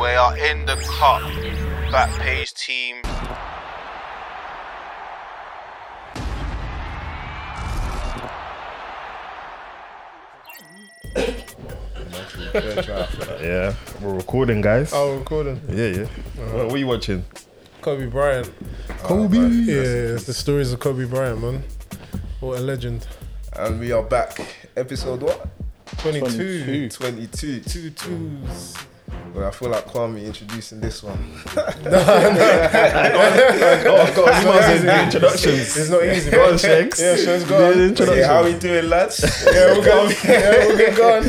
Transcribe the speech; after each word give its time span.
We 0.00 0.08
are 0.08 0.36
in 0.36 0.64
the 0.66 0.76
cup. 0.76 1.22
Back 1.92 2.10
page 2.20 2.54
team. 2.54 2.96
Yeah, 13.40 13.74
we're 14.00 14.14
recording, 14.14 14.60
guys. 14.60 14.92
Oh, 14.94 15.12
we're 15.12 15.18
recording. 15.18 15.60
Yeah, 15.68 15.86
yeah. 15.86 16.02
Uh-huh. 16.02 16.56
What, 16.56 16.66
what 16.66 16.74
are 16.74 16.78
you 16.78 16.86
watching? 16.86 17.24
Kobe 17.80 18.06
Bryant. 18.06 18.50
Kobe. 19.02 19.36
Yeah, 19.36 20.14
it's 20.14 20.24
the 20.24 20.34
stories 20.34 20.72
of 20.72 20.80
Kobe 20.80 21.04
Bryant, 21.04 21.40
man. 21.40 21.62
What 22.40 22.58
a 22.58 22.62
legend. 22.62 23.06
And 23.54 23.78
we 23.78 23.92
are 23.92 24.02
back. 24.02 24.40
Episode 24.76 25.22
what? 25.22 25.48
22. 25.98 26.88
22. 26.88 27.60
Two 27.60 27.90
twos. 27.90 28.74
Well, 29.34 29.48
I 29.48 29.50
feel 29.50 29.70
like 29.70 29.86
Kwame 29.86 30.24
introducing 30.26 30.80
this 30.80 31.02
one. 31.02 31.18
Oh, 33.84 33.96
I've 34.06 34.14
got 34.14 34.28
emails 34.42 34.76
in 34.80 34.86
the 34.86 35.02
introductions. 35.04 35.76
It's 35.76 35.88
not 35.90 36.04
easy, 36.04 36.30
Go 36.30 36.42
on, 36.44 36.50
man. 36.50 36.58
Shanks. 36.58 37.00
Yeah, 37.00 37.16
Shanks, 37.16 37.44
go 37.48 37.70
on. 37.70 37.78
the 37.78 37.84
introduction. 37.84 38.18
Yeah, 38.20 38.26
how 38.26 38.44
we 38.44 38.58
doing, 38.58 38.88
lads? 38.88 39.20
Yeah, 39.52 39.66
we're 39.78 39.84
good. 39.84 40.16
Yeah, 40.24 40.66
we're 40.68 40.76
good. 40.76 40.96
Go. 40.96 41.22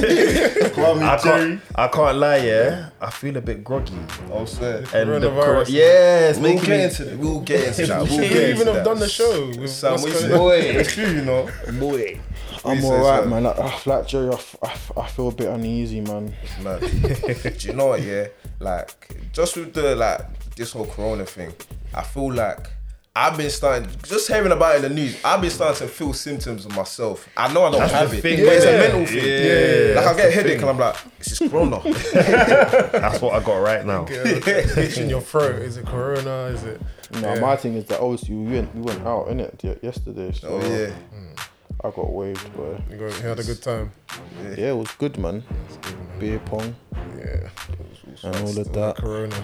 Kwame 0.76 1.02
I 1.04 1.18
Jerry. 1.18 1.40
can't, 1.50 1.62
I 1.76 1.88
can't 1.88 2.18
lie, 2.18 2.38
yeah. 2.38 2.90
I 3.04 3.10
feel 3.10 3.36
a 3.38 3.42
bit 3.42 3.64
groggy. 3.64 3.94
I'm 4.34 4.48
saying. 4.48 4.86
And 4.94 5.10
the 5.10 5.30
Coronavirus. 5.30 5.44
cor- 5.44 5.64
yeah, 5.68 6.30
it's 6.30 6.40
We'll 6.40 6.54
making 6.54 6.66
get 6.66 6.78
me 6.78 6.84
into 6.86 7.04
that. 7.06 7.18
We'll 7.20 7.40
get 7.42 7.68
into 7.68 7.86
that. 7.88 8.02
We'll 8.04 8.18
We 8.20 8.30
get 8.30 8.50
even 8.50 8.60
into 8.62 8.74
have 8.74 8.86
done 8.86 9.00
the 9.00 9.10
show. 9.10 9.48
With 9.48 9.70
Sam, 9.70 9.92
what's 9.92 10.04
what 10.04 10.14
you 10.14 10.20
going 10.30 10.32
say? 10.32 10.38
Boy. 10.38 10.60
It's 10.80 10.94
true, 10.94 11.08
you 11.12 11.22
know. 11.26 11.50
Boy. 11.80 11.98
you 11.98 12.20
I'm 12.66 12.80
say, 12.82 12.88
alright, 12.88 13.24
sir? 13.24 13.30
man. 13.30 13.44
Like, 13.44 13.56
ah, 13.60 13.82
like 13.86 14.08
Jerry, 14.08 14.30
I, 14.30 14.34
f- 14.34 14.56
I 14.64 14.72
f- 14.72 14.92
I 14.98 15.08
feel 15.08 15.28
a 15.28 15.32
bit 15.34 15.48
uneasy, 15.50 16.00
man. 16.02 16.34
Man, 16.62 16.80
do 16.80 17.68
you 17.68 17.74
know 17.74 17.88
what? 17.88 18.02
Yeah, 18.02 18.28
like 18.60 19.18
just 19.34 19.58
with 19.58 19.74
the 19.74 19.96
like 19.96 20.22
this 20.56 20.72
whole 20.72 20.86
Corona 20.86 21.26
thing, 21.26 21.52
I 21.94 22.04
feel 22.04 22.32
like 22.32 22.68
I've 23.16 23.38
been 23.38 23.52
starting 23.52 23.88
just 24.08 24.28
hearing 24.28 24.52
about 24.52 24.74
it 24.78 24.84
in 24.86 24.90
the 24.90 24.96
news. 25.02 25.16
I've 25.24 25.40
been 25.40 25.52
starting 25.52 25.88
to 25.88 25.94
feel 25.94 26.14
symptoms 26.14 26.66
of 26.66 26.76
myself. 26.76 27.30
I 27.38 27.54
know 27.54 27.64
I 27.66 27.70
don't 27.70 27.82
That's 27.82 27.94
have 27.94 28.12
it, 28.12 28.22
thing, 28.22 28.38
but 28.44 28.54
it's 28.56 28.66
a 28.66 28.72
mental 28.72 29.06
thing. 29.06 29.18
Yeah, 29.18 29.94
like 30.02 30.08
I 30.08 30.14
get 30.18 30.26
a 30.26 30.28
the 30.30 30.32
headache 30.34 30.52
thing. 30.54 30.62
and 30.62 30.70
I'm 30.72 30.78
like, 30.80 30.96
it's 31.20 31.38
just 31.38 31.52
Corona. 31.52 31.80
That's 32.92 33.22
what 33.22 33.36
I 33.36 33.46
got 33.46 33.58
right 33.58 33.86
now. 33.86 34.08
Yeah, 34.10 34.24
itch 34.26 34.98
in 34.98 35.12
your 35.12 35.22
throat. 35.22 35.62
Is 35.62 35.78
it 35.78 35.86
Corona? 35.86 36.46
Is 36.46 36.64
it? 36.64 36.82
No, 37.12 37.36
Yeah. 37.36 37.40
my 37.40 37.56
thing 37.56 37.76
is 37.76 37.86
that 37.86 38.00
obviously 38.00 38.34
we 38.34 38.52
went 38.54 38.74
we 38.74 38.82
went 38.82 39.06
out 39.06 39.28
in 39.28 39.40
it 39.42 39.64
yesterday. 39.84 40.32
So 40.32 40.48
oh 40.48 40.58
yeah, 40.62 40.88
mm. 41.14 41.48
I 41.84 41.90
got 41.92 42.12
waved, 42.12 42.50
but 42.56 42.80
You, 42.92 42.98
got, 42.98 43.18
you 43.22 43.28
had 43.28 43.40
a 43.40 43.44
good 43.44 43.62
time. 43.62 43.92
Yeah, 44.58 44.72
it 44.72 44.78
was 44.78 44.90
good, 44.98 45.18
man. 45.18 45.44
Beer 46.20 46.40
pong 46.40 46.76
Yeah. 47.18 47.50
and 48.24 48.36
all 48.38 48.58
of 48.58 48.72
that. 48.74 48.96
Corona. 48.98 49.36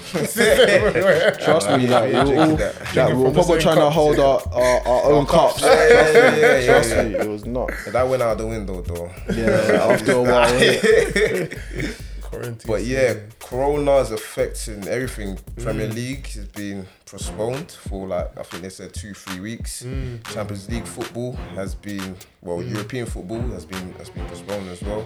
Trust 0.00 1.68
me, 1.70 1.86
like, 1.88 2.12
yeah, 2.12 2.24
we 2.24 2.30
were 2.34 2.40
all, 2.42 2.48
like, 2.54 2.94
we 2.96 3.22
were 3.22 3.30
probably 3.32 3.42
same 3.42 3.60
trying 3.60 3.76
to 3.76 3.80
cups. 3.82 3.94
hold 3.94 4.18
our, 4.20 4.40
our, 4.52 4.80
our 4.88 5.02
own 5.12 5.26
cups. 5.26 5.60
Yeah, 5.62 5.74
yeah, 5.74 6.12
yeah, 6.12 6.36
yeah, 6.58 6.66
Trust 6.66 6.90
yeah. 6.90 7.02
me, 7.02 7.14
it 7.16 7.28
was 7.28 7.44
not. 7.44 7.70
that 7.92 8.08
went 8.08 8.22
out 8.22 8.38
the 8.38 8.46
window 8.46 8.80
though. 8.82 9.10
Yeah, 9.34 9.90
after 9.92 10.12
a 10.12 10.22
while. 10.22 10.48
Quarantine. 12.30 12.66
But 12.66 12.84
yeah, 12.84 13.14
Corona 13.40 13.96
is 13.96 14.10
affecting 14.12 14.86
everything. 14.86 15.38
Premier 15.56 15.88
Mm. 15.88 15.94
League 15.94 16.26
has 16.28 16.46
been 16.46 16.86
postponed 17.06 17.70
for 17.72 18.06
like 18.06 18.38
I 18.38 18.42
think 18.44 18.62
they 18.62 18.68
said 18.70 18.94
two, 18.94 19.14
three 19.14 19.40
weeks. 19.40 19.82
Mm. 19.82 20.22
Champions 20.32 20.68
League 20.68 20.86
football 20.86 21.32
has 21.54 21.74
been 21.74 22.16
well, 22.40 22.62
European 22.62 23.06
football 23.06 23.40
has 23.50 23.64
been 23.66 23.92
has 23.94 24.10
been 24.10 24.24
postponed 24.26 24.68
as 24.68 24.82
well. 24.82 25.04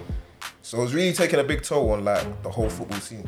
So 0.65 0.81
it's 0.81 0.93
really 0.93 1.13
taking 1.13 1.39
a 1.39 1.43
big 1.43 1.61
toll 1.61 1.91
on 1.91 2.03
like 2.03 2.41
the 2.41 2.49
whole 2.49 2.71
football 2.71 2.99
scene. 2.99 3.23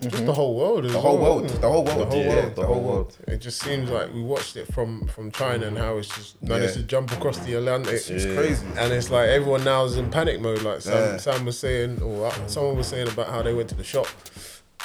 just 0.00 0.24
the 0.24 0.32
whole 0.32 0.56
world. 0.56 0.84
The 0.84 0.98
whole 0.98 1.18
well, 1.18 1.34
world. 1.36 1.48
The 1.50 1.68
whole 1.68 1.84
world. 1.84 2.00
The 2.00 2.04
whole 2.06 2.24
yeah, 2.24 2.28
world. 2.34 2.56
The 2.56 2.66
whole 2.66 2.80
world. 2.80 3.18
It 3.28 3.42
just 3.42 3.60
seems 3.60 3.90
like 3.90 4.14
we 4.14 4.22
watched 4.22 4.56
it 4.56 4.72
from 4.72 5.06
from 5.08 5.30
China 5.30 5.66
and 5.66 5.76
how 5.76 5.98
it's 5.98 6.08
just 6.08 6.42
managed 6.42 6.76
Yeah. 6.76 6.80
to 6.80 6.88
jump 6.88 7.12
across 7.12 7.40
the 7.40 7.52
Atlantic. 7.58 7.92
It's 7.92 8.24
crazy. 8.24 8.66
And 8.78 8.90
it's 8.90 9.10
like 9.10 9.28
everyone 9.28 9.64
now 9.64 9.84
is 9.84 9.98
in 9.98 10.08
panic 10.10 10.40
mode. 10.40 10.62
Like 10.62 10.80
Sam, 10.80 10.94
Yeah. 10.94 11.16
Sam 11.18 11.44
was 11.44 11.58
saying, 11.58 12.00
or 12.00 12.28
uh, 12.28 12.46
someone 12.46 12.78
was 12.78 12.86
saying 12.86 13.08
about 13.08 13.28
how 13.28 13.42
they 13.42 13.52
went 13.52 13.68
to 13.68 13.74
the 13.74 13.84
shop, 13.84 14.06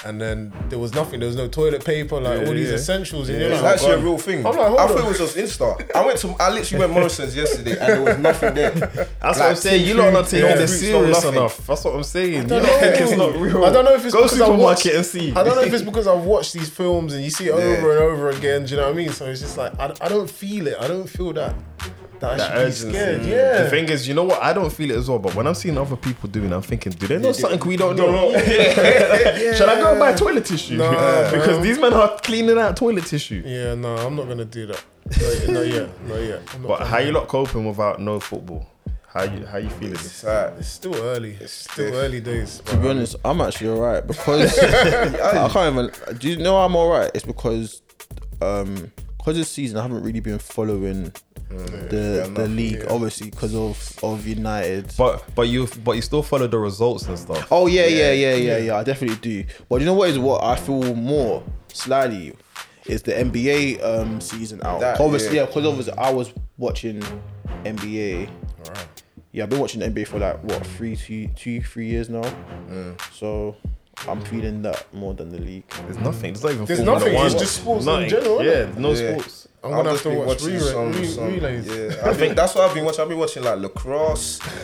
and 0.06 0.20
then 0.22 0.52
there 0.70 0.80
was 0.80 0.94
nothing. 0.94 1.20
There 1.20 1.28
was 1.28 1.36
no 1.36 1.48
toilet 1.48 1.84
paper, 1.86 2.20
like 2.20 2.46
all 2.48 2.54
these 2.54 2.70
yeah. 2.70 2.76
essentials. 2.76 3.30
And 3.30 3.40
you're 3.40 3.52
It's 3.52 3.62
like, 3.62 3.74
actually 3.76 3.92
a 3.94 3.98
real 4.00 4.18
thing. 4.18 4.40
I'm 4.46 4.56
like, 4.56 4.68
hold 4.68 4.80
I 4.80 4.84
on. 4.84 4.90
thought 4.90 5.00
it 5.00 5.08
was 5.08 5.18
just 5.18 5.38
Insta. 5.38 5.96
I 5.96 6.06
went 6.06 6.20
to, 6.20 6.36
I 6.40 6.50
literally 6.52 6.80
went 6.86 6.94
Morrison's 6.94 7.36
yesterday 7.36 7.72
and 7.72 7.80
there 7.82 8.02
was 8.02 8.18
nothing 8.18 8.54
there. 8.54 8.72
That's 8.72 9.22
Like, 9.22 9.38
what 9.38 9.42
I'm 9.42 9.56
saying. 9.56 9.88
You 9.88 9.94
lot 9.96 10.08
are 10.08 10.12
not 10.12 10.28
taking 10.28 10.50
food, 10.50 10.58
this 10.58 10.72
no 10.72 10.78
fruits, 10.78 10.82
no 10.82 11.00
serious 11.00 11.24
nothing. 11.24 11.38
enough. 11.40 11.68
That's 11.68 11.84
what 11.86 11.96
I'm 11.96 12.04
saying. 12.04 12.34
You 12.34 12.40
I 12.40 12.46
don't 12.46 12.64
don't 12.64 12.80
think 12.80 13.02
it's 13.02 13.18
not 13.18 13.36
real. 13.38 13.66
I 13.66 13.72
don't 13.72 13.86
know 13.86 13.94
if 13.94 14.06
it's 14.06 14.14
Go 14.14 14.24
because 14.24 14.42
I 14.42 14.46
supermarket 14.46 14.60
watched- 14.86 14.86
and 14.98 15.06
see. 15.06 15.32
I 15.32 15.44
don't 15.44 15.56
know 15.56 15.62
if 15.62 15.74
it's 15.74 15.84
because 15.84 16.08
I've 16.08 16.24
watched 16.24 16.54
these 16.54 16.70
films 16.70 17.14
and 17.14 17.24
you 17.24 17.30
see 17.30 17.46
it 17.48 17.56
Yeah. 17.56 17.64
over 17.78 17.92
and 17.92 18.00
over 18.00 18.30
again. 18.30 18.66
Do 18.66 18.72
you 18.72 18.78
know 18.78 18.88
what 18.88 18.94
I 18.94 18.98
mean? 18.98 19.10
So 19.10 19.26
it's 19.28 19.42
just 19.42 19.58
like 19.58 19.78
I, 19.80 19.94
I 20.02 20.10
don't 20.10 20.30
feel 20.30 20.68
it. 20.68 20.76
I 20.80 20.88
don't 20.88 21.08
feel 21.10 21.34
that 21.34 21.56
that, 22.24 22.38
that 22.38 22.52
I 22.52 22.56
urgency. 22.62 22.88
be 22.88 22.94
scared. 22.94 23.26
Yeah. 23.26 23.64
The 23.64 23.70
thing 23.70 23.90
is, 23.90 24.08
you 24.08 24.14
know 24.14 24.24
what? 24.24 24.42
I 24.42 24.54
don't 24.54 24.72
feel 24.72 24.92
it 24.92 24.98
as 24.98 25.10
well. 25.10 25.20
But 25.20 25.36
when 25.36 25.46
I'm 25.48 25.56
seeing 25.56 25.78
other 25.78 25.96
people 25.96 26.30
doing, 26.30 26.52
it, 26.52 26.56
I'm 26.56 26.62
thinking, 26.62 26.92
do 26.94 27.08
they 27.08 27.18
know 27.20 27.32
something 27.32 27.60
we 27.68 27.78
don't 27.78 27.96
know? 27.96 28.32
Should 28.40 29.70
I 29.70 29.76
go 29.80 29.92
and 29.92 30.00
buy 30.00 30.14
toilet 30.14 30.46
tissue? 30.46 30.78
No, 30.78 30.90
because 31.32 31.48
bro. 31.58 31.62
these 31.62 31.80
men 31.80 31.94
are 31.94 32.18
cleaning 32.20 32.58
out 32.58 32.78
toilet 32.78 33.06
tissue. 33.06 33.44
Yeah, 33.46 33.76
no, 33.76 33.96
I'm 33.96 34.16
not 34.16 34.28
gonna 34.28 34.46
do 34.46 34.68
that. 34.68 34.84
Not, 35.22 35.54
not 35.54 35.68
yet, 35.68 36.08
not 36.08 36.16
yet. 36.16 36.60
Not 36.60 36.68
But 36.68 36.88
how 36.88 36.98
you 37.00 37.08
that. 37.08 37.20
lot 37.20 37.28
coping 37.28 37.66
without 37.66 38.00
no 38.00 38.20
football? 38.20 38.68
How 39.08 39.24
you 39.24 39.46
how 39.46 39.58
you 39.60 39.70
feeling? 39.70 39.94
It's 39.94 40.24
like, 40.24 40.54
It's 40.58 40.70
still 40.70 40.96
early. 40.96 41.38
It's 41.40 41.52
still 41.54 41.88
stiff. 41.90 41.94
early 41.94 42.20
days. 42.22 42.62
To 42.66 42.78
be 42.78 42.90
honest, 42.90 43.16
I'm 43.24 43.42
actually 43.42 43.70
alright 43.70 44.08
because 44.12 44.58
I 44.58 45.50
can't 45.50 45.74
even. 45.76 46.18
Do 46.18 46.30
you 46.30 46.38
know 46.38 46.58
I'm 46.58 46.76
alright? 46.76 47.12
It's 47.14 47.26
because 47.26 47.82
um 48.42 48.92
because 49.18 49.38
this 49.38 49.50
season 49.50 49.78
I 49.78 49.84
haven't 49.84 50.04
really 50.04 50.20
been 50.20 50.40
following 50.40 51.14
the 51.90 52.32
the 52.34 52.48
league, 52.48 52.86
obviously 52.90 53.30
because 53.30 53.56
of 53.56 54.00
of 54.04 54.26
United. 54.26 54.92
But 54.98 55.24
but 55.36 55.44
you 55.44 55.68
but 55.84 55.94
you 55.96 56.02
still 56.02 56.24
follow 56.24 56.48
the 56.48 56.58
results 56.60 57.06
and 57.08 57.18
stuff. 57.18 57.48
Oh 57.52 57.68
yeah, 57.68 57.86
yeah, 57.86 58.12
yeah, 58.12 58.36
yeah, 58.36 58.58
yeah. 58.58 58.78
I 58.78 58.84
definitely 58.84 59.18
do. 59.18 59.46
But 59.70 59.80
you 59.82 59.86
know 59.86 59.94
what 59.94 60.10
is 60.10 60.20
what 60.20 60.44
I 60.44 60.56
feel 60.56 60.96
more 60.96 61.44
slightly 61.72 62.34
is 62.86 63.02
the 63.04 63.14
NBA 63.14 63.84
um 63.84 64.20
season 64.22 64.62
out. 64.64 64.80
That, 64.82 65.00
obviously, 65.00 65.36
yeah. 65.36 65.42
yeah, 65.44 65.48
because 65.48 65.66
obviously 65.66 65.94
I 65.98 66.12
was 66.12 66.34
watching 66.58 67.02
NBA. 67.64 68.30
Yeah, 69.32 69.44
I've 69.44 69.50
been 69.50 69.60
watching 69.60 69.82
NBA 69.82 70.08
for 70.08 70.20
like 70.20 70.44
what 70.44 70.66
three, 70.66 70.96
two, 70.96 71.28
two, 71.30 71.62
three 71.62 71.88
years 71.88 72.08
now. 72.08 72.22
Mm. 72.70 73.02
So 73.12 73.56
I'm 74.08 74.22
feeling 74.26 74.62
that 74.64 74.94
more 74.94 75.14
than 75.14 75.30
the 75.30 75.40
league. 75.40 75.68
There's 75.70 75.98
nothing. 75.98 76.34
There's 76.34 76.44
not 76.44 76.52
even 76.54 76.66
There's 76.66 76.80
nothing, 76.82 77.14
it's 77.16 77.34
just 77.36 77.58
sports 77.58 77.86
in 77.88 78.10
general, 78.10 78.44
Yeah, 78.44 78.72
no 78.78 78.92
Yeah. 78.92 79.12
sports. 79.18 79.48
I'm 79.64 79.70
I've 79.72 79.78
gonna 79.78 79.90
have 79.90 79.94
just 79.94 80.04
to 80.04 80.10
been 80.10 80.18
watch 80.20 80.28
watching 80.28 80.54
re- 80.54 80.60
some- 80.60 80.92
re- 80.92 81.08
some- 81.08 81.34
relays. 81.34 81.68
Yeah, 81.68 82.02
I 82.10 82.14
think 82.14 82.36
that's 82.36 82.54
what 82.54 82.68
I've 82.70 82.76
been 82.76 82.84
watching. 82.84 83.02
I've 83.02 83.08
been 83.10 83.18
watching 83.18 83.44
like 83.44 83.60
lacrosse. 83.60 84.40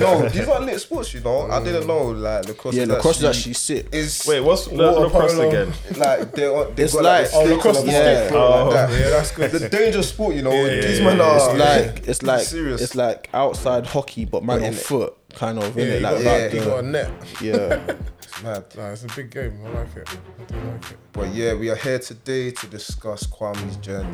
no, 0.00 0.28
these 0.28 0.48
are 0.48 0.60
lit 0.60 0.80
sports, 0.80 1.14
you 1.14 1.20
know. 1.20 1.48
I 1.50 1.62
didn't 1.62 1.84
mm. 1.84 1.86
know 1.86 2.02
like 2.10 2.48
lacrosse. 2.48 2.74
Yeah, 2.74 2.82
is 2.82 2.88
lacrosse 2.88 3.18
is 3.18 3.24
actually 3.24 3.52
sick. 3.54 3.86
is 3.92 4.24
Wait, 4.26 4.40
what's 4.40 4.66
the 4.66 4.74
Water 4.76 5.00
lacrosse 5.00 5.34
polo. 5.34 5.48
again? 5.48 5.72
like 5.96 6.32
they're 6.32 6.64
they've 6.64 6.84
It's 6.86 6.94
got, 6.94 7.04
like- 7.04 7.30
the 7.30 7.36
Oh, 7.36 7.44
sticks 7.44 7.56
lacrosse 7.56 7.78
on 7.78 7.86
the 7.86 7.92
is 7.92 7.96
stick, 7.98 8.18
stick. 8.18 8.32
like 8.32 8.40
Oh. 8.42 8.72
that. 8.72 8.90
Yeah, 8.90 9.10
that's 9.10 9.30
good. 9.32 9.50
The 9.52 9.68
dangerous 9.68 10.08
sport, 10.08 10.34
you 10.34 10.42
know. 10.42 10.50
Yeah, 10.52 10.80
these 10.80 10.98
yeah, 10.98 11.04
men 11.06 11.16
yeah. 11.18 11.24
are 11.24 11.36
It's 11.36 11.58
like 11.58 12.08
it's 12.08 12.22
like 12.24 12.40
serious. 12.46 12.80
it's 12.82 12.94
like 12.96 13.28
outside 13.32 13.86
hockey, 13.86 14.24
but 14.24 14.42
man 14.44 14.62
on 14.64 14.72
foot, 14.72 15.14
kind 15.34 15.58
of, 15.58 15.76
Yeah, 15.78 15.84
innit? 15.84 16.52
you 16.54 16.60
that. 16.60 16.66
got 16.68 16.78
a 16.80 16.82
net. 16.82 17.10
yeah. 17.40 17.94
Mad. 18.42 18.64
Nah, 18.76 18.90
it's 18.90 19.04
a 19.04 19.08
big 19.08 19.30
game. 19.30 19.58
I 19.64 19.68
like 19.70 19.96
it. 19.96 20.08
I 20.08 20.44
do 20.44 20.56
like 20.70 20.90
it. 20.90 20.98
But 21.12 21.34
yeah, 21.34 21.54
we 21.54 21.70
are 21.70 21.76
here 21.76 21.98
today 21.98 22.50
to 22.50 22.66
discuss 22.66 23.26
Kwame's 23.26 23.76
journey. 23.76 24.08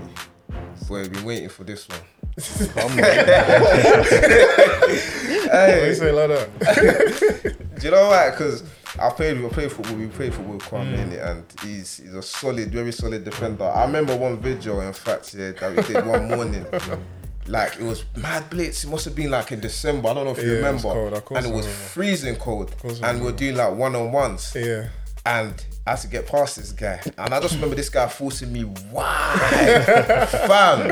Boy, 0.89 1.03
we've 1.03 1.13
been 1.13 1.25
waiting 1.25 1.49
for 1.49 1.65
this 1.65 1.89
one. 1.89 2.01
You 5.49 5.95
say 5.95 6.13
like 6.13 6.29
that? 6.29 7.57
Do 7.79 7.85
you 7.85 7.91
know 7.91 8.09
why? 8.09 8.31
Because 8.31 8.63
I 8.99 9.11
played, 9.11 9.41
we 9.41 9.49
played 9.49 9.73
football, 9.73 9.97
we 9.97 10.07
played 10.07 10.35
football 10.35 10.55
with 10.55 10.63
Kwame 10.63 10.97
innit? 10.97 11.27
and 11.27 11.45
he's 11.63 11.97
he's 11.97 12.15
a 12.15 12.23
solid, 12.23 12.71
very 12.71 12.93
solid 12.93 13.25
defender. 13.25 13.65
I 13.65 13.85
remember 13.85 14.17
one 14.17 14.39
video, 14.39 14.81
in 14.81 14.93
fact, 14.93 15.35
yeah, 15.35 15.53
that 15.53 15.77
we 15.77 15.83
did 15.83 16.07
one 16.07 16.29
morning. 16.29 16.67
Like 17.49 17.75
it 17.77 17.83
was 17.83 18.05
mad 18.17 18.49
blitz. 18.51 18.85
It 18.85 18.89
must 18.91 19.05
have 19.07 19.15
been 19.15 19.31
like 19.31 19.53
in 19.53 19.61
December. 19.61 20.09
I 20.11 20.15
don't 20.15 20.25
know 20.27 20.33
if 20.33 20.39
you 20.39 20.45
Yeah, 20.45 20.69
it 20.69 20.73
was 20.73 20.85
remember. 20.85 21.01
cold, 21.01 21.13
of 21.15 21.25
course 21.25 21.45
and 21.45 21.53
it 21.53 21.57
was 21.57 21.67
remember. 21.67 21.85
freezing 21.89 22.37
cold. 22.37 22.79
course 22.79 23.01
And 23.03 23.23
we 23.23 23.29
are 23.29 23.33
doing 23.33 23.57
like 23.57 23.75
one 23.75 23.97
on 23.97 24.13
ones. 24.13 24.53
Yeah. 24.55 24.89
And 25.27 25.53
I 25.87 25.91
had 25.91 26.01
to 26.01 26.09
get 26.09 26.27
past 26.27 26.57
this 26.57 26.73
guy. 26.73 27.01
And 27.19 27.35
I 27.35 27.41
just 27.41 27.55
remember 27.55 27.75
this 27.75 27.89
guy 27.91 28.07
forcing 28.09 28.51
me 28.53 28.65
wide. 28.65 29.85
Fam. 30.47 30.91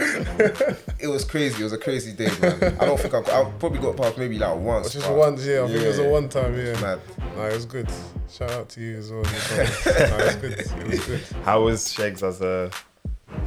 It 0.98 1.08
was 1.08 1.24
crazy. 1.24 1.60
It 1.60 1.64
was 1.64 1.72
a 1.72 1.78
crazy 1.78 2.12
day, 2.12 2.28
man. 2.40 2.76
I 2.80 2.84
don't 2.86 2.98
think 3.00 3.14
I, 3.14 3.18
I 3.20 3.50
probably 3.58 3.78
got 3.78 3.96
past 3.96 4.18
maybe 4.18 4.38
like 4.38 4.56
once. 4.56 4.92
Just 4.92 5.06
but- 5.06 5.16
once, 5.16 5.44
yeah. 5.44 5.62
I 5.62 5.68
think 5.68 5.82
it 5.82 5.86
was 5.88 5.98
a 5.98 6.08
one 6.08 6.28
time, 6.28 6.56
yeah. 6.56 6.78
Mad. 6.80 7.00
Nah, 7.36 7.46
it 7.46 7.54
was 7.54 7.64
good. 7.66 7.88
Shout 8.30 8.50
out 8.50 8.68
to 8.70 8.80
you 8.80 8.96
as 8.98 9.10
well. 9.10 9.20
you 9.20 9.24
nah, 10.08 10.16
it 10.16 10.24
was 10.26 10.36
good. 10.36 10.52
It 10.58 10.86
was 10.88 11.06
good. 11.06 11.20
How 11.44 11.62
was 11.62 11.84
Shegs 11.94 12.22
as 12.22 12.40
a 12.40 12.70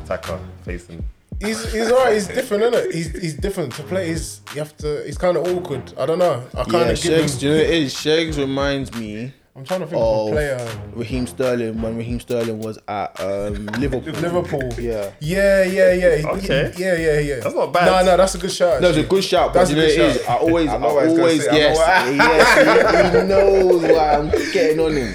attacker 0.04 0.40
facing? 0.64 1.04
He's 1.42 1.72
he's 1.72 1.92
alright. 1.92 2.14
He's 2.14 2.28
different, 2.28 2.64
isn't 2.64 2.76
it? 2.90 2.94
He's 2.96 3.12
he's 3.22 3.34
different 3.36 3.74
to 3.76 3.84
play. 3.84 4.08
He's 4.10 4.42
you 4.54 4.60
have 4.60 4.76
to. 4.78 5.04
He's 5.06 5.18
kind 5.18 5.38
of 5.38 5.48
awkward. 5.48 5.94
I 5.98 6.06
don't 6.06 6.20
know. 6.20 6.44
I 6.54 6.64
kind 6.64 6.74
Yeah, 6.74 6.80
of 6.90 7.02
give 7.02 7.14
him. 7.14 7.20
Shags, 7.22 7.38
do 7.38 7.46
you 7.48 7.52
know 7.54 7.58
what 7.60 7.66
it 7.68 7.74
is? 7.74 7.94
Shags 7.94 8.38
reminds 8.38 8.94
me 8.94 9.34
I'm 9.56 9.66
trying 9.66 9.80
to 9.82 9.88
think 9.88 10.02
of 10.02 10.08
of 10.08 10.28
a 10.28 10.32
player. 10.32 10.82
Raheem 10.96 11.28
Sterling 11.28 11.82
when 11.82 11.98
Raheem 11.98 12.20
Sterling 12.20 12.60
was 12.60 12.78
at 12.88 13.20
um, 13.20 13.66
Liverpool. 13.78 14.14
Liverpool. 14.14 14.74
Yeah. 14.80 15.12
Yeah, 15.20 15.64
yeah, 15.64 15.94
yeah. 15.94 16.30
Okay. 16.30 16.74
Yeah, 16.78 16.96
yeah, 16.96 17.20
yeah. 17.20 17.40
That's 17.42 17.56
not 17.56 17.74
bad. 17.74 17.86
No, 17.86 18.12
no, 18.12 18.18
that's 18.18 18.36
a 18.36 18.38
good 18.38 18.52
shout. 18.52 18.82
No, 18.82 18.90
it's 18.90 18.98
a 18.98 19.02
actually. 19.02 19.18
good 19.18 19.24
shout, 19.24 19.54
but 19.54 19.60
That's 19.60 19.72
you 19.72 19.78
a 19.78 19.80
know 19.82 19.88
good 19.88 20.00
it 20.00 20.16
is. 20.18 20.22
shout. 20.24 20.30
I 20.30 20.40
always, 20.42 20.70
I, 20.70 20.76
I 20.76 20.78
know 20.78 20.94
what 20.94 21.04
he's 21.06 21.14
gonna 21.14 21.22
always 21.24 21.44
say, 21.44 21.50
I 21.52 21.56
yes, 21.58 21.78
yes, 22.18 23.14
he 23.22 23.28
knows 23.28 23.82
why 23.82 24.14
I'm 24.16 24.30
getting 24.54 24.80
on 24.80 24.94
him. 24.94 25.14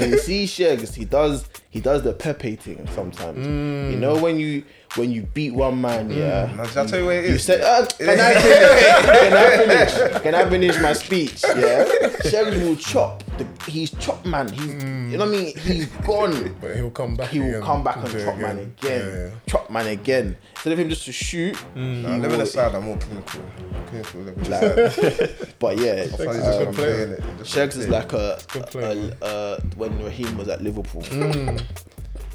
When 0.00 0.10
you 0.10 0.18
see 0.18 0.46
Shags, 0.46 0.94
he 0.94 1.04
does, 1.04 1.48
he 1.70 1.80
does 1.80 2.02
the 2.02 2.14
Pepe 2.14 2.56
thing 2.56 2.88
sometimes. 2.94 3.46
Mm. 3.46 3.92
You 3.92 3.96
know 3.98 4.16
when 4.20 4.38
you 4.40 4.64
when 4.96 5.10
you 5.10 5.22
beat 5.34 5.52
one 5.54 5.80
man, 5.80 6.10
yeah. 6.10 6.46
Mm. 6.46 6.56
Now, 6.56 6.64
shall 6.66 6.84
I 6.84 6.86
tell 6.86 6.98
you 7.00 7.06
what 7.06 7.16
it 7.16 7.28
You 7.28 7.34
is? 7.34 7.44
said, 7.44 7.60
uh, 7.60 7.84
can 7.98 8.20
I 8.20 8.34
finish? 8.40 9.02
Can 9.20 9.32
I 9.34 9.56
finish? 9.56 10.22
Can 10.22 10.34
I 10.34 10.48
finish 10.50 10.80
my 10.80 10.92
speech? 10.92 11.42
Yeah. 11.44 11.84
Shags 12.30 12.56
will 12.62 12.76
chop. 12.76 13.22
The, 13.38 13.46
he's 13.70 13.90
chop 13.92 14.24
man. 14.24 14.48
He's, 14.52 14.62
mm. 14.84 15.10
you 15.10 15.18
know 15.18 15.26
what 15.26 15.34
I 15.34 15.38
mean? 15.38 15.56
He's 15.58 15.86
gone. 16.06 16.54
But 16.60 16.76
he'll 16.76 16.90
come 16.90 17.16
back. 17.16 17.30
He 17.30 17.40
will 17.40 17.48
again 17.48 17.62
come 17.62 17.82
back 17.82 17.96
and 17.96 18.10
chop 18.24 18.38
man 18.38 18.58
again, 18.58 18.74
Yeah, 18.82 19.16
yeah. 19.24 19.30
chop 19.48 19.70
man 19.70 19.86
again. 19.88 20.36
Instead 20.54 20.72
of 20.74 20.78
him 20.78 20.88
just 20.88 21.04
to 21.06 21.12
shoot, 21.12 21.56
mm. 21.74 22.02
Nah, 22.02 22.16
living 22.16 22.40
aside, 22.40 22.74
I'm 22.74 22.84
more 22.84 22.96
clinical. 22.98 23.40
Clinical 23.86 24.20
like, 24.48 25.58
but 25.58 25.78
yeah, 25.78 26.06
Funny 26.06 26.38
is 26.38 26.44
just 26.44 26.60
a 26.60 26.60
I'm 26.60 26.64
good 26.66 26.74
player. 26.74 26.94
playing 27.06 27.10
it. 27.12 27.38
Just 27.38 27.50
Shags 27.50 27.76
is 27.76 27.88
like 27.88 28.12
a, 28.12 28.38
player, 28.46 29.16
a, 29.22 29.26
a 29.26 29.60
when 29.76 30.02
Raheem 30.04 30.36
was 30.38 30.48
at 30.48 30.62
Liverpool. 30.62 31.02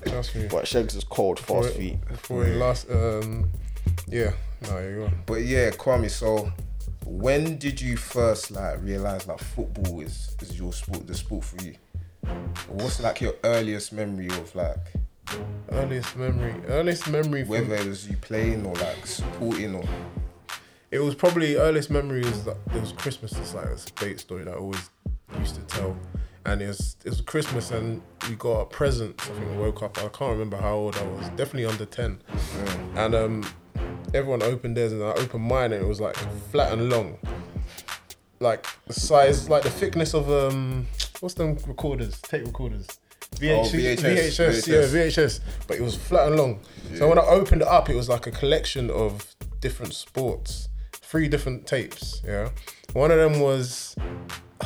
Trust 0.05 0.35
me. 0.35 0.47
But 0.49 0.67
Shags 0.67 0.95
is 0.95 1.03
cold, 1.03 1.39
fast 1.39 1.75
feet. 1.75 1.97
Before 2.07 2.45
he 2.45 2.53
last, 2.53 2.89
um, 2.89 3.49
yeah, 4.07 4.31
no, 4.63 4.79
you 4.79 4.95
go. 4.95 5.11
But 5.25 5.43
yeah, 5.43 5.71
Kwame. 5.71 6.09
So, 6.09 6.51
when 7.05 7.57
did 7.57 7.79
you 7.79 7.97
first 7.97 8.51
like 8.51 8.81
realize 8.81 9.27
like 9.27 9.39
football 9.39 10.01
is 10.01 10.35
is 10.41 10.57
your 10.57 10.73
sport, 10.73 11.07
the 11.07 11.15
sport 11.15 11.43
for 11.43 11.63
you? 11.63 11.75
What's 12.67 13.01
like 13.01 13.21
your 13.21 13.33
earliest 13.43 13.93
memory 13.93 14.27
of 14.27 14.53
like 14.55 14.77
Earliest 15.71 16.17
memory, 16.17 16.55
earliest 16.67 17.07
memory. 17.07 17.43
From, 17.43 17.51
whether 17.51 17.75
it 17.75 17.85
was 17.85 18.09
you 18.09 18.17
playing 18.17 18.65
or 18.65 18.73
like 18.75 19.05
supporting 19.05 19.75
or 19.75 19.83
it 20.91 20.99
was 20.99 21.13
probably 21.13 21.55
earliest 21.55 21.91
memory 21.91 22.21
is 22.21 22.45
that 22.45 22.57
it 22.73 22.81
was 22.81 22.91
Christmas. 22.91 23.33
It's 23.33 23.53
like 23.53 23.67
a 23.67 23.77
date 23.99 24.19
story 24.19 24.45
that 24.45 24.53
I 24.53 24.57
always 24.57 24.89
used 25.39 25.55
to 25.55 25.61
tell. 25.61 25.95
And 26.49 26.61
it 26.61 26.67
was 26.67 26.97
it 27.05 27.09
was 27.09 27.21
Christmas 27.21 27.71
and 27.71 28.01
we 28.27 28.35
got 28.35 28.61
a 28.61 28.65
present. 28.65 29.21
I 29.21 29.25
think 29.33 29.51
I 29.51 29.57
woke 29.57 29.83
up. 29.83 29.97
I 29.99 30.07
can't 30.09 30.31
remember 30.31 30.57
how 30.57 30.73
old 30.73 30.95
I 30.97 31.03
was. 31.03 31.29
Definitely 31.29 31.65
under 31.65 31.85
ten. 31.85 32.21
And 32.95 33.13
um, 33.13 33.45
everyone 34.13 34.41
opened 34.41 34.75
theirs 34.77 34.91
and 34.91 35.03
I 35.03 35.11
opened 35.11 35.43
mine 35.43 35.73
and 35.73 35.83
it 35.83 35.87
was 35.87 36.01
like 36.01 36.15
flat 36.51 36.73
and 36.73 36.89
long, 36.89 37.17
like 38.39 38.65
the 38.87 38.93
size, 38.93 39.49
like 39.49 39.63
the 39.63 39.69
thickness 39.69 40.13
of 40.13 40.29
um, 40.29 40.87
what's 41.19 41.35
them 41.35 41.57
recorders, 41.67 42.19
tape 42.21 42.45
recorders. 42.45 42.87
VH, 43.35 43.67
VHS, 43.67 43.97
VHS, 43.97 44.67
yeah, 44.67 44.81
VHS, 44.81 45.39
but 45.67 45.77
it 45.77 45.81
was 45.81 45.95
flat 45.95 46.27
and 46.27 46.35
long. 46.35 46.59
So 46.95 47.07
when 47.07 47.19
I 47.19 47.25
opened 47.25 47.61
it 47.61 47.67
up, 47.67 47.89
it 47.89 47.95
was 47.95 48.09
like 48.09 48.25
a 48.27 48.31
collection 48.31 48.89
of 48.89 49.35
different 49.61 49.93
sports, 49.93 50.67
three 50.91 51.27
different 51.27 51.67
tapes. 51.67 52.21
Yeah, 52.25 52.49
one 52.93 53.11
of 53.11 53.17
them 53.17 53.39
was, 53.39 53.95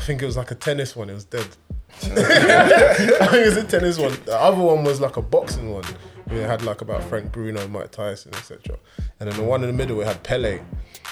think 0.04 0.22
it 0.22 0.26
was 0.26 0.38
like 0.38 0.52
a 0.52 0.56
tennis 0.56 0.96
one. 0.96 1.10
It 1.10 1.14
was 1.14 1.26
dead. 1.26 1.48
I 2.04 2.06
think 2.06 3.34
it 3.34 3.46
was 3.46 3.58
a 3.58 3.64
tennis 3.64 3.98
one. 3.98 4.18
The 4.26 4.40
other 4.40 4.62
one 4.62 4.84
was 4.84 5.00
like 5.00 5.18
a 5.18 5.22
boxing 5.22 5.72
one. 5.72 5.86
It 6.28 6.46
had 6.46 6.64
like 6.64 6.82
about 6.82 7.04
Frank 7.04 7.32
Bruno, 7.32 7.68
Mike 7.68 7.92
Tyson, 7.92 8.34
etc. 8.34 8.78
And 9.20 9.30
then 9.30 9.38
the 9.38 9.44
one 9.44 9.62
in 9.62 9.68
the 9.68 9.74
middle, 9.74 10.02
it 10.02 10.08
had 10.08 10.24
Pele, 10.24 10.62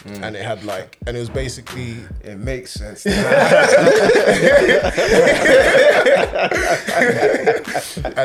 and 0.06 0.36
it 0.36 0.44
had 0.44 0.64
like, 0.64 0.98
and 1.06 1.16
it 1.16 1.20
was 1.20 1.30
basically 1.30 1.98
it 2.24 2.38
makes 2.38 2.72
sense. 2.72 3.06
and 3.06 3.14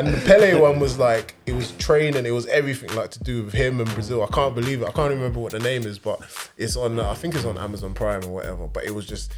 the 0.07 0.21
Pele 0.25 0.59
one 0.59 0.79
was 0.79 0.97
like 0.97 1.35
it 1.45 1.53
was 1.53 1.71
training, 1.73 2.25
it 2.25 2.31
was 2.31 2.47
everything 2.47 2.95
like 2.95 3.11
to 3.11 3.19
do 3.19 3.43
with 3.43 3.53
him 3.53 3.79
and 3.79 3.93
Brazil. 3.93 4.23
I 4.23 4.27
can't 4.27 4.55
believe 4.55 4.81
it. 4.81 4.87
I 4.87 4.91
can't 4.91 5.11
remember 5.11 5.39
what 5.39 5.51
the 5.51 5.59
name 5.59 5.83
is, 5.83 5.99
but 5.99 6.19
it's 6.57 6.75
on. 6.75 6.99
Uh, 6.99 7.11
I 7.11 7.13
think 7.13 7.35
it's 7.35 7.45
on 7.45 7.57
Amazon 7.57 7.93
Prime 7.93 8.23
or 8.23 8.29
whatever. 8.29 8.67
But 8.67 8.85
it 8.85 8.95
was 8.95 9.05
just, 9.05 9.33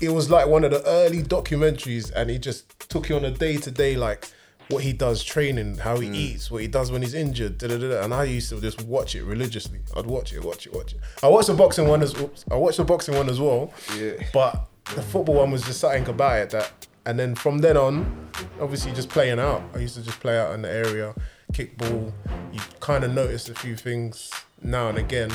it 0.00 0.10
was 0.10 0.30
like 0.30 0.46
one 0.46 0.64
of 0.64 0.70
the 0.70 0.84
early 0.86 1.22
documentaries, 1.22 2.10
and 2.12 2.30
he 2.30 2.38
just 2.38 2.88
took 2.88 3.08
you 3.08 3.16
on 3.16 3.24
a 3.24 3.30
day 3.30 3.56
to 3.58 3.70
day 3.70 3.96
like 3.96 4.28
what 4.68 4.84
he 4.84 4.92
does 4.92 5.22
training, 5.22 5.78
how 5.78 5.98
he 5.98 6.08
mm. 6.08 6.14
eats, 6.14 6.50
what 6.50 6.62
he 6.62 6.68
does 6.68 6.92
when 6.92 7.02
he's 7.02 7.14
injured, 7.14 7.58
da, 7.58 7.66
da, 7.66 7.76
da, 7.76 8.04
and 8.04 8.14
I 8.14 8.24
used 8.24 8.50
to 8.50 8.60
just 8.60 8.82
watch 8.82 9.14
it 9.14 9.24
religiously. 9.24 9.80
I'd 9.96 10.06
watch 10.06 10.32
it, 10.32 10.44
watch 10.44 10.66
it, 10.66 10.72
watch 10.72 10.94
it. 10.94 11.00
I 11.22 11.28
watched 11.28 11.48
the 11.48 11.54
boxing 11.54 11.88
one 11.88 12.02
as 12.02 12.18
oops, 12.18 12.44
I 12.50 12.54
watched 12.54 12.76
the 12.76 12.84
boxing 12.84 13.16
one 13.16 13.28
as 13.28 13.40
well. 13.40 13.72
Yeah. 13.96 14.12
But 14.32 14.66
the 14.94 15.02
football 15.02 15.36
one 15.36 15.50
was 15.50 15.62
just 15.64 15.80
something 15.80 16.08
about 16.08 16.38
it 16.38 16.50
that, 16.50 16.86
and 17.06 17.18
then 17.18 17.34
from 17.34 17.58
then 17.58 17.76
on, 17.76 18.30
obviously 18.60 18.92
just 18.92 19.08
playing 19.08 19.40
out. 19.40 19.62
I 19.74 19.78
used 19.78 19.96
to 19.96 20.02
just 20.02 20.20
play 20.20 20.38
out 20.38 20.54
in 20.54 20.62
the 20.62 20.70
area, 20.70 21.14
kick 21.52 21.76
ball. 21.76 22.12
You 22.52 22.60
kind 22.78 23.04
of 23.04 23.12
notice 23.12 23.48
a 23.48 23.54
few 23.54 23.76
things 23.76 24.30
now 24.62 24.88
and 24.88 24.98
again. 24.98 25.30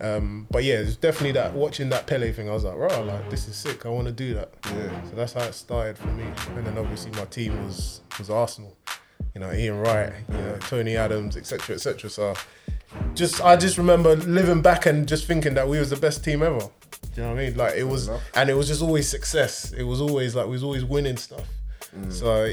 Um, 0.00 0.46
but 0.50 0.64
yeah, 0.64 0.76
it's 0.76 0.96
definitely 0.96 1.32
that 1.32 1.54
watching 1.54 1.88
that 1.90 2.06
Pele 2.06 2.32
thing. 2.32 2.48
I 2.48 2.52
was 2.52 2.64
like, 2.64 2.76
right, 2.76 3.04
like 3.04 3.30
this 3.30 3.46
is 3.46 3.54
sick. 3.54 3.86
I 3.86 3.88
want 3.88 4.06
to 4.08 4.12
do 4.12 4.34
that. 4.34 4.52
Yeah. 4.64 5.04
So 5.04 5.16
that's 5.16 5.32
how 5.32 5.42
it 5.42 5.54
started 5.54 5.96
for 5.96 6.08
me. 6.08 6.24
And 6.56 6.66
then 6.66 6.76
obviously 6.76 7.12
my 7.12 7.24
team 7.26 7.64
was 7.64 8.00
was 8.18 8.28
Arsenal. 8.28 8.76
You 9.34 9.40
know, 9.40 9.52
Ian 9.52 9.78
Wright, 9.78 10.12
you 10.28 10.36
know, 10.36 10.58
Tony 10.60 10.96
Adams, 10.96 11.36
etc., 11.38 11.76
etc. 11.76 12.10
So 12.10 12.34
just 13.14 13.40
I 13.40 13.56
just 13.56 13.78
remember 13.78 14.16
living 14.16 14.60
back 14.60 14.86
and 14.86 15.06
just 15.08 15.26
thinking 15.26 15.54
that 15.54 15.68
we 15.68 15.78
was 15.78 15.90
the 15.90 15.96
best 15.96 16.24
team 16.24 16.42
ever. 16.42 16.58
Do 16.58 16.68
you 17.16 17.22
know 17.22 17.34
what 17.34 17.40
I 17.40 17.44
mean? 17.44 17.56
Like 17.56 17.74
it 17.76 17.84
was, 17.84 18.10
and 18.34 18.50
it 18.50 18.54
was 18.54 18.68
just 18.68 18.82
always 18.82 19.08
success. 19.08 19.72
It 19.72 19.84
was 19.84 20.00
always 20.00 20.34
like 20.34 20.46
we 20.46 20.52
was 20.52 20.64
always 20.64 20.84
winning 20.84 21.16
stuff. 21.16 21.46
So 22.08 22.52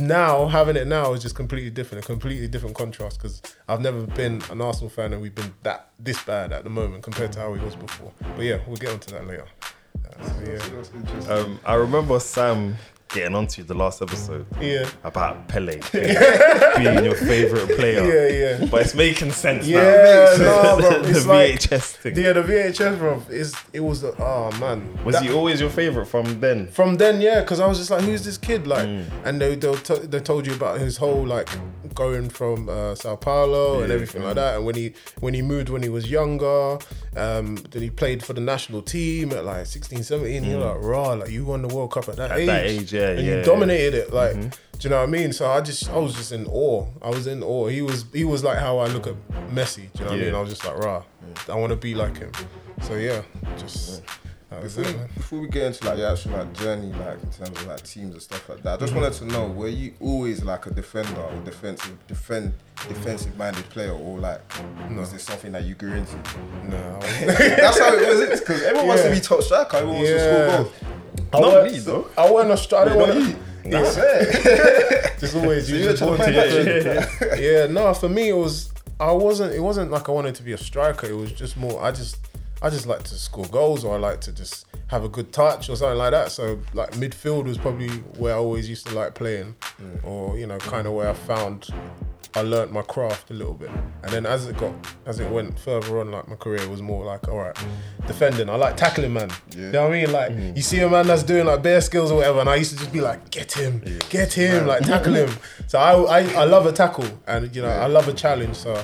now 0.00 0.46
having 0.46 0.76
it 0.76 0.86
now 0.86 1.12
is 1.12 1.22
just 1.22 1.34
completely 1.34 1.70
different, 1.70 2.04
a 2.04 2.06
completely 2.06 2.48
different 2.48 2.74
contrast 2.76 3.18
because 3.18 3.42
I've 3.68 3.80
never 3.80 4.06
been 4.06 4.42
an 4.50 4.60
Arsenal 4.60 4.88
fan 4.88 5.12
and 5.12 5.20
we've 5.20 5.34
been 5.34 5.54
that 5.62 5.88
this 5.98 6.22
bad 6.24 6.52
at 6.52 6.64
the 6.64 6.70
moment 6.70 7.02
compared 7.02 7.32
to 7.32 7.40
how 7.40 7.50
we 7.50 7.58
was 7.60 7.76
before. 7.76 8.12
But 8.36 8.44
yeah, 8.44 8.58
we'll 8.66 8.76
get 8.76 8.92
onto 8.92 9.12
that 9.12 9.26
later. 9.26 9.46
Uh, 9.94 10.24
so 10.24 10.88
yeah. 11.28 11.34
Um, 11.34 11.60
I 11.64 11.74
remember 11.74 12.18
Sam 12.20 12.76
getting 13.12 13.34
onto 13.34 13.62
the 13.62 13.74
last 13.74 14.00
episode 14.02 14.46
Yeah. 14.60 14.88
about 15.04 15.48
Pele 15.48 15.80
being, 15.92 17.04
your 17.04 17.14
favorite 17.14 17.76
player. 17.76 18.02
Yeah, 18.04 18.58
yeah. 18.60 18.66
But 18.70 18.82
it's 18.82 18.94
making 18.94 19.32
sense 19.32 19.66
Yeah, 19.66 20.36
now. 20.38 20.76
no, 20.76 20.80
bro, 20.80 21.02
the 21.02 21.10
it's 21.10 21.26
like- 21.26 21.54
VHS 21.60 21.96
thing. 21.96 22.16
Yeah, 22.16 22.32
the 22.32 22.42
VHS, 22.42 22.98
bro, 22.98 23.22
is 23.30 23.54
it 23.72 23.80
was 23.80 24.04
oh 24.04 24.50
man. 24.60 24.98
Was 25.04 25.14
That- 25.16 25.24
he 25.24 25.32
always 25.32 25.60
your 25.60 25.70
favorite 25.70 26.06
from 26.06 26.40
then? 26.40 26.68
From 26.68 26.96
then, 26.96 27.20
yeah, 27.20 27.40
because 27.40 27.60
I 27.60 27.66
was 27.66 27.78
just 27.78 27.90
like, 27.90 28.02
who's 28.02 28.24
this 28.24 28.38
kid? 28.38 28.66
Like, 28.66 28.82
Mm. 28.88 29.04
and 29.24 29.40
they 29.40 29.54
they, 29.54 29.74
t- 29.76 30.06
they 30.06 30.20
told 30.20 30.46
you 30.46 30.54
about 30.54 30.80
his 30.80 30.96
whole 30.96 31.24
like 31.26 31.48
going 31.94 32.28
from 32.30 32.68
uh, 32.68 32.94
Sao 32.94 33.16
Paulo 33.16 33.80
and 33.80 33.88
Yeah, 33.88 33.94
everything 33.96 34.22
like 34.22 34.34
that. 34.36 34.56
And 34.56 34.64
when 34.64 34.74
he 34.74 34.94
when 35.20 35.34
he 35.34 35.42
moved 35.42 35.68
when 35.68 35.82
he 35.82 35.88
was 35.88 36.10
younger, 36.10 36.78
um, 37.16 37.56
then 37.70 37.82
he 37.82 37.90
played 37.90 38.24
for 38.24 38.32
the 38.32 38.40
national 38.40 38.82
team 38.82 39.32
at 39.32 39.44
like 39.44 39.66
16, 39.66 40.02
17. 40.02 40.44
You're 40.44 40.60
like, 40.60 40.78
raw, 40.82 41.12
like 41.12 41.30
you 41.30 41.44
won 41.44 41.62
the 41.62 41.68
World 41.74 41.92
Cup 41.92 42.08
at 42.08 42.16
that 42.16 42.30
Mm. 42.30 42.34
At 42.34 42.38
age. 42.40 42.46
that 42.46 42.66
age, 42.66 42.92
yeah, 42.94 43.01
and 43.10 43.20
yeah, 43.26 43.32
Mm-hmm. 43.32 43.38
you 43.40 43.44
dominated 43.44 43.94
it. 43.94 44.12
Like, 44.12 44.34
do 44.34 44.50
you 44.80 44.90
know 44.90 44.98
what 45.00 45.08
I 45.08 45.12
mean? 45.12 45.32
So 45.32 45.50
I 45.50 45.60
just 45.60 45.88
I 45.90 45.96
was 45.98 46.14
just 46.14 46.32
in 46.32 46.46
awe. 46.46 46.86
I 47.02 47.10
was 47.10 47.26
in 47.26 47.42
awe. 47.42 47.68
He 47.68 47.82
was 47.82 48.04
he 48.12 48.24
was 48.24 48.42
like 48.42 48.58
how 48.58 48.78
I 48.78 48.86
look 48.88 49.06
at 49.06 49.14
Messi. 49.50 49.76
Do 49.76 49.98
you 50.00 50.04
know 50.04 50.10
what 50.12 50.20
I 50.20 50.24
mean? 50.24 50.34
I 50.34 50.40
was 50.40 50.50
just 50.50 50.64
like, 50.64 50.76
rah, 50.78 51.02
I 51.48 51.54
want 51.54 51.70
to 51.70 51.76
be 51.76 51.94
like 51.94 52.16
him. 52.18 52.32
So 52.82 52.94
yeah, 52.94 53.22
just. 53.58 54.02
Before, 54.60 54.84
it, 54.84 54.86
we, 54.96 55.14
before 55.14 55.40
we 55.40 55.48
get 55.48 55.62
into 55.64 55.84
like 55.86 55.98
your 55.98 56.10
actual 56.12 56.32
like 56.32 56.52
journey, 56.54 56.92
like 56.92 57.22
in 57.22 57.30
terms 57.30 57.50
of 57.50 57.66
like 57.66 57.82
teams 57.82 58.12
and 58.12 58.22
stuff 58.22 58.48
like 58.48 58.62
that, 58.62 58.74
I 58.74 58.76
just 58.76 58.94
wanted 58.94 59.12
to 59.14 59.24
know: 59.26 59.46
were 59.48 59.68
you 59.68 59.94
always 60.00 60.44
like 60.44 60.66
a 60.66 60.70
defender 60.70 61.20
or 61.20 61.40
defensive, 61.44 61.96
defend, 62.06 62.52
defensive 62.88 63.36
minded 63.36 63.68
player, 63.70 63.92
or 63.92 64.18
like 64.18 64.40
was 64.90 65.12
this 65.12 65.22
something 65.22 65.52
that 65.52 65.64
you 65.64 65.74
grew 65.74 65.92
into? 65.92 66.16
No, 66.64 66.98
That's 67.00 67.78
how 67.78 67.94
it 67.94 68.08
was. 68.30 68.40
Because 68.40 68.62
everyone 68.62 68.88
wants 68.88 69.02
to 69.04 69.10
be 69.10 69.20
top 69.20 69.42
striker. 69.42 69.76
Everyone 69.78 69.96
wants 69.98 70.10
to 70.10 70.16
Yeah. 70.16 70.52
score 70.52 70.64
goals. 70.64 70.74
I 71.34 71.40
Not 71.40 71.52
weren't- 71.52 71.72
me, 71.72 71.78
though. 71.78 72.06
I 72.18 72.30
wasn't 72.30 72.52
a 72.52 72.54
stri- 72.54 72.88
I 72.88 72.96
want 72.96 73.14
you. 73.14 73.36
That's 73.70 73.96
it. 73.96 75.12
Just 75.20 75.36
always 75.36 75.68
So 75.68 75.74
you 75.76 75.84
just 75.84 75.98
trying 76.02 76.16
to 76.16 76.24
find 76.24 77.30
to- 77.36 77.40
Yeah, 77.42 77.66
no, 77.66 77.94
for 77.94 78.08
me 78.08 78.28
it 78.30 78.36
was 78.36 78.72
I 78.98 79.12
wasn't 79.12 79.54
it 79.54 79.60
wasn't 79.60 79.90
like 79.92 80.08
I 80.08 80.12
wanted 80.12 80.34
to 80.34 80.42
be 80.42 80.52
a 80.52 80.58
striker. 80.58 81.06
It 81.06 81.14
was 81.16 81.30
just 81.32 81.56
more 81.56 81.80
I 81.82 81.92
just 81.92 82.16
I 82.62 82.70
just 82.70 82.86
like 82.86 83.02
to 83.04 83.14
score 83.14 83.46
goals 83.46 83.84
or 83.84 83.96
I 83.96 83.98
like 83.98 84.20
to 84.22 84.32
just 84.32 84.66
have 84.86 85.02
a 85.02 85.08
good 85.08 85.32
touch 85.32 85.68
or 85.68 85.76
something 85.76 85.98
like 85.98 86.12
that. 86.12 86.30
So 86.30 86.60
like 86.74 86.92
midfield 86.92 87.44
was 87.44 87.58
probably 87.58 87.88
where 88.18 88.34
I 88.34 88.38
always 88.38 88.68
used 88.68 88.86
to 88.86 88.94
like 88.94 89.14
playing. 89.14 89.56
Or, 90.04 90.38
you 90.38 90.46
know, 90.46 90.58
kind 90.58 90.86
of 90.86 90.92
where 90.92 91.08
I 91.08 91.14
found 91.14 91.68
I 92.34 92.40
learnt 92.40 92.72
my 92.72 92.82
craft 92.82 93.30
a 93.30 93.34
little 93.34 93.52
bit. 93.52 93.70
And 94.02 94.12
then 94.12 94.24
as 94.24 94.46
it 94.46 94.56
got 94.56 94.72
as 95.04 95.20
it 95.20 95.30
went 95.30 95.58
further 95.58 96.00
on, 96.00 96.10
like 96.10 96.28
my 96.28 96.36
career 96.36 96.66
was 96.68 96.80
more 96.80 97.04
like, 97.04 97.28
all 97.28 97.38
right, 97.38 97.56
defending. 98.06 98.48
I 98.48 98.56
like 98.56 98.76
tackling 98.76 99.12
man. 99.12 99.30
You 99.54 99.70
know 99.70 99.82
what 99.82 99.92
I 99.92 100.00
mean? 100.00 100.12
Like 100.12 100.32
mm. 100.32 100.56
you 100.56 100.62
see 100.62 100.80
a 100.80 100.88
man 100.88 101.06
that's 101.06 101.22
doing 101.24 101.44
like 101.44 101.62
bare 101.62 101.80
skills 101.80 102.10
or 102.10 102.16
whatever, 102.16 102.40
and 102.40 102.48
I 102.48 102.54
used 102.56 102.72
to 102.72 102.78
just 102.78 102.92
be 102.92 103.02
like, 103.02 103.30
get 103.30 103.52
him, 103.52 103.82
get 104.08 104.32
him, 104.32 104.66
like 104.66 104.82
tackle 104.82 105.14
him. 105.14 105.30
So 105.68 105.78
I, 105.78 106.20
I 106.20 106.32
I 106.42 106.44
love 106.44 106.66
a 106.66 106.72
tackle 106.72 107.06
and 107.26 107.54
you 107.56 107.62
know, 107.62 107.68
I 107.70 107.86
love 107.86 108.06
a 108.06 108.12
challenge. 108.12 108.56
So 108.56 108.74
do 108.74 108.80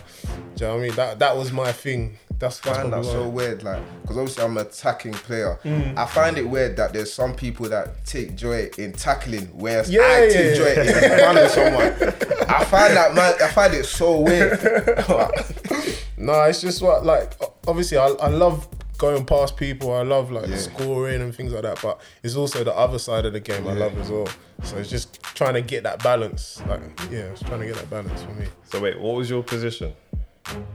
you 0.65 0.67
know 0.67 0.77
what 0.77 0.81
I 0.81 0.87
mean? 0.87 0.95
That 0.97 1.19
that 1.19 1.37
was 1.37 1.53
my 1.53 1.71
thing 1.71 2.17
That's, 2.39 2.59
fine. 2.61 2.73
that's 2.75 2.79
find 2.81 2.93
that 2.93 3.05
so 3.05 3.29
weird, 3.29 3.63
like, 3.65 3.83
because 4.03 4.17
obviously 4.17 4.45
I'm 4.45 4.57
an 4.57 4.67
attacking 4.67 5.13
player. 5.13 5.59
Mm. 5.65 5.97
I 5.97 6.07
find 6.07 6.39
it 6.39 6.49
weird 6.49 6.77
that 6.77 6.93
there's 6.93 7.13
some 7.13 7.35
people 7.35 7.69
that 7.71 8.05
take 8.07 8.37
joy 8.37 8.71
in 8.79 8.93
tackling, 8.93 9.47
whereas 9.55 9.91
Yeah, 9.91 10.03
I 10.03 10.25
yeah, 10.25 10.29
take 10.33 10.57
yeah. 10.59 10.85
joy 10.85 11.09
in 11.11 11.19
running 11.21 11.49
someone. 11.49 11.93
I 12.49 12.65
find 12.65 12.97
that 12.97 13.15
man, 13.15 13.35
I 13.43 13.49
find 13.49 13.75
it 13.75 13.85
so 13.85 14.21
weird. 14.21 14.59
No, 16.21 16.43
it's 16.43 16.61
just 16.61 16.83
what 16.83 17.05
like 17.07 17.35
obviously 17.69 17.97
I, 17.97 18.07
I 18.09 18.27
love 18.29 18.67
going 18.99 19.25
past 19.25 19.57
people. 19.57 19.95
I 19.95 20.03
love 20.03 20.33
like 20.33 20.49
Yeah. 20.49 20.57
scoring 20.57 21.23
and 21.23 21.33
things 21.33 21.53
like 21.53 21.63
that. 21.63 21.81
But 21.81 22.01
it's 22.25 22.35
also 22.35 22.65
the 22.65 22.75
other 22.77 22.99
side 22.99 23.25
of 23.25 23.33
the 23.33 23.41
game 23.41 23.69
I 23.69 23.73
love 23.73 23.97
as 23.99 24.11
well. 24.11 24.29
So 24.65 24.77
it's 24.79 24.91
just 24.91 25.23
trying 25.23 25.55
to 25.55 25.63
get 25.63 25.85
that 25.85 26.03
balance. 26.03 26.61
Like 26.67 26.81
yeah, 27.11 27.31
it's 27.31 27.43
trying 27.43 27.61
to 27.61 27.67
get 27.67 27.77
that 27.77 27.89
balance 27.89 28.21
for 28.23 28.33
me. 28.33 28.47
So 28.65 28.81
wait, 28.81 28.99
what 29.01 29.15
was 29.15 29.31
your 29.31 29.45
position? 29.45 29.93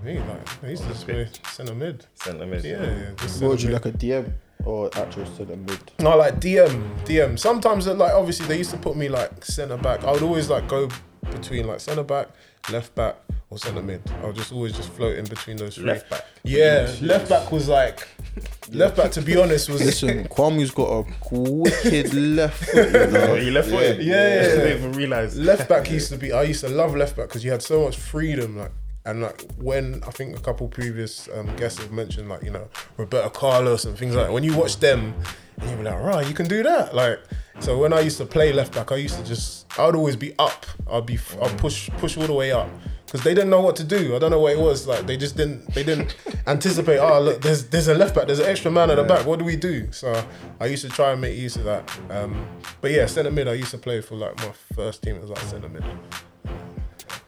Me 0.04 0.20
like 0.20 0.64
I 0.64 0.68
used 0.70 0.84
to 0.84 0.90
just 0.90 1.06
play 1.08 1.28
centre 1.52 1.74
mid. 1.76 2.06
Centre 2.16 2.46
mid. 2.46 2.64
Yeah, 2.64 2.84
yeah. 2.84 3.12
Just 3.18 3.42
What 3.42 3.52
would 3.52 3.62
you 3.62 3.70
mid. 3.70 3.86
like 3.86 3.94
a 3.94 3.98
DM 3.98 4.34
or 4.66 4.90
actual 4.98 5.26
centre 5.26 5.56
mid? 5.56 5.80
No, 6.00 6.16
like 6.18 6.40
DM, 6.40 7.04
DM. 7.06 7.38
Sometimes, 7.40 7.88
uh, 7.88 7.94
like 7.94 8.14
obviously, 8.14 8.46
they 8.48 8.58
used 8.58 8.72
to 8.72 8.78
put 8.78 8.96
me 8.96 9.10
like 9.10 9.44
centre 9.46 9.78
back. 9.78 10.04
I 10.04 10.12
would 10.12 10.24
always 10.24 10.50
like 10.50 10.68
go 10.68 10.90
between 11.32 11.68
like 11.68 11.80
centre 11.80 12.04
back, 12.04 12.28
left 12.72 12.94
back, 12.96 13.16
or 13.50 13.58
centre 13.58 13.82
mid. 13.82 14.02
I 14.22 14.26
would 14.28 14.36
just 14.36 14.52
always 14.52 14.74
just 14.74 14.90
float 14.90 15.18
in 15.18 15.26
between 15.26 15.58
those 15.58 15.76
three. 15.76 15.86
Left 15.86 16.10
back. 16.10 16.26
Yeah, 16.44 16.94
left 17.02 17.30
back 17.30 17.52
was 17.52 17.68
like 17.68 18.08
left 18.72 18.98
back. 18.98 19.12
To 19.14 19.22
be 19.22 19.38
honest, 19.38 19.70
was 19.70 19.84
Listen, 19.84 20.26
Kwame's 20.30 20.72
got 20.72 20.90
a 20.90 21.06
wicked 21.32 22.14
left 22.14 22.64
foot, 22.66 22.86
you 22.94 23.08
know. 23.12 23.34
you 23.46 23.52
left 23.52 23.70
footed? 23.70 24.04
Yeah, 24.04 24.14
yeah, 24.16 24.22
I 24.22 24.36
yeah. 24.36 24.42
didn't 24.56 24.78
even 24.78 24.92
realise. 24.94 25.36
left 25.36 25.68
back 25.70 25.90
used 25.90 26.10
to 26.12 26.18
be. 26.18 26.32
I 26.32 26.44
used 26.44 26.62
to 26.62 26.70
love 26.70 26.96
left 26.96 27.16
back 27.16 27.28
because 27.30 27.44
you 27.44 27.52
had 27.52 27.62
so 27.62 27.84
much 27.86 27.98
freedom. 27.98 28.58
Like 28.58 28.72
and 29.06 29.22
like 29.22 29.46
when 29.58 30.02
I 30.08 30.12
think 30.12 30.38
a 30.38 30.42
couple 30.42 30.68
previous 30.68 31.28
um, 31.36 31.54
guests 31.56 31.80
have 31.80 31.92
mentioned 31.92 32.30
like 32.30 32.44
you 32.44 32.52
know 32.52 32.68
Roberto 32.98 33.30
Carlos 33.30 33.86
and 33.86 33.98
things 33.98 34.16
like 34.16 34.28
that. 34.28 34.34
When 34.34 34.44
you 34.44 34.56
watch 34.56 34.78
them, 34.80 35.14
and 35.60 35.70
you're 35.70 35.84
like, 35.84 36.02
right, 36.02 36.28
you 36.28 36.34
can 36.34 36.48
do 36.48 36.64
that. 36.64 36.96
Like 36.96 37.20
so 37.60 37.78
when 37.78 37.94
I 37.94 38.00
used 38.00 38.18
to 38.18 38.26
play 38.26 38.52
left 38.52 38.74
back, 38.74 38.92
I 38.92 38.96
used 38.96 39.18
to 39.18 39.24
just 39.24 39.66
I 39.80 39.86
would 39.86 39.96
always 39.96 40.16
be 40.16 40.34
up. 40.40 40.66
I'd 40.90 41.06
be 41.06 41.20
I'd 41.42 41.58
push 41.58 41.90
push 41.98 42.18
all 42.18 42.28
the 42.28 42.34
way 42.34 42.52
up. 42.52 42.70
Because 43.06 43.26
they 43.26 43.36
didn't 43.36 43.52
know 43.52 43.62
what 43.62 43.76
to 43.76 43.84
do. 43.84 44.16
I 44.16 44.20
don't 44.20 44.32
know 44.32 44.40
what 44.40 44.54
it 44.54 44.60
was. 44.60 44.88
Like 44.88 45.06
they 45.06 45.18
just 45.18 45.38
didn't. 45.38 45.72
They 45.76 45.84
didn't 45.84 46.16
anticipate. 46.48 46.98
Oh, 46.98 47.22
look, 47.22 47.42
there's 47.42 47.68
there's 47.68 47.88
a 47.88 47.94
left 47.94 48.16
back. 48.16 48.26
There's 48.26 48.40
an 48.40 48.48
extra 48.48 48.72
man 48.72 48.90
at 48.90 48.96
the 48.96 49.04
back. 49.04 49.28
What 49.28 49.38
do 49.38 49.46
we 49.46 49.56
do? 49.56 49.92
So 49.92 50.26
I 50.60 50.66
used 50.66 50.84
to 50.84 50.90
try 50.90 51.12
and 51.12 51.22
make 51.22 51.38
use 51.38 51.56
of 51.56 51.64
that. 51.66 51.92
Um, 52.10 52.48
but 52.82 52.90
yeah, 52.90 53.06
centre 53.06 53.30
mid. 53.30 53.48
I 53.48 53.54
used 53.54 53.70
to 53.70 53.78
play 53.78 54.02
for 54.02 54.16
like 54.16 54.36
my 54.38 54.52
first 54.76 55.04
team 55.04 55.22
was 55.22 55.30
like 55.30 55.38
centre 55.42 55.70
mid. 55.70 55.84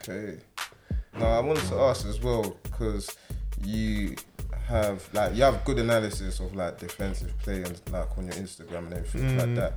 Okay. 0.01 0.39
Now 1.17 1.27
I 1.27 1.39
wanted 1.39 1.63
to 1.69 1.75
ask 1.75 2.05
as 2.05 2.21
well 2.21 2.55
because 2.63 3.15
you 3.63 4.15
have 4.67 5.07
like 5.13 5.35
you 5.35 5.43
have 5.43 5.63
good 5.63 5.77
analysis 5.77 6.39
of 6.39 6.55
like 6.55 6.79
defensive 6.79 7.31
play 7.43 7.61
and 7.61 7.79
like 7.91 8.17
on 8.17 8.25
your 8.25 8.33
Instagram 8.33 8.85
and 8.87 8.93
everything 8.95 9.37
like 9.37 9.55
that. 9.55 9.73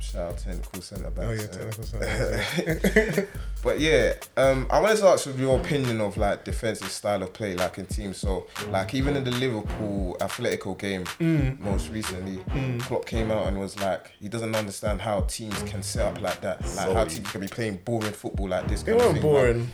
Shout 0.00 0.32
out 0.32 0.38
technical 0.38 0.82
centre 0.82 1.10
backs. 1.10 1.28
Oh 1.28 1.32
yeah, 1.32 1.46
technical 1.46 1.84
centre. 1.84 3.28
But 3.62 3.80
yeah, 3.80 4.12
um, 4.36 4.66
I 4.70 4.78
wanted 4.80 4.98
to 4.98 5.06
ask 5.06 5.26
you 5.26 5.32
your 5.32 5.58
opinion 5.58 6.00
of 6.00 6.16
like 6.16 6.44
defensive 6.44 6.88
style 6.90 7.22
of 7.24 7.32
play, 7.32 7.54
like 7.56 7.78
in 7.78 7.86
teams. 7.86 8.16
So, 8.18 8.46
like 8.70 8.94
even 8.94 9.16
in 9.16 9.24
the 9.24 9.32
Liverpool 9.32 10.16
Atletico 10.20 10.78
game 10.78 11.04
Mm. 11.18 11.58
most 11.60 11.90
recently, 11.90 12.44
Klopp 12.80 13.06
came 13.06 13.30
out 13.32 13.46
and 13.48 13.58
was 13.58 13.76
like, 13.80 14.12
he 14.20 14.28
doesn't 14.28 14.54
understand 14.54 15.00
how 15.00 15.20
teams 15.22 15.60
can 15.64 15.82
set 15.82 16.04
up 16.06 16.20
like 16.20 16.40
that, 16.42 16.60
like 16.76 16.92
how 16.92 17.04
teams 17.04 17.28
can 17.30 17.40
be 17.40 17.48
playing 17.48 17.76
boring 17.84 18.12
football 18.12 18.48
like 18.48 18.68
this. 18.68 18.82
It 18.84 18.94
wasn't 18.94 19.20
thing, 19.22 19.32
like- 19.32 19.66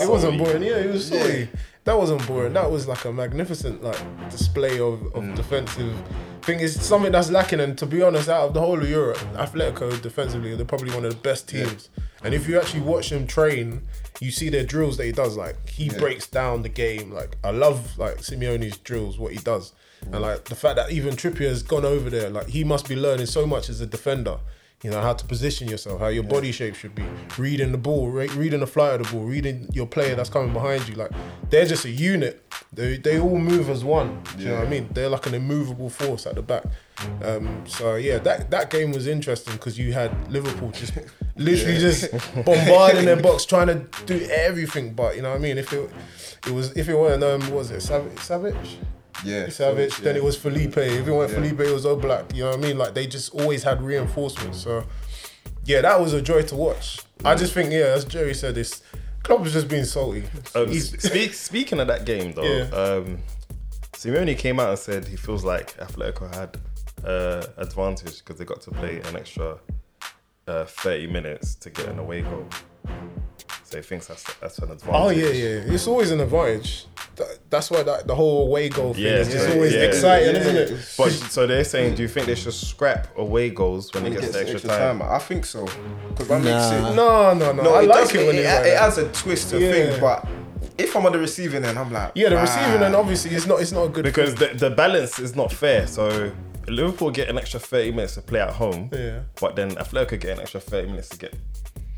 It 0.00 0.08
wasn't 0.08 0.38
boring. 0.38 0.62
Yeah, 0.62 0.76
it 0.78 0.92
was 0.92 1.06
sorry. 1.08 1.48
That 1.84 1.96
wasn't 1.96 2.26
boring. 2.26 2.52
That 2.52 2.70
was 2.70 2.86
like 2.86 3.04
a 3.06 3.12
magnificent 3.12 3.82
like 3.82 3.98
display 4.30 4.78
of, 4.78 5.02
of 5.14 5.22
Mm. 5.24 5.34
defensive 5.36 5.94
thing. 6.42 6.60
Is 6.60 6.80
something 6.80 7.12
that's 7.12 7.30
lacking. 7.30 7.60
And 7.60 7.78
to 7.78 7.86
be 7.86 8.02
honest, 8.02 8.28
out 8.28 8.48
of 8.48 8.54
the 8.54 8.60
whole 8.60 8.78
of 8.82 8.88
Europe, 8.88 9.16
Atletico 9.34 10.00
defensively, 10.02 10.54
they're 10.54 10.66
probably 10.66 10.94
one 10.94 11.04
of 11.04 11.12
the 11.14 11.20
best 11.20 11.48
teams. 11.48 11.88
And 12.22 12.34
if 12.34 12.48
you 12.48 12.58
actually 12.58 12.80
watch 12.82 13.10
him 13.12 13.26
train, 13.26 13.82
you 14.20 14.30
see 14.32 14.48
their 14.48 14.64
drills 14.64 14.96
that 14.98 15.04
he 15.06 15.12
does. 15.12 15.36
Like 15.36 15.68
he 15.68 15.88
breaks 15.88 16.26
down 16.26 16.62
the 16.62 16.68
game. 16.68 17.10
Like 17.12 17.36
I 17.44 17.50
love 17.52 17.96
like 17.96 18.18
Simeone's 18.18 18.76
drills, 18.78 19.18
what 19.18 19.32
he 19.32 19.38
does, 19.38 19.72
and 20.02 20.20
like 20.20 20.44
the 20.46 20.56
fact 20.56 20.76
that 20.76 20.90
even 20.90 21.14
Trippier 21.14 21.48
has 21.48 21.62
gone 21.62 21.84
over 21.84 22.10
there. 22.10 22.28
Like 22.28 22.48
he 22.48 22.64
must 22.64 22.88
be 22.88 22.96
learning 22.96 23.26
so 23.26 23.46
much 23.46 23.68
as 23.70 23.80
a 23.80 23.86
defender. 23.86 24.38
You 24.82 24.90
know 24.90 25.00
how 25.00 25.12
to 25.12 25.24
position 25.24 25.66
yourself, 25.66 25.98
how 25.98 26.06
your 26.06 26.22
body 26.22 26.52
shape 26.52 26.76
should 26.76 26.94
be, 26.94 27.04
reading 27.36 27.72
the 27.72 27.78
ball, 27.78 28.10
re- 28.10 28.28
reading 28.28 28.60
the 28.60 28.66
flight 28.66 29.00
of 29.00 29.06
the 29.06 29.12
ball, 29.12 29.24
reading 29.24 29.68
your 29.72 29.86
player 29.86 30.14
that's 30.14 30.30
coming 30.30 30.52
behind 30.52 30.88
you. 30.88 30.94
Like 30.94 31.10
they're 31.50 31.66
just 31.66 31.84
a 31.84 31.90
unit. 31.90 32.44
They 32.72 32.96
they 32.96 33.18
all 33.18 33.38
move 33.38 33.70
as 33.70 33.82
one. 33.82 34.22
Do 34.36 34.44
you 34.44 34.50
know 34.50 34.58
what 34.58 34.66
I 34.68 34.70
mean? 34.70 34.88
They're 34.92 35.08
like 35.08 35.26
an 35.26 35.34
immovable 35.34 35.90
force 35.90 36.26
at 36.26 36.36
the 36.36 36.42
back. 36.42 36.64
Um, 37.24 37.64
so 37.66 37.96
yeah, 37.96 38.18
that 38.18 38.52
that 38.52 38.70
game 38.70 38.92
was 38.92 39.08
interesting 39.08 39.54
because 39.54 39.76
you 39.78 39.92
had 39.92 40.30
Liverpool 40.30 40.70
just 40.70 40.92
literally 41.36 41.78
just 41.78 42.12
bombarding 42.44 43.04
their 43.04 43.20
box, 43.20 43.44
trying 43.46 43.66
to 43.66 43.86
do 44.06 44.28
everything. 44.30 44.94
But 44.94 45.16
you 45.16 45.22
know 45.22 45.30
what 45.30 45.38
I 45.38 45.42
mean? 45.42 45.58
If 45.58 45.72
it 45.72 45.90
it 46.46 46.52
was 46.52 46.76
if 46.76 46.88
it 46.88 46.94
weren't 46.94 47.24
um, 47.24 47.40
what 47.42 47.52
was 47.52 47.70
it 47.72 47.78
Savić? 47.80 48.14
Savić? 48.16 48.76
Yeah, 49.24 49.46
Savić. 49.46 49.98
Then 49.98 50.14
yeah. 50.14 50.20
it 50.20 50.24
was 50.24 50.36
Felipe. 50.36 50.76
If 50.78 51.06
it 51.06 51.12
weren't 51.12 51.30
Felipe, 51.32 51.60
it 51.60 51.72
was 51.72 51.84
Oblak. 51.84 52.34
You 52.34 52.44
know 52.44 52.50
what 52.50 52.58
I 52.58 52.62
mean? 52.62 52.78
Like 52.78 52.94
they 52.94 53.06
just 53.06 53.34
always 53.34 53.62
had 53.62 53.82
reinforcements. 53.82 54.58
So 54.62 54.84
yeah, 55.64 55.80
that 55.82 56.00
was 56.00 56.12
a 56.12 56.22
joy 56.22 56.42
to 56.42 56.54
watch. 56.56 57.00
I 57.24 57.34
just 57.34 57.52
think 57.52 57.72
yeah, 57.72 57.94
as 57.96 58.04
Jerry 58.04 58.34
said, 58.34 58.54
this 58.54 58.82
club 59.22 59.42
was 59.42 59.52
just 59.52 59.68
being 59.68 59.84
salty. 59.84 60.24
Um, 60.54 60.72
speak, 60.72 61.34
speaking 61.34 61.80
of 61.80 61.88
that 61.88 62.04
game 62.06 62.32
though, 62.32 62.42
Yeah. 62.42 62.70
um, 62.70 63.18
Simeone 63.92 64.38
came 64.38 64.60
out 64.60 64.70
and 64.70 64.78
said 64.78 65.06
he 65.06 65.16
feels 65.16 65.44
like 65.44 65.76
Atletico 65.78 66.32
had 66.32 66.56
uh, 67.04 67.44
advantage 67.56 68.18
because 68.18 68.38
they 68.38 68.44
got 68.44 68.60
to 68.62 68.70
play 68.70 69.00
an 69.00 69.16
extra 69.16 69.58
uh, 70.46 70.64
30 70.64 71.08
minutes 71.08 71.56
to 71.56 71.70
get 71.70 71.86
an 71.88 71.98
away 71.98 72.22
goal. 72.22 72.46
So 73.70 73.76
he 73.76 73.82
thinks 73.82 74.06
that's 74.06 74.24
that's 74.40 74.58
an 74.60 74.70
advantage. 74.70 74.94
Oh 74.94 75.10
yeah, 75.10 75.26
yeah. 75.28 75.74
It's 75.74 75.86
always 75.86 76.10
an 76.10 76.20
advantage. 76.20 76.86
That, 77.16 77.38
that's 77.50 77.70
why 77.70 77.82
that 77.82 78.06
the 78.06 78.14
whole 78.14 78.46
away 78.46 78.70
goal 78.70 78.94
thing 78.94 79.02
Yeah, 79.04 79.16
is 79.16 79.28
just 79.30 79.46
yeah, 79.46 79.54
always 79.54 79.74
yeah. 79.74 79.80
exciting, 79.82 80.36
isn't 80.36 80.56
it? 80.56 80.70
But 80.96 81.10
so 81.10 81.46
they're 81.46 81.64
saying, 81.64 81.96
do 81.96 82.02
you 82.02 82.08
think 82.08 82.26
they 82.26 82.34
should 82.34 82.54
scrap 82.54 83.08
away 83.18 83.50
goals 83.50 83.92
when 83.92 84.06
it 84.06 84.10
When 84.10 84.18
it 84.18 84.20
gets 84.22 84.32
gets 84.36 84.46
the 84.46 84.52
extra 84.54 84.70
time? 84.70 85.02
I 85.02 85.18
think 85.18 85.44
so 85.44 85.66
because 86.08 86.28
that 86.28 86.38
makes 86.42 86.46
Nah. 86.48 86.92
it. 86.92 86.94
No, 86.94 87.34
no, 87.34 87.52
no. 87.52 87.62
no 87.62 87.74
I 87.74 87.82
it 87.82 87.88
like 87.88 88.14
it 88.14 88.26
when 88.26 88.36
it, 88.36 88.38
it's 88.38 88.48
like 88.54 88.66
it 88.66 88.70
that. 88.70 88.82
adds 88.82 88.98
a 88.98 89.08
twist 89.12 89.50
to 89.50 89.60
Yeah. 89.60 89.72
things, 89.72 89.98
but 90.00 90.26
if 90.78 90.96
I'm 90.96 91.04
on 91.04 91.12
the 91.12 91.18
receiving 91.18 91.62
end, 91.64 91.78
I'm 91.78 91.92
like, 91.92 92.12
Yeah, 92.14 92.30
the 92.30 92.38
ah. 92.38 92.42
receiving 92.42 92.82
end 92.82 92.94
obviously 92.94 93.32
it's 93.32 93.46
not 93.46 93.60
it's 93.60 93.72
not 93.72 93.82
a 93.84 93.88
good 93.90 94.04
Because 94.04 94.34
the, 94.36 94.46
the 94.54 94.70
balance 94.70 95.18
is 95.18 95.36
not 95.36 95.52
fair. 95.52 95.86
So 95.86 96.32
Liverpool 96.68 97.10
get 97.10 97.28
an 97.28 97.36
extra 97.38 97.60
30 97.60 97.90
minutes 97.92 98.14
to 98.14 98.22
play 98.22 98.40
at 98.40 98.50
home, 98.50 98.88
Yeah. 98.92 99.20
but 99.40 99.56
then 99.56 99.72
Atletico 99.72 100.20
get 100.20 100.36
an 100.36 100.40
extra 100.40 100.60
30 100.60 100.86
minutes 100.88 101.08
to 101.10 101.18
get 101.18 101.34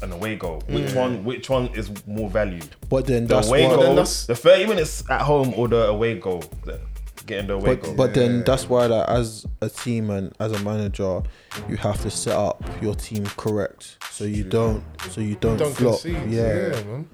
an 0.03 0.13
away 0.13 0.37
goal. 0.37 0.63
Which 0.69 0.93
one? 0.95 1.25
Which 1.25 1.49
one 1.51 1.69
is 1.75 1.91
more 2.07 2.29
valued? 2.31 2.69
But 2.89 3.07
then 3.07 3.27
The 3.27 3.35
that's 3.37 3.49
away 3.49 3.65
why, 3.65 3.71
then 3.77 3.79
goal, 3.79 3.95
that's- 3.97 4.27
the 4.27 4.35
30 4.35 4.67
minutes 4.67 5.05
at 5.11 5.23
home, 5.23 5.53
or 5.57 5.69
the 5.69 5.89
away 5.89 6.19
goal? 6.19 6.43
The- 6.65 6.81
Getting 7.27 7.49
the 7.49 7.55
away 7.55 7.77
goal. 7.77 7.95
But, 7.95 7.97
but 8.09 8.15
then 8.15 8.43
that's 8.45 8.69
why 8.69 8.87
like 8.87 9.09
as 9.09 9.47
a 9.61 9.69
team 9.69 10.11
and 10.11 10.35
as 10.41 10.51
a 10.53 10.59
manager, 10.65 11.23
you 11.69 11.77
have 11.77 12.01
to 12.03 12.11
set 12.11 12.35
up 12.37 12.65
your 12.83 12.95
team 12.95 13.25
correct 13.37 13.99
so 14.11 14.25
you 14.25 14.43
don't 14.43 14.83
so 15.11 15.21
you 15.21 15.37
don't, 15.37 15.57
don't 15.59 15.73
flop. 15.73 16.01
concede. 16.01 16.31
Yeah. 16.31 16.71
Yeah. 16.71 16.83
man. 16.85 17.09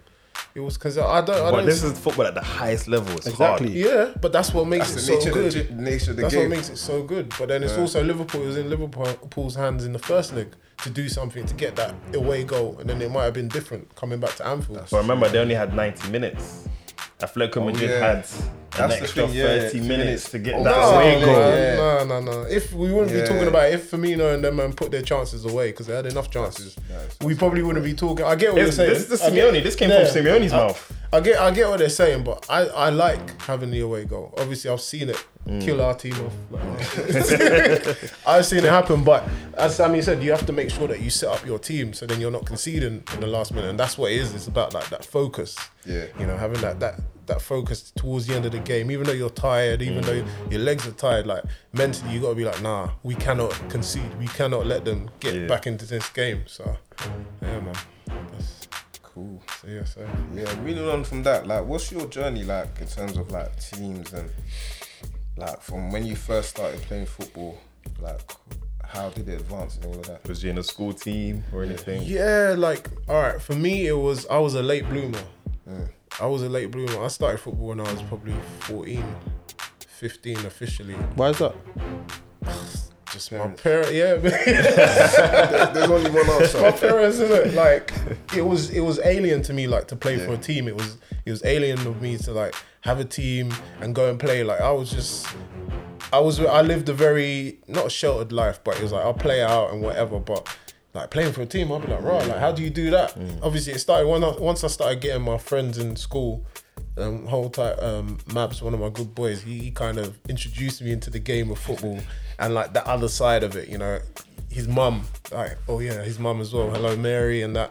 It 0.55 0.61
was 0.61 0.79
because 0.79 0.97
I 0.97 1.21
don't. 1.21 1.37
I 1.37 1.51
But 1.51 1.57
don't 1.59 1.67
this 1.67 1.83
is 1.83 1.99
football 1.99 2.25
at 2.27 2.35
the 2.35 2.41
highest 2.41 2.89
level. 2.89 3.15
It's 3.17 3.27
Exactly. 3.27 3.83
hard. 3.83 4.09
yeah, 4.09 4.15
but 4.23 4.33
that's 4.33 4.55
what 4.55 4.67
makes 4.67 4.93
That's 4.95 5.07
it 5.09 5.13
the 5.17 5.21
so 5.21 5.29
nature, 5.29 5.33
good. 5.33 5.57
of 5.71 5.77
the, 5.77 5.83
nature 5.83 6.11
of 6.13 6.17
the 6.17 6.23
That's 6.23 6.35
game. 6.35 6.43
what 6.49 6.57
makes 6.57 6.69
it 6.71 6.77
so 6.79 7.03
good. 7.03 7.35
But 7.39 7.49
then 7.49 7.63
it's 7.63 7.77
also 7.77 8.03
Liverpool. 8.03 8.43
It 8.43 8.47
was 8.47 8.57
in 8.57 8.71
Liverpool's 8.71 9.55
hands 9.57 9.85
in 9.85 9.93
the 9.93 9.99
first 9.99 10.33
leg 10.35 10.55
to 10.83 10.91
do 10.91 11.09
something 11.09 11.45
to 11.47 11.55
get 11.55 11.77
that 11.77 11.95
away 12.15 12.45
goal, 12.45 12.77
and 12.79 12.89
then 12.89 13.01
it 13.03 13.11
might 13.11 13.25
have 13.25 13.35
been 13.35 13.49
different 13.49 13.95
coming 13.95 14.21
back 14.21 14.35
to 14.37 14.47
Anfield. 14.47 14.87
But 14.91 14.99
remember, 14.99 15.29
they 15.29 15.39
only 15.39 15.55
had 15.55 15.75
90 15.75 16.11
minutes. 16.11 16.69
Atletico 17.21 17.65
Madrid 17.65 17.91
oh, 17.91 17.95
yeah. 17.95 17.99
had 18.01 18.17
an 18.17 18.23
That's 18.25 18.97
the 18.97 19.03
extra 19.03 19.27
thing, 19.27 19.37
yeah, 19.37 19.47
30 19.71 19.79
yeah, 19.79 19.89
minutes 19.89 20.31
to 20.33 20.39
get 20.39 20.55
Oh, 20.55 20.65
that 20.65 20.71
No, 20.77 20.91
away 20.91 21.21
goal. 21.21 21.27
man, 21.33 21.53
Yeah. 21.63 22.05
no, 22.05 22.21
no, 22.21 22.21
no. 22.21 22.43
If 22.43 22.75
we 22.75 22.93
wouldn't 22.93 23.13
be 23.13 23.21
talking 23.27 23.49
about 23.49 23.69
it, 23.69 23.75
if 23.75 23.91
Firmino 23.91 24.35
and 24.35 24.45
them 24.45 24.57
man 24.57 24.75
put 24.75 24.91
their 24.91 25.01
chances 25.01 25.47
away 25.47 25.71
because 25.71 25.87
they 25.87 25.95
had 25.95 26.05
enough 26.05 26.31
chances, 26.31 26.77
we 27.25 27.35
probably 27.35 27.63
wouldn't 27.63 27.85
be 27.87 27.95
talking. 27.95 28.27
I 28.27 28.35
get 28.35 28.53
what 28.53 28.57
This, 28.57 28.77
you're 28.77 28.87
saying. 28.87 28.91
this 28.91 29.11
is 29.11 29.19
the 29.21 29.27
I 29.27 29.31
get- 29.31 29.55
Simeone. 29.55 29.63
This 29.63 29.77
came 29.77 29.89
Yeah. 29.91 30.05
from 30.05 30.23
Simeone's 30.25 30.53
I- 30.53 30.57
mouth. 30.59 30.93
I 31.13 31.21
get, 31.21 31.41
I 31.41 31.51
get 31.53 31.69
what 31.71 31.79
they're 31.79 31.89
saying, 31.89 32.25
but 32.25 32.45
I, 32.51 32.67
I 32.67 32.89
like 32.91 33.41
having 33.43 33.71
the 33.71 33.81
away 33.81 34.05
goal. 34.05 34.35
Obviously, 34.37 34.71
I've 34.71 34.81
seen 34.83 35.09
it 35.09 35.25
Mm. 35.47 35.63
kill 35.65 35.81
our 35.81 35.95
team 35.95 36.15
off. 36.27 36.35
I've 38.27 38.45
seen 38.45 38.59
it 38.65 38.71
happen, 38.71 39.05
but 39.05 39.23
as 39.57 39.77
Sammy 39.77 40.03
said, 40.03 40.23
you 40.23 40.31
have 40.33 40.45
to 40.47 40.53
make 40.53 40.71
sure 40.71 40.89
that 40.89 41.01
you 41.01 41.09
set 41.11 41.29
up 41.31 41.47
your 41.47 41.59
team 41.59 41.93
so 41.93 42.05
then 42.07 42.21
you're 42.21 42.31
not 42.33 42.45
conceding 42.47 43.05
in 43.15 43.21
the 43.21 43.27
last 43.29 43.55
minute, 43.55 43.71
and 43.71 43.79
that's 43.79 43.97
what 43.97 44.11
it 44.11 44.17
is. 44.19 44.35
It's 44.35 44.49
about 44.49 44.75
like 44.75 44.89
that 44.91 45.05
focus. 45.05 45.57
Yeah. 45.85 46.07
you 46.19 46.27
know, 46.27 46.37
having 46.37 46.61
that 46.63 46.81
that 46.81 47.01
that 47.27 47.41
focus 47.43 47.93
towards 47.97 48.27
the 48.27 48.35
end 48.35 48.45
of 48.47 48.53
the 48.53 48.59
game, 48.61 48.91
even 48.91 49.05
though 49.07 49.13
you're 49.13 49.31
tired, 49.31 49.83
even 49.83 50.03
though 50.03 50.25
your 50.51 50.61
legs 50.61 50.87
are 50.87 50.93
tired, 50.93 51.27
like 51.27 51.43
mentally, 51.73 52.13
you 52.13 52.21
got 52.21 52.31
to 52.31 52.35
be 52.37 52.45
like, 52.45 52.61
nah, 52.63 52.91
we 53.03 53.15
cannot 53.17 53.51
concede. 53.69 54.17
We 54.19 54.27
cannot 54.29 54.67
let 54.67 54.85
them 54.85 55.11
get 55.21 55.35
Yeah. 55.35 55.47
back 55.49 55.67
into 55.67 55.87
this 55.87 56.09
game. 56.11 56.43
So, 56.47 56.77
yeah, 57.43 57.61
man. 57.61 57.75
That's- 58.07 58.69
Cool. 59.03 59.43
So 59.63 59.69
yeah, 59.69 59.85
so 59.85 60.07
Yeah, 60.35 60.55
moving 60.57 60.87
on 60.91 61.03
from 61.03 61.23
that, 61.23 61.47
like, 61.47 61.65
what's 61.65 61.91
your 61.91 62.05
journey 62.07 62.45
like 62.45 62.79
in 62.83 62.87
terms 62.87 63.17
of 63.17 63.31
like 63.31 63.59
teams 63.59 64.13
and 64.13 64.29
like 65.37 65.61
from 65.61 65.93
when 65.93 66.07
you 66.07 66.17
first 66.17 66.51
started 66.51 66.81
playing 66.83 67.07
football, 67.07 67.59
like, 68.01 68.21
how 68.85 69.11
did 69.11 69.29
it 69.29 69.41
advance 69.41 69.77
and 69.77 69.87
all 69.87 69.95
of 69.95 70.07
that? 70.07 70.27
Was 70.29 70.43
you 70.43 70.51
in 70.51 70.59
a 70.59 70.63
school 70.63 70.93
team 70.93 71.45
or 71.53 71.63
anything? 71.63 72.03
Yeah, 72.05 72.55
like 72.57 72.89
all 73.09 73.21
right. 73.21 73.41
For 73.41 73.55
me, 73.55 73.87
it 73.87 73.97
was 73.97 74.27
I 74.27 74.39
was 74.39 74.55
a 74.55 74.63
late 74.63 74.89
bloomer. 74.89 75.23
I 76.21 76.27
was 76.27 76.43
a 76.43 76.49
late 76.49 76.71
bloomer. 76.71 77.05
I 77.05 77.09
started 77.09 77.39
football 77.39 77.69
when 77.69 77.81
I 77.81 77.93
was 77.93 78.01
probably 78.03 78.35
14, 78.61 79.05
15 79.87 80.47
officially. 80.47 80.95
Why 80.95 81.31
is 81.31 81.39
that? 81.39 81.55
Just 83.17 83.33
my 83.33 83.49
parents, 83.49 83.93
yeah. 83.93 84.15
There's 85.73 85.91
only 85.91 86.11
one 86.11 86.29
answer. 86.29 86.61
my 86.61 86.67
answer. 86.67 86.87
parents, 86.87 87.19
isn't 87.19 87.47
it? 87.47 87.55
Like 87.55 87.91
it 88.37 88.43
was, 88.43 88.69
it 88.69 88.81
was 88.81 89.01
alien 89.03 89.41
to 89.45 89.55
me, 89.55 89.67
like 89.67 89.89
to 89.89 89.97
play 89.97 90.19
for 90.19 90.35
a 90.35 90.37
team. 90.37 90.69
It 90.69 90.77
was, 90.77 90.99
it 91.25 91.31
was 91.31 91.43
alien 91.47 91.79
of 91.87 92.03
me 92.03 92.19
to 92.19 92.33
like 92.33 92.55
have 92.83 93.01
a 93.01 93.07
team 93.07 93.55
and 93.81 93.95
go 93.95 94.11
and 94.11 94.21
play. 94.21 94.45
Like 94.45 94.61
I 94.61 94.71
was 94.71 94.91
just, 94.91 95.27
I 96.13 96.19
was, 96.19 96.41
I 96.41 96.61
lived 96.61 96.91
a 96.91 96.93
very 96.93 97.59
not 97.67 97.91
sheltered 97.91 98.33
life, 98.33 98.61
but 98.63 98.77
it 98.77 98.83
was 98.83 98.93
like 98.93 99.03
I'll 99.03 99.15
play 99.15 99.43
out 99.43 99.73
and 99.73 99.81
whatever. 99.81 100.21
But 100.21 100.55
like 100.93 101.11
playing 101.11 101.33
for 101.33 101.41
a 101.41 101.47
team, 101.47 101.73
I'll 101.73 101.81
be 101.81 101.87
like, 101.87 102.03
right, 102.03 102.29
like 102.29 102.39
how 102.39 102.53
do 102.53 102.63
you 102.63 102.69
do 102.69 102.91
that? 102.91 103.15
Mm. 103.15 103.39
Obviously, 103.43 103.73
it 103.73 103.79
started 103.79 104.09
when 104.09 104.25
I, 104.25 104.33
once 104.33 104.63
I 104.63 104.67
started 104.67 105.01
getting 105.01 105.23
my 105.23 105.39
friends 105.39 105.79
in 105.79 105.97
school. 105.97 106.45
Um, 106.99 107.27
whole 107.27 107.51
time, 107.51 107.79
um, 107.81 108.19
Maps, 108.33 108.63
one 108.63 108.73
of 108.73 108.81
my 108.81 108.89
good 108.89 109.15
boys, 109.15 109.43
he, 109.43 109.59
he 109.59 109.71
kind 109.71 109.99
of 109.99 110.19
introduced 110.29 110.81
me 110.81 110.93
into 110.93 111.11
the 111.11 111.19
game 111.19 111.51
of 111.51 111.59
football 111.59 112.01
and 112.39 112.55
like 112.55 112.73
the 112.73 112.87
other 112.87 113.09
side 113.09 113.43
of 113.43 113.55
it. 113.55 113.69
You 113.69 113.79
know, 113.79 113.99
his 114.51 114.67
mum, 114.67 115.03
like, 115.31 115.59
oh 115.69 115.81
yeah, 115.81 116.03
his 116.03 116.19
mum 116.19 116.41
as 116.41 116.55
well. 116.55 116.71
Hello, 116.71 116.97
Mary, 116.97 117.43
and 117.43 117.55
that. 117.55 117.71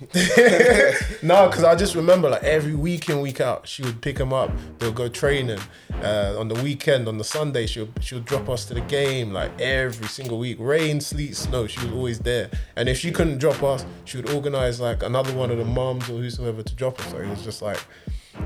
no, 1.22 1.48
because 1.48 1.62
I 1.62 1.74
just 1.74 1.94
remember 1.94 2.30
like 2.30 2.42
every 2.42 2.74
week 2.74 3.10
in 3.10 3.20
week 3.20 3.40
out, 3.40 3.68
she 3.68 3.82
would 3.82 4.00
pick 4.00 4.18
him 4.18 4.32
up. 4.32 4.50
They'll 4.78 4.92
go 4.92 5.08
training. 5.08 5.58
Uh, 6.02 6.36
on 6.38 6.48
the 6.48 6.54
weekend, 6.62 7.06
on 7.06 7.18
the 7.18 7.24
Sunday, 7.24 7.66
she'll 7.66 7.88
she'll 8.00 8.20
drop 8.20 8.48
us 8.48 8.64
to 8.66 8.74
the 8.74 8.80
game 8.82 9.32
like 9.32 9.60
every 9.60 10.06
single 10.06 10.38
week. 10.38 10.56
Rain, 10.58 11.00
sleet, 11.00 11.36
snow, 11.36 11.66
she 11.66 11.84
was 11.84 11.92
always 11.92 12.18
there. 12.20 12.50
And 12.76 12.88
if 12.88 12.98
she 12.98 13.10
couldn't 13.10 13.38
drop 13.38 13.62
us, 13.62 13.84
she 14.06 14.16
would 14.16 14.30
organize 14.30 14.80
like 14.80 15.02
another 15.02 15.34
one 15.34 15.50
of 15.50 15.58
the 15.58 15.66
moms 15.66 16.08
or 16.08 16.18
whosoever 16.18 16.62
to 16.62 16.74
drop 16.74 16.98
us. 17.00 17.10
So 17.10 17.18
it 17.18 17.28
was 17.28 17.44
just 17.44 17.60
like, 17.60 17.84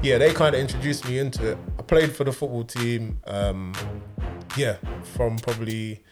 yeah, 0.03 0.19
they 0.19 0.33
kind 0.33 0.55
of 0.55 0.61
introduced 0.61 1.07
me 1.09 1.19
into 1.19 1.53
it. 1.53 1.59
I 1.79 1.83
played 1.83 2.15
for 2.15 2.25
the 2.25 2.33
football 2.33 2.65
team. 2.65 3.19
Um, 3.27 3.73
yeah, 4.57 4.77
from 5.03 5.39
probably 5.39 6.03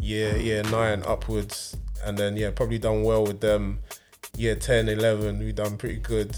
year 0.00 0.36
year 0.36 0.62
nine 0.64 1.02
upwards, 1.06 1.76
and 2.04 2.16
then 2.18 2.36
yeah, 2.36 2.50
probably 2.50 2.78
done 2.78 3.02
well 3.02 3.24
with 3.24 3.40
them. 3.40 3.80
Year 4.36 4.54
10, 4.54 4.90
11, 4.90 5.38
we 5.38 5.52
done 5.52 5.78
pretty 5.78 5.96
good. 5.96 6.36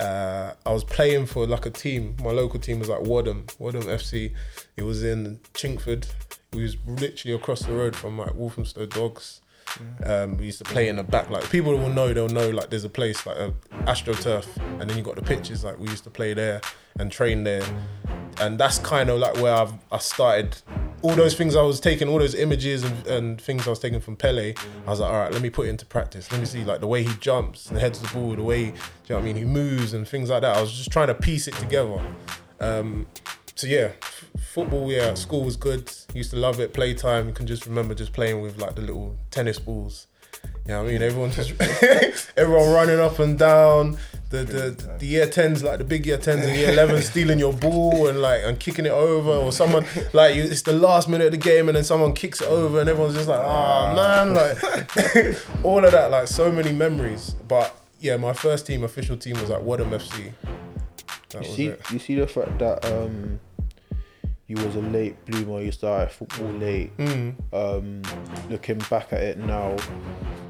Uh, 0.00 0.52
I 0.66 0.72
was 0.72 0.82
playing 0.82 1.26
for 1.26 1.46
like 1.46 1.64
a 1.64 1.70
team. 1.70 2.16
My 2.22 2.30
local 2.30 2.58
team 2.58 2.80
was 2.80 2.88
like 2.88 3.02
Wadham, 3.02 3.46
Wadham 3.58 3.82
FC. 3.82 4.32
It 4.76 4.82
was 4.82 5.04
in 5.04 5.38
Chingford. 5.54 6.08
We 6.52 6.62
was 6.62 6.76
literally 6.86 7.36
across 7.36 7.60
the 7.60 7.72
road 7.72 7.94
from 7.94 8.18
like 8.18 8.34
Walthamstow 8.34 8.86
Dogs. 8.86 9.40
Um, 10.04 10.36
we 10.36 10.46
used 10.46 10.58
to 10.58 10.64
play 10.64 10.88
in 10.88 10.96
the 10.96 11.02
back. 11.02 11.30
Like 11.30 11.48
people 11.50 11.76
will 11.76 11.88
know, 11.90 12.12
they'll 12.12 12.28
know. 12.28 12.50
Like 12.50 12.70
there's 12.70 12.84
a 12.84 12.90
place 12.90 13.26
like 13.26 13.36
a 13.36 13.52
AstroTurf, 13.84 14.46
and 14.80 14.88
then 14.88 14.96
you 14.96 15.02
got 15.02 15.16
the 15.16 15.22
pitches. 15.22 15.64
Like 15.64 15.78
we 15.78 15.88
used 15.88 16.04
to 16.04 16.10
play 16.10 16.34
there 16.34 16.60
and 16.98 17.10
train 17.12 17.44
there, 17.44 17.62
and 18.40 18.58
that's 18.58 18.78
kind 18.78 19.10
of 19.10 19.18
like 19.18 19.36
where 19.36 19.54
I've 19.54 19.72
I 19.92 19.98
started. 19.98 20.56
All 21.00 21.14
those 21.14 21.36
things 21.36 21.54
I 21.54 21.62
was 21.62 21.78
taking, 21.78 22.08
all 22.08 22.18
those 22.18 22.34
images 22.34 22.82
and, 22.82 23.06
and 23.06 23.40
things 23.40 23.68
I 23.68 23.70
was 23.70 23.78
taking 23.78 24.00
from 24.00 24.16
Pele, 24.16 24.52
I 24.84 24.90
was 24.90 24.98
like, 24.98 25.12
all 25.12 25.20
right, 25.20 25.32
let 25.32 25.40
me 25.40 25.48
put 25.48 25.66
it 25.66 25.70
into 25.70 25.86
practice. 25.86 26.30
Let 26.32 26.40
me 26.40 26.46
see 26.46 26.64
like 26.64 26.80
the 26.80 26.88
way 26.88 27.04
he 27.04 27.14
jumps 27.20 27.70
and 27.70 27.78
heads 27.78 28.00
the 28.00 28.08
ball, 28.08 28.34
the 28.34 28.42
way, 28.42 28.64
you 28.64 28.72
know 29.10 29.14
what 29.14 29.18
I 29.18 29.22
mean, 29.22 29.36
he 29.36 29.44
moves 29.44 29.92
and 29.94 30.08
things 30.08 30.28
like 30.28 30.42
that. 30.42 30.56
I 30.56 30.60
was 30.60 30.72
just 30.72 30.90
trying 30.90 31.06
to 31.06 31.14
piece 31.14 31.46
it 31.46 31.54
together. 31.54 32.00
Um, 32.58 33.06
so 33.54 33.68
yeah, 33.68 33.92
football. 34.38 34.90
Yeah, 34.90 35.14
school 35.14 35.44
was 35.44 35.56
good. 35.56 35.90
Used 36.14 36.30
to 36.30 36.36
love 36.36 36.60
it. 36.60 36.72
Playtime. 36.72 37.28
You 37.28 37.34
can 37.34 37.46
just 37.46 37.66
remember 37.66 37.94
just 37.94 38.12
playing 38.12 38.40
with 38.40 38.58
like 38.58 38.74
the 38.74 38.82
little 38.82 39.16
tennis 39.30 39.58
balls. 39.58 40.06
You 40.66 40.74
know 40.74 40.82
what 40.82 40.88
I 40.88 40.92
mean? 40.92 41.02
Everyone 41.02 41.30
just 41.30 41.52
everyone 42.36 42.70
running 42.72 43.00
up 43.00 43.18
and 43.18 43.38
down. 43.38 43.98
The 44.30 44.44
the 44.44 44.96
the 44.98 45.06
year 45.06 45.26
tens 45.26 45.62
like 45.62 45.78
the 45.78 45.84
big 45.84 46.04
year 46.04 46.18
tens 46.18 46.44
and 46.44 46.54
year 46.54 46.70
eleven 46.70 47.00
stealing 47.12 47.38
your 47.38 47.54
ball 47.54 48.08
and 48.08 48.20
like 48.20 48.42
and 48.44 48.60
kicking 48.60 48.84
it 48.84 48.92
over 48.92 49.30
or 49.30 49.50
someone 49.52 49.86
like 50.12 50.36
you, 50.36 50.42
it's 50.42 50.62
the 50.62 50.74
last 50.74 51.08
minute 51.08 51.24
of 51.28 51.32
the 51.32 51.38
game 51.38 51.68
and 51.68 51.76
then 51.76 51.84
someone 51.84 52.12
kicks 52.12 52.42
it 52.42 52.48
over 52.48 52.80
and 52.80 52.90
everyone's 52.90 53.14
just 53.14 53.26
like 53.28 53.40
oh 53.42 53.94
man 53.96 54.34
like 54.34 55.36
all 55.64 55.82
of 55.82 55.92
that 55.92 56.10
like 56.10 56.28
so 56.28 56.52
many 56.52 56.72
memories. 56.72 57.34
But 57.48 57.74
yeah, 58.00 58.18
my 58.18 58.34
first 58.34 58.66
team 58.66 58.84
official 58.84 59.16
team 59.16 59.40
was 59.40 59.48
like 59.48 59.62
Wadham 59.62 59.90
FC. 59.90 60.32
That 61.30 61.46
You 61.46 61.50
see, 61.54 61.66
it. 61.68 61.80
you 61.90 61.98
see 61.98 62.14
the 62.16 62.26
fact 62.26 62.58
that 62.58 62.84
um, 62.84 63.40
you 64.48 64.56
was 64.64 64.76
a 64.76 64.80
late 64.80 65.22
bloomer. 65.26 65.60
You 65.60 65.70
started 65.70 66.10
football 66.10 66.48
late. 66.52 66.96
Mm. 66.96 67.34
Um, 67.52 68.02
looking 68.50 68.78
back 68.90 69.12
at 69.12 69.22
it 69.22 69.38
now, 69.38 69.76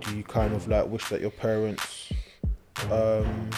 do 0.01 0.17
you 0.17 0.23
kind 0.23 0.55
of 0.55 0.67
like 0.69 0.87
wish 0.87 1.09
that 1.09 1.21
your 1.21 1.33
parents 1.33 2.13
um, 2.93 3.51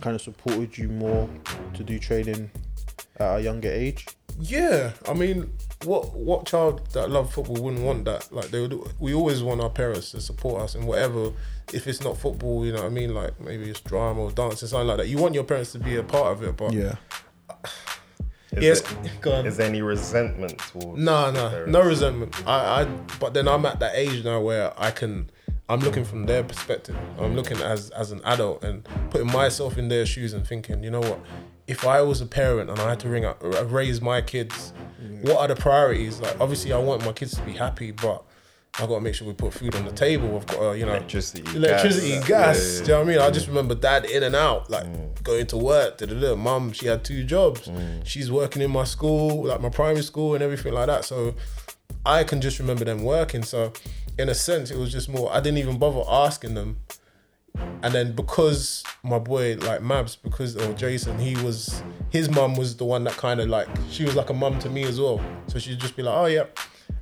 kind 0.00 0.16
of 0.16 0.22
supported 0.22 0.76
you 0.76 0.88
more 0.88 1.28
to 1.74 1.84
do 1.84 1.98
training 1.98 2.50
at 3.18 3.36
a 3.36 3.42
younger 3.42 3.70
age? 3.70 4.06
Yeah, 4.38 4.92
I 5.06 5.12
mean, 5.12 5.52
what 5.84 6.14
what 6.14 6.46
child 6.46 6.88
that 6.94 7.10
loved 7.10 7.34
football 7.34 7.62
wouldn't 7.62 7.82
want 7.82 8.06
that? 8.06 8.32
Like 8.32 8.46
they 8.46 8.60
would, 8.60 8.74
we 8.98 9.12
always 9.12 9.42
want 9.42 9.60
our 9.60 9.68
parents 9.68 10.12
to 10.12 10.20
support 10.22 10.62
us 10.62 10.74
in 10.74 10.86
whatever. 10.86 11.32
If 11.74 11.86
it's 11.86 12.00
not 12.02 12.16
football, 12.16 12.64
you 12.64 12.72
know 12.72 12.78
what 12.78 12.86
I 12.86 12.94
mean. 12.94 13.14
Like 13.14 13.38
maybe 13.38 13.68
it's 13.68 13.80
drama 13.80 14.22
or 14.22 14.30
dance 14.32 14.62
or 14.62 14.66
something 14.68 14.88
like 14.88 14.96
that. 14.96 15.08
You 15.08 15.18
want 15.18 15.34
your 15.34 15.44
parents 15.44 15.72
to 15.72 15.78
be 15.78 15.96
a 15.96 16.02
part 16.02 16.32
of 16.32 16.42
it, 16.42 16.56
but 16.56 16.72
Yeah. 16.72 16.94
Is 18.52 18.62
yes, 18.62 18.80
there- 18.80 19.12
go 19.20 19.32
on. 19.32 19.46
Is 19.46 19.56
there 19.56 19.68
any 19.68 19.82
resentment 19.82 20.58
towards? 20.58 20.98
No, 21.00 21.30
no, 21.30 21.64
no 21.66 21.82
resentment. 21.82 22.34
I, 22.46 22.82
I, 22.82 22.84
but 23.20 23.32
then 23.34 23.46
I'm 23.46 23.64
at 23.66 23.78
that 23.80 23.92
age 23.94 24.24
now 24.24 24.40
where 24.40 24.72
I 24.76 24.90
can, 24.90 25.30
I'm 25.68 25.80
looking 25.80 26.04
from 26.04 26.26
their 26.26 26.42
perspective. 26.42 26.96
I'm 27.18 27.36
looking 27.36 27.58
as 27.58 27.90
as 27.90 28.10
an 28.10 28.20
adult 28.24 28.64
and 28.64 28.86
putting 29.10 29.28
myself 29.30 29.78
in 29.78 29.88
their 29.88 30.04
shoes 30.04 30.32
and 30.32 30.46
thinking, 30.46 30.82
you 30.82 30.90
know 30.90 31.00
what? 31.00 31.20
If 31.68 31.86
I 31.86 32.02
was 32.02 32.20
a 32.20 32.26
parent 32.26 32.68
and 32.70 32.80
I 32.80 32.88
had 32.90 33.00
to 33.00 33.08
ring 33.08 33.24
up, 33.24 33.38
raise 33.42 34.00
my 34.00 34.20
kids, 34.20 34.72
what 35.22 35.36
are 35.38 35.46
the 35.46 35.54
priorities? 35.54 36.18
Like, 36.20 36.40
obviously, 36.40 36.72
I 36.72 36.78
want 36.78 37.04
my 37.04 37.12
kids 37.12 37.36
to 37.36 37.42
be 37.42 37.52
happy, 37.52 37.92
but 37.92 38.24
I 38.78 38.86
got 38.86 38.94
to 38.94 39.00
make 39.00 39.14
sure 39.14 39.26
we 39.26 39.34
put 39.34 39.52
food 39.52 39.74
on 39.74 39.84
the 39.84 39.92
table. 39.92 40.36
I've 40.36 40.46
got, 40.46 40.72
to, 40.72 40.78
you 40.78 40.86
know, 40.86 40.92
Electricity, 40.92 41.42
electricity, 41.56 42.10
gas. 42.20 42.28
gas. 42.28 42.28
Yeah, 42.28 42.70
yeah, 42.72 42.76
Do 42.76 42.82
you 42.82 42.88
know 42.88 42.98
what 42.98 43.02
I 43.02 43.10
mean? 43.10 43.18
I 43.20 43.30
just 43.30 43.48
remember 43.48 43.74
dad 43.74 44.04
in 44.04 44.22
and 44.22 44.36
out, 44.36 44.70
like 44.70 44.84
mm. 44.84 45.22
going 45.22 45.46
to 45.48 45.56
work. 45.56 45.98
Da, 45.98 46.06
da, 46.06 46.18
da. 46.18 46.36
Mum, 46.36 46.72
she 46.72 46.86
had 46.86 47.04
two 47.04 47.24
jobs. 47.24 47.66
Mm. 47.66 48.06
She's 48.06 48.30
working 48.30 48.62
in 48.62 48.70
my 48.70 48.84
school, 48.84 49.46
like 49.46 49.60
my 49.60 49.68
primary 49.68 50.02
school 50.02 50.34
and 50.34 50.42
everything 50.42 50.72
like 50.72 50.86
that. 50.86 51.04
So 51.04 51.34
I 52.06 52.24
can 52.24 52.40
just 52.40 52.58
remember 52.58 52.84
them 52.84 53.02
working. 53.02 53.42
So 53.42 53.72
in 54.18 54.28
a 54.28 54.34
sense, 54.34 54.70
it 54.70 54.78
was 54.78 54.92
just 54.92 55.08
more. 55.08 55.32
I 55.32 55.40
didn't 55.40 55.58
even 55.58 55.78
bother 55.78 56.02
asking 56.08 56.54
them. 56.54 56.78
And 57.82 57.92
then 57.92 58.14
because 58.14 58.84
my 59.02 59.18
boy 59.18 59.56
like 59.56 59.80
Mabs, 59.80 60.16
because 60.22 60.56
or 60.56 60.72
Jason, 60.74 61.18
he 61.18 61.36
was 61.42 61.82
his 62.10 62.30
mum 62.30 62.54
was 62.54 62.76
the 62.76 62.84
one 62.84 63.04
that 63.04 63.16
kind 63.16 63.40
of 63.40 63.48
like 63.48 63.68
she 63.90 64.04
was 64.04 64.14
like 64.14 64.30
a 64.30 64.34
mum 64.34 64.58
to 64.60 64.70
me 64.70 64.84
as 64.84 65.00
well. 65.00 65.20
So 65.48 65.58
she'd 65.58 65.80
just 65.80 65.96
be 65.96 66.02
like, 66.02 66.14
oh 66.14 66.26
yeah, 66.26 66.44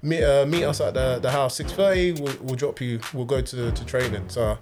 meet 0.02 0.22
uh, 0.22 0.46
meet 0.46 0.64
us 0.64 0.80
at 0.80 0.94
the, 0.94 1.18
the 1.20 1.30
house 1.30 1.56
six 1.56 1.72
thirty. 1.72 2.12
We'll, 2.12 2.36
we'll 2.40 2.56
drop 2.56 2.80
you. 2.80 3.00
We'll 3.12 3.24
go 3.24 3.40
to 3.40 3.72
to 3.72 3.84
training. 3.84 4.28
So 4.28 4.58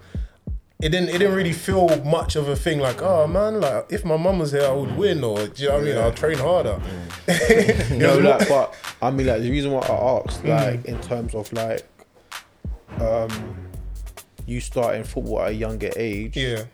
it 0.81 0.91
didn't 0.91 1.09
it 1.09 1.19
didn't 1.19 1.35
really 1.35 1.53
feel 1.53 1.89
much 2.05 2.37
of 2.37 2.49
a 2.49 2.57
thing 2.57 2.79
like 2.81 3.01
oh 3.01 3.27
man 3.27 3.61
like 3.63 3.87
if 3.91 4.05
my 4.05 4.17
mum 4.19 4.41
was 4.41 4.53
here 4.53 4.67
I 4.67 4.73
would 4.73 4.95
win 4.95 5.25
or 5.25 5.47
do 5.47 5.63
you 5.63 5.69
know 5.71 5.75
what 5.77 5.83
I 5.83 5.87
mean 5.87 5.97
I'll 5.97 6.13
train 6.13 6.39
harder. 6.39 6.81
It 7.27 7.91
No, 7.99 8.19
like, 8.19 8.47
but 8.49 8.75
I 9.01 9.11
mean, 9.11 9.27
like 9.27 9.41
the 9.41 9.51
reason 9.51 9.73
why 9.73 9.81
I 9.81 10.21
asked, 10.21 10.45
like, 10.45 10.85
in 10.85 11.01
terms 11.01 11.35
of 11.35 11.51
like, 11.53 11.87
um, 13.01 13.57
you 14.47 14.61
starting 14.61 15.05
football 15.05 15.43
at 15.43 15.49
a 15.49 15.55
younger 15.55 15.91
age. 15.97 16.37
yeah. 16.37 16.65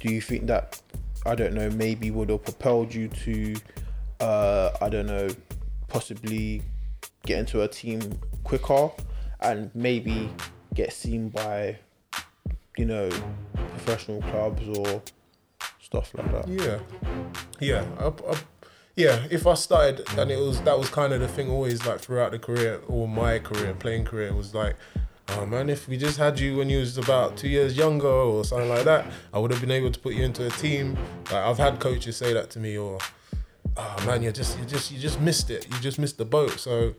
do 0.00 0.12
you 0.12 0.20
think 0.20 0.46
that 0.46 0.80
I 1.26 1.34
don't 1.34 1.54
know 1.54 1.70
maybe 1.70 2.10
would 2.12 2.30
have 2.30 2.44
propelled 2.44 2.94
you 2.94 3.08
to 3.08 3.56
uh 4.20 4.70
I 4.80 4.88
don't 4.88 5.06
know 5.06 5.28
possibly 5.88 6.62
get 7.24 7.38
into 7.38 7.62
a 7.62 7.68
team 7.68 8.18
quicker 8.44 8.90
and 9.40 9.70
maybe 9.74 10.30
get 10.74 10.92
seen 10.92 11.28
by 11.28 11.78
you 12.76 12.84
know 12.84 13.08
professional 13.54 14.22
clubs 14.22 14.78
or 14.78 15.02
stuff 15.80 16.12
like 16.14 16.30
that. 16.32 16.48
Yeah, 16.48 16.78
yeah, 17.60 17.84
I, 17.98 18.06
I, 18.06 18.38
yeah. 18.96 19.26
If 19.30 19.46
I 19.46 19.54
started, 19.54 20.06
and 20.18 20.30
it 20.30 20.38
was 20.38 20.60
that 20.62 20.78
was 20.78 20.88
kind 20.88 21.12
of 21.12 21.20
the 21.20 21.28
thing 21.28 21.50
always 21.50 21.84
like 21.86 22.00
throughout 22.00 22.30
the 22.30 22.38
career 22.38 22.80
or 22.86 23.08
my 23.08 23.38
career, 23.38 23.74
playing 23.74 24.04
career 24.04 24.32
was 24.34 24.54
like, 24.54 24.76
oh 25.30 25.46
man, 25.46 25.68
if 25.68 25.88
we 25.88 25.96
just 25.96 26.18
had 26.18 26.38
you 26.38 26.56
when 26.56 26.70
you 26.70 26.80
was 26.80 26.98
about 26.98 27.36
two 27.36 27.48
years 27.48 27.76
younger 27.76 28.08
or 28.08 28.44
something 28.44 28.68
like 28.68 28.84
that, 28.84 29.06
I 29.32 29.38
would 29.38 29.50
have 29.50 29.60
been 29.60 29.70
able 29.70 29.90
to 29.90 29.98
put 29.98 30.14
you 30.14 30.24
into 30.24 30.46
a 30.46 30.50
team. 30.50 30.96
Like 31.26 31.44
I've 31.44 31.58
had 31.58 31.80
coaches 31.80 32.16
say 32.16 32.32
that 32.32 32.50
to 32.50 32.58
me, 32.58 32.76
or 32.76 32.98
oh 33.78 33.96
man, 34.06 34.22
you 34.22 34.32
just 34.32 34.58
you 34.58 34.64
just 34.64 34.90
you 34.92 34.98
just 34.98 35.20
missed 35.20 35.50
it, 35.50 35.66
you 35.70 35.78
just 35.80 35.98
missed 35.98 36.18
the 36.18 36.24
boat. 36.24 36.58
So 36.58 36.94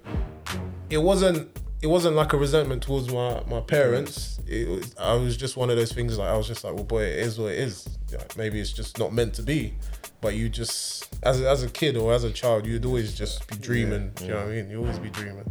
it 0.89 0.97
wasn't 0.97 1.55
it 1.81 1.87
wasn't 1.87 2.15
like 2.15 2.33
a 2.33 2.37
resentment 2.37 2.83
towards 2.83 3.11
my 3.11 3.43
my 3.47 3.61
parents. 3.61 4.39
It 4.47 4.67
was, 4.67 4.95
I 4.97 5.13
was 5.13 5.37
just 5.37 5.57
one 5.57 5.69
of 5.69 5.77
those 5.77 5.91
things. 5.91 6.17
Like 6.17 6.29
I 6.29 6.37
was 6.37 6.47
just 6.47 6.63
like, 6.63 6.73
well, 6.73 6.83
boy, 6.83 7.03
it 7.03 7.19
is 7.19 7.37
what 7.37 7.51
it 7.51 7.59
is. 7.59 7.87
Yeah, 8.11 8.23
maybe 8.37 8.59
it's 8.59 8.73
just 8.73 8.97
not 8.97 9.13
meant 9.13 9.33
to 9.35 9.43
be. 9.43 9.75
But 10.21 10.35
you 10.35 10.49
just, 10.49 11.07
as 11.23 11.41
a, 11.41 11.49
as 11.49 11.63
a 11.63 11.69
kid 11.69 11.95
or 11.95 12.11
as 12.13 12.25
a 12.25 12.31
child, 12.31 12.65
you'd 12.65 12.83
always 12.83 13.13
just 13.13 13.47
be 13.47 13.55
dreaming. 13.55 14.11
Do 14.15 14.25
you 14.25 14.31
know 14.31 14.37
what 14.37 14.47
I 14.47 14.49
mean? 14.49 14.69
You 14.69 14.79
always 14.79 14.99
be 14.99 15.09
dreaming. 15.09 15.49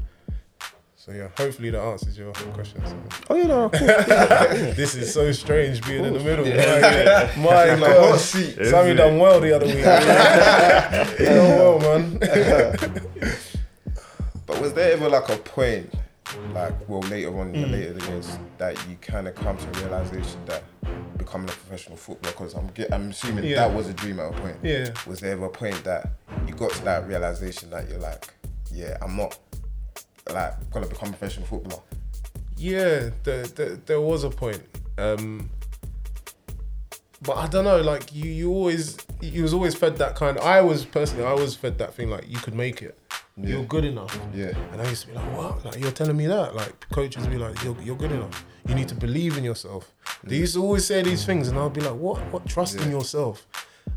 So 1.08 1.14
yeah, 1.14 1.28
hopefully 1.38 1.70
that 1.70 1.80
answers 1.80 2.18
your 2.18 2.34
question. 2.34 2.82
So. 2.84 3.02
Oh 3.30 3.34
yeah, 3.34 3.46
no, 3.46 3.64
of 3.64 3.72
course. 3.72 3.82
This 4.76 4.94
is 4.94 5.14
so 5.14 5.32
strange 5.32 5.82
being 5.86 6.04
in 6.04 6.12
the 6.12 6.20
middle. 6.20 6.44
My, 7.42 7.76
my 7.76 7.86
Like 7.86 7.96
hot 7.96 8.10
God. 8.10 8.20
seat. 8.20 8.56
Sammy 8.56 8.94
done 8.94 9.16
well 9.16 9.40
the 9.40 9.56
other 9.56 9.64
week. 9.64 9.76
He 11.18 11.24
done 11.24 11.58
well, 11.58 11.78
man. 11.78 12.18
But 14.44 14.60
was 14.60 14.74
there 14.74 14.92
ever 14.92 15.08
like 15.08 15.30
a 15.30 15.38
point, 15.38 15.94
like 16.52 16.74
well 16.86 17.00
later 17.00 17.40
on 17.40 17.54
in 17.54 17.62
the 17.62 17.68
hmm. 17.68 17.72
later 17.72 18.10
years, 18.10 18.38
that 18.58 18.76
you 18.86 18.96
kind 19.00 19.28
of 19.28 19.34
come 19.34 19.56
to 19.56 19.66
a 19.66 19.82
realization 19.84 20.44
that 20.44 20.62
becoming 21.16 21.48
a 21.48 21.52
professional 21.52 21.96
footballer? 21.96 22.34
Because 22.34 22.52
I'm 22.52 22.66
get, 22.74 22.92
I'm 22.92 23.12
assuming 23.12 23.44
Yeah. 23.44 23.66
that 23.66 23.74
was 23.74 23.88
a 23.88 23.94
dream 23.94 24.20
at 24.20 24.34
a 24.34 24.36
point. 24.42 24.58
Yeah. 24.62 24.90
Was 25.06 25.20
there 25.20 25.32
ever 25.32 25.46
a 25.46 25.48
point 25.48 25.82
that 25.84 26.10
you 26.46 26.52
got 26.52 26.70
to 26.72 26.84
that 26.84 27.08
realization 27.08 27.70
that 27.70 27.88
you're 27.88 27.98
like, 27.98 28.34
yeah, 28.70 28.98
I'm 29.00 29.16
not 29.16 29.38
like 30.32 30.70
gonna 30.70 30.86
become 30.86 31.08
a 31.08 31.12
professional 31.12 31.46
footballer? 31.46 31.82
Yeah, 32.56 33.10
there, 33.22 33.46
there, 33.46 33.76
there 33.76 34.00
was 34.00 34.24
a 34.24 34.30
point. 34.30 34.62
Um, 34.96 35.50
but 37.22 37.36
I 37.36 37.46
don't 37.46 37.64
know, 37.64 37.80
like 37.80 38.14
you, 38.14 38.30
you 38.30 38.50
always, 38.50 38.96
you 39.20 39.42
was 39.42 39.54
always 39.54 39.74
fed 39.74 39.96
that 39.98 40.14
kind. 40.14 40.38
I 40.38 40.60
was 40.60 40.84
personally, 40.84 41.24
I 41.24 41.34
was 41.34 41.54
fed 41.54 41.78
that 41.78 41.94
thing 41.94 42.10
like 42.10 42.28
you 42.28 42.38
could 42.38 42.54
make 42.54 42.82
it. 42.82 42.98
You're 43.40 43.64
good 43.64 43.84
enough. 43.84 44.18
Yeah. 44.34 44.52
And 44.72 44.80
I 44.80 44.88
used 44.88 45.02
to 45.02 45.08
be 45.08 45.14
like, 45.14 45.36
what? 45.36 45.64
Like 45.64 45.78
you're 45.78 45.92
telling 45.92 46.16
me 46.16 46.26
that? 46.26 46.56
Like 46.56 46.88
coaches 46.90 47.26
be 47.28 47.38
like, 47.38 47.62
you're, 47.62 47.80
you're 47.80 47.96
good 47.96 48.10
enough. 48.10 48.44
You 48.66 48.74
need 48.74 48.88
to 48.88 48.96
believe 48.96 49.38
in 49.38 49.44
yourself. 49.44 49.92
They 50.24 50.36
used 50.36 50.54
to 50.54 50.62
always 50.62 50.84
say 50.84 51.02
these 51.02 51.24
things, 51.24 51.46
and 51.48 51.56
I'll 51.56 51.70
be 51.70 51.80
like, 51.80 51.94
what? 51.94 52.18
What? 52.32 52.46
Trust 52.46 52.80
in 52.80 52.90
yourself. 52.90 53.46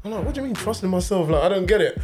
I'm 0.03 0.11
like, 0.11 0.25
what 0.25 0.33
do 0.33 0.41
you 0.41 0.47
mean 0.47 0.55
trusting 0.55 0.89
myself? 0.89 1.29
Like 1.29 1.43
I 1.43 1.49
don't 1.49 1.65
get 1.67 1.81
it. 1.81 1.99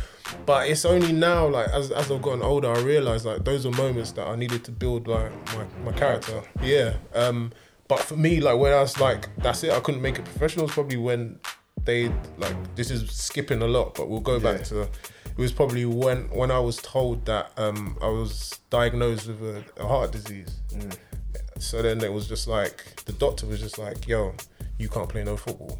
But 0.46 0.70
it's 0.70 0.86
only 0.86 1.12
now, 1.14 1.48
like 1.48 1.68
as, 1.70 1.90
as 1.92 2.12
I've 2.12 2.22
gotten 2.22 2.42
older, 2.44 2.72
I 2.72 2.80
realized 2.82 3.26
like 3.26 3.44
those 3.44 3.66
are 3.66 3.72
moments 3.72 4.12
that 4.14 4.28
I 4.28 4.36
needed 4.36 4.64
to 4.66 4.72
build 4.72 5.08
like 5.08 5.32
my, 5.56 5.66
my 5.92 5.98
character. 5.98 6.44
Yeah. 6.62 6.94
Um. 7.16 7.52
But 7.88 8.00
for 8.00 8.18
me, 8.18 8.42
like 8.42 8.58
when 8.60 8.74
I 8.74 8.82
was 8.82 9.00
like, 9.00 9.30
that's 9.38 9.64
it. 9.64 9.72
I 9.72 9.80
couldn't 9.80 10.02
make 10.02 10.20
it 10.20 10.26
professional. 10.26 10.66
It's 10.66 10.74
probably 10.74 10.98
when 10.98 11.40
they 11.86 12.12
like 12.38 12.76
this 12.76 12.92
is 12.92 13.10
skipping 13.12 13.62
a 13.62 13.68
lot, 13.68 13.96
but 13.96 14.10
we'll 14.10 14.20
go 14.20 14.40
back 14.40 14.58
Yeah. 14.60 14.64
to. 14.66 14.82
It 14.82 15.38
was 15.42 15.52
probably 15.54 15.86
when 15.86 16.30
when 16.30 16.52
I 16.52 16.60
was 16.60 16.78
told 16.78 17.26
that 17.26 17.52
um, 17.58 17.98
I 18.02 18.08
was 18.10 18.60
diagnosed 18.70 19.28
with 19.28 19.42
a, 19.42 19.64
a 19.82 19.88
heart 19.88 20.12
disease. 20.12 20.60
So 21.60 21.82
then 21.82 22.04
it 22.04 22.12
was 22.14 22.28
just 22.28 22.48
like 22.48 23.04
the 23.06 23.14
doctor 23.14 23.46
was 23.48 23.60
just 23.62 23.78
like, 23.78 24.08
"Yo, 24.08 24.34
you 24.78 24.90
can't 24.90 25.08
play 25.10 25.24
no 25.24 25.38
football, 25.38 25.80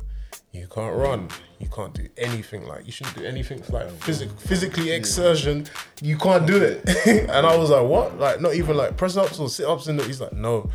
you 0.58 0.68
can't 0.68 0.96
run, 0.96 1.30
you 1.60 1.68
can't 1.70 1.94
do 1.94 2.08
anything. 2.18 2.68
Like 2.68 2.86
you 2.86 2.92
shouldn't 2.92 3.16
do 3.18 3.24
anything 3.26 3.62
like 3.70 3.90
physic- 4.04 4.40
physically 4.40 4.92
exertion. 4.92 5.66
You 6.02 6.18
can't 6.18 6.46
do 6.46 6.58
it." 6.62 6.88
and 7.30 7.46
I 7.46 7.56
was 7.56 7.70
like, 7.70 7.88
"What? 7.88 8.20
Like 8.20 8.42
not 8.42 8.54
even 8.56 8.76
like 8.78 8.98
press 8.98 9.16
ups 9.18 9.40
or 9.40 9.50
sit 9.50 9.66
ups?" 9.66 9.88
And 9.88 10.00
he's 10.02 10.22
like, 10.22 10.34
"No." 10.34 10.70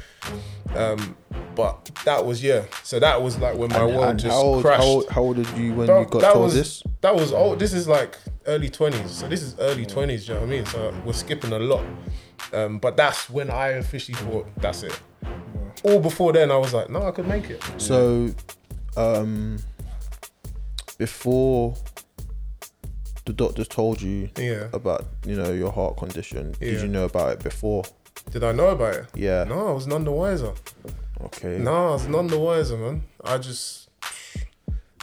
Um, 0.75 1.17
but 1.55 1.91
that 2.05 2.25
was 2.25 2.43
yeah. 2.43 2.65
So 2.83 2.99
that 3.01 3.21
was 3.21 3.39
like 3.39 3.57
when 3.57 3.71
my 3.71 3.85
world 3.85 4.05
and 4.05 4.19
just 4.19 4.33
how 4.35 4.41
old, 4.43 4.65
crashed. 4.65 4.81
how 4.83 4.87
old, 4.89 5.09
how 5.11 5.23
old 5.23 5.39
are 5.39 5.61
you 5.61 5.75
when 5.75 5.87
That- 5.87 5.99
you 6.01 6.07
got 6.07 6.21
that 6.23 6.33
told 6.33 6.45
was, 6.47 6.55
this? 6.55 6.83
That 7.03 7.15
was 7.15 7.33
old. 7.33 7.59
This 7.59 7.73
is 7.75 7.87
like 7.87 8.17
early 8.47 8.69
twenties. 8.71 9.11
So 9.11 9.29
this 9.29 9.43
is 9.43 9.57
early 9.59 9.85
twenties. 9.87 10.27
You 10.29 10.35
know 10.35 10.41
what 10.41 10.47
I 10.47 10.51
mean? 10.51 10.67
So 10.67 10.95
we're 11.05 11.13
skipping 11.13 11.53
a 11.53 11.59
lot. 11.59 11.85
Um, 12.53 12.79
but 12.79 12.97
that's 12.97 13.31
when 13.31 13.51
I 13.51 13.69
officially 13.69 14.17
thought 14.17 14.47
that's 14.57 14.83
it. 14.83 14.99
All 15.85 16.01
before 16.01 16.33
then, 16.33 16.51
I 16.51 16.57
was 16.57 16.73
like, 16.75 16.91
no, 16.91 17.03
I 17.03 17.11
could 17.11 17.27
make 17.27 17.51
it. 17.51 17.63
So, 17.79 18.33
um, 18.97 19.59
before 21.07 21.75
the 23.25 23.33
doctors 23.33 23.69
told 23.69 24.01
you 24.01 24.29
Yeah. 24.37 24.69
about 24.73 25.05
you 25.27 25.35
know 25.37 25.51
your 25.53 25.73
heart 25.73 25.97
condition, 25.97 26.53
did 26.61 26.81
you 26.83 26.89
know 26.89 27.05
about 27.13 27.29
it 27.35 27.41
before? 27.43 27.83
Did 28.31 28.45
I 28.45 28.53
know 28.53 28.69
about 28.69 28.95
it? 29.01 29.07
Yeah. 29.15 29.45
No, 29.45 29.59
I 29.71 29.73
was 29.73 29.87
none 29.87 30.05
the 30.05 30.13
wiser. 30.13 30.53
Okay. 31.29 31.59
No, 31.59 31.75
I 31.91 31.93
was 31.93 32.07
none 32.07 32.27
the 32.29 32.39
wiser, 32.39 32.77
man. 32.77 33.03
I 33.25 33.39
just, 33.39 33.89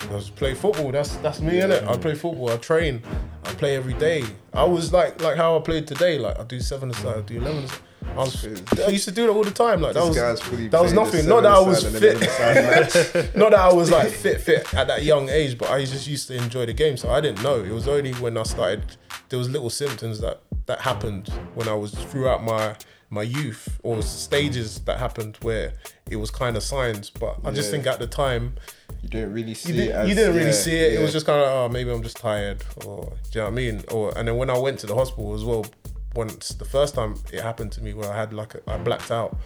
I 0.01 0.05
just 0.19 0.35
play 0.35 0.53
football. 0.53 0.91
That's 0.91 1.15
that's 1.17 1.39
me, 1.41 1.53
innit? 1.63 1.85
I 1.87 1.97
play 1.97 2.15
football. 2.15 2.49
I 2.49 2.57
train. 2.57 3.01
I 3.43 3.51
play 3.61 3.75
every 3.75 3.93
day. 4.07 4.23
I 4.53 4.63
was 4.75 4.93
like 4.93 5.21
like 5.21 5.35
how 5.37 5.57
I 5.57 5.61
played 5.61 5.85
today. 5.87 6.17
Like 6.17 6.39
I 6.39 6.43
do 6.43 6.59
seven 6.61 6.91
aside, 6.91 7.17
I 7.17 7.21
do 7.21 7.35
eleven. 7.37 7.63
aside. 7.65 7.79
I 8.07 8.15
was. 8.15 8.45
I 8.79 8.87
used 8.89 9.05
to 9.05 9.11
do 9.11 9.27
that 9.27 9.31
all 9.33 9.43
the 9.43 9.51
time. 9.51 9.81
Like 9.81 9.93
that 9.93 10.05
This 10.13 10.19
was 10.41 10.69
that 10.71 10.81
was 10.81 10.93
nothing. 10.93 11.27
Not 11.27 11.41
that 11.41 11.51
I 11.53 11.59
was 11.59 11.83
fit. 11.83 12.19
Not 13.35 13.51
that 13.51 13.59
I 13.59 13.73
was 13.73 13.91
like 13.91 14.09
fit, 14.09 14.41
fit 14.41 14.73
at 14.73 14.87
that 14.87 15.03
young 15.03 15.29
age, 15.29 15.57
but 15.57 15.69
I 15.69 15.83
just 15.85 16.07
used 16.07 16.27
to 16.29 16.35
enjoy 16.35 16.65
the 16.65 16.73
game, 16.73 16.97
so 16.97 17.09
I 17.09 17.21
didn't 17.21 17.43
know. 17.43 17.63
It 17.63 17.71
was 17.71 17.87
only 17.87 18.13
when 18.13 18.37
I 18.37 18.43
started, 18.43 18.83
there 19.29 19.39
was 19.39 19.49
little 19.49 19.69
symptoms 19.69 20.19
that 20.21 20.41
that 20.65 20.81
happened 20.81 21.27
when 21.55 21.67
I 21.67 21.73
was 21.73 21.91
throughout 21.93 22.43
my 22.43 22.75
my 23.11 23.23
youth 23.23 23.79
or 23.83 24.01
stages 24.03 24.79
that 24.81 24.99
happened 24.99 25.35
where 25.41 25.73
it 26.11 26.17
was 26.17 26.29
kind 26.29 26.55
of 26.55 26.63
signs. 26.63 27.09
But 27.09 27.37
I 27.43 27.51
just 27.51 27.67
Yeah. 27.67 27.71
think 27.71 27.87
at 27.87 27.99
the 27.99 28.07
time 28.07 28.53
You 29.01 29.09
didn't 29.09 29.33
really 29.33 29.53
see 29.55 29.73
you, 29.73 29.83
it. 29.83 29.91
as- 29.91 30.09
you 30.09 30.15
didn't 30.15 30.35
really 30.35 30.47
yeah, 30.47 30.51
see 30.53 30.75
it. 30.77 30.93
It 30.93 31.01
was 31.01 31.11
just 31.11 31.25
kind 31.25 31.41
of 31.41 31.47
oh 31.49 31.69
maybe 31.69 31.89
I'm 31.91 32.03
just 32.03 32.17
tired 32.17 32.63
or 32.85 33.13
do 33.31 33.39
you 33.39 33.41
know 33.41 33.45
what 33.45 33.51
I 33.51 33.55
mean? 33.55 33.83
Or 33.91 34.15
and 34.17 34.27
then 34.27 34.37
when 34.37 34.49
I 34.49 34.57
went 34.57 34.79
to 34.79 34.87
the 34.87 34.95
hospital 34.95 35.33
as 35.33 35.43
well, 35.43 35.65
once 36.15 36.49
the 36.49 36.65
first 36.65 36.95
time 36.95 37.15
it 37.31 37.41
happened 37.41 37.71
to 37.73 37.83
me 37.83 37.93
where 37.93 38.11
I 38.11 38.17
had 38.17 38.33
like 38.33 38.55
a, 38.55 38.61
I 38.69 38.77
blacked 38.77 39.11
out. 39.11 39.37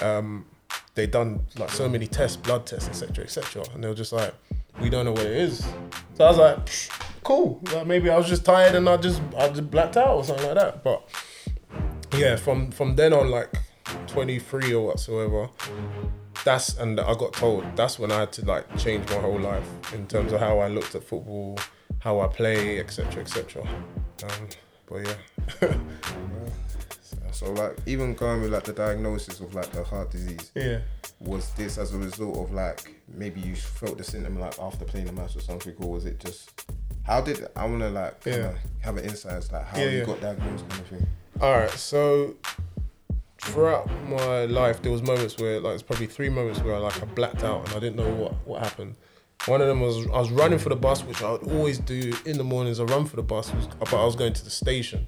Um, 0.00 0.46
they 0.94 1.06
done 1.06 1.40
like 1.58 1.70
so 1.70 1.88
many 1.88 2.06
tests, 2.06 2.36
blood 2.36 2.66
tests, 2.66 2.88
etc., 2.88 3.24
etc., 3.24 3.64
and 3.74 3.84
they 3.84 3.88
were 3.88 3.94
just 3.94 4.12
like, 4.12 4.34
we 4.80 4.90
don't 4.90 5.04
know 5.04 5.12
what 5.12 5.26
it 5.26 5.36
is. 5.36 5.66
So 6.14 6.24
I 6.24 6.28
was 6.28 6.38
like, 6.38 6.58
cool. 7.22 7.60
Like 7.72 7.86
maybe 7.86 8.10
I 8.10 8.16
was 8.16 8.28
just 8.28 8.44
tired 8.44 8.74
and 8.74 8.88
I 8.88 8.96
just 8.96 9.20
I 9.36 9.48
just 9.48 9.70
blacked 9.70 9.96
out 9.96 10.16
or 10.16 10.24
something 10.24 10.46
like 10.46 10.54
that. 10.54 10.84
But 10.84 11.08
yeah, 12.16 12.36
from 12.36 12.70
from 12.70 12.96
then 12.96 13.12
on, 13.12 13.30
like 13.30 13.52
23 14.06 14.72
or 14.74 14.86
whatsoever, 14.86 15.50
that's 16.44 16.76
and 16.78 16.98
I 17.00 17.14
got 17.14 17.32
told 17.32 17.64
that's 17.76 17.98
when 17.98 18.12
I 18.12 18.20
had 18.20 18.32
to 18.32 18.44
like 18.44 18.76
change 18.78 19.08
my 19.10 19.16
whole 19.16 19.40
life 19.40 19.68
in 19.92 20.06
terms 20.06 20.32
of 20.32 20.40
how 20.40 20.58
I 20.60 20.68
looked 20.68 20.94
at 20.94 21.04
football, 21.04 21.58
how 21.98 22.20
I 22.20 22.28
play, 22.28 22.78
etc., 22.80 23.22
etc. 23.22 23.62
Um, 24.22 24.48
but 24.88 24.96
yeah, 25.62 25.74
So 27.32 27.52
like 27.52 27.76
even 27.86 28.14
going 28.14 28.40
with 28.42 28.52
like 28.52 28.64
the 28.64 28.72
diagnosis 28.72 29.40
of 29.40 29.54
like 29.54 29.70
the 29.72 29.84
heart 29.84 30.10
disease, 30.10 30.50
yeah. 30.54 30.78
was 31.20 31.50
this 31.54 31.76
as 31.78 31.92
a 31.94 31.98
result 31.98 32.36
of 32.38 32.52
like 32.52 32.94
maybe 33.08 33.40
you 33.40 33.54
felt 33.54 33.98
the 33.98 34.04
symptom 34.04 34.38
like 34.38 34.58
after 34.58 34.84
playing 34.84 35.06
the 35.06 35.12
match 35.12 35.36
or 35.36 35.40
something, 35.40 35.74
or 35.78 35.90
was 35.92 36.06
it 36.06 36.18
just 36.18 36.64
how 37.04 37.20
did 37.20 37.46
I 37.54 37.66
want 37.66 37.80
to 37.80 37.90
like 37.90 38.14
Yeah. 38.24 38.52
have 38.80 38.96
an 38.96 39.04
insight 39.04 39.32
as 39.34 39.52
like 39.52 39.66
how 39.66 39.78
Yeah, 39.78 39.88
you 39.90 39.98
yeah. 39.98 40.04
got 40.04 40.20
diagnosed 40.20 40.68
kind 40.68 40.80
of 40.80 40.86
thing? 40.88 41.06
All 41.40 41.52
right, 41.52 41.70
so 41.70 42.34
throughout 43.42 43.90
my 44.08 44.46
life, 44.46 44.80
there 44.82 44.90
was 44.90 45.02
moments 45.02 45.36
where, 45.38 45.60
like, 45.60 45.74
it's 45.74 45.82
probably 45.82 46.06
three 46.06 46.30
moments 46.30 46.60
where, 46.62 46.78
like, 46.80 47.00
I 47.02 47.04
blacked 47.04 47.44
out 47.44 47.66
and 47.66 47.76
I 47.76 47.78
didn't 47.80 47.96
know 47.96 48.08
what 48.14 48.32
what 48.46 48.62
happened. 48.62 48.94
One 49.44 49.60
of 49.60 49.68
them 49.68 49.80
was 49.80 50.06
I 50.08 50.18
was 50.18 50.30
running 50.30 50.58
for 50.58 50.70
the 50.70 50.76
bus, 50.76 51.04
which 51.04 51.22
I 51.22 51.32
would 51.32 51.44
always 51.52 51.78
do 51.78 52.12
in 52.24 52.36
the 52.36 52.44
mornings. 52.44 52.80
I 52.80 52.84
run 52.84 53.06
for 53.06 53.16
the 53.16 53.22
bus, 53.22 53.52
was, 53.52 53.68
but 53.78 53.94
I 53.94 54.04
was 54.04 54.16
going 54.16 54.32
to 54.32 54.44
the 54.44 54.50
station 54.50 55.06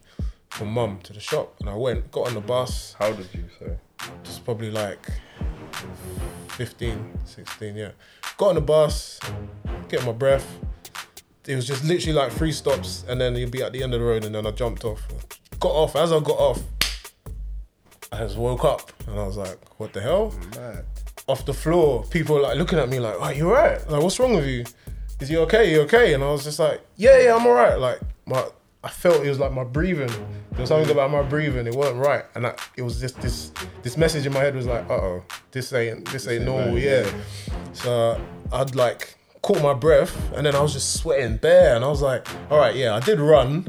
for 0.51 0.65
mum 0.65 1.01
to 1.05 1.13
the 1.13 1.21
shop, 1.21 1.55
and 1.61 1.69
I 1.69 1.75
went, 1.75 2.11
got 2.13 2.29
on 2.29 2.35
the 2.35 2.41
bus, 2.41 2.95
How 2.99 3.13
did 3.13 3.29
you 3.35 3.45
say? 3.59 3.77
just 4.23 4.45
probably 4.45 4.71
like 4.71 5.05
15, 6.51 7.19
16, 7.25 7.77
yeah. 7.77 7.91
Got 8.37 8.51
on 8.51 8.55
the 8.57 8.61
bus, 8.61 9.19
get 9.89 10.05
my 10.05 10.13
breath. 10.13 10.47
It 11.47 11.57
was 11.57 11.67
just 11.67 11.85
literally 11.85 12.13
like 12.13 12.31
three 12.33 12.53
stops, 12.53 13.05
and 13.09 13.21
then 13.21 13.35
you'd 13.37 13.51
be 13.51 13.63
at 13.63 13.73
the 13.73 13.83
end 13.83 13.95
of 13.95 14.01
the 14.01 14.07
road, 14.07 14.25
and 14.25 14.35
then 14.35 14.47
I 14.47 14.51
jumped 14.51 14.85
off. 14.85 15.03
Got 15.59 15.71
off. 15.73 15.97
As 15.97 16.13
I 16.13 16.21
got 16.21 16.39
off, 16.39 16.63
I 18.13 18.19
just 18.19 18.37
woke 18.37 18.65
up, 18.65 18.93
and 19.07 19.19
I 19.19 19.27
was 19.27 19.37
like, 19.37 19.59
"What 19.81 19.93
the 19.93 20.01
hell?" 20.01 20.35
Mad. 20.57 20.85
Off 21.29 21.45
the 21.45 21.53
floor, 21.53 22.05
people 22.05 22.37
were 22.37 22.41
like 22.43 22.57
looking 22.57 22.79
at 22.79 22.89
me 22.89 22.99
like, 22.99 23.15
"Oh, 23.19 23.29
you 23.29 23.53
right? 23.53 23.79
Like, 23.91 24.03
what's 24.03 24.19
wrong 24.19 24.35
with 24.35 24.47
you? 24.47 24.65
Is 25.21 25.31
you 25.31 25.41
okay? 25.41 25.71
You 25.71 25.83
okay?" 25.83 26.15
And 26.15 26.25
I 26.25 26.31
was 26.31 26.43
just 26.43 26.59
like, 26.59 26.81
"Yeah, 26.97 27.19
yeah, 27.21 27.37
I'm 27.37 27.47
alright." 27.47 27.79
Like 27.79 28.01
my, 28.27 28.45
I 28.83 28.89
felt 28.89 29.25
it 29.25 29.29
was 29.29 29.39
like 29.39 29.53
my 29.53 29.65
breathing. 29.65 30.09
There 30.53 30.61
was 30.61 30.71
something 30.71 30.91
about 30.91 31.11
my 31.11 31.23
breathing. 31.23 31.67
It 31.67 31.75
wasn't 31.75 31.99
right, 31.99 32.25
and 32.35 32.47
I, 32.47 32.55
it 32.77 32.83
was 32.83 32.99
just 32.99 33.21
this 33.21 33.53
this 33.83 33.97
message 33.97 34.25
in 34.25 34.33
my 34.33 34.41
head 34.41 34.55
was 34.57 34.67
like, 34.67 34.89
"Uh 34.89 34.95
oh, 34.95 35.25
this 35.51 35.73
ain't 35.73 36.09
this 36.11 36.27
ain't 36.27 36.45
normal." 36.45 36.79
Yeah. 36.79 37.09
So 37.75 38.19
I'd 38.51 38.75
like 38.75 39.15
caught 39.43 39.63
my 39.63 39.75
breath, 39.75 40.33
and 40.33 40.47
then 40.47 40.55
I 40.55 40.61
was 40.61 40.73
just 40.73 40.95
sweating 40.95 41.37
bare, 41.37 41.77
and 41.77 41.85
I 41.85 41.89
was 41.89 42.01
like, 42.01 42.27
"All 42.51 42.59
right, 42.59 42.75
yeah, 42.75 42.95
I 42.95 43.01
did 43.01 43.21
run." 43.21 43.69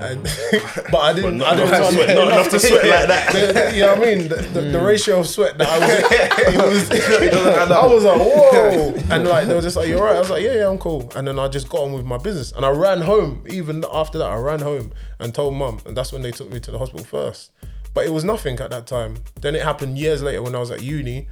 And, 0.00 0.22
but 0.90 0.98
I 0.98 1.12
didn't. 1.12 1.40
I 1.40 1.54
didn't 1.54 1.70
run 1.70 1.92
sweat, 1.92 2.14
not 2.16 2.28
enough 2.28 2.48
to 2.50 2.58
sweat 2.58 2.84
like 2.86 3.08
that. 3.08 3.32
The- 3.32 3.76
you 3.76 3.82
know 3.82 3.94
what 3.94 4.08
I 4.08 4.14
mean? 4.14 4.28
The, 4.28 4.34
the, 4.36 4.60
the 4.60 4.80
ratio 4.80 5.20
of 5.20 5.28
sweat 5.28 5.56
that 5.58 5.68
I 5.68 5.78
was, 5.78 6.90
it 6.90 6.90
was 6.90 7.70
I 7.70 7.86
was 7.86 8.04
like, 8.04 8.18
whoa, 8.18 8.94
and 9.14 9.26
like 9.28 9.46
they 9.46 9.54
were 9.54 9.60
just 9.60 9.76
like, 9.76 9.88
you're 9.88 10.02
right. 10.02 10.16
I 10.16 10.18
was 10.18 10.30
like, 10.30 10.42
yeah, 10.42 10.54
yeah, 10.54 10.68
I'm 10.68 10.78
cool. 10.78 11.10
And 11.14 11.26
then 11.28 11.38
I 11.38 11.48
just 11.48 11.68
got 11.68 11.82
on 11.82 11.92
with 11.92 12.04
my 12.04 12.18
business, 12.18 12.50
and 12.52 12.64
I 12.66 12.70
ran 12.70 13.02
home. 13.02 13.44
Even 13.48 13.84
after 13.92 14.18
that, 14.18 14.26
I 14.30 14.36
ran 14.36 14.60
home 14.60 14.92
and 15.20 15.32
told 15.34 15.54
mum, 15.54 15.80
and 15.86 15.96
that's 15.96 16.12
when 16.12 16.22
they 16.22 16.32
took 16.32 16.52
me 16.52 16.58
to 16.60 16.70
the 16.70 16.78
hospital 16.78 17.04
first. 17.06 17.52
but 17.94 18.04
it 18.04 18.10
was 18.12 18.24
nothing 18.24 18.58
at 18.60 18.70
that 18.70 18.86
time. 18.86 19.18
Then 19.40 19.54
it 19.54 19.62
happened 19.62 19.96
years 19.98 20.22
later 20.22 20.42
when 20.42 20.54
I 20.54 20.58
was 20.58 20.70
at 20.70 20.82
uni. 20.82 21.28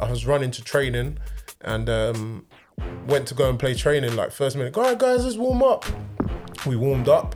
I 0.00 0.08
was 0.08 0.24
running 0.24 0.52
to 0.52 0.62
training 0.62 1.18
and 1.62 1.88
um, 1.90 2.46
went 3.08 3.26
to 3.28 3.34
go 3.34 3.48
and 3.50 3.58
play 3.58 3.74
training. 3.74 4.14
Like 4.14 4.30
first 4.30 4.56
minute, 4.56 4.76
all 4.76 4.84
right, 4.84 4.98
guys, 4.98 5.24
let's 5.24 5.36
warm 5.36 5.62
up. 5.64 5.84
We 6.66 6.76
warmed 6.76 7.08
up, 7.08 7.34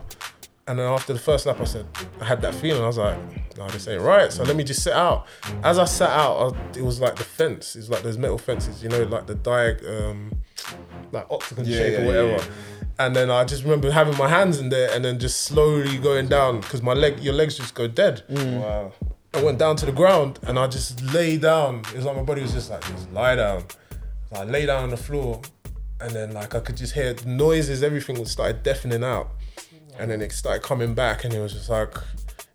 and 0.67 0.79
then 0.79 0.87
after 0.87 1.13
the 1.13 1.19
first 1.19 1.45
lap, 1.45 1.59
I 1.59 1.65
said 1.65 1.85
I 2.21 2.25
had 2.25 2.41
that 2.41 2.55
feeling. 2.55 2.83
I 2.83 2.87
was 2.87 2.97
like, 2.97 3.17
no, 3.57 3.67
this 3.69 3.87
ain't 3.87 4.01
right. 4.01 4.31
So 4.31 4.43
let 4.43 4.55
me 4.55 4.63
just 4.63 4.81
sit 4.83 4.93
out. 4.93 5.27
As 5.63 5.77
I 5.77 5.85
sat 5.85 6.09
out, 6.09 6.53
I, 6.55 6.77
it 6.77 6.83
was 6.83 6.99
like 7.01 7.15
the 7.15 7.23
fence. 7.23 7.75
It's 7.75 7.89
like 7.89 8.03
those 8.03 8.17
metal 8.17 8.37
fences, 8.37 8.81
you 8.81 8.89
know, 8.89 9.03
like 9.03 9.27
the 9.27 9.35
diag, 9.35 9.85
um, 10.09 10.31
like 11.11 11.29
octagon 11.29 11.65
Yeah, 11.65 11.77
shape 11.77 11.93
yeah, 11.93 11.99
or 11.99 12.05
whatever. 12.05 12.27
yeah, 12.29 12.43
And 12.99 13.15
then 13.15 13.29
I 13.29 13.43
just 13.43 13.63
remember 13.63 13.91
having 13.91 14.17
my 14.17 14.27
hands 14.29 14.59
in 14.59 14.69
there 14.69 14.89
and 14.93 15.03
then 15.03 15.19
just 15.19 15.41
slowly 15.41 15.97
going 15.97 16.27
down 16.27 16.61
because 16.61 16.81
my 16.81 16.93
leg, 16.93 17.19
your 17.19 17.33
legs 17.33 17.57
just 17.57 17.75
go 17.75 17.87
dead. 17.87 18.23
Wow. 18.29 18.91
I 19.35 19.43
went 19.43 19.57
down 19.59 19.75
to 19.77 19.85
the 19.85 19.91
ground 19.91 20.39
and 20.43 20.57
I 20.59 20.67
just 20.67 21.01
lay 21.13 21.37
down. 21.37 21.79
It 21.91 21.95
was 21.95 22.05
like 22.05 22.15
my 22.15 22.23
body 22.23 22.41
was 22.41 22.53
just 22.53 22.69
like, 22.69 22.81
just 22.87 23.11
lie 23.11 23.35
down. 23.35 23.63
So 24.31 24.41
I 24.41 24.43
lay 24.45 24.65
down 24.65 24.83
on 24.83 24.89
the 24.91 24.97
floor 24.97 25.41
and 25.99 26.11
then 26.11 26.33
like 26.33 26.55
I 26.55 26.59
could 26.59 26.77
just 26.77 26.93
hear 26.93 27.13
the 27.13 27.27
noises, 27.29 27.81
everything 27.83 28.19
was 28.19 28.31
started 28.31 28.63
deafening 28.63 29.03
out. 29.03 29.29
And 29.99 30.09
then 30.09 30.21
it 30.21 30.31
started 30.31 30.63
coming 30.63 30.93
back 30.93 31.23
and 31.23 31.33
it 31.33 31.39
was 31.39 31.53
just 31.53 31.69
like, 31.69 31.95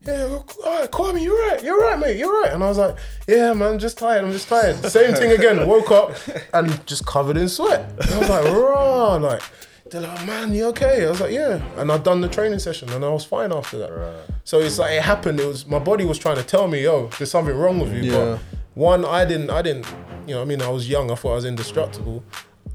yeah, 0.03 0.25
all 0.25 0.45
right, 0.65 0.91
Kwame, 0.91 1.23
you're 1.23 1.49
right, 1.49 1.63
you're 1.63 1.81
right, 1.81 1.99
mate, 1.99 2.17
you're 2.17 2.33
right. 2.43 2.53
And 2.53 2.63
I 2.63 2.69
was 2.69 2.79
like, 2.79 2.97
yeah, 3.27 3.53
man, 3.53 3.73
I'm 3.73 3.79
just 3.79 3.99
tired, 3.99 4.25
I'm 4.25 4.33
just 4.33 4.49
tired. 4.49 4.77
Same 4.87 5.15
thing 5.15 5.33
again, 5.33 5.67
woke 5.69 5.91
up 5.91 6.17
and 6.55 6.87
just 6.87 7.05
covered 7.07 7.37
in 7.37 7.49
sweat. 7.49 7.91
And 8.01 8.11
I 8.11 8.19
was 8.19 8.29
like, 8.29 8.45
raw, 8.45 9.17
like, 9.17 9.43
they're 9.91 10.01
like, 10.03 10.21
oh, 10.21 10.27
man, 10.27 10.55
you 10.55 10.67
okay? 10.67 11.05
I 11.07 11.11
was 11.11 11.21
like, 11.21 11.33
yeah. 11.33 11.63
And 11.77 11.91
I'd 11.91 12.05
done 12.05 12.21
the 12.21 12.29
training 12.29 12.59
session 12.59 12.91
and 12.91 13.05
I 13.05 13.09
was 13.09 13.25
fine 13.25 13.53
after 13.53 13.79
that. 13.79 14.25
So 14.45 14.61
it's 14.61 14.79
like 14.79 14.93
it 14.93 15.03
happened. 15.03 15.41
It 15.41 15.47
was 15.47 15.67
my 15.67 15.79
body 15.79 16.05
was 16.05 16.19
trying 16.19 16.37
to 16.37 16.43
tell 16.43 16.69
me, 16.69 16.83
yo, 16.83 17.09
there's 17.19 17.31
something 17.31 17.57
wrong 17.57 17.81
with 17.81 17.93
you. 17.93 18.13
Yeah. 18.13 18.13
But 18.13 18.41
one, 18.75 19.05
I 19.05 19.25
didn't, 19.25 19.51
I 19.51 19.63
didn't, 19.63 19.87
you 20.27 20.35
know, 20.35 20.43
I 20.43 20.45
mean, 20.45 20.63
I 20.63 20.69
was 20.69 20.89
young. 20.89 21.11
I 21.11 21.15
thought 21.15 21.33
I 21.33 21.37
was 21.37 21.45
indestructible. 21.45 22.23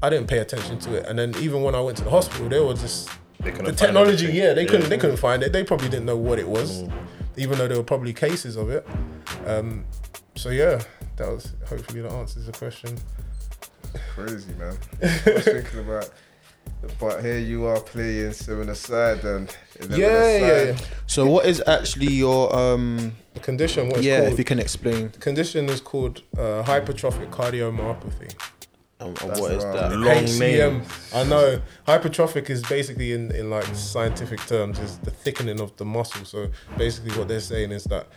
I 0.02 0.10
didn't 0.10 0.26
pay 0.26 0.38
attention 0.38 0.78
to 0.80 0.96
it. 0.96 1.06
And 1.06 1.18
then 1.18 1.34
even 1.36 1.62
when 1.62 1.74
I 1.74 1.80
went 1.80 1.96
to 1.98 2.04
the 2.04 2.10
hospital, 2.10 2.48
they 2.48 2.60
were 2.60 2.74
just 2.74 3.08
They 3.44 3.50
couldn't 3.50 3.66
the 3.66 3.72
technology. 3.72 4.26
Yeah, 4.32 4.54
they 4.54 4.62
Yeah. 4.62 4.68
couldn't, 4.70 4.88
they 4.88 4.98
couldn't 4.98 5.18
find 5.18 5.42
it. 5.42 5.52
They 5.52 5.62
probably 5.64 5.88
didn't 5.88 6.06
know 6.06 6.16
what 6.16 6.38
it 6.38 6.48
was, 6.48 6.84
even 7.36 7.58
though 7.58 7.68
there 7.68 7.76
were 7.76 7.82
probably 7.84 8.12
cases 8.12 8.56
of 8.56 8.70
it. 8.70 8.86
Um, 9.46 9.84
so 10.34 10.48
yeah, 10.50 10.80
that 11.16 11.28
was 11.28 11.52
hopefully 11.68 12.00
that 12.02 12.12
answers 12.12 12.46
the 12.46 12.52
question. 12.52 12.96
Crazy 14.14 14.52
man. 14.54 14.76
I 15.02 15.32
was 15.34 15.44
thinking 15.44 15.80
about, 15.80 16.10
but 16.98 17.22
here 17.22 17.38
you 17.38 17.66
are 17.66 17.80
playing 17.80 18.32
seven 18.32 18.68
aside 18.70 19.22
and 19.24 19.54
Yeah, 19.90 19.96
yeah, 19.96 20.06
aside. 20.08 20.66
yeah. 20.80 20.86
So 21.06 21.26
what 21.26 21.46
is 21.46 21.62
actually 21.66 22.12
your 22.12 22.54
um? 22.56 23.12
The 23.34 23.40
condition. 23.40 23.88
What 23.88 23.98
it's 23.98 24.06
Yeah, 24.06 24.20
called. 24.20 24.32
if 24.32 24.38
you 24.38 24.44
can 24.44 24.58
explain. 24.58 25.10
The 25.12 25.18
condition 25.18 25.68
is 25.68 25.80
called 25.80 26.22
uh, 26.36 26.62
hypertrophic 26.64 27.30
cardiomyopathy. 27.30 28.34
That's 29.12 29.40
what 29.40 29.52
is 29.52 29.64
that? 29.64 29.92
Long 29.96 30.24
HCM. 30.24 30.38
name. 30.38 30.82
I 31.14 31.24
know. 31.24 31.60
Hypertrophic 31.86 32.50
is 32.50 32.62
basically 32.62 33.12
in, 33.12 33.30
in 33.32 33.50
like 33.50 33.64
scientific 33.74 34.40
terms 34.46 34.78
is 34.78 34.98
the 34.98 35.10
thickening 35.10 35.60
of 35.60 35.76
the 35.76 35.84
muscle. 35.84 36.24
So 36.24 36.48
basically 36.76 37.16
what 37.18 37.28
they're 37.28 37.40
saying 37.40 37.72
is 37.72 37.84
that 37.84 38.08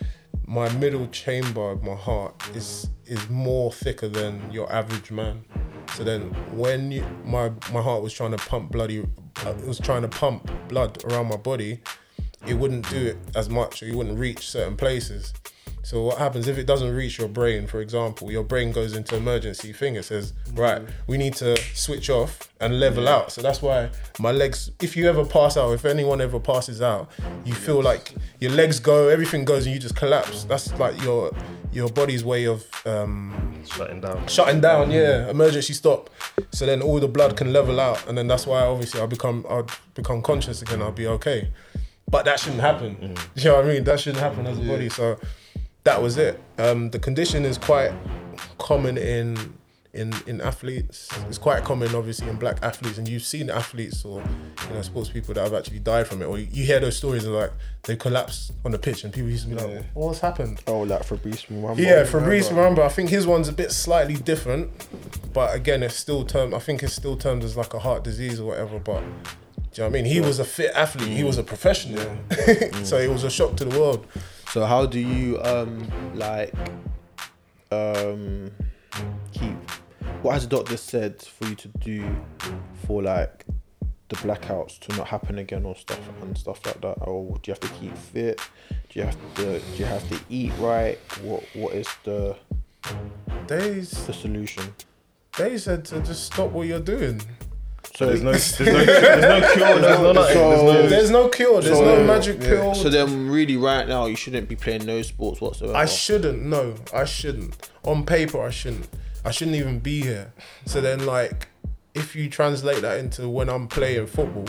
my 0.45 0.69
middle 0.73 1.07
chamber 1.07 1.71
of 1.71 1.83
my 1.83 1.95
heart 1.95 2.33
is 2.55 2.89
is 3.05 3.29
more 3.29 3.71
thicker 3.71 4.07
than 4.07 4.51
your 4.51 4.71
average 4.71 5.11
man. 5.11 5.43
So 5.95 6.03
then 6.03 6.21
when 6.55 6.91
you, 6.91 7.05
my 7.25 7.51
my 7.71 7.81
heart 7.81 8.01
was 8.03 8.13
trying 8.13 8.31
to 8.31 8.37
pump 8.37 8.71
bloody 8.71 9.05
uh, 9.45 9.49
it 9.49 9.67
was 9.67 9.79
trying 9.79 10.01
to 10.01 10.07
pump 10.07 10.49
blood 10.67 11.03
around 11.05 11.27
my 11.27 11.37
body, 11.37 11.81
it 12.45 12.55
wouldn't 12.55 12.89
do 12.89 13.07
it 13.07 13.17
as 13.35 13.49
much 13.49 13.83
or 13.83 13.85
you 13.85 13.97
wouldn't 13.97 14.17
reach 14.17 14.49
certain 14.49 14.75
places. 14.75 15.33
So 15.83 16.03
what 16.03 16.17
happens 16.17 16.47
if 16.47 16.57
it 16.57 16.65
doesn't 16.67 16.93
reach 16.93 17.17
your 17.17 17.27
brain, 17.27 17.65
for 17.67 17.79
example, 17.81 18.31
your 18.31 18.43
brain 18.43 18.71
goes 18.71 18.95
into 18.95 19.15
emergency 19.15 19.71
thing. 19.71 19.95
It 19.95 20.03
says, 20.03 20.33
right, 20.53 20.81
we 21.07 21.17
need 21.17 21.33
to 21.35 21.57
switch 21.73 22.09
off 22.09 22.51
and 22.59 22.79
level 22.79 23.07
out. 23.07 23.31
So 23.31 23.41
that's 23.41 23.61
why 23.61 23.89
my 24.19 24.31
legs, 24.31 24.71
if 24.81 24.97
you 24.97 25.07
ever 25.07 25.23
pass 25.25 25.55
out, 25.57 25.71
if 25.71 25.85
anyone 25.85 26.19
ever 26.19 26.39
passes 26.39 26.81
out, 26.81 27.09
you 27.45 27.53
feel 27.53 27.81
like 27.81 28.13
your 28.39 28.51
legs 28.51 28.79
go, 28.79 29.07
everything 29.07 29.45
goes 29.45 29.65
and 29.65 29.73
you 29.73 29.79
just 29.79 29.95
collapse. 29.95 30.43
That's 30.43 30.77
like 30.77 31.01
your 31.01 31.31
your 31.71 31.89
body's 31.89 32.23
way 32.23 32.45
of 32.45 32.65
um, 32.85 33.53
Shutting 33.65 34.01
down. 34.01 34.25
shutting 34.27 34.61
down, 34.61 34.89
yeah, 34.89 35.29
emergency 35.29 35.73
stop. 35.73 36.09
So 36.51 36.65
then 36.65 36.81
all 36.81 36.99
the 36.99 37.07
blood 37.07 37.37
can 37.37 37.53
level 37.53 37.79
out, 37.79 38.07
and 38.07 38.17
then 38.17 38.27
that's 38.27 38.47
why 38.47 38.61
obviously 38.61 38.99
I'll 39.01 39.07
become 39.07 39.45
I'll 39.49 39.67
become 39.93 40.21
conscious 40.21 40.61
again. 40.61 40.81
I'll 40.81 40.91
be 40.91 41.07
okay, 41.07 41.49
but 42.09 42.25
that 42.25 42.39
shouldn't 42.39 42.61
happen. 42.61 43.15
You 43.35 43.43
know 43.45 43.55
what 43.57 43.65
I 43.65 43.67
mean? 43.67 43.83
That 43.83 43.99
shouldn't 43.99 44.23
happen 44.23 44.47
as 44.47 44.57
a 44.57 44.61
body. 44.61 44.89
So 44.89 45.19
that 45.87 46.01
was 46.01 46.17
it. 46.17 46.37
Um, 46.57 46.89
the 46.89 46.99
condition 46.99 47.45
is 47.45 47.57
quite 47.57 47.93
common 48.57 48.97
in 48.97 49.37
in 49.93 50.13
in 50.27 50.41
athletes. 50.41 51.07
It's 51.29 51.37
quite 51.37 51.63
common, 51.63 51.95
obviously, 51.95 52.27
in 52.27 52.35
black 52.35 52.57
athletes, 52.61 52.97
and 52.97 53.07
you've 53.07 53.23
seen 53.23 53.49
athletes 53.49 54.03
or 54.03 54.21
you 54.67 54.73
know 54.73 54.81
sports 54.81 55.09
people 55.09 55.33
that 55.35 55.43
have 55.45 55.53
actually 55.53 55.79
died 55.79 56.05
from 56.05 56.21
it, 56.21 56.25
or 56.25 56.37
you 56.37 56.65
hear 56.65 56.81
those 56.81 56.97
stories 56.97 57.23
of 57.23 57.33
like 57.33 57.51
they 57.83 57.95
collapse 57.95 58.51
on 58.65 58.71
the 58.71 58.77
pitch, 58.77 59.05
and 59.05 59.13
people 59.13 59.29
used 59.29 59.47
to 59.47 59.55
be 59.55 59.61
like, 59.61 59.85
"What's 59.93 60.19
happened?" 60.19 60.61
Oh, 60.67 60.81
like 60.81 61.05
Fabrice 61.05 61.45
Muamba. 61.45 61.77
Yeah, 61.77 62.03
Fabrice 62.03 62.49
remember, 62.49 62.83
I 62.83 62.89
think 62.89 63.09
his 63.09 63.25
one's 63.25 63.47
a 63.47 63.53
bit 63.53 63.71
slightly 63.71 64.15
different, 64.15 64.69
but 65.33 65.55
again, 65.55 65.83
it's 65.83 65.95
still 65.95 66.25
termed. 66.25 66.53
I 66.53 66.59
think 66.59 66.83
it's 66.83 66.93
still 66.93 67.15
termed 67.15 67.45
as 67.45 67.55
like 67.55 67.73
a 67.73 67.79
heart 67.79 68.03
disease 68.03 68.41
or 68.41 68.47
whatever. 68.49 68.77
But 68.77 68.99
do 68.99 69.05
you 69.05 69.83
know 69.83 69.83
what 69.85 69.85
I 69.85 69.89
mean? 69.89 70.05
He 70.05 70.19
was 70.19 70.39
a 70.39 70.45
fit 70.45 70.71
athlete. 70.75 71.15
He 71.15 71.23
was 71.23 71.37
a 71.37 71.43
professional, 71.43 72.17
so 72.83 72.97
it 72.97 73.09
was 73.09 73.23
a 73.23 73.29
shock 73.29 73.55
to 73.55 73.63
the 73.63 73.79
world. 73.79 74.05
So 74.51 74.65
how 74.65 74.85
do 74.85 74.99
you 74.99 75.41
um 75.43 75.87
like 76.15 76.53
um 77.71 78.49
keep 79.31 79.55
what 80.21 80.33
has 80.33 80.47
the 80.47 80.55
doctor 80.55 80.77
said 80.77 81.21
for 81.21 81.47
you 81.47 81.55
to 81.55 81.67
do 81.79 82.15
for 82.85 83.03
like 83.03 83.45
the 84.09 84.15
blackouts 84.17 84.79
to 84.79 84.95
not 84.95 85.07
happen 85.07 85.37
again 85.37 85.65
or 85.65 85.75
stuff 85.75 85.99
and 86.21 86.37
stuff 86.37 86.65
like 86.65 86.79
that? 86.81 86.97
Or 87.01 87.37
do 87.37 87.51
you 87.51 87.53
have 87.53 87.59
to 87.59 87.67
keep 87.79 87.95
fit? 87.97 88.41
Do 88.89 88.99
you 88.99 89.05
have 89.05 89.35
to 89.35 89.59
do 89.59 89.75
you 89.75 89.85
have 89.85 90.07
to 90.09 90.19
eat 90.29 90.53
right? 90.59 90.97
What 91.21 91.43
what 91.53 91.73
is 91.73 91.87
the 92.03 92.35
They 93.47 93.79
the 93.79 94.13
solution? 94.13 94.73
they 95.37 95.57
said 95.57 95.85
to 95.85 95.99
just 96.01 96.25
stop 96.25 96.51
what 96.51 96.67
you're 96.67 96.79
doing. 96.79 97.21
So 97.95 98.05
There's 98.05 98.21
no, 98.21 98.31
there's 98.31 98.59
no, 98.59 98.85
there's 98.85 99.21
no 99.23 99.53
cure. 99.53 99.79
There's 99.79 99.99
no, 99.99 100.11
nothing. 100.13 100.37
There's 100.37 100.63
no, 100.63 100.87
There's 100.87 101.09
no 101.11 101.29
cure. 101.29 101.61
There's 101.61 101.77
So- 101.77 101.83
no 101.95 102.03
magic 102.03 102.41
yeah. 102.41 102.47
pill. 102.49 102.75
so 102.75 102.89
then 102.89 103.29
really 103.29 103.57
right 103.57 103.87
now 103.87 104.05
you 104.05 104.15
shouldn't 104.15 104.47
be 104.47 104.55
playing 104.55 104.85
no 104.85 105.01
sports 105.01 105.41
whatsoever. 105.41 105.75
I 105.75 105.85
shouldn't. 105.85 106.43
No, 106.43 106.75
I 106.93 107.05
shouldn't. 107.05 107.69
On 107.83 108.05
paper, 108.05 108.41
I 108.41 108.49
shouldn't. 108.51 108.87
I 109.25 109.31
shouldn't 109.31 109.57
even 109.57 109.79
be 109.79 110.01
here. 110.01 110.31
So 110.65 110.79
then, 110.79 111.05
like, 111.05 111.47
if 111.95 112.15
you 112.15 112.29
translate 112.29 112.81
that 112.81 112.99
into 112.99 113.27
when 113.27 113.49
I'm 113.49 113.67
playing 113.67 114.05
football, 114.07 114.45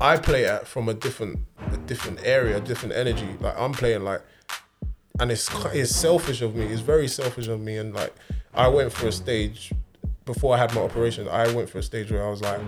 I 0.00 0.16
play 0.16 0.46
at 0.46 0.68
from 0.68 0.88
a 0.88 0.94
different, 0.94 1.40
a 1.72 1.76
different 1.78 2.20
area, 2.22 2.58
a 2.58 2.60
different 2.60 2.94
energy. 2.94 3.28
Like 3.40 3.58
I'm 3.58 3.72
playing 3.72 4.04
like, 4.04 4.22
and 5.18 5.32
it's 5.32 5.48
it's 5.74 5.94
selfish 5.94 6.40
of 6.42 6.54
me. 6.54 6.66
It's 6.66 6.80
very 6.80 7.08
selfish 7.08 7.48
of 7.48 7.60
me. 7.60 7.76
And 7.76 7.92
like, 7.92 8.14
I 8.54 8.68
went 8.68 8.92
for 8.92 9.08
a 9.08 9.12
stage 9.12 9.72
before 10.32 10.54
I 10.54 10.58
had 10.58 10.74
my 10.74 10.82
operation. 10.82 11.26
I 11.28 11.52
went 11.52 11.68
for 11.70 11.78
a 11.78 11.82
stage 11.82 12.10
where 12.12 12.24
I 12.24 12.30
was 12.30 12.40
like. 12.40 12.60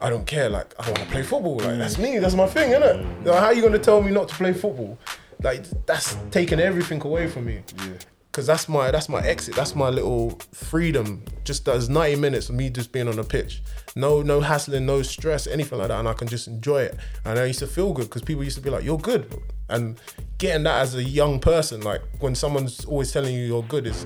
I 0.00 0.10
don't 0.10 0.26
care. 0.26 0.48
Like 0.48 0.74
I 0.78 0.86
want 0.86 0.98
to 0.98 1.06
play 1.06 1.22
football. 1.22 1.56
Like 1.58 1.78
that's 1.78 1.98
me. 1.98 2.18
That's 2.18 2.34
my 2.34 2.46
thing, 2.46 2.72
innit? 2.72 2.96
Mm. 3.02 3.26
Like, 3.26 3.38
how 3.38 3.46
are 3.46 3.54
you 3.54 3.62
gonna 3.62 3.78
tell 3.78 4.02
me 4.02 4.10
not 4.10 4.28
to 4.28 4.34
play 4.34 4.52
football? 4.52 4.98
Like 5.42 5.64
that's 5.86 6.16
taking 6.30 6.58
everything 6.58 7.02
away 7.02 7.28
from 7.28 7.44
me. 7.46 7.62
Yeah. 7.78 7.92
Cause 8.32 8.46
that's 8.46 8.68
my 8.68 8.90
that's 8.90 9.08
my 9.08 9.20
exit. 9.20 9.54
That's 9.54 9.76
my 9.76 9.90
little 9.90 10.30
freedom. 10.52 11.22
Just 11.44 11.66
those 11.66 11.88
ninety 11.88 12.20
minutes 12.20 12.48
of 12.48 12.56
me 12.56 12.68
just 12.68 12.90
being 12.90 13.06
on 13.06 13.14
the 13.14 13.22
pitch. 13.22 13.62
No 13.94 14.22
no 14.22 14.40
hassling, 14.40 14.86
no 14.86 15.02
stress, 15.02 15.46
anything 15.46 15.78
like 15.78 15.88
that, 15.88 16.00
and 16.00 16.08
I 16.08 16.14
can 16.14 16.26
just 16.26 16.48
enjoy 16.48 16.82
it. 16.82 16.96
And 17.24 17.38
I 17.38 17.44
used 17.44 17.60
to 17.60 17.68
feel 17.68 17.92
good 17.92 18.06
because 18.06 18.22
people 18.22 18.42
used 18.42 18.56
to 18.56 18.62
be 18.62 18.70
like, 18.70 18.82
"You're 18.82 18.98
good," 18.98 19.40
and 19.68 20.00
getting 20.38 20.64
that 20.64 20.80
as 20.80 20.96
a 20.96 21.04
young 21.04 21.38
person, 21.38 21.82
like 21.82 22.02
when 22.18 22.34
someone's 22.34 22.84
always 22.86 23.12
telling 23.12 23.32
you 23.34 23.44
you're 23.44 23.62
good, 23.62 23.86
is 23.86 24.04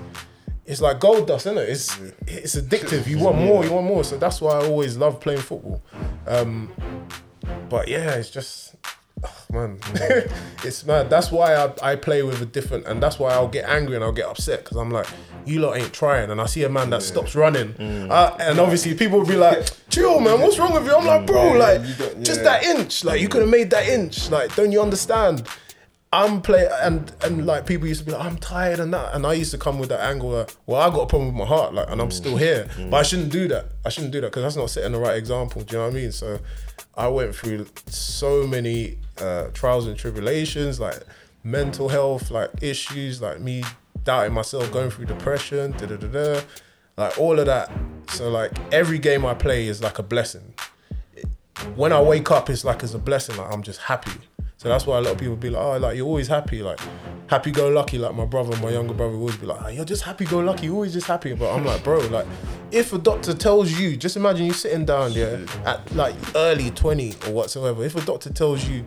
it's 0.69 0.81
like 0.81 0.99
gold 0.99 1.27
dust, 1.27 1.47
isn't 1.47 1.57
it? 1.57 1.67
It's 1.67 1.99
it's 2.27 2.55
addictive. 2.55 3.07
You 3.07 3.17
want 3.25 3.37
more, 3.37 3.65
you 3.65 3.73
want 3.73 3.87
more. 3.87 4.03
So 4.03 4.17
that's 4.17 4.39
why 4.39 4.51
I 4.51 4.65
always 4.65 4.95
love 4.97 5.19
playing 5.19 5.41
football. 5.41 5.81
Um, 6.27 6.71
but 7.69 7.87
yeah, 7.87 8.11
it's 8.11 8.29
just 8.29 8.75
oh, 9.23 9.45
man, 9.49 9.79
it's 10.63 10.85
mad. 10.85 11.09
That's 11.09 11.31
why 11.31 11.55
I, 11.55 11.73
I 11.81 11.95
play 11.95 12.21
with 12.21 12.39
a 12.43 12.45
different, 12.45 12.85
and 12.85 13.01
that's 13.01 13.17
why 13.17 13.31
I'll 13.31 13.47
get 13.47 13.67
angry 13.67 13.95
and 13.95 14.03
I'll 14.03 14.11
get 14.11 14.27
upset 14.27 14.63
because 14.63 14.77
I'm 14.77 14.91
like, 14.91 15.07
you 15.43 15.59
lot 15.59 15.75
ain't 15.75 15.91
trying, 15.91 16.29
and 16.29 16.39
I 16.39 16.45
see 16.45 16.63
a 16.63 16.69
man 16.69 16.91
that 16.91 17.01
stops 17.01 17.33
running, 17.33 17.73
uh, 18.11 18.37
and 18.39 18.59
obviously 18.59 18.93
people 18.93 19.17
will 19.19 19.25
be 19.25 19.37
like, 19.37 19.67
chill, 19.89 20.19
man, 20.19 20.39
what's 20.39 20.59
wrong 20.59 20.73
with 20.73 20.85
you? 20.85 20.95
I'm 20.95 21.05
like, 21.05 21.25
bro, 21.25 21.53
like 21.53 21.81
just 22.21 22.43
that 22.43 22.63
inch, 22.63 23.03
like 23.03 23.21
you 23.21 23.27
could 23.27 23.41
have 23.41 23.49
made 23.49 23.71
that 23.71 23.87
inch, 23.87 24.29
like 24.29 24.55
don't 24.55 24.71
you 24.71 24.83
understand? 24.83 25.47
I'm 26.11 26.41
play 26.41 26.67
and 26.81 27.11
and 27.23 27.45
like 27.45 27.67
people 27.67 27.87
used 27.87 27.99
to 27.99 28.05
be 28.05 28.11
like, 28.13 28.25
I'm 28.25 28.37
tired 28.37 28.79
and 28.79 28.91
that, 28.93 29.13
and 29.13 29.27
I 29.27 29.33
used 29.33 29.51
to 29.51 29.59
come 29.59 29.77
with 29.77 29.89
that 29.89 29.99
angle. 30.01 30.47
Well, 30.65 30.81
I 30.81 30.89
got 30.89 31.01
a 31.01 31.05
problem 31.05 31.27
with 31.27 31.35
my 31.35 31.45
heart, 31.45 31.73
like, 31.73 31.87
and 31.89 32.01
I'm 32.01 32.09
still 32.09 32.35
here, 32.35 32.67
but 32.89 32.97
I 32.97 33.03
shouldn't 33.03 33.31
do 33.31 33.47
that. 33.49 33.65
I 33.85 33.89
shouldn't 33.89 34.11
do 34.11 34.21
that 34.21 34.27
because 34.27 34.41
that's 34.41 34.55
not 34.55 34.71
setting 34.71 34.93
the 34.93 34.99
right 34.99 35.15
example. 35.15 35.61
Do 35.61 35.73
you 35.75 35.79
know 35.79 35.85
what 35.85 35.93
I 35.93 35.99
mean? 35.99 36.11
So, 36.11 36.39
I 36.97 37.07
went 37.09 37.35
through 37.35 37.67
so 37.85 38.47
many 38.47 38.97
uh, 39.19 39.49
trials 39.53 39.85
and 39.85 39.95
tribulations. 39.97 40.79
Like 40.79 41.03
mental 41.43 41.89
health 41.89 42.31
like 42.31 42.49
issues, 42.61 43.21
like 43.21 43.39
me 43.39 43.63
doubting 44.03 44.33
myself, 44.33 44.71
going 44.71 44.89
through 44.89 45.05
depression, 45.05 45.71
da 45.73 45.85
da 45.85 45.95
da 45.95 46.07
da, 46.07 46.41
like 46.97 47.17
all 47.19 47.39
of 47.39 47.45
that. 47.45 47.71
So 48.09 48.29
like 48.29 48.51
every 48.73 48.99
game 48.99 49.25
I 49.25 49.33
play 49.33 49.67
is 49.67 49.81
like 49.81 49.99
a 49.99 50.03
blessing. 50.03 50.53
When 51.75 51.91
I 51.91 52.01
wake 52.01 52.31
up, 52.31 52.49
it's 52.49 52.63
like 52.63 52.83
it's 52.83 52.93
a 52.93 52.99
blessing. 52.99 53.37
Like 53.37 53.51
I'm 53.53 53.63
just 53.63 53.81
happy. 53.81 54.19
So 54.59 54.67
that's 54.67 54.85
why 54.85 54.97
a 54.97 55.01
lot 55.01 55.13
of 55.13 55.17
people 55.17 55.37
be 55.37 55.49
like, 55.49 55.63
oh, 55.63 55.77
like 55.77 55.95
you're 55.95 56.05
always 56.05 56.27
happy, 56.27 56.61
like 56.61 56.81
happy 57.27 57.49
go 57.49 57.69
lucky. 57.69 57.97
Like 57.97 58.13
my 58.13 58.25
brother, 58.25 58.57
my 58.57 58.71
younger 58.71 58.93
brother, 58.93 59.13
would 59.13 59.19
always 59.19 59.37
be 59.37 59.45
like, 59.45 59.61
oh, 59.63 59.69
you're 59.69 59.85
just 59.85 60.03
happy 60.03 60.25
go 60.25 60.39
lucky, 60.39 60.65
you're 60.65 60.75
always 60.75 60.91
just 60.91 61.07
happy. 61.07 61.33
But 61.33 61.55
I'm 61.55 61.63
like, 61.63 61.81
bro, 61.81 61.99
like 62.07 62.27
if 62.69 62.91
a 62.91 62.97
doctor 62.97 63.33
tells 63.33 63.71
you, 63.79 63.95
just 63.95 64.17
imagine 64.17 64.47
you 64.47 64.51
sitting 64.51 64.83
down 64.83 65.13
there 65.13 65.45
at 65.65 65.89
like 65.95 66.13
early 66.35 66.71
20 66.71 67.15
or 67.27 67.31
whatsoever. 67.31 67.85
If 67.85 67.95
a 67.95 68.01
doctor 68.01 68.33
tells 68.33 68.67
you 68.67 68.83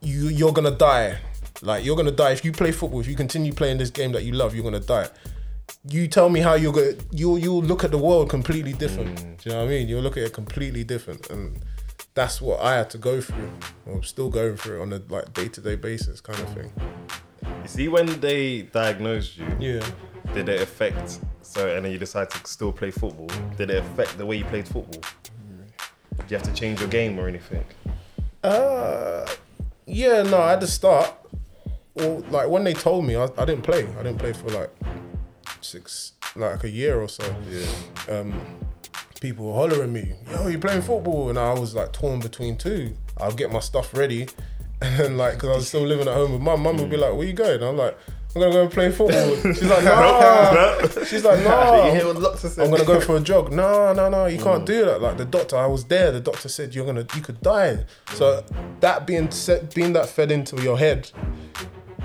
you 0.00 0.26
you're 0.26 0.52
gonna 0.52 0.72
die, 0.72 1.18
like 1.62 1.84
you're 1.84 1.96
gonna 1.96 2.10
die 2.10 2.32
if 2.32 2.44
you 2.44 2.50
play 2.50 2.72
football, 2.72 2.98
if 2.98 3.06
you 3.06 3.14
continue 3.14 3.52
playing 3.52 3.78
this 3.78 3.90
game 3.90 4.10
that 4.10 4.24
you 4.24 4.32
love, 4.32 4.56
you're 4.56 4.64
gonna 4.64 4.80
die. 4.80 5.06
You 5.88 6.08
tell 6.08 6.30
me 6.30 6.40
how 6.40 6.54
you're 6.54 6.72
gonna 6.72 6.94
you 7.12 7.36
you'll 7.36 7.62
look 7.62 7.84
at 7.84 7.92
the 7.92 7.98
world 7.98 8.28
completely 8.28 8.72
different. 8.72 9.18
Mm. 9.18 9.40
Do 9.40 9.50
you 9.50 9.54
know 9.54 9.62
what 9.62 9.70
I 9.70 9.72
mean? 9.72 9.86
You'll 9.86 10.02
look 10.02 10.16
at 10.16 10.24
it 10.24 10.32
completely 10.32 10.82
different, 10.82 11.30
and 11.30 11.62
that's 12.18 12.40
what 12.42 12.58
I 12.60 12.74
had 12.74 12.90
to 12.90 12.98
go 12.98 13.20
through. 13.20 13.50
I'm 13.86 14.02
still 14.02 14.28
going 14.28 14.56
through 14.56 14.80
it 14.80 14.82
on 14.82 14.92
a 14.92 15.00
like 15.08 15.32
day 15.34 15.46
to 15.48 15.60
day 15.60 15.76
basis, 15.76 16.20
kind 16.20 16.40
of 16.40 16.52
thing. 16.52 16.72
You 17.62 17.68
see, 17.68 17.86
when 17.86 18.06
they 18.20 18.62
diagnosed 18.62 19.36
you, 19.38 19.46
Yeah. 19.60 19.86
did 20.34 20.48
it 20.48 20.60
affect? 20.60 21.20
So, 21.42 21.68
and 21.74 21.84
then 21.84 21.92
you 21.92 21.98
decide 21.98 22.28
to 22.30 22.38
still 22.44 22.72
play 22.72 22.90
football. 22.90 23.30
Did 23.56 23.70
it 23.70 23.78
affect 23.84 24.18
the 24.18 24.26
way 24.26 24.36
you 24.36 24.44
played 24.46 24.66
football? 24.66 25.00
Did 26.18 26.30
you 26.30 26.36
have 26.36 26.46
to 26.46 26.52
change 26.52 26.80
your 26.80 26.88
game 26.88 27.18
or 27.20 27.28
anything? 27.28 27.64
Uh, 28.42 29.24
yeah, 29.86 30.22
no, 30.22 30.42
at 30.42 30.60
the 30.60 30.66
start, 30.66 31.14
well, 31.94 32.24
like 32.30 32.48
when 32.48 32.64
they 32.64 32.74
told 32.74 33.04
me, 33.06 33.14
I, 33.14 33.28
I 33.38 33.44
didn't 33.44 33.62
play. 33.62 33.86
I 33.98 34.02
didn't 34.02 34.18
play 34.18 34.32
for 34.32 34.48
like 34.50 34.70
six, 35.60 36.12
like 36.34 36.64
a 36.64 36.68
year 36.70 37.00
or 37.00 37.08
so. 37.08 37.24
Yeah. 37.48 38.18
Um, 38.18 38.32
people 39.20 39.46
were 39.46 39.54
hollering 39.54 39.92
me, 39.92 40.14
yo, 40.30 40.48
you 40.48 40.58
playing 40.58 40.82
football? 40.82 41.28
And 41.30 41.38
I 41.38 41.52
was 41.52 41.74
like 41.74 41.92
torn 41.92 42.20
between 42.20 42.56
two. 42.56 42.96
I'll 43.18 43.32
get 43.32 43.52
my 43.52 43.60
stuff 43.60 43.94
ready. 43.96 44.28
And 44.80 44.96
then, 44.96 45.16
like, 45.16 45.34
because 45.34 45.48
I 45.48 45.56
was 45.56 45.66
still 45.66 45.82
living 45.82 46.06
at 46.06 46.14
home 46.14 46.30
with 46.30 46.40
mum, 46.40 46.62
mum 46.62 46.76
would 46.76 46.88
be 46.88 46.96
like, 46.96 47.12
where 47.12 47.26
you 47.26 47.32
going? 47.32 47.56
And 47.56 47.64
I'm 47.64 47.76
like, 47.76 47.98
I'm 48.34 48.42
gonna 48.42 48.52
go 48.52 48.62
and 48.62 48.70
play 48.70 48.92
football. 48.92 49.36
She's 49.54 49.62
like, 49.64 49.84
nah. 49.84 51.04
She's 51.04 51.24
like, 51.24 51.42
nah. 51.42 51.86
You 51.86 51.92
hear 51.94 52.06
what 52.06 52.14
the 52.16 52.20
doctor 52.20 52.48
said? 52.48 52.64
I'm 52.64 52.70
gonna 52.70 52.84
go 52.84 53.00
for 53.00 53.16
a 53.16 53.20
jog. 53.20 53.52
No, 53.52 53.92
no, 53.92 54.08
no, 54.08 54.26
you 54.26 54.38
can't 54.38 54.62
mm. 54.62 54.66
do 54.66 54.84
that. 54.84 55.00
Like 55.00 55.16
the 55.16 55.24
doctor, 55.24 55.56
I 55.56 55.66
was 55.66 55.84
there. 55.86 56.12
The 56.12 56.20
doctor 56.20 56.48
said 56.48 56.74
you're 56.74 56.86
gonna, 56.86 57.06
you 57.16 57.22
could 57.22 57.40
die. 57.40 57.84
So 58.12 58.42
mm. 58.42 58.80
that 58.80 59.06
being 59.06 59.30
said, 59.32 59.74
being 59.74 59.94
that 59.94 60.08
fed 60.08 60.30
into 60.30 60.62
your 60.62 60.78
head, 60.78 61.10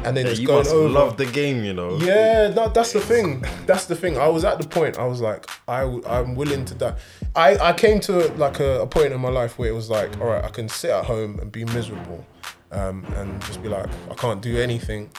and 0.06 0.16
then 0.18 0.26
Yeah, 0.26 0.30
just 0.32 0.42
you 0.42 0.48
going 0.48 0.68
over. 0.68 0.90
love 0.90 1.18
the 1.18 1.26
game, 1.26 1.64
you 1.64 1.74
know. 1.74 1.98
Yeah, 1.98 2.50
no, 2.56 2.70
that's 2.70 2.94
the 2.94 3.00
thing. 3.00 3.44
That's 3.66 3.86
the 3.86 3.96
thing. 3.96 4.18
I 4.18 4.28
was 4.28 4.44
at 4.44 4.60
the 4.60 4.68
point. 4.68 4.98
I 4.98 5.06
was 5.06 5.22
like, 5.22 5.50
I, 5.68 5.82
w- 5.82 6.04
I'm 6.08 6.36
willing 6.36 6.66
to 6.66 6.74
die. 6.76 6.96
I, 7.36 7.58
I 7.58 7.74
came 7.74 8.00
to 8.02 8.28
like 8.36 8.60
a, 8.60 8.82
a 8.82 8.88
point 8.88 9.14
in 9.14 9.20
my 9.22 9.30
life 9.30 9.58
where 9.58 9.70
it 9.70 9.74
was 9.74 9.90
like, 9.90 10.20
all 10.22 10.28
right, 10.28 10.44
I 10.44 10.50
can 10.50 10.70
sit 10.70 10.90
at 10.92 11.06
home 11.06 11.40
and 11.40 11.52
be 11.52 11.66
miserable, 11.66 12.26
um, 12.72 13.06
and 13.16 13.42
just 13.42 13.62
be 13.64 13.70
like, 13.70 13.88
I 14.12 14.16
can't 14.16 14.42
do 14.42 14.58
anything, 14.58 15.10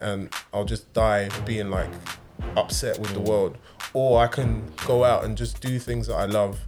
and 0.00 0.28
I'll 0.52 0.64
just 0.64 0.92
die 0.92 1.28
being 1.44 1.70
like 1.70 1.90
upset 2.56 2.98
with 2.98 3.12
the 3.12 3.20
world, 3.20 3.56
or 3.92 4.20
I 4.20 4.26
can 4.26 4.64
go 4.86 5.04
out 5.04 5.24
and 5.24 5.36
just 5.36 5.60
do 5.60 5.78
things 5.78 6.06
that 6.08 6.14
I 6.16 6.26
love. 6.26 6.60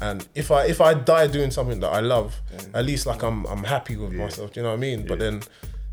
And 0.00 0.26
if 0.34 0.50
I 0.50 0.64
if 0.66 0.80
I 0.80 0.92
die 0.94 1.28
doing 1.28 1.50
something 1.52 1.78
that 1.80 1.88
I 1.88 2.00
love, 2.00 2.40
at 2.74 2.84
least 2.84 3.06
like 3.06 3.22
I'm 3.22 3.46
I'm 3.46 3.62
happy 3.64 3.96
with 3.96 4.12
myself. 4.12 4.52
Do 4.52 4.60
you 4.60 4.64
know 4.64 4.70
what 4.70 4.76
I 4.78 4.80
mean? 4.80 5.06
But 5.06 5.20
then 5.20 5.42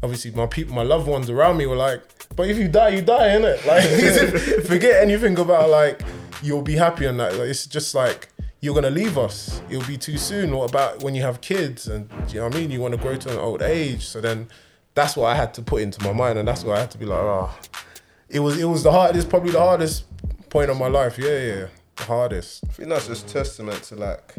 obviously 0.03 0.31
my 0.31 0.47
people, 0.47 0.75
my 0.75 0.83
loved 0.83 1.07
ones 1.07 1.29
around 1.29 1.57
me 1.57 1.65
were 1.65 1.75
like, 1.75 2.01
but 2.35 2.49
if 2.49 2.57
you 2.57 2.67
die, 2.67 2.89
you 2.89 3.01
die, 3.01 3.29
innit? 3.29 3.65
Like, 3.67 4.65
forget 4.65 5.01
anything 5.01 5.37
about 5.37 5.69
like 5.69 6.01
you'll 6.41 6.61
be 6.61 6.75
happy 6.75 7.05
and 7.05 7.19
that. 7.19 7.33
Like, 7.35 7.49
it's 7.49 7.65
just 7.65 7.93
like 7.93 8.29
you're 8.61 8.75
gonna 8.75 8.89
leave 8.89 9.17
us. 9.17 9.61
It'll 9.69 9.87
be 9.87 9.97
too 9.97 10.17
soon. 10.17 10.55
What 10.55 10.69
about 10.69 11.03
when 11.03 11.15
you 11.15 11.21
have 11.23 11.41
kids 11.41 11.87
and 11.87 12.09
you 12.29 12.39
know 12.39 12.45
what 12.45 12.55
I 12.55 12.59
mean? 12.59 12.71
You 12.71 12.79
want 12.79 12.93
to 12.93 12.99
grow 12.99 13.15
to 13.15 13.31
an 13.31 13.37
old 13.37 13.61
age. 13.61 14.05
So 14.05 14.21
then 14.21 14.47
that's 14.93 15.15
what 15.15 15.27
I 15.27 15.35
had 15.35 15.53
to 15.55 15.61
put 15.61 15.81
into 15.81 16.03
my 16.03 16.13
mind, 16.13 16.37
and 16.37 16.47
that's 16.47 16.63
why 16.63 16.75
I 16.75 16.79
had 16.79 16.91
to 16.91 16.97
be 16.97 17.05
like, 17.05 17.19
oh, 17.19 17.53
it 18.29 18.39
was 18.39 18.59
it 18.59 18.65
was 18.65 18.83
the 18.83 18.91
hardest, 18.91 19.29
probably 19.29 19.51
the 19.51 19.59
hardest 19.59 20.05
point 20.49 20.69
of 20.69 20.77
my 20.77 20.87
life. 20.87 21.17
Yeah, 21.17 21.37
yeah, 21.37 21.67
the 21.95 22.03
hardest. 22.03 22.63
I 22.65 22.73
think 22.73 22.89
that's 22.89 23.07
just 23.07 23.27
testament 23.27 23.83
to 23.83 23.95
like 23.95 24.35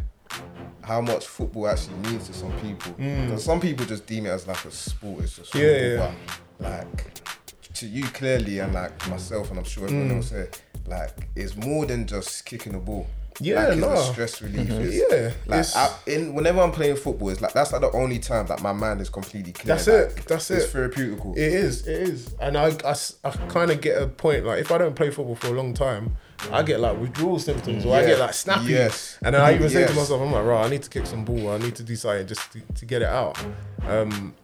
how 0.93 1.01
much 1.01 1.27
football 1.27 1.69
actually 1.69 1.97
means 2.11 2.27
to 2.29 2.35
some 2.35 2.53
people. 2.61 2.93
'Cause 3.29 3.45
some 3.45 3.61
people 3.61 3.87
just 3.87 4.07
deem 4.07 4.27
it 4.27 4.31
as 4.31 4.47
like 4.47 4.65
a 4.65 4.71
sport. 4.71 5.25
It's 5.25 5.37
just 5.37 5.53
Mm. 5.53 5.61
Yeah, 5.61 5.89
football, 6.07 6.15
yeah. 6.15 6.35
But 6.59 6.71
like 6.71 7.75
to 7.75 7.87
you 7.87 8.05
clearly, 8.05 8.59
and 8.59 8.75
like 8.75 9.09
myself, 9.09 9.49
and 9.51 9.59
I'm 9.59 9.65
sure 9.65 9.85
everyone 9.85 10.11
Mm. 10.11 10.17
else 10.17 10.31
here, 10.31 10.51
like 10.87 11.11
it's 11.35 11.57
more 11.57 11.87
than 11.87 12.07
just 12.07 12.45
kicking 12.45 12.73
the 12.73 12.79
ball. 12.79 13.07
Yeah, 13.41 13.69
like, 13.69 13.99
a 13.99 14.13
stress 14.13 14.43
relief. 14.43 14.69
It's, 14.71 14.95
Yeah, 15.11 15.31
like 15.47 15.67
I, 15.75 15.91
in 16.07 16.35
whenever 16.35 16.61
I'm 16.61 16.71
playing 16.71 16.97
football, 16.97 17.31
it's 17.31 17.41
like 17.41 17.55
that's 17.55 17.73
like 17.73 17.81
the 17.81 17.91
only 17.93 18.19
time 18.19 18.47
that 18.49 18.61
my 18.61 18.73
mind 18.73 19.01
is 19.01 19.09
completely 19.09 19.53
clear. 19.53 19.75
That's 19.75 19.87
like, 19.87 19.97
it, 20.19 20.27
that's 20.29 20.51
it's 20.51 20.51
it. 20.51 20.65
It's 20.65 20.73
therapeutical. 20.75 21.33
It 21.37 21.53
is, 21.67 21.87
it 21.87 22.03
is, 22.11 22.35
and 22.41 22.59
I, 22.59 22.67
I, 22.85 22.95
I, 23.25 23.31
kind 23.49 23.71
of 23.71 23.81
get 23.81 24.01
a 24.01 24.07
point. 24.07 24.45
Like 24.45 24.61
if 24.61 24.71
I 24.71 24.77
don't 24.79 24.95
play 24.95 25.11
football 25.11 25.35
for 25.37 25.47
a 25.47 25.53
long 25.53 25.73
time, 25.73 26.17
I 26.51 26.63
get 26.63 26.81
like 26.81 26.99
withdrawal 26.99 27.39
symptoms, 27.39 27.85
or 27.85 27.95
I 27.95 28.05
get 28.05 28.19
like 28.19 28.35
snappy. 28.35 28.73
Yes. 28.73 29.19
And 29.25 29.35
then 29.35 29.43
I 29.43 29.55
even 29.55 29.69
say 29.69 29.87
to 29.87 29.95
myself, 29.95 30.21
I'm 30.21 30.33
like, 30.33 30.45
right, 30.45 30.65
I 30.65 30.69
need 30.69 30.83
to 30.83 30.91
kick 30.91 31.07
some 31.07 31.25
ball. 31.25 31.51
I 31.51 31.59
need 31.59 31.75
to 31.77 31.83
do 31.83 31.95
something 31.97 32.27
just 32.27 32.53
to, 32.53 32.61
to 32.61 32.85
get 32.85 33.03
it 33.03 33.09
out. 33.09 33.39
Um, 33.87 34.35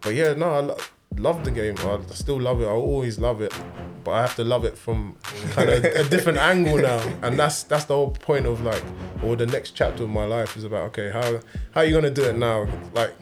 but 0.00 0.14
yeah, 0.14 0.34
no, 0.34 0.50
I 0.50 0.60
lo- 0.60 0.78
love 1.16 1.44
the 1.44 1.50
game. 1.50 1.76
I 1.78 1.98
still 2.12 2.40
love 2.40 2.60
it. 2.60 2.66
I 2.66 2.70
always 2.70 3.18
love 3.18 3.40
it, 3.40 3.52
but 4.04 4.12
I 4.12 4.20
have 4.20 4.36
to 4.36 4.44
love 4.44 4.64
it 4.64 4.78
from 4.78 5.16
kind 5.50 5.70
of 5.70 5.84
a 5.84 6.04
different 6.08 6.38
angle 6.38 6.78
now. 6.78 7.00
And 7.22 7.38
that's 7.38 7.64
that's 7.64 7.84
the 7.84 7.94
whole 7.94 8.10
point 8.10 8.46
of 8.46 8.60
like, 8.62 8.82
or 9.22 9.36
the 9.36 9.46
next 9.46 9.72
chapter 9.72 10.04
of 10.04 10.10
my 10.10 10.24
life 10.24 10.56
is 10.56 10.64
about. 10.64 10.84
Okay, 10.88 11.10
how 11.10 11.40
how 11.72 11.80
are 11.80 11.84
you 11.84 11.94
gonna 11.94 12.10
do 12.10 12.24
it 12.24 12.36
now? 12.36 12.66
Like, 12.94 13.14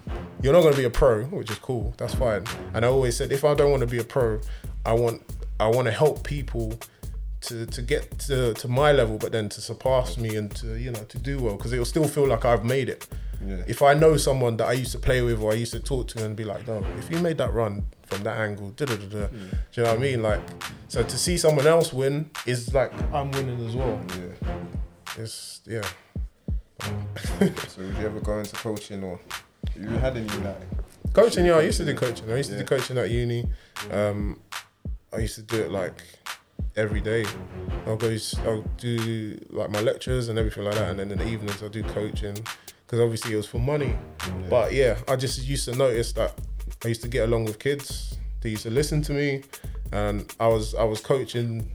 you're 0.43 0.53
not 0.53 0.63
gonna 0.63 0.77
be 0.77 0.85
a 0.85 0.91
pro, 0.91 1.25
which 1.25 1.51
is 1.51 1.59
cool. 1.59 1.95
That's 1.97 2.15
fine. 2.15 2.45
And 2.75 2.85
I 2.85 2.89
always 2.89 3.17
said, 3.17 3.33
if 3.33 3.45
I 3.45 3.55
don't 3.55 3.71
want 3.71 3.81
to 3.83 3.87
be 3.87 3.99
a 3.99 4.05
pro, 4.05 4.41
I 4.85 4.93
want 4.93 5.23
I 5.61 5.69
want 5.69 5.87
to 5.87 5.93
help 5.93 6.25
people 6.25 6.79
to 7.49 7.67
to 7.67 7.83
get 7.83 8.19
to, 8.21 8.55
to 8.55 8.69
my 8.69 8.93
level, 8.93 9.17
but 9.19 9.33
then 9.33 9.49
to 9.51 9.61
surpass 9.61 10.17
me 10.19 10.37
and 10.37 10.55
to 10.57 10.79
you 10.79 10.91
know 10.91 11.05
to 11.05 11.19
do 11.19 11.39
well 11.39 11.57
because 11.57 11.73
it'll 11.73 11.85
still 11.85 12.09
feel 12.09 12.27
like 12.27 12.45
I've 12.45 12.65
made 12.65 12.89
it. 12.89 13.07
Yeah. 13.45 13.63
If 13.67 13.83
I 13.83 13.93
know 13.95 14.17
someone 14.17 14.57
that 14.59 14.67
I 14.69 14.73
used 14.73 14.93
to 14.93 14.99
play 14.99 15.21
with 15.21 15.41
or 15.43 15.53
I 15.53 15.55
used 15.57 15.73
to 15.73 15.81
talk 15.81 16.09
to 16.09 16.25
and 16.25 16.35
be 16.35 16.45
like, 16.45 16.67
no, 16.67 16.83
if 16.99 17.11
you 17.11 17.19
made 17.19 17.37
that 17.39 17.53
run 17.53 17.85
from 18.07 18.23
that 18.23 18.39
angle, 18.39 18.71
da 18.71 18.87
da 18.87 18.97
da 18.97 19.07
da, 19.07 19.27
do 19.27 19.39
you 19.75 19.83
know 19.83 19.91
what 19.91 19.99
I 19.99 20.03
mean? 20.03 20.23
Like, 20.23 20.41
so 20.89 21.03
to 21.03 21.19
see 21.19 21.37
someone 21.37 21.67
else 21.67 21.93
win 21.93 22.31
is 22.47 22.73
like 22.73 22.93
I'm 23.13 23.31
winning 23.33 23.67
as 23.67 23.77
well. 23.77 24.01
Yeah. 24.17 24.55
It's 25.19 25.61
yeah. 25.67 25.83
So 27.69 27.83
would 27.83 27.97
you 27.99 28.07
ever 28.07 28.21
go 28.21 28.39
into 28.39 28.55
coaching 28.57 29.03
or 29.05 29.19
you 29.79 29.89
had 29.89 30.17
any 30.17 30.29
like 30.29 30.57
Coaching, 31.13 31.47
yeah, 31.47 31.55
I 31.59 31.63
used 31.63 31.79
to 31.79 31.85
do 31.85 31.95
coaching. 31.95 32.31
I 32.33 32.37
used 32.37 32.51
to 32.51 32.57
Yeah. 32.57 32.63
do 32.63 32.67
coaching 32.67 32.99
at 32.99 33.09
uni. 33.11 33.47
Um, 33.93 34.41
I 35.13 35.19
used 35.19 35.37
to 35.37 35.43
do 35.43 35.61
it 35.63 35.71
like 35.71 36.03
every 36.77 37.01
day. 37.01 37.25
I'll 37.87 37.97
go, 37.97 38.17
I'll 38.45 38.63
do 38.79 39.39
like 39.51 39.71
my 39.71 39.81
lectures 39.81 40.29
and 40.29 40.39
everything 40.39 40.65
like 40.65 40.75
that, 40.75 40.91
and 40.91 40.99
then 40.99 41.11
in 41.11 41.19
the 41.19 41.29
evenings 41.29 41.63
I'll 41.63 41.69
do 41.69 41.83
coaching 41.83 42.37
because 42.87 43.01
obviously 43.01 43.33
it 43.33 43.37
was 43.37 43.47
for 43.47 43.59
money. 43.59 43.97
But 44.49 44.73
yeah, 44.73 44.99
I 45.09 45.17
just 45.17 45.47
used 45.47 45.65
to 45.67 45.75
notice 45.75 46.13
that 46.13 46.35
I 46.85 46.89
used 46.89 47.03
to 47.03 47.09
get 47.09 47.29
along 47.29 47.47
with 47.47 47.59
kids. 47.59 48.19
They 48.41 48.51
used 48.51 48.65
to 48.65 48.71
listen 48.71 49.03
to 49.03 49.13
me, 49.13 49.43
and 49.93 50.33
I 50.39 50.49
was 50.49 50.75
I 50.75 50.85
was 50.85 51.01
coaching 51.01 51.71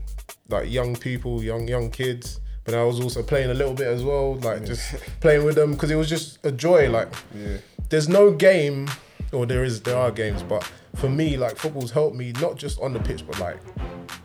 like 0.48 0.70
young 0.70 0.96
people, 0.96 1.42
young 1.42 1.68
young 1.68 1.90
kids. 1.90 2.40
But 2.64 2.74
I 2.74 2.84
was 2.84 3.00
also 3.00 3.22
playing 3.22 3.50
a 3.50 3.54
little 3.54 3.74
bit 3.74 3.86
as 3.86 4.04
well, 4.04 4.36
like 4.36 4.64
just 4.64 4.94
playing 5.20 5.44
with 5.44 5.54
them 5.54 5.72
because 5.72 5.90
it 5.90 5.96
was 5.96 6.08
just 6.08 6.44
a 6.44 6.52
joy. 6.52 6.90
Like 6.90 7.12
yeah. 7.34 7.56
there's 7.88 8.08
no 8.08 8.30
game 8.32 8.88
or 9.32 9.46
there 9.46 9.64
is 9.64 9.82
there 9.82 9.96
are 9.96 10.10
games 10.10 10.42
but 10.42 10.62
for 10.96 11.08
me 11.08 11.36
like 11.36 11.56
football's 11.56 11.90
helped 11.90 12.16
me 12.16 12.32
not 12.40 12.56
just 12.56 12.80
on 12.80 12.92
the 12.92 13.00
pitch 13.00 13.24
but 13.26 13.38
like 13.38 13.58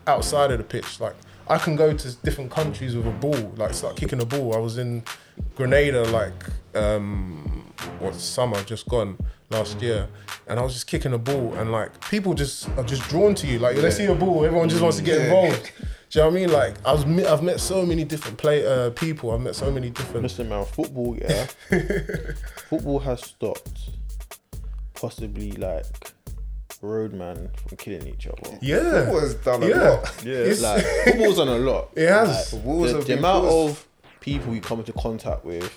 outside 0.06 0.50
of 0.50 0.58
the 0.58 0.64
pitch 0.64 1.00
like 1.00 1.14
i 1.48 1.56
can 1.56 1.76
go 1.76 1.92
to 1.92 2.14
different 2.16 2.50
countries 2.50 2.96
with 2.96 3.06
a 3.06 3.10
ball 3.10 3.52
like 3.56 3.72
start 3.72 3.96
kicking 3.96 4.20
a 4.20 4.26
ball 4.26 4.54
i 4.54 4.58
was 4.58 4.78
in 4.78 5.02
grenada 5.54 6.04
like 6.10 6.44
um 6.74 7.72
what 7.98 8.14
summer 8.14 8.62
just 8.64 8.88
gone 8.88 9.16
last 9.50 9.80
year 9.80 10.08
and 10.48 10.58
i 10.58 10.62
was 10.62 10.72
just 10.72 10.86
kicking 10.86 11.12
a 11.12 11.18
ball 11.18 11.54
and 11.54 11.70
like 11.70 12.00
people 12.08 12.34
just 12.34 12.68
are 12.70 12.84
just 12.84 13.02
drawn 13.08 13.34
to 13.34 13.46
you 13.46 13.58
like 13.58 13.76
they 13.76 13.90
see 13.90 14.06
a 14.06 14.14
ball 14.14 14.44
everyone 14.44 14.68
just 14.68 14.82
wants 14.82 14.96
to 14.96 15.04
get 15.04 15.20
involved 15.20 15.72
do 16.08 16.20
you 16.20 16.24
know 16.24 16.30
what 16.30 16.36
I 16.36 16.40
mean? 16.40 16.52
Like 16.52 16.86
I 16.86 16.92
was, 16.92 17.04
I've 17.26 17.42
met 17.42 17.58
so 17.58 17.84
many 17.84 18.04
different 18.04 18.38
play 18.38 18.64
uh, 18.64 18.90
people. 18.90 19.32
I've 19.32 19.40
met 19.40 19.56
so 19.56 19.72
many 19.72 19.90
different. 19.90 20.22
Listen, 20.22 20.48
man, 20.48 20.64
football, 20.64 21.16
yeah. 21.16 21.46
football 22.68 23.00
has 23.00 23.22
stopped 23.22 23.90
possibly 24.96 25.52
like 25.52 25.84
roadman 26.82 27.48
from 27.56 27.76
killing 27.76 28.06
each 28.06 28.26
other. 28.26 28.58
Yeah, 28.60 28.80
Football 29.04 29.20
has 29.20 29.34
done 29.36 29.62
a 29.62 29.68
yeah, 29.68 29.90
lot. 29.90 30.22
Yeah. 30.24 30.32
It's- 30.34 30.60
Like 30.62 30.84
football's 31.04 31.36
done 31.36 31.48
a 31.48 31.58
lot. 31.58 31.88
It 31.96 32.08
has. 32.08 32.52
Like, 32.52 32.62
the, 32.64 33.04
the 33.06 33.18
amount 33.18 33.44
caused- 33.44 33.70
of 33.78 33.86
people 34.20 34.54
you 34.54 34.60
come 34.60 34.80
into 34.80 34.92
contact 34.92 35.44
with, 35.44 35.72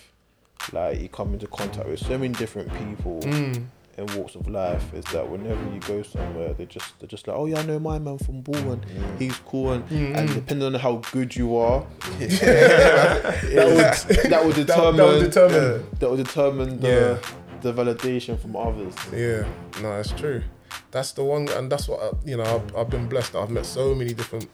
like 0.74 1.00
you 1.00 1.08
come 1.10 1.34
into 1.34 1.48
contact 1.48 1.88
with 1.88 2.00
so 2.00 2.18
many 2.18 2.34
different 2.34 2.70
people, 2.74 3.20
Mm. 3.22 3.66
in 3.98 4.06
walks 4.18 4.36
of 4.36 4.48
life 4.48 4.94
is 4.94 5.04
that 5.14 5.28
whenever 5.30 5.62
you 5.74 5.80
go 5.82 6.02
somewhere, 6.04 6.54
they 6.54 6.66
just 6.66 6.98
they're 7.00 7.08
just 7.08 7.28
like, 7.28 7.36
oh 7.38 7.46
yeah, 7.48 7.60
I 7.60 7.64
know 7.64 7.80
my 7.80 7.98
man 8.00 8.18
from 8.18 8.42
ball 8.42 8.56
and 8.74 8.86
he's 9.20 9.38
cool 9.40 9.72
and, 9.74 9.84
and 9.92 10.34
depending 10.34 10.74
on 10.74 10.80
how 10.80 11.02
good 11.12 11.36
you 11.36 11.56
are, 11.58 11.86
that 12.20 13.68
would 14.16 14.32
that 14.32 14.46
would 14.46 14.56
determine 14.56 14.98
that 14.98 15.06
would 15.08 15.24
determine. 15.32 15.86
that 16.00 16.10
would 16.10 16.24
determine 16.26 16.80
the 16.80 17.20
the 17.62 17.74
validation 17.74 18.40
from 18.40 18.56
others. 18.56 18.94
Yeah, 19.14 19.48
no, 19.82 20.00
it's 20.00 20.12
true. 20.12 20.44
That's 20.92 21.12
the 21.12 21.24
one, 21.24 21.50
and 21.50 21.72
that's 21.72 21.88
what 21.88 22.02
I, 22.02 22.12
you 22.26 22.38
know. 22.38 22.44
I've, 22.44 22.76
I've 22.76 22.90
been 22.90 23.08
blessed. 23.08 23.36
I've 23.36 23.50
met 23.50 23.66
so 23.66 23.94
many 23.96 24.14
different 24.14 24.50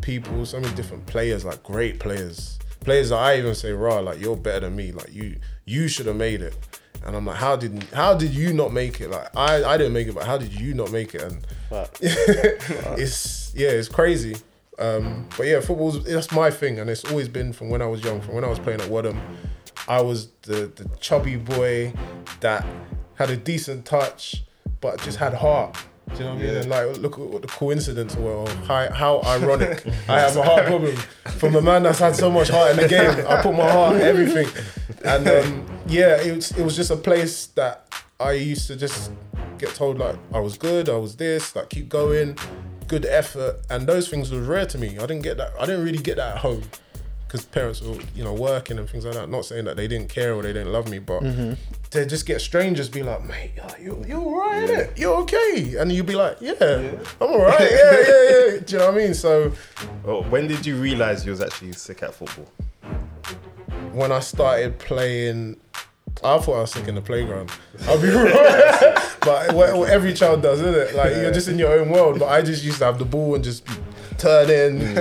people, 0.00 0.44
so 0.46 0.60
many 0.60 0.74
different 0.74 1.06
players, 1.06 1.44
like 1.44 1.62
great 1.62 1.98
players, 1.98 2.58
players 2.80 3.10
that 3.10 3.16
I 3.16 3.38
even 3.38 3.54
say, 3.54 3.72
"Raw, 3.72 3.98
like 4.00 4.20
you're 4.20 4.36
better 4.36 4.60
than 4.60 4.76
me. 4.76 4.92
Like 4.92 5.12
you, 5.12 5.36
you 5.64 5.88
should 5.88 6.06
have 6.06 6.16
made 6.16 6.42
it." 6.42 6.56
And 7.04 7.16
I'm 7.16 7.26
like, 7.26 7.36
"How 7.36 7.56
did 7.56 7.84
how 7.94 8.14
did 8.14 8.34
you 8.34 8.52
not 8.52 8.72
make 8.72 9.00
it? 9.00 9.10
Like 9.10 9.34
I, 9.36 9.64
I 9.64 9.76
didn't 9.76 9.92
make 9.92 10.08
it, 10.08 10.14
but 10.14 10.24
how 10.24 10.38
did 10.38 10.52
you 10.58 10.74
not 10.74 10.92
make 10.92 11.14
it?" 11.14 11.22
And 11.22 11.46
it's 12.00 13.54
yeah, 13.54 13.70
it's 13.70 13.88
crazy. 13.88 14.36
Um, 14.78 15.28
but 15.36 15.46
yeah, 15.46 15.60
football's 15.60 16.04
that's 16.04 16.32
my 16.32 16.50
thing, 16.50 16.78
and 16.78 16.88
it's 16.88 17.04
always 17.04 17.28
been 17.28 17.52
from 17.52 17.68
when 17.68 17.82
I 17.82 17.86
was 17.86 18.02
young. 18.02 18.20
From 18.20 18.34
when 18.34 18.44
I 18.44 18.48
was 18.48 18.58
playing 18.58 18.80
at 18.80 18.88
Wadham, 18.88 19.20
I 19.90 20.00
was 20.02 20.28
the 20.42 20.70
the 20.76 20.88
chubby 21.00 21.34
boy 21.34 21.92
that 22.38 22.64
had 23.16 23.28
a 23.28 23.36
decent 23.36 23.84
touch, 23.84 24.44
but 24.80 25.02
just 25.02 25.18
had 25.18 25.34
heart. 25.34 25.76
Do 26.14 26.14
you 26.14 26.20
know 26.20 26.34
what 26.34 26.42
I 26.42 26.46
mean? 26.46 26.56
And 26.58 26.70
like, 26.70 26.98
look 26.98 27.18
at 27.18 27.26
what 27.26 27.42
the 27.42 27.48
coincidence 27.48 28.14
were. 28.14 28.48
How, 28.68 28.88
how 28.92 29.20
ironic. 29.22 29.84
I 30.08 30.20
have 30.20 30.36
a 30.36 30.42
heart 30.44 30.66
problem 30.66 30.96
from 31.38 31.56
a 31.56 31.60
man 31.60 31.82
that's 31.82 31.98
had 31.98 32.14
so 32.14 32.30
much 32.30 32.50
heart 32.50 32.70
in 32.70 32.76
the 32.76 32.86
game. 32.86 33.26
I 33.26 33.42
put 33.42 33.52
my 33.52 33.68
heart 33.68 33.96
in 33.96 34.02
everything, 34.02 34.46
and 35.04 35.26
um, 35.26 35.66
yeah, 35.88 36.22
it 36.22 36.36
was 36.36 36.52
it 36.52 36.62
was 36.62 36.76
just 36.76 36.92
a 36.92 36.96
place 36.96 37.46
that 37.56 37.92
I 38.20 38.32
used 38.32 38.68
to 38.68 38.76
just 38.76 39.10
get 39.58 39.74
told 39.74 39.98
like 39.98 40.16
I 40.32 40.38
was 40.38 40.56
good, 40.56 40.88
I 40.88 40.98
was 40.98 41.16
this, 41.16 41.56
like 41.56 41.68
keep 41.68 41.88
going, 41.88 42.38
good 42.86 43.06
effort, 43.06 43.56
and 43.68 43.88
those 43.88 44.08
things 44.08 44.30
were 44.30 44.40
rare 44.40 44.66
to 44.66 44.78
me. 44.78 44.98
I 44.98 45.06
didn't 45.06 45.22
get 45.22 45.36
that. 45.38 45.50
I 45.58 45.66
didn't 45.66 45.84
really 45.84 45.98
get 45.98 46.18
that 46.18 46.36
at 46.36 46.42
home 46.42 46.62
because 47.30 47.44
parents 47.44 47.80
were 47.80 47.96
you 48.12 48.24
know 48.24 48.34
working 48.34 48.76
and 48.78 48.90
things 48.90 49.04
like 49.04 49.14
that. 49.14 49.28
Not 49.28 49.44
saying 49.44 49.64
that 49.66 49.76
they 49.76 49.86
didn't 49.86 50.08
care 50.08 50.34
or 50.34 50.42
they 50.42 50.52
didn't 50.52 50.72
love 50.72 50.90
me, 50.90 50.98
but 50.98 51.22
mm-hmm. 51.22 51.52
to 51.90 52.04
just 52.04 52.26
get 52.26 52.40
strangers 52.40 52.88
be 52.88 53.04
like, 53.04 53.24
mate, 53.24 53.52
you 53.80 54.04
you 54.06 54.16
alright, 54.16 54.68
innit? 54.68 54.98
You're 54.98 55.14
okay, 55.18 55.76
and 55.78 55.92
you'd 55.92 56.06
be 56.06 56.16
like, 56.16 56.38
yeah, 56.40 56.54
I'm 57.20 57.30
alright, 57.30 57.60
yeah, 57.60 57.92
yeah, 57.92 58.00
yeah. 58.00 58.58
Do 58.64 58.64
you 58.68 58.78
know 58.78 58.86
what 58.86 58.94
I 58.94 58.98
mean? 58.98 59.14
So 59.14 59.52
Oh, 60.04 60.22
when 60.24 60.48
did 60.48 60.66
you 60.66 60.76
realize 60.76 61.24
you 61.24 61.30
was 61.30 61.40
actually 61.40 61.72
sick 61.72 62.02
at 62.02 62.14
football? 62.14 62.48
when 63.92 64.12
I 64.12 64.20
started 64.20 64.78
playing, 64.78 65.56
I 66.22 66.38
thought 66.38 66.56
I 66.56 66.60
was 66.60 66.72
sick 66.72 66.88
in 66.88 66.94
the 66.94 67.00
playground. 67.00 67.50
I'll 67.86 68.00
be 68.00 68.08
real, 68.08 68.32
but 69.20 69.52
what, 69.52 69.76
what 69.76 69.90
every 69.90 70.14
child 70.14 70.42
does, 70.42 70.60
isn't 70.60 70.74
it? 70.74 70.94
Like 70.94 71.12
you're 71.12 71.32
just 71.32 71.48
in 71.48 71.58
your 71.58 71.78
own 71.78 71.90
world. 71.90 72.18
But 72.18 72.28
I 72.28 72.42
just 72.42 72.64
used 72.64 72.78
to 72.78 72.84
have 72.84 72.98
the 72.98 73.04
ball 73.04 73.34
and 73.34 73.44
just 73.44 73.64
be 73.64 73.72
turning, 74.20 74.94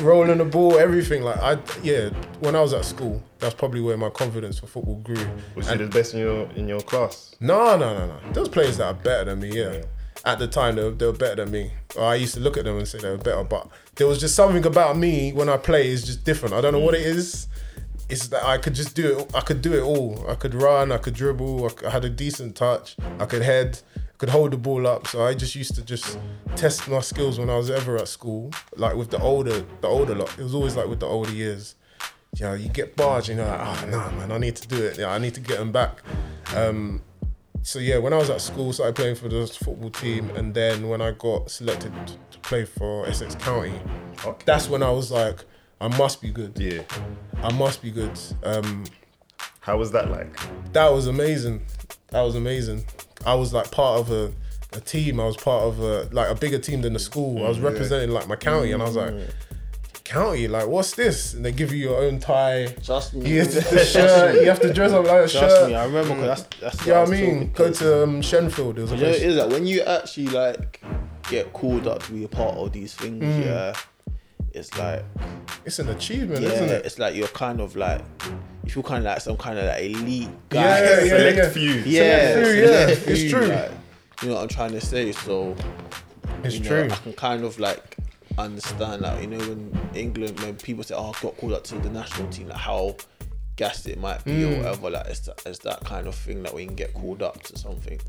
rolling 0.00 0.38
the 0.38 0.44
ball, 0.44 0.78
everything. 0.78 1.22
Like 1.22 1.38
I, 1.38 1.58
yeah. 1.82 2.08
When 2.40 2.56
I 2.56 2.60
was 2.60 2.72
at 2.72 2.84
school, 2.84 3.22
that's 3.38 3.54
probably 3.54 3.80
where 3.80 3.96
my 3.96 4.10
confidence 4.10 4.58
for 4.58 4.66
football 4.66 4.96
grew. 4.96 5.24
Was 5.54 5.70
you 5.70 5.76
the 5.76 5.86
best 5.86 6.14
in 6.14 6.20
your 6.20 6.48
in 6.56 6.66
your 6.66 6.80
class? 6.80 7.36
No, 7.40 7.76
no, 7.76 7.94
no, 7.94 8.06
no. 8.06 8.32
Those 8.32 8.48
players 8.48 8.78
that 8.78 8.86
are 8.86 8.94
better 8.94 9.26
than 9.26 9.40
me, 9.40 9.58
yeah. 9.58 9.82
At 10.24 10.38
the 10.38 10.46
time, 10.46 10.76
they 10.76 10.84
were, 10.84 10.90
they 10.92 11.06
were 11.06 11.12
better 11.12 11.44
than 11.44 11.50
me. 11.50 11.72
I 11.98 12.14
used 12.14 12.34
to 12.34 12.40
look 12.40 12.56
at 12.56 12.64
them 12.64 12.78
and 12.78 12.86
say 12.86 12.98
they 12.98 13.10
were 13.10 13.18
better, 13.18 13.42
but 13.42 13.68
there 13.96 14.06
was 14.06 14.20
just 14.20 14.36
something 14.36 14.64
about 14.64 14.96
me 14.96 15.32
when 15.32 15.48
I 15.48 15.56
play 15.56 15.88
is 15.88 16.04
just 16.04 16.24
different. 16.24 16.54
I 16.54 16.60
don't 16.60 16.72
know 16.72 16.78
what 16.78 16.94
it 16.94 17.02
is. 17.02 17.48
It's 18.08 18.28
that 18.28 18.44
I 18.44 18.58
could 18.58 18.74
just 18.74 18.94
do 18.94 19.18
it. 19.18 19.34
I 19.34 19.40
could 19.40 19.62
do 19.62 19.72
it 19.74 19.82
all. 19.82 20.24
I 20.28 20.34
could 20.34 20.54
run. 20.54 20.92
I 20.92 20.98
could 20.98 21.14
dribble. 21.14 21.70
I 21.86 21.90
had 21.90 22.04
a 22.04 22.10
decent 22.10 22.56
touch. 22.56 22.96
I 23.18 23.26
could 23.26 23.42
head. 23.42 23.80
Could 24.22 24.30
hold 24.30 24.52
the 24.52 24.56
ball 24.56 24.86
up. 24.86 25.08
So 25.08 25.26
I 25.26 25.34
just 25.34 25.56
used 25.56 25.74
to 25.74 25.82
just 25.82 26.16
test 26.54 26.86
my 26.86 27.00
skills 27.00 27.40
when 27.40 27.50
I 27.50 27.56
was 27.56 27.68
ever 27.68 27.96
at 27.96 28.06
school. 28.06 28.52
Like 28.76 28.94
with 28.94 29.10
the 29.10 29.20
older, 29.20 29.64
the 29.80 29.88
older 29.88 30.14
lot. 30.14 30.38
It 30.38 30.44
was 30.44 30.54
always 30.54 30.76
like 30.76 30.86
with 30.86 31.00
the 31.00 31.06
older 31.06 31.32
years. 31.32 31.74
You 32.36 32.44
know, 32.46 32.54
you 32.54 32.68
get 32.68 32.94
barged. 32.94 33.30
You 33.30 33.34
know, 33.34 33.48
like, 33.48 33.60
oh 33.60 33.88
nah, 33.90 34.12
man, 34.12 34.30
I 34.30 34.38
need 34.38 34.54
to 34.54 34.68
do 34.68 34.80
it. 34.80 34.96
Yeah, 34.96 35.10
I 35.10 35.18
need 35.18 35.34
to 35.34 35.40
get 35.40 35.58
them 35.58 35.72
back. 35.72 36.02
Um, 36.54 37.02
so 37.62 37.80
yeah, 37.80 37.98
when 37.98 38.12
I 38.12 38.16
was 38.16 38.30
at 38.30 38.40
school, 38.40 38.72
started 38.72 38.94
playing 38.94 39.16
for 39.16 39.28
the 39.28 39.44
football 39.48 39.90
team, 39.90 40.30
and 40.36 40.54
then 40.54 40.88
when 40.88 41.02
I 41.02 41.10
got 41.10 41.50
selected 41.50 41.92
to 42.30 42.38
play 42.42 42.64
for 42.64 43.08
Essex 43.08 43.34
County, 43.34 43.74
that's 44.44 44.68
when 44.68 44.84
I 44.84 44.90
was 44.92 45.10
like, 45.10 45.44
I 45.80 45.88
must 45.98 46.22
be 46.22 46.30
good. 46.30 46.56
Yeah. 46.60 46.82
I 47.42 47.52
must 47.54 47.82
be 47.82 47.90
good. 47.90 48.16
Um, 48.44 48.84
How 49.58 49.78
was 49.78 49.90
that 49.90 50.12
like? 50.12 50.38
that 50.74 50.92
was 50.92 51.08
amazing. 51.08 51.66
That 52.12 52.22
was 52.22 52.34
amazing. 52.36 52.84
I 53.26 53.34
was 53.34 53.52
like 53.52 53.70
part 53.70 54.00
of 54.00 54.10
a, 54.10 54.32
a 54.76 54.80
team. 54.80 55.18
I 55.20 55.24
was 55.24 55.36
part 55.36 55.64
of 55.64 55.80
a 55.80 56.08
like 56.12 56.28
a 56.30 56.34
bigger 56.34 56.58
team 56.58 56.82
than 56.82 56.92
the 56.92 56.98
school. 56.98 57.44
I 57.44 57.48
was 57.48 57.58
representing 57.60 58.10
like 58.10 58.28
my 58.28 58.36
county, 58.36 58.72
and 58.72 58.82
I 58.82 58.86
was 58.86 58.96
like, 58.96 59.14
county, 60.04 60.48
like 60.48 60.66
what's 60.66 60.94
this? 60.94 61.34
And 61.34 61.44
they 61.44 61.52
give 61.52 61.72
you 61.72 61.78
your 61.78 61.98
own 62.02 62.18
tie. 62.18 62.66
Trust 62.84 63.14
me. 63.14 63.30
You 63.30 63.38
have 63.40 63.48
to, 63.50 63.60
the 63.74 63.84
shirt. 63.84 64.34
You 64.42 64.48
have 64.48 64.60
to 64.60 64.72
dress 64.72 64.92
up 64.92 65.04
like 65.06 65.24
a 65.24 65.28
Trust 65.28 65.34
shirt. 65.34 65.68
me, 65.70 65.74
I 65.74 65.84
remember 65.84 66.14
because 66.14 66.44
that's 66.44 66.60
that's. 66.60 66.86
You 66.86 66.92
know 66.92 67.00
what 67.00 67.08
what 67.08 67.16
I 67.18 67.20
mean? 67.20 67.30
talking 67.50 67.52
Go 67.52 67.72
to. 67.72 67.78
to 67.78 68.02
um, 68.04 68.20
Shenfield. 68.22 68.74
There 68.74 68.82
was 68.82 68.92
a 68.92 68.96
You 68.96 69.02
know, 69.02 69.08
it 69.08 69.12
place. 69.12 69.22
is 69.22 69.36
that 69.36 69.48
when 69.48 69.66
you 69.66 69.82
actually 69.82 70.26
like 70.28 70.82
get 71.30 71.52
called 71.52 71.86
up 71.86 72.02
to 72.02 72.12
be 72.12 72.24
a 72.24 72.28
part 72.28 72.56
of 72.56 72.72
these 72.72 72.94
things, 72.94 73.22
Mm. 73.22 73.44
yeah, 73.44 73.74
it's 74.54 74.76
like 74.78 75.04
It's 75.64 75.78
an 75.78 75.88
achievement, 75.90 76.42
yeah, 76.42 76.50
isn't 76.50 76.68
it? 76.68 76.86
it's 76.86 76.98
like 76.98 77.14
you're 77.14 77.28
kind 77.28 77.60
of 77.60 77.76
like 77.76 78.02
you 78.64 78.70
feel 78.70 78.82
kind 78.82 78.98
of 78.98 79.04
like 79.04 79.20
some 79.20 79.36
kind 79.36 79.58
of 79.58 79.64
like 79.66 79.82
elite 79.82 80.28
guy. 80.48 80.60
Yeah, 80.80 81.00
yeah, 81.00 81.08
Select 81.08 81.36
yeah. 81.36 81.48
few. 81.50 81.70
yeah, 81.72 82.34
few, 82.34 82.44
select 82.66 83.06
yeah, 83.06 83.12
it's 83.12 83.30
true. 83.30 83.46
like, 83.46 83.70
you 84.22 84.28
know 84.28 84.34
what 84.34 84.42
I'm 84.42 84.48
trying 84.48 84.72
to 84.72 84.80
say? 84.80 85.12
So 85.12 85.56
It's 86.44 86.54
you 86.56 86.60
know, 86.64 86.68
true. 86.68 86.88
I 86.92 86.96
can 86.96 87.12
kind 87.14 87.44
of 87.44 87.58
like 87.58 87.96
understand 88.38 89.02
that. 89.02 89.20
You 89.20 89.28
know, 89.28 89.38
when 89.38 89.78
England, 89.94 90.38
when 90.40 90.56
people 90.56 90.84
say, 90.84 90.94
"Oh, 90.94 91.12
I 91.16 91.22
got 91.22 91.36
called 91.38 91.52
up 91.54 91.64
to 91.64 91.74
the 91.76 91.90
national 91.90 92.28
team," 92.30 92.48
like 92.48 92.58
how 92.58 92.96
gassed 93.56 93.86
it 93.88 93.98
might 94.00 94.24
be 94.24 94.32
Mm. 94.32 94.54
or 94.54 94.56
whatever. 94.58 94.90
Like 94.90 95.06
it's 95.06 95.20
that, 95.20 95.42
it's 95.44 95.58
that 95.60 95.84
kind 95.84 96.06
of 96.06 96.14
thing 96.14 96.42
that 96.44 96.54
we 96.54 96.64
can 96.66 96.74
get 96.74 96.94
called 96.94 97.22
up 97.22 97.42
to 97.44 97.58
something. 97.58 98.00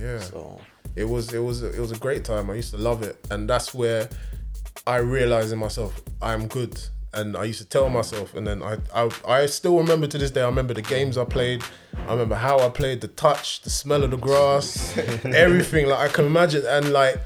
Yeah. 0.00 0.20
So 0.20 0.60
It 0.94 1.04
was 1.08 1.32
it 1.32 1.38
was 1.42 1.62
it 1.62 1.78
was 1.80 1.90
a 1.92 1.98
great 1.98 2.22
time. 2.24 2.50
I 2.50 2.54
used 2.54 2.70
to 2.72 2.78
love 2.78 3.02
it, 3.02 3.16
and 3.30 3.48
that's 3.48 3.72
where 3.74 4.08
I 4.86 4.96
realized 4.98 5.52
in 5.52 5.58
myself 5.58 6.02
I'm 6.22 6.46
good. 6.46 6.80
And 7.14 7.34
I 7.34 7.44
used 7.44 7.62
to 7.62 7.64
tell 7.66 7.88
myself, 7.88 8.34
and 8.34 8.46
then 8.46 8.62
I, 8.62 8.76
I 8.94 9.10
I 9.26 9.46
still 9.46 9.78
remember 9.78 10.06
to 10.06 10.18
this 10.18 10.30
day. 10.30 10.42
I 10.42 10.46
remember 10.46 10.74
the 10.74 10.82
games 10.82 11.16
I 11.16 11.24
played. 11.24 11.62
I 12.06 12.12
remember 12.12 12.34
how 12.34 12.58
I 12.58 12.68
played, 12.68 13.00
the 13.00 13.08
touch, 13.08 13.62
the 13.62 13.70
smell 13.70 14.04
of 14.04 14.10
the 14.10 14.18
grass, 14.18 14.94
everything. 15.24 15.86
Like 15.86 16.10
I 16.10 16.12
can 16.12 16.26
imagine, 16.26 16.66
and 16.66 16.92
like 16.92 17.18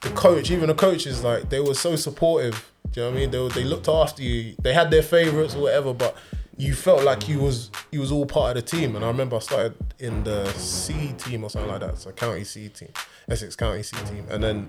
the 0.00 0.10
coach, 0.10 0.50
even 0.50 0.66
the 0.66 0.74
coaches, 0.74 1.22
like 1.22 1.50
they 1.50 1.60
were 1.60 1.74
so 1.74 1.94
supportive. 1.94 2.68
Do 2.90 3.00
you 3.00 3.06
know 3.06 3.12
what 3.12 3.16
I 3.16 3.20
mean? 3.20 3.30
They 3.30 3.38
were, 3.38 3.48
they 3.50 3.62
looked 3.62 3.86
after 3.88 4.24
you. 4.24 4.56
They 4.60 4.72
had 4.72 4.90
their 4.90 5.02
favorites 5.02 5.54
or 5.54 5.62
whatever, 5.62 5.94
but 5.94 6.16
you 6.56 6.74
felt 6.74 7.04
like 7.04 7.28
you 7.28 7.38
was 7.38 7.70
you 7.92 8.00
was 8.00 8.10
all 8.10 8.26
part 8.26 8.56
of 8.56 8.64
the 8.64 8.76
team. 8.76 8.96
And 8.96 9.04
I 9.04 9.08
remember 9.08 9.36
I 9.36 9.38
started 9.38 9.76
in 10.00 10.24
the 10.24 10.46
C 10.54 11.12
team 11.16 11.44
or 11.44 11.50
something 11.50 11.70
like 11.70 11.80
that, 11.80 11.98
so 11.98 12.10
county 12.10 12.42
C 12.42 12.68
team, 12.70 12.88
Essex 13.28 13.54
County 13.54 13.84
C 13.84 13.96
team, 14.04 14.26
and 14.28 14.42
then 14.42 14.66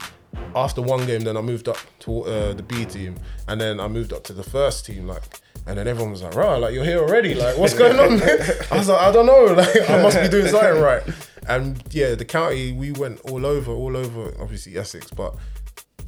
after 0.55 0.81
one 0.81 1.05
game, 1.05 1.21
then 1.21 1.37
I 1.37 1.41
moved 1.41 1.67
up 1.67 1.77
to 1.99 2.23
uh, 2.23 2.53
the 2.53 2.63
B 2.63 2.85
team, 2.85 3.15
and 3.47 3.59
then 3.59 3.79
I 3.79 3.87
moved 3.87 4.13
up 4.13 4.23
to 4.25 4.33
the 4.33 4.43
first 4.43 4.85
team, 4.85 5.07
like. 5.07 5.23
And 5.67 5.77
then 5.77 5.87
everyone 5.87 6.11
was 6.11 6.23
like, 6.23 6.33
"Right, 6.33 6.55
like 6.55 6.73
you're 6.73 6.85
here 6.85 6.97
already. 6.97 7.35
Like, 7.35 7.55
what's 7.57 7.75
going 7.75 7.99
on?" 7.99 8.13
I 8.71 8.77
was 8.77 8.87
like, 8.87 9.01
"I 9.01 9.11
don't 9.11 9.27
know. 9.27 9.53
Like, 9.53 9.87
I 9.87 10.01
must 10.01 10.19
be 10.19 10.27
doing 10.27 10.47
something 10.47 10.81
right." 10.89 11.03
And 11.47 11.83
yeah, 11.91 12.15
the 12.15 12.25
county 12.25 12.71
we 12.71 12.91
went 12.91 13.19
all 13.29 13.45
over, 13.45 13.71
all 13.71 13.95
over. 13.95 14.33
Obviously 14.39 14.77
Essex, 14.77 15.11
but 15.11 15.35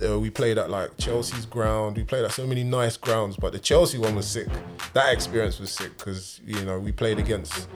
uh, 0.04 0.20
we 0.20 0.30
played 0.30 0.58
at 0.58 0.70
like 0.70 0.98
Chelsea's 0.98 1.46
ground. 1.46 1.98
We 1.98 2.04
played 2.04 2.26
at 2.26 2.32
so 2.32 2.48
many 2.48 2.64
nice 2.64 2.98
grounds, 2.98 3.36
but 3.38 3.52
the 3.52 3.60
Chelsea 3.60 3.98
one 3.98 4.16
was 4.16 4.28
sick. 4.28 4.48
That 4.94 5.14
experience 5.14 5.60
was 5.60 5.72
sick 5.72 5.98
because 5.98 6.42
you 6.46 6.64
know 6.66 6.80
we 6.80 6.92
played 6.92 7.20
against 7.20 7.68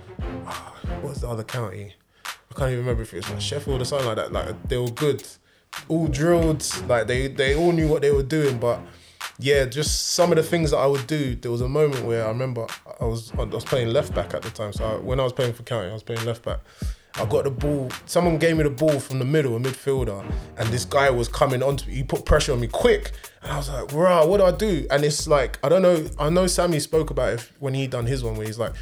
ah, 0.45 0.75
what's 1.01 1.21
the 1.21 1.29
other 1.29 1.43
county? 1.43 1.93
I 2.25 2.53
can't 2.55 2.71
even 2.71 2.79
remember 2.79 3.03
if 3.03 3.13
it 3.13 3.17
was 3.17 3.29
like 3.29 3.41
Sheffield 3.41 3.81
or 3.81 3.85
something 3.85 4.07
like 4.07 4.15
that. 4.17 4.31
Like 4.31 4.67
they 4.67 4.77
were 4.77 4.89
good, 4.89 5.27
all 5.87 6.07
drilled. 6.07 6.65
Like 6.87 7.07
they 7.07 7.27
they 7.27 7.55
all 7.55 7.71
knew 7.71 7.87
what 7.87 8.01
they 8.01 8.11
were 8.11 8.23
doing, 8.23 8.59
but 8.59 8.79
yeah, 9.37 9.65
just 9.65 10.11
some 10.13 10.31
of 10.31 10.37
the 10.37 10.43
things 10.43 10.71
that 10.71 10.77
I 10.77 10.87
would 10.87 11.07
do. 11.07 11.35
There 11.35 11.51
was 11.51 11.61
a 11.61 11.67
moment 11.67 12.05
where 12.05 12.25
I 12.25 12.29
remember 12.29 12.67
I 12.99 13.05
was 13.05 13.31
I 13.37 13.43
was 13.43 13.65
playing 13.65 13.89
left 13.89 14.13
back 14.13 14.33
at 14.33 14.41
the 14.41 14.49
time. 14.49 14.73
So 14.73 14.85
I, 14.85 14.95
when 14.95 15.19
I 15.19 15.23
was 15.23 15.33
playing 15.33 15.53
for 15.53 15.63
county, 15.63 15.89
I 15.89 15.93
was 15.93 16.03
playing 16.03 16.25
left 16.25 16.43
back. 16.43 16.59
I 17.17 17.25
got 17.25 17.45
the 17.45 17.51
ball. 17.51 17.89
Someone 18.05 18.37
gave 18.37 18.57
me 18.57 18.63
the 18.63 18.69
ball 18.69 18.99
from 18.99 19.19
the 19.19 19.25
middle, 19.25 19.55
a 19.55 19.59
midfielder, 19.59 20.29
and 20.57 20.69
this 20.69 20.83
guy 20.83 21.09
was 21.09 21.29
coming 21.29 21.63
onto 21.63 21.87
me. 21.87 21.95
He 21.95 22.03
put 22.03 22.25
pressure 22.25 22.51
on 22.51 22.59
me 22.59 22.67
quick, 22.67 23.11
and 23.41 23.53
I 23.53 23.57
was 23.57 23.69
like, 23.69 23.93
"Rah, 23.93 24.25
what 24.25 24.37
do 24.37 24.43
I 24.43 24.51
do?" 24.51 24.85
And 24.91 25.03
it's 25.05 25.25
like 25.27 25.57
I 25.63 25.69
don't 25.69 25.81
know. 25.81 26.05
I 26.19 26.29
know 26.29 26.47
Sammy 26.47 26.79
spoke 26.79 27.09
about 27.09 27.33
it 27.33 27.51
when 27.59 27.73
he 27.73 27.87
done 27.87 28.05
his 28.05 28.21
one, 28.23 28.35
where 28.35 28.45
he's 28.45 28.59
like, 28.59 28.73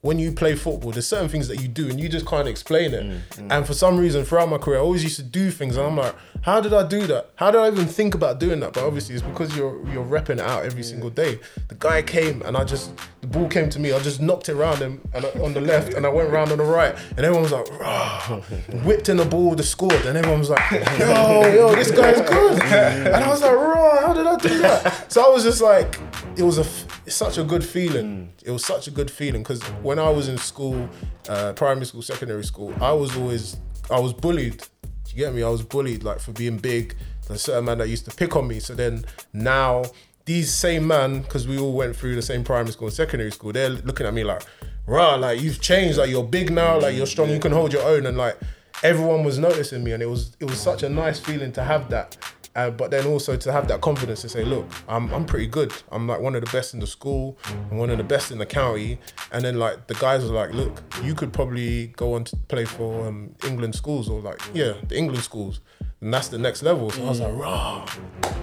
when 0.00 0.18
you 0.20 0.30
play 0.30 0.54
football, 0.54 0.92
there's 0.92 1.08
certain 1.08 1.28
things 1.28 1.48
that 1.48 1.60
you 1.60 1.66
do 1.66 1.88
and 1.90 1.98
you 1.98 2.08
just 2.08 2.24
can't 2.24 2.46
explain 2.46 2.94
it. 2.94 3.04
Mm, 3.04 3.48
And 3.50 3.66
for 3.66 3.74
some 3.74 3.96
reason, 3.98 4.24
throughout 4.24 4.48
my 4.48 4.56
career, 4.58 4.78
I 4.78 4.82
always 4.82 5.02
used 5.02 5.16
to 5.16 5.24
do 5.24 5.50
things, 5.50 5.76
and 5.76 5.84
I'm 5.84 5.96
like, 5.96 6.14
how 6.42 6.60
did 6.60 6.72
I 6.72 6.86
do 6.86 7.04
that? 7.08 7.30
How 7.34 7.50
did 7.50 7.60
I 7.60 7.66
even 7.66 7.86
think 7.86 8.14
about 8.14 8.38
doing 8.38 8.60
that? 8.60 8.74
But 8.74 8.84
obviously, 8.84 9.16
it's 9.16 9.24
because 9.24 9.56
you're 9.56 9.84
you're 9.90 10.04
repping 10.04 10.38
it 10.38 10.40
out 10.40 10.64
every 10.64 10.84
single 10.84 11.10
day. 11.10 11.40
The 11.66 11.74
guy 11.74 12.02
came, 12.02 12.42
and 12.42 12.56
I 12.56 12.62
just 12.62 12.92
the 13.22 13.26
ball 13.26 13.48
came 13.48 13.68
to 13.70 13.80
me. 13.80 13.92
I 13.92 13.98
just 13.98 14.20
knocked 14.20 14.48
it 14.48 14.52
around 14.54 14.78
him 14.78 15.00
and 15.12 15.24
I- 15.26 15.40
on 15.44 15.52
the 15.52 15.60
left, 15.60 15.94
and 15.94 16.06
I 16.06 16.10
went 16.10 16.30
round 16.30 16.52
on 16.52 16.58
the 16.58 16.64
right, 16.64 16.94
and 17.16 17.18
everyone 17.26 17.42
was 17.42 17.52
like, 17.52 17.68
Rah! 17.80 18.40
whipped 18.84 19.08
in 19.08 19.16
the 19.16 19.24
ball, 19.24 19.56
the 19.56 19.64
scored, 19.64 20.06
and 20.06 20.16
everyone 20.16 20.38
was 20.38 20.50
like, 20.50 20.70
yo, 21.00 21.40
yo, 21.52 21.74
this 21.74 21.90
guy's 21.90 22.20
good. 22.20 22.62
And 22.62 23.16
I 23.24 23.28
was 23.28 23.42
like, 23.42 23.52
raw, 23.56 24.06
how 24.06 24.12
did 24.14 24.26
I 24.28 24.36
do 24.36 24.58
that? 24.60 25.06
So 25.12 25.24
I 25.26 25.28
was 25.34 25.42
just 25.42 25.60
like, 25.60 25.98
it 26.36 26.42
was 26.44 26.58
a 26.58 26.64
it's 27.08 27.16
such 27.16 27.38
a 27.38 27.42
good 27.42 27.64
feeling. 27.64 28.30
It 28.44 28.50
was 28.50 28.62
such 28.62 28.86
a 28.86 28.90
good 28.90 29.10
feeling 29.10 29.42
because 29.42 29.62
when 29.82 29.98
I 29.98 30.10
was 30.10 30.28
in 30.28 30.36
school, 30.36 30.90
uh, 31.26 31.54
primary 31.54 31.86
school, 31.86 32.02
secondary 32.02 32.44
school, 32.44 32.74
I 32.82 32.92
was 32.92 33.16
always 33.16 33.56
I 33.90 33.98
was 33.98 34.12
bullied. 34.12 34.58
Do 34.58 35.10
you 35.12 35.16
get 35.16 35.32
me? 35.32 35.42
I 35.42 35.48
was 35.48 35.62
bullied 35.62 36.04
like 36.04 36.20
for 36.20 36.32
being 36.32 36.58
big. 36.58 36.94
There's 37.26 37.40
a 37.40 37.42
certain 37.42 37.64
man 37.64 37.78
that 37.78 37.88
used 37.88 38.04
to 38.10 38.14
pick 38.14 38.36
on 38.36 38.46
me. 38.46 38.60
So 38.60 38.74
then 38.74 39.06
now 39.32 39.84
these 40.26 40.52
same 40.52 40.86
man, 40.86 41.22
because 41.22 41.48
we 41.48 41.58
all 41.58 41.72
went 41.72 41.96
through 41.96 42.14
the 42.14 42.20
same 42.20 42.44
primary 42.44 42.72
school 42.72 42.88
and 42.88 42.94
secondary 42.94 43.30
school, 43.32 43.54
they're 43.54 43.70
looking 43.70 44.06
at 44.06 44.12
me 44.12 44.22
like, 44.22 44.42
rah, 44.86 45.14
like 45.14 45.40
you've 45.40 45.62
changed, 45.62 45.96
like 45.96 46.10
you're 46.10 46.22
big 46.22 46.52
now, 46.52 46.78
like 46.78 46.94
you're 46.94 47.06
strong, 47.06 47.30
you 47.30 47.40
can 47.40 47.52
hold 47.52 47.72
your 47.72 47.84
own, 47.84 48.04
and 48.04 48.18
like 48.18 48.36
everyone 48.82 49.24
was 49.24 49.38
noticing 49.38 49.82
me, 49.82 49.92
and 49.92 50.02
it 50.02 50.10
was 50.10 50.36
it 50.40 50.44
was 50.44 50.60
such 50.60 50.82
a 50.82 50.90
nice 50.90 51.18
feeling 51.18 51.52
to 51.52 51.64
have 51.64 51.88
that. 51.88 52.18
Uh, 52.54 52.70
but 52.70 52.90
then 52.90 53.06
also 53.06 53.36
to 53.36 53.52
have 53.52 53.68
that 53.68 53.80
confidence 53.80 54.22
to 54.22 54.28
say, 54.28 54.44
look, 54.44 54.66
I'm, 54.88 55.12
I'm 55.12 55.24
pretty 55.24 55.46
good. 55.46 55.72
I'm 55.92 56.08
like 56.08 56.20
one 56.20 56.34
of 56.34 56.44
the 56.44 56.50
best 56.50 56.74
in 56.74 56.80
the 56.80 56.86
school. 56.86 57.38
I'm 57.70 57.78
one 57.78 57.90
of 57.90 57.98
the 57.98 58.04
best 58.04 58.30
in 58.32 58.38
the 58.38 58.46
county. 58.46 58.98
And 59.30 59.44
then 59.44 59.58
like 59.58 59.86
the 59.86 59.94
guys 59.94 60.24
were 60.24 60.34
like, 60.34 60.52
look, 60.52 60.82
you 61.02 61.14
could 61.14 61.32
probably 61.32 61.88
go 61.88 62.14
on 62.14 62.24
to 62.24 62.36
play 62.36 62.64
for 62.64 63.06
um, 63.06 63.34
England 63.46 63.74
schools 63.74 64.08
or 64.08 64.20
like 64.20 64.40
yeah, 64.52 64.72
the 64.88 64.96
England 64.96 65.22
schools. 65.22 65.60
And 66.00 66.12
that's 66.12 66.28
the 66.28 66.38
next 66.38 66.62
level. 66.62 66.90
So 66.90 67.04
I 67.04 67.08
was 67.08 67.20
like, 67.20 67.34
rah, 67.34 67.86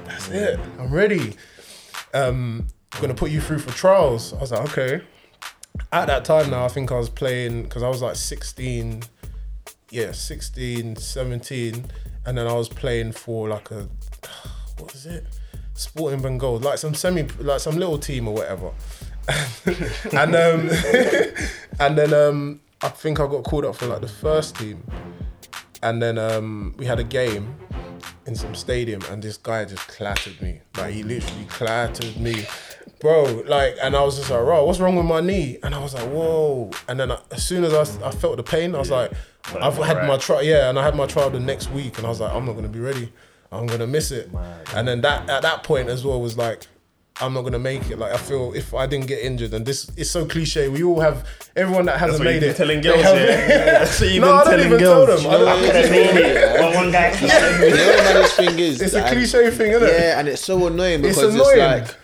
that's 0.06 0.30
it. 0.30 0.60
I'm 0.80 0.94
ready. 0.94 1.36
Um, 2.14 2.68
I'm 2.94 3.02
gonna 3.02 3.14
put 3.14 3.32
you 3.32 3.42
through 3.42 3.60
for 3.60 3.72
trials. 3.72 4.34
I 4.34 4.40
was 4.40 4.52
like, 4.52 4.70
okay. 4.72 5.04
At 5.92 6.08
that 6.08 6.24
time 6.24 6.50
now, 6.50 6.64
I 6.64 6.70
think 6.70 6.92
I 6.92 6.98
was 6.98 7.10
playing 7.10 7.64
because 7.64 7.84
I 7.84 7.90
was 7.90 8.02
like 8.02 8.16
16, 8.16 9.04
yeah, 9.90 10.14
16, 10.14 10.96
17, 10.96 11.86
and 12.26 12.38
then 12.38 12.48
I 12.48 12.54
was 12.54 12.70
playing 12.70 13.12
for 13.12 13.48
like 13.50 13.72
a 13.72 13.88
what 14.80 14.94
is 14.94 15.06
it? 15.06 15.26
Sporting 15.74 16.22
Bengal, 16.22 16.58
like 16.60 16.78
some 16.78 16.94
semi, 16.94 17.24
like 17.40 17.60
some 17.60 17.78
little 17.78 17.98
team 17.98 18.28
or 18.28 18.36
whatever. 18.36 18.72
and 20.14 20.36
um, 20.36 20.70
and 21.80 21.98
then 21.98 22.14
um, 22.14 22.62
I 22.82 22.90
think 22.90 23.20
I 23.20 23.28
got 23.28 23.44
called 23.44 23.66
up 23.66 23.76
for 23.76 23.88
like 23.88 24.02
the 24.02 24.08
first 24.08 24.56
team, 24.56 24.84
and 25.84 26.02
then 26.02 26.18
um, 26.18 26.76
we 26.78 26.86
had 26.86 27.00
a 27.00 27.04
game 27.04 27.56
in 28.26 28.36
some 28.36 28.56
stadium, 28.56 29.02
and 29.10 29.22
this 29.22 29.38
guy 29.38 29.66
just 29.66 29.88
clattered 29.88 30.42
me. 30.42 30.62
Like 30.78 30.94
he 30.94 31.04
literally 31.04 31.46
clattered 31.46 32.18
me, 32.18 32.46
bro. 33.00 33.44
Like, 33.46 33.76
and 33.82 33.96
I 33.96 34.04
was 34.04 34.18
just 34.18 34.30
like, 34.30 34.40
"Bro, 34.42 34.66
what's 34.66 34.80
wrong 34.80 34.96
with 34.96 35.06
my 35.06 35.22
knee?" 35.22 35.58
And 35.64 35.74
I 35.76 35.80
was 35.80 35.94
like, 35.94 36.08
"Whoa!" 36.10 36.72
And 36.88 37.00
then 37.00 37.12
I, 37.12 37.20
as 37.32 37.46
soon 37.46 37.64
as 37.64 37.74
I, 37.74 38.08
I 38.08 38.12
felt 38.12 38.38
the 38.38 38.44
pain, 38.44 38.76
I 38.76 38.80
was 38.80 38.92
like, 38.92 39.12
"I've 39.60 39.76
had 39.78 40.08
my 40.08 40.18
trial, 40.18 40.44
yeah," 40.44 40.70
and 40.70 40.80
I 40.80 40.84
had 40.84 40.96
my 40.96 41.06
trial 41.06 41.30
the 41.30 41.40
next 41.40 41.72
week, 41.72 41.98
and 41.98 42.06
I 42.06 42.10
was 42.10 42.20
like, 42.20 42.34
"I'm 42.34 42.46
not 42.46 42.54
gonna 42.54 42.68
be 42.70 42.80
ready. 42.80 43.12
I'm 43.52 43.68
gonna 43.68 43.88
miss 43.88 44.12
it." 44.12 44.30
And 44.76 44.88
then 44.88 45.02
that 45.02 45.30
at 45.30 45.42
that 45.44 45.64
point 45.64 45.90
as 45.90 46.04
well 46.06 46.22
was 46.22 46.38
like. 46.38 46.68
I'm 47.22 47.34
not 47.34 47.44
gonna 47.44 47.60
make 47.60 47.90
it. 47.90 47.98
Like 47.98 48.12
I 48.12 48.18
feel 48.18 48.52
if 48.54 48.74
I 48.74 48.88
didn't 48.88 49.08
get 49.08 49.20
injured, 49.24 49.54
and 49.54 49.66
this 49.66 49.90
is 49.96 50.12
so 50.12 50.26
cliche. 50.26 50.68
We 50.68 50.84
all 50.84 51.00
have 51.00 51.26
everyone 51.56 51.86
that 51.86 51.98
hasn't 51.98 52.22
made 52.22 52.44
it. 52.44 52.58
telling 52.58 52.82
girls, 52.82 53.04
have- 53.04 53.16
yeah. 53.16 53.48
That's 53.80 54.02
what 54.02 54.10
you've 54.10 54.20
no, 54.22 54.44
been 54.44 54.48
I 54.54 54.58
don't 54.58 54.66
even 54.66 54.80
girls. 54.80 55.22
tell 55.22 55.32
them. 55.32 55.34
I 55.34 55.38
don't- 55.38 55.48
I 55.48 55.66
could 55.66 55.76
have 55.76 55.92
made 55.92 56.26
it. 56.26 56.62
One, 56.62 56.74
one 56.74 56.92
guy. 56.92 57.12
You 57.22 57.28
know 57.30 57.70
the 57.70 58.04
maddest 58.04 58.36
thing 58.36 58.60
is? 58.60 58.82
It's 58.82 58.96
a 58.96 59.08
cliche 59.08 59.50
thing, 59.52 59.72
isn't 59.72 59.88
it? 59.88 59.94
Yeah, 59.98 60.20
and 60.20 60.28
it's 60.28 60.44
so 60.44 60.68
annoying 60.68 61.04
because 61.04 61.34
it's, 61.34 61.36
annoying. 61.36 61.60
like 61.84 61.96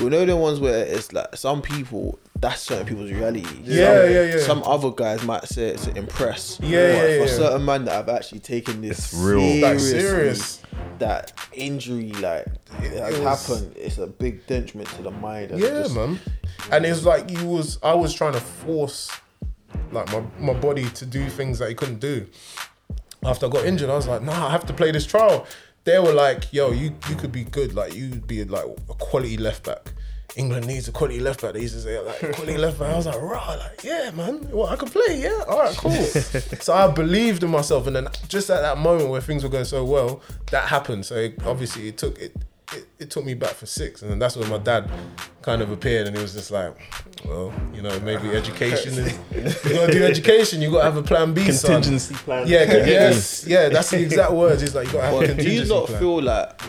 you 0.00 0.10
know 0.10 0.24
the 0.24 0.36
ones 0.36 0.60
where 0.60 0.84
it's 0.84 1.12
like 1.12 1.36
some 1.36 1.62
people 1.62 2.18
that's 2.38 2.62
certain 2.62 2.86
people's 2.86 3.10
reality. 3.10 3.44
Yeah, 3.64 4.02
some, 4.02 4.12
yeah, 4.12 4.22
yeah. 4.24 4.38
Some 4.40 4.62
other 4.64 4.90
guys 4.90 5.22
might 5.24 5.44
say 5.46 5.68
it 5.68 5.78
to 5.80 5.96
impress. 5.96 6.58
Yeah, 6.62 6.68
But 6.68 6.76
yeah, 6.76 7.02
For 7.18 7.30
yeah. 7.30 7.36
certain 7.36 7.64
man 7.64 7.84
that 7.84 7.92
have 7.92 8.08
actually 8.08 8.38
taken 8.40 8.80
this 8.80 9.12
It's 9.12 9.14
real. 9.14 9.40
Seriously, 9.78 10.00
serious. 10.00 10.62
that 11.00 11.32
injury 11.52 12.12
like 12.12 12.46
it 12.82 12.92
has 12.98 13.14
it 13.18 13.22
was- 13.24 13.46
happened. 13.46 13.74
It's 13.76 13.98
a 13.98 14.06
big 14.06 14.46
detriment 14.46 14.88
to 14.96 15.02
the 15.02 15.10
mind. 15.10 15.50
and 15.50 15.60
Yeah, 15.60 15.82
just- 15.82 15.94
man. 15.94 16.18
And 16.72 16.86
it's 16.86 17.04
like 17.04 17.30
you 17.30 17.46
was 17.46 17.78
I 17.82 17.94
was 17.94 18.14
trying 18.14 18.32
to 18.34 18.40
force 18.40 19.10
like 19.92 20.10
my, 20.12 20.22
my 20.38 20.58
body 20.58 20.88
to 20.90 21.04
do 21.06 21.28
things 21.28 21.58
that 21.58 21.68
he 21.68 21.74
couldn't 21.74 22.00
do. 22.00 22.26
After 23.22 23.46
I 23.46 23.48
got 23.50 23.66
injured, 23.66 23.90
I 23.90 23.96
was 23.96 24.06
like, 24.08 24.22
nah, 24.22 24.46
I 24.46 24.50
have 24.50 24.64
to 24.66 24.72
play 24.72 24.92
this 24.92 25.04
trial. 25.04 25.46
They 25.90 25.98
were 25.98 26.12
like, 26.12 26.52
yo, 26.52 26.70
you 26.70 26.94
you 27.08 27.16
could 27.16 27.32
be 27.32 27.42
good, 27.42 27.74
like 27.74 27.96
you'd 27.96 28.24
be 28.24 28.44
like 28.44 28.64
a 28.64 28.94
quality 28.94 29.36
left 29.36 29.64
back. 29.64 29.92
England 30.36 30.68
needs 30.68 30.86
a 30.86 30.92
quality 30.92 31.18
left 31.18 31.42
back. 31.42 31.54
They 31.54 31.62
used 31.62 31.74
to 31.74 31.80
say 31.80 31.98
like 31.98 32.20
quality 32.36 32.58
left 32.58 32.78
back. 32.78 32.92
I 32.92 32.96
was 32.96 33.06
like, 33.06 33.20
right, 33.20 33.56
like 33.56 33.82
yeah, 33.82 34.12
man. 34.12 34.48
Well, 34.52 34.68
I 34.68 34.76
can 34.76 34.88
play. 34.88 35.20
Yeah, 35.20 35.42
all 35.48 35.58
right, 35.58 35.76
cool. 35.76 35.90
so 36.60 36.74
I 36.74 36.86
believed 36.92 37.42
in 37.42 37.50
myself, 37.50 37.88
and 37.88 37.96
then 37.96 38.06
just 38.28 38.48
at 38.50 38.60
that 38.60 38.78
moment 38.78 39.10
where 39.10 39.20
things 39.20 39.42
were 39.42 39.48
going 39.48 39.64
so 39.64 39.84
well, 39.84 40.22
that 40.52 40.68
happened. 40.68 41.06
So 41.06 41.16
it, 41.16 41.44
obviously 41.44 41.88
it 41.88 41.98
took 41.98 42.16
it, 42.20 42.36
it. 42.72 42.86
It 42.98 43.10
took 43.10 43.24
me 43.24 43.34
back 43.34 43.50
for 43.52 43.66
six, 43.66 44.02
and 44.02 44.10
then 44.10 44.18
that's 44.18 44.36
when 44.36 44.48
my 44.48 44.58
dad 44.58 44.90
kind 45.42 45.62
of 45.62 45.70
appeared, 45.70 46.06
and 46.06 46.16
he 46.16 46.22
was 46.22 46.32
just 46.34 46.50
like, 46.50 46.74
"Well, 47.24 47.52
you 47.74 47.82
know, 47.82 47.98
maybe 48.00 48.28
education 48.36 48.92
is 48.94 49.18
you 49.64 49.74
gotta 49.74 49.92
do 49.92 50.04
education. 50.04 50.60
You 50.62 50.70
gotta 50.70 50.84
have 50.84 50.96
a 50.96 51.02
plan 51.02 51.32
B, 51.34 51.50
son." 51.50 51.72
Contingency 51.72 52.14
plan. 52.14 52.46
Yeah, 52.46 52.64
yes, 52.86 53.46
yeah. 53.46 53.68
That's 53.68 53.90
the 53.90 54.00
exact 54.02 54.32
words. 54.32 54.60
He's 54.60 54.74
like, 54.74 54.86
"You 54.88 54.94
gotta 54.94 55.06
have 55.06 55.14
a 55.30 55.34
But 55.34 55.42
do 55.44 55.50
you 55.50 55.64
not 55.66 55.86
plan." 55.86 55.98
feel 56.00 56.22
like 56.22 56.60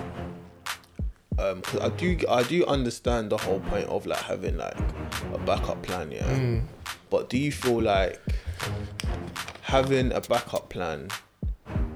um 1.39 1.62
'cause 1.62 1.80
I 1.82 1.89
do 1.89 2.18
I 2.30 2.43
do 2.43 2.66
understand 2.66 3.32
the 3.32 3.38
whole 3.38 3.60
point 3.62 3.88
of 3.88 4.06
like 4.06 4.20
having 4.22 4.58
like 4.58 4.78
a 5.34 5.38
backup 5.39 5.82
plan, 5.84 6.12
yeah. 6.12 6.24
Mm. 6.24 6.64
But 7.10 7.30
do 7.30 7.38
you 7.38 7.52
feel 7.52 7.82
like 7.82 8.20
having 9.62 10.12
a 10.12 10.22
backup 10.22 10.70
plan 10.70 11.10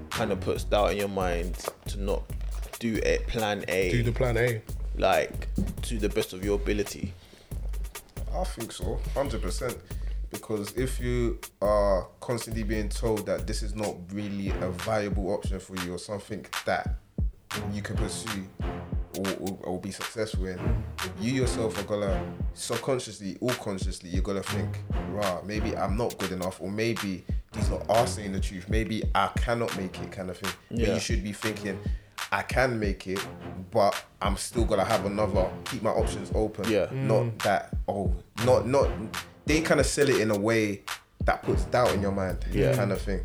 kind 0.10 0.32
of 0.32 0.40
puts 0.40 0.64
doubt 0.64 0.92
in 0.92 0.98
your 0.98 1.08
mind 1.10 1.58
to 1.88 2.00
not 2.02 2.24
do 2.94 3.02
a 3.04 3.18
plan 3.28 3.66
A 3.68 3.92
do 3.92 4.04
the 4.04 4.12
plan 4.12 4.38
A. 4.38 4.62
like 4.98 5.48
to 5.84 5.98
the 5.98 6.10
best 6.10 6.34
of 6.34 6.44
your 6.44 6.56
ability? 6.56 7.14
I 8.34 8.44
think 8.44 8.72
so, 8.72 9.00
hundred 9.14 9.42
percent. 9.42 9.78
Because 10.32 10.74
if 10.76 11.00
you 11.00 11.40
are 11.62 12.08
constantly 12.20 12.64
being 12.64 12.90
told 12.90 13.26
that 13.26 13.48
this 13.48 13.64
is 13.64 13.74
not 13.74 13.96
really 14.12 14.50
a 14.50 14.70
viable 14.72 15.30
option 15.32 15.60
for 15.60 15.76
you 15.78 15.94
or 15.94 15.98
something 15.98 16.46
that 16.66 16.96
you 17.72 17.82
can 17.82 17.96
pursue 17.96 18.46
or, 19.18 19.32
or, 19.40 19.58
or 19.64 19.80
be 19.80 19.92
successful 19.92 20.48
in, 20.48 20.60
you 21.22 21.32
yourself 21.32 21.80
are 21.80 21.84
gonna 21.84 22.34
subconsciously 22.54 23.38
or 23.40 23.52
consciously 23.52 24.10
you're 24.10 24.24
gonna 24.24 24.44
think, 24.44 24.78
right, 25.12 25.46
maybe 25.46 25.78
I'm 25.78 25.96
not 25.96 26.18
good 26.18 26.34
enough, 26.34 26.60
or 26.60 26.70
maybe 26.70 27.24
these 27.54 27.70
lot 27.70 27.86
are 27.90 28.08
saying 28.08 28.34
the 28.34 28.42
truth, 28.42 28.68
maybe 28.68 29.04
I 29.14 29.28
cannot 29.38 29.76
make 29.78 29.98
it, 30.02 30.12
kind 30.12 30.30
of 30.30 30.38
thing. 30.38 30.52
But 30.70 30.80
you 30.80 31.00
should 31.00 31.24
be 31.24 31.32
thinking. 31.32 31.80
I 32.36 32.42
can 32.42 32.78
make 32.78 33.08
it, 33.08 33.26
but 33.72 34.04
I'm 34.22 34.36
still 34.36 34.66
gonna 34.66 34.84
have 34.84 35.06
another. 35.06 35.50
Keep 35.64 35.84
my 35.84 35.92
options 35.92 36.34
open. 36.36 36.70
Yeah. 36.70 36.88
Not 36.92 37.24
mm. 37.24 37.42
that. 37.44 37.74
Oh, 37.88 38.14
not 38.46 38.68
not. 38.68 38.90
They 39.46 39.62
kind 39.62 39.80
of 39.80 39.86
sell 39.86 40.10
it 40.10 40.20
in 40.20 40.32
a 40.32 40.38
way 40.38 40.82
that 41.24 41.44
puts 41.44 41.64
doubt 41.64 41.94
in 41.94 42.02
your 42.02 42.12
mind. 42.12 42.46
Yeah. 42.52 42.76
Kind 42.76 42.92
of 42.92 43.02
thing. 43.02 43.22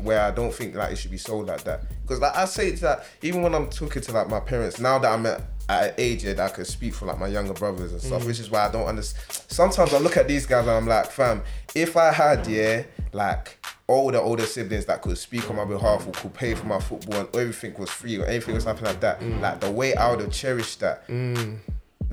Where 0.00 0.22
I 0.22 0.30
don't 0.30 0.54
think 0.54 0.74
like 0.76 0.92
it 0.92 0.96
should 0.96 1.10
be 1.10 1.18
sold 1.18 1.48
like 1.48 1.62
that. 1.64 1.82
Because 2.00 2.20
like 2.20 2.34
I 2.34 2.46
say 2.46 2.74
to 2.74 2.80
that, 2.80 3.04
even 3.20 3.42
when 3.42 3.54
I'm 3.54 3.68
talking 3.68 4.00
to 4.00 4.12
like 4.12 4.30
my 4.30 4.40
parents, 4.40 4.80
now 4.80 4.98
that 4.98 5.12
I'm 5.12 5.26
at, 5.26 5.42
at 5.68 5.88
an 5.88 5.94
age 5.98 6.22
that 6.22 6.40
I 6.40 6.48
could 6.48 6.66
speak 6.66 6.94
for 6.94 7.04
like 7.04 7.18
my 7.18 7.26
younger 7.26 7.52
brothers 7.52 7.92
and 7.92 8.00
stuff, 8.00 8.22
mm. 8.22 8.28
which 8.28 8.40
is 8.40 8.50
why 8.50 8.66
I 8.66 8.72
don't 8.72 8.86
understand. 8.86 9.42
Sometimes 9.48 9.92
I 9.92 9.98
look 9.98 10.16
at 10.16 10.26
these 10.26 10.46
guys 10.46 10.62
and 10.62 10.70
I'm 10.70 10.86
like, 10.86 11.10
fam, 11.10 11.42
if 11.74 11.98
I 11.98 12.12
had 12.12 12.46
yeah, 12.46 12.84
like 13.12 13.62
older 13.88 14.18
older 14.18 14.44
siblings 14.44 14.84
that 14.84 15.00
could 15.00 15.16
speak 15.16 15.48
on 15.48 15.56
my 15.56 15.64
behalf 15.64 16.06
or 16.06 16.12
could 16.12 16.34
pay 16.34 16.54
for 16.54 16.66
my 16.66 16.78
football 16.78 17.20
and 17.20 17.28
everything 17.34 17.74
was 17.78 17.88
free 17.88 18.18
or 18.18 18.26
anything 18.26 18.54
was 18.54 18.64
happening 18.64 18.86
like 18.86 19.00
that, 19.00 19.20
mm. 19.20 19.40
like 19.40 19.60
the 19.60 19.70
way 19.70 19.94
I 19.94 20.10
would 20.10 20.20
have 20.20 20.32
cherished 20.32 20.80
that. 20.80 21.06
Mm. 21.08 21.58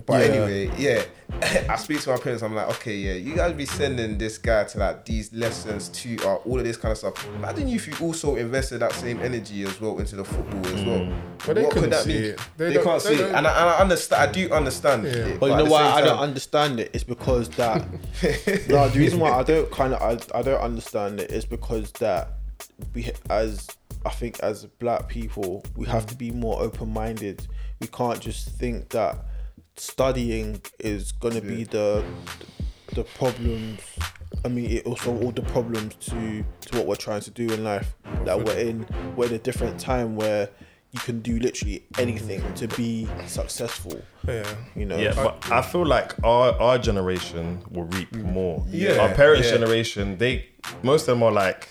But 0.06 0.22
Yeah. 0.22 0.28
anyway, 0.36 0.72
yeah, 0.78 1.04
I 1.70 1.78
speak 1.78 2.02
to 2.02 2.10
my 2.12 2.18
parents. 2.18 2.44
I'm 2.44 2.54
like, 2.54 2.68
okay, 2.70 2.96
yeah, 2.96 3.14
you 3.14 3.34
guys 3.36 3.54
be 3.54 3.66
sending 3.66 4.18
this 4.18 4.38
guy 4.38 4.66
to 4.66 4.78
like 4.78 5.06
these 5.06 5.34
lessons, 5.34 5.90
tutor, 5.90 6.28
uh, 6.28 6.36
all 6.36 6.60
of 6.60 6.66
this 6.66 6.78
kind 6.78 6.92
of 6.92 6.98
stuff. 6.98 7.26
Imagine 7.36 7.68
you 7.70 7.76
if 7.78 7.88
you 7.88 8.06
also 8.06 8.36
invested 8.36 8.80
that 8.80 8.92
same 8.94 9.20
energy 9.22 9.64
as 9.64 9.80
well 9.80 9.98
into 9.98 10.16
the 10.18 10.26
football 10.26 10.68
as 10.68 10.86
well. 10.86 11.00
Mm. 11.00 11.22
But 11.46 11.54
they 11.56 11.64
What 11.64 11.74
couldn't 11.74 11.90
that 11.92 12.04
see 12.04 12.18
be? 12.20 12.26
it. 12.28 12.40
They, 12.58 12.68
They 12.68 12.74
don't- 12.76 12.84
can't 12.84 13.04
they 13.04 13.16
see 13.16 13.22
it, 13.24 13.34
and 13.34 13.48
I, 13.48 13.52
and 13.62 13.70
I 13.70 13.78
understand. 13.78 14.30
I 14.30 14.32
do 14.32 14.52
understand. 14.52 15.06
it, 15.06 15.40
But 15.40 15.50
you 15.52 15.56
know 15.58 15.66
why 15.66 15.86
same 15.88 15.98
I 15.98 16.02
don't 16.02 16.20
understand 16.20 16.80
it? 16.80 16.92
It's 16.94 17.04
because 17.04 17.50
that 17.62 17.88
no, 18.70 18.90
the 18.90 19.00
reason 19.00 19.20
why 19.20 19.32
I 19.32 19.44
don't 19.44 19.72
kind 19.72 19.94
of 19.94 20.02
I, 20.02 20.38
I 20.38 20.42
don't 20.42 20.62
understand 20.62 21.20
it 21.20 21.32
is 21.32 21.46
because 21.46 21.92
that 21.94 22.34
we 22.94 23.12
as 23.30 23.68
I 24.06 24.10
think 24.12 24.40
as 24.42 24.66
black 24.66 25.08
people 25.08 25.64
we 25.76 25.88
have 25.88 26.06
mm. 26.06 26.10
to 26.10 26.16
be 26.16 26.32
more 26.32 26.62
open 26.62 26.92
minded. 26.92 27.48
We 27.82 27.88
can't 27.88 28.22
just 28.22 28.50
think 28.52 28.90
that 28.90 29.18
studying 29.78 30.62
is 30.80 31.12
gonna 31.12 31.42
be 31.42 31.64
the 31.64 32.04
the 32.94 33.04
problems 33.04 33.82
I 34.46 34.48
mean, 34.48 34.70
it 34.70 34.86
also 34.86 35.18
all 35.22 35.32
the 35.32 35.42
problems 35.42 35.96
to 35.96 36.46
to 36.62 36.78
what 36.78 36.86
we're 36.86 36.96
trying 36.96 37.22
to 37.22 37.32
do 37.32 37.52
in 37.52 37.64
life. 37.64 37.96
That 38.26 38.44
we're 38.44 38.58
in 38.58 38.86
we're 39.16 39.26
in 39.26 39.34
a 39.34 39.40
different 39.40 39.80
time 39.80 40.16
where 40.16 40.50
you 40.92 41.00
can 41.00 41.20
do 41.22 41.40
literally 41.40 41.84
anything 41.98 42.42
to 42.54 42.68
be 42.70 43.08
successful. 43.26 44.00
Yeah. 44.28 44.46
You 44.76 44.86
know. 44.86 44.98
Yeah, 44.98 45.14
but 45.16 45.52
I 45.52 45.64
feel 45.64 45.86
like 45.86 46.14
our 46.24 46.54
our 46.62 46.78
generation 46.78 47.64
will 47.72 47.86
reap 47.86 48.12
mm. 48.12 48.32
more. 48.32 48.64
Yeah, 48.70 49.00
our 49.00 49.14
parents' 49.14 49.48
yeah. 49.48 49.56
generation, 49.56 50.18
they 50.20 50.46
most 50.84 51.08
of 51.08 51.16
them 51.16 51.24
are 51.24 51.32
like 51.32 51.70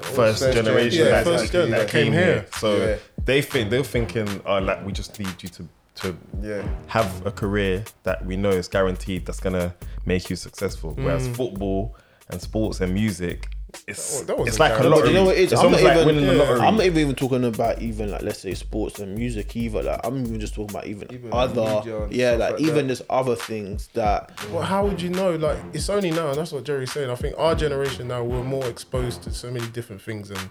first, 0.00 0.42
first 0.42 0.52
generation 0.52 0.98
gen- 0.98 1.06
yeah, 1.06 1.12
that, 1.12 1.24
first 1.24 1.52
that 1.52 1.52
gen 1.52 1.70
that 1.70 1.88
came 1.88 2.12
here. 2.12 2.46
So 2.58 2.76
Yeah. 2.76 2.96
they 3.24 3.40
think 3.40 3.70
they're 3.70 3.84
thinking, 3.84 4.42
oh, 4.44 4.58
like 4.58 4.84
we 4.84 4.90
just 4.92 5.16
need 5.18 5.40
you 5.42 5.48
to 5.50 5.68
to 6.00 6.16
Yeah. 6.42 6.62
have 6.88 7.26
a 7.26 7.30
career 7.30 7.84
that 8.02 8.24
we 8.24 8.36
know 8.36 8.50
is 8.50 8.68
guaranteed 8.68 9.26
that's 9.26 9.40
gonna 9.40 9.74
make 10.06 10.30
you 10.30 10.36
successful. 10.36 10.94
Whereas 10.96 11.28
mm. 11.28 11.36
football 11.36 11.96
and 12.28 12.40
sports 12.40 12.80
and 12.80 12.92
music, 12.94 13.48
it's 13.86 14.22
oh, 14.22 14.24
That- 14.24 14.36
that 14.38 14.46
it's 14.48 14.58
like 14.58 14.72
a 14.72 14.76
guaranteed. 14.82 14.90
lottery. 14.92 15.08
You 15.10 15.14
know 15.14 15.24
what 15.26 15.36
it 15.36 15.40
is? 15.42 15.52
It's 15.52 15.60
I'm 15.60 15.66
almost 15.66 15.82
not 15.84 15.88
like 15.90 15.96
even- 15.98 16.06
winning 16.06 16.26
the 16.26 16.34
yeah. 16.34 16.42
lottery. 16.42 16.60
I'm 16.60 16.76
not 16.76 16.86
even 16.86 17.14
talking 17.14 17.44
about 17.44 17.82
even 17.82 18.10
like 18.10 18.22
let's 18.22 18.40
say 18.40 18.54
sports 18.54 18.98
and 18.98 19.14
music 19.16 19.56
either. 19.56 19.82
Like 19.82 20.00
I'm 20.04 20.16
even 20.26 20.40
just 20.40 20.54
talking 20.54 20.74
about 20.74 20.86
even, 20.86 21.12
Even 21.12 21.30
other 21.32 22.08
yeah, 22.10 22.32
like, 22.32 22.52
like 22.52 22.60
even 22.60 22.74
that. 22.74 22.86
there's 22.88 23.02
other 23.08 23.36
things 23.36 23.88
that 23.94 24.32
Well, 24.50 24.62
how 24.62 24.84
would 24.86 25.00
you 25.00 25.10
know? 25.10 25.36
Like, 25.36 25.58
it's 25.72 25.88
only 25.88 26.10
now, 26.10 26.28
and 26.30 26.38
that's 26.38 26.50
what 26.52 26.64
Jerry's 26.64 26.90
saying. 26.92 27.10
I 27.10 27.14
think 27.14 27.36
our 27.38 27.54
generation 27.54 28.08
now, 28.08 28.24
we're 28.24 28.42
more 28.42 28.66
exposed 28.66 29.22
to 29.24 29.30
so 29.32 29.50
many 29.50 29.66
different 29.68 30.02
things, 30.02 30.30
and 30.30 30.48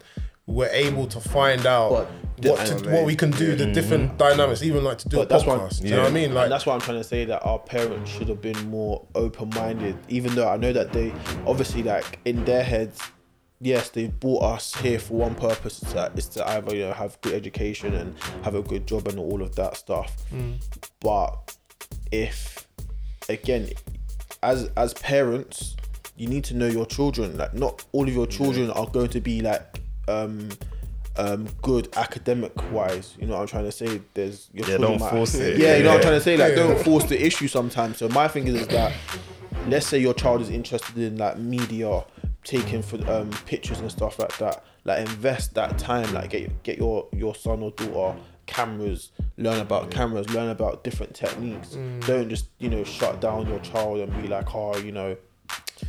we're 0.49 0.69
able 0.69 1.05
to 1.05 1.19
find 1.19 1.65
out 1.67 1.91
But 1.91 2.11
what 2.41 2.65
to, 2.65 2.89
what 2.89 3.05
we 3.05 3.15
can 3.15 3.29
do, 3.31 3.55
the 3.55 3.65
mm-hmm. 3.65 3.73
different 3.73 4.17
dynamics, 4.17 4.63
even 4.63 4.83
like 4.83 4.97
to 4.99 5.09
do 5.09 5.17
But 5.17 5.31
a 5.31 5.35
podcast. 5.35 5.81
Do 5.81 5.87
you 5.87 5.95
know 5.95 6.01
what 6.01 6.11
I 6.11 6.13
mean? 6.13 6.33
Like, 6.33 6.45
and 6.45 6.51
that's 6.51 6.65
why 6.65 6.73
I'm 6.73 6.81
trying 6.81 6.97
to 6.97 7.03
say 7.03 7.23
that 7.25 7.45
our 7.45 7.59
parents 7.59 8.09
should 8.09 8.29
have 8.29 8.41
been 8.41 8.57
more 8.69 9.05
open 9.13 9.49
minded. 9.49 9.95
Even 10.07 10.33
though 10.33 10.49
I 10.49 10.57
know 10.57 10.73
that 10.73 10.91
they 10.91 11.13
obviously 11.45 11.83
like 11.83 12.19
in 12.25 12.43
their 12.45 12.63
heads, 12.63 12.99
yes, 13.61 13.89
they 13.89 14.07
brought 14.07 14.43
us 14.43 14.73
here 14.75 14.97
for 14.97 15.15
one 15.15 15.35
purpose. 15.35 15.83
It's 16.15 16.25
to 16.29 16.47
either 16.49 16.75
you 16.75 16.87
know 16.87 16.93
have 16.93 17.21
good 17.21 17.33
education 17.33 17.93
and 17.93 18.15
have 18.43 18.55
a 18.55 18.63
good 18.63 18.87
job 18.87 19.07
and 19.07 19.19
all 19.19 19.43
of 19.43 19.55
that 19.55 19.77
stuff. 19.77 20.15
Mm. 20.33 20.55
But 20.99 21.57
if 22.11 22.67
again, 23.27 23.69
as 24.41 24.71
as 24.77 24.95
parents, 24.95 25.75
you 26.17 26.27
need 26.27 26.43
to 26.45 26.55
know 26.55 26.67
your 26.67 26.87
children. 26.87 27.37
Like 27.37 27.53
not 27.53 27.85
all 27.91 28.07
of 28.07 28.13
your 28.13 28.27
children 28.27 28.71
are 28.71 28.87
going 28.87 29.09
to 29.09 29.21
be 29.21 29.41
like 29.41 29.79
um 30.09 30.49
um 31.17 31.47
good 31.61 31.89
academic 31.97 32.53
wise. 32.71 33.15
You 33.19 33.27
know 33.27 33.33
what 33.35 33.41
I'm 33.41 33.47
trying 33.47 33.65
to 33.65 33.71
say? 33.71 34.01
There's 34.13 34.49
your 34.53 34.65
Yeah, 34.67 34.75
children 34.77 34.91
don't 34.91 34.99
might- 35.01 35.09
force 35.11 35.35
it. 35.35 35.57
Yeah, 35.57 35.77
you 35.77 35.83
know 35.83 35.89
what 35.89 35.95
I'm 35.97 36.01
trying 36.01 36.13
to 36.15 36.21
say? 36.21 36.37
Like 36.37 36.51
Yeah. 36.55 36.63
don't 36.67 36.79
force 36.83 37.03
the 37.05 37.23
issue 37.25 37.47
sometimes. 37.47 37.97
So 37.97 38.07
my 38.09 38.27
thing 38.27 38.47
is, 38.47 38.55
is 38.55 38.67
that 38.67 38.93
let's 39.67 39.87
say 39.87 39.99
your 39.99 40.13
child 40.13 40.41
is 40.41 40.49
interested 40.49 40.97
in 40.97 41.17
like 41.17 41.37
media, 41.37 42.03
taking 42.43 42.81
for 42.81 42.97
um 43.11 43.29
pictures 43.45 43.79
and 43.79 43.91
stuff 43.91 44.17
like 44.19 44.37
that. 44.37 44.63
Like 44.85 44.99
invest 44.99 45.53
that 45.55 45.77
time. 45.77 46.13
Like 46.13 46.29
get 46.31 46.63
get 46.63 46.77
your 46.77 47.07
your 47.13 47.35
son 47.35 47.61
or 47.63 47.71
daughter 47.71 48.17
cameras, 48.45 49.11
learn 49.37 49.59
about 49.61 49.91
cameras, 49.91 50.27
learn 50.33 50.49
about 50.49 50.83
different 50.83 51.13
techniques. 51.13 51.77
Don't 52.07 52.29
just 52.29 52.47
you 52.59 52.69
know 52.69 52.83
shut 52.83 53.19
down 53.21 53.47
your 53.47 53.59
child 53.59 53.99
and 53.99 54.21
be 54.21 54.27
like, 54.27 54.55
oh, 54.55 54.75
you 54.77 54.91
know, 54.91 55.15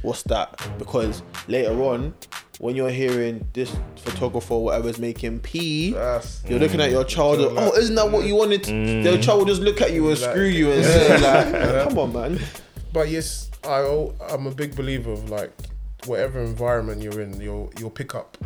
what's 0.02 0.22
that? 0.24 0.60
Because 0.78 1.22
later 1.48 1.72
on, 1.82 2.14
when 2.58 2.76
you're 2.76 2.90
hearing 2.90 3.46
this 3.52 3.74
photographer 3.96 4.54
or 4.54 4.64
whatever's 4.64 4.98
making 4.98 5.40
P, 5.40 5.92
That's- 5.92 6.42
you're 6.46 6.58
looking 6.58 6.80
at 6.80 6.90
your 6.90 7.04
child. 7.04 7.40
and, 7.40 7.58
oh, 7.58 7.72
isn't 7.76 7.94
that 7.94 8.10
what 8.10 8.26
you 8.26 8.34
wanted? 8.34 8.62
Mm. 8.64 9.02
The 9.02 9.18
child 9.18 9.38
will 9.40 9.46
just 9.46 9.62
look 9.62 9.80
at 9.80 9.92
you 9.92 10.08
and 10.08 10.18
screw 10.18 10.44
you 10.44 10.70
and 10.72 10.84
say 10.84 11.18
like, 11.20 11.84
"Come 11.88 11.98
on, 11.98 12.12
man." 12.12 12.40
But 12.92 13.08
yes, 13.08 13.50
I 13.64 14.08
I'm 14.28 14.46
a 14.46 14.50
big 14.50 14.76
believer 14.76 15.12
of 15.12 15.30
like 15.30 15.52
whatever 16.06 16.40
environment 16.40 17.02
you're 17.02 17.20
in, 17.20 17.40
you'll 17.40 17.70
you'll 17.78 17.90
pick 17.90 18.14
up 18.14 18.36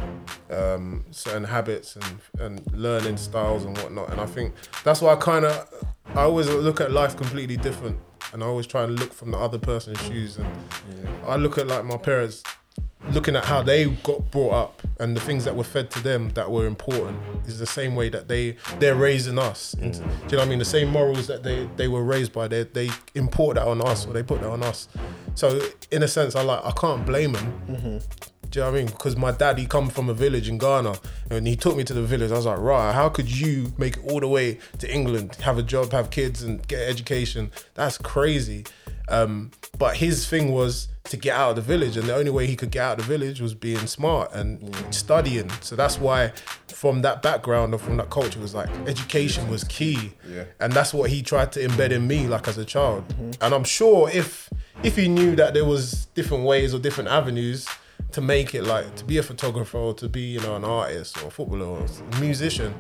um, 0.51 1.05
certain 1.11 1.45
habits 1.45 1.97
and 1.97 2.21
and 2.41 2.73
learning 2.73 3.17
styles 3.17 3.65
and 3.65 3.77
whatnot. 3.79 4.11
And 4.11 4.21
I 4.21 4.27
think 4.27 4.55
that's 4.85 5.01
why 5.01 5.13
I 5.13 5.17
kind 5.17 5.45
of 5.45 5.69
I 6.15 6.23
always 6.23 6.49
look 6.49 6.81
at 6.81 6.93
life 6.93 7.17
completely 7.17 7.57
different, 7.57 7.99
and 8.35 8.43
I 8.43 8.47
always 8.47 8.66
try 8.66 8.82
and 8.82 8.99
look 8.99 9.14
from 9.14 9.30
the 9.30 9.39
other 9.39 9.59
person's 9.59 9.99
mm. 9.99 10.09
shoes. 10.09 10.37
And 10.37 10.47
I 11.26 11.37
look 11.37 11.57
at 11.57 11.68
like 11.68 11.85
my 11.85 11.97
parents. 11.97 12.43
Looking 13.11 13.37
at 13.37 13.45
how 13.45 13.62
they 13.62 13.85
got 13.85 14.30
brought 14.30 14.55
up 14.55 14.82
and 14.99 15.14
the 15.14 15.20
things 15.20 15.45
that 15.45 15.55
were 15.55 15.62
fed 15.62 15.91
to 15.91 16.03
them 16.03 16.30
that 16.30 16.51
were 16.51 16.66
important 16.66 17.18
is 17.47 17.59
the 17.59 17.66
same 17.66 17.95
way 17.95 18.09
that 18.09 18.28
they 18.28 18.57
they're 18.78 18.95
raising 18.95 19.39
us. 19.39 19.74
into- 19.74 19.99
Do 19.99 20.05
you 20.07 20.09
know 20.09 20.39
what 20.39 20.47
I 20.47 20.49
mean? 20.49 20.59
The 20.59 20.64
same 20.64 20.89
morals 20.89 21.26
that 21.26 21.43
they 21.43 21.68
they 21.76 21.87
were 21.87 22.03
raised 22.03 22.32
by, 22.32 22.49
they 22.49 22.62
they 22.62 22.89
import 23.14 23.57
that 23.57 23.66
on 23.66 23.82
us 23.82 24.07
or 24.07 24.14
they 24.14 24.22
put 24.22 24.41
that 24.41 24.49
on 24.49 24.62
us. 24.62 24.89
So 25.35 25.61
in 25.91 26.03
a 26.03 26.09
sense, 26.09 26.35
I 26.35 26.43
like 26.43 26.64
I 26.64 26.70
can't 26.70 27.05
blame 27.05 27.32
them. 27.32 27.62
Mm-hmm. 27.68 27.99
Do 28.51 28.61
you 28.61 28.64
know 28.64 28.70
what 28.70 28.76
I 28.76 28.82
mean? 28.82 28.86
Because 28.92 29.16
my 29.16 29.30
dad, 29.32 29.59
he 29.59 29.66
come 29.66 29.88
from 29.88 30.09
a 30.09 30.14
village 30.14 30.49
in 30.49 30.59
Ghana, 30.59 30.95
and 31.30 31.47
he 31.47 31.57
took 31.57 31.76
me 31.76 31.84
to 31.84 31.95
the 31.95 32.03
village. 32.03 32.30
I 32.30 32.36
was 32.36 32.47
like, 32.47 32.59
right, 32.59 32.92
how 32.92 33.09
could 33.09 33.30
you 33.30 33.72
make 33.78 33.97
it 33.97 34.05
all 34.11 34.20
the 34.20 34.28
way 34.28 34.59
to 34.78 34.92
England, 34.92 35.36
have 35.36 35.59
a 35.59 35.62
job, 35.62 35.92
have 35.92 36.11
kids, 36.11 36.42
and 36.42 36.66
get 36.68 36.88
education? 36.88 37.51
That's 37.74 37.99
crazy. 37.99 38.64
Um, 39.09 39.51
but 39.78 39.97
his 39.97 40.26
thing 40.26 40.51
was 40.53 40.88
to 41.05 41.16
get 41.18 41.36
out 41.36 41.51
of 41.51 41.57
the 41.57 41.62
village, 41.62 41.97
and 41.97 42.09
the 42.09 42.14
only 42.14 42.30
way 42.30 42.47
he 42.47 42.57
could 42.57 42.70
get 42.70 42.82
out 42.82 42.99
of 43.01 43.07
the 43.07 43.18
village 43.18 43.40
was 43.40 43.55
being 43.55 43.86
smart 43.86 44.32
and 44.32 44.74
studying. 44.95 45.51
So 45.61 45.76
that's 45.76 45.99
why, 45.99 46.32
from 46.68 47.03
that 47.03 47.20
background 47.22 47.74
or 47.74 47.78
from 47.78 47.97
that 47.99 48.09
culture, 48.11 48.40
was 48.40 48.55
like 48.55 48.70
education 48.86 49.51
was 49.51 49.64
key, 49.64 50.12
Yeah. 50.30 50.45
and 50.61 50.72
that's 50.72 50.95
what 50.95 51.11
he 51.11 51.22
tried 51.22 51.53
to 51.53 51.61
embed 51.66 51.90
in 51.90 52.07
me, 52.07 52.26
like 52.26 52.49
as 52.49 52.57
a 52.57 52.64
child. 52.64 53.05
And 53.40 53.53
I'm 53.55 53.64
sure 53.64 54.09
if 54.11 54.49
if 54.82 54.97
he 54.97 55.09
knew 55.09 55.36
that 55.36 55.55
there 55.55 55.64
was 55.64 56.07
different 56.14 56.45
ways 56.45 56.72
or 56.74 56.78
different 56.78 57.09
avenues 57.11 57.66
to 58.15 58.21
make 58.21 58.55
it 58.55 58.62
like 58.62 58.95
to 58.97 59.05
be 59.05 59.19
a 59.19 59.23
photographer 59.23 59.79
or 59.79 59.95
to 59.95 60.09
be 60.09 60.21
you 60.21 60.41
know 60.41 60.57
an 60.57 60.65
artist 60.65 61.21
or 61.23 61.29
a 61.29 61.31
footballer 61.31 61.67
or 61.67 61.87
a 62.12 62.21
musician 62.21 62.75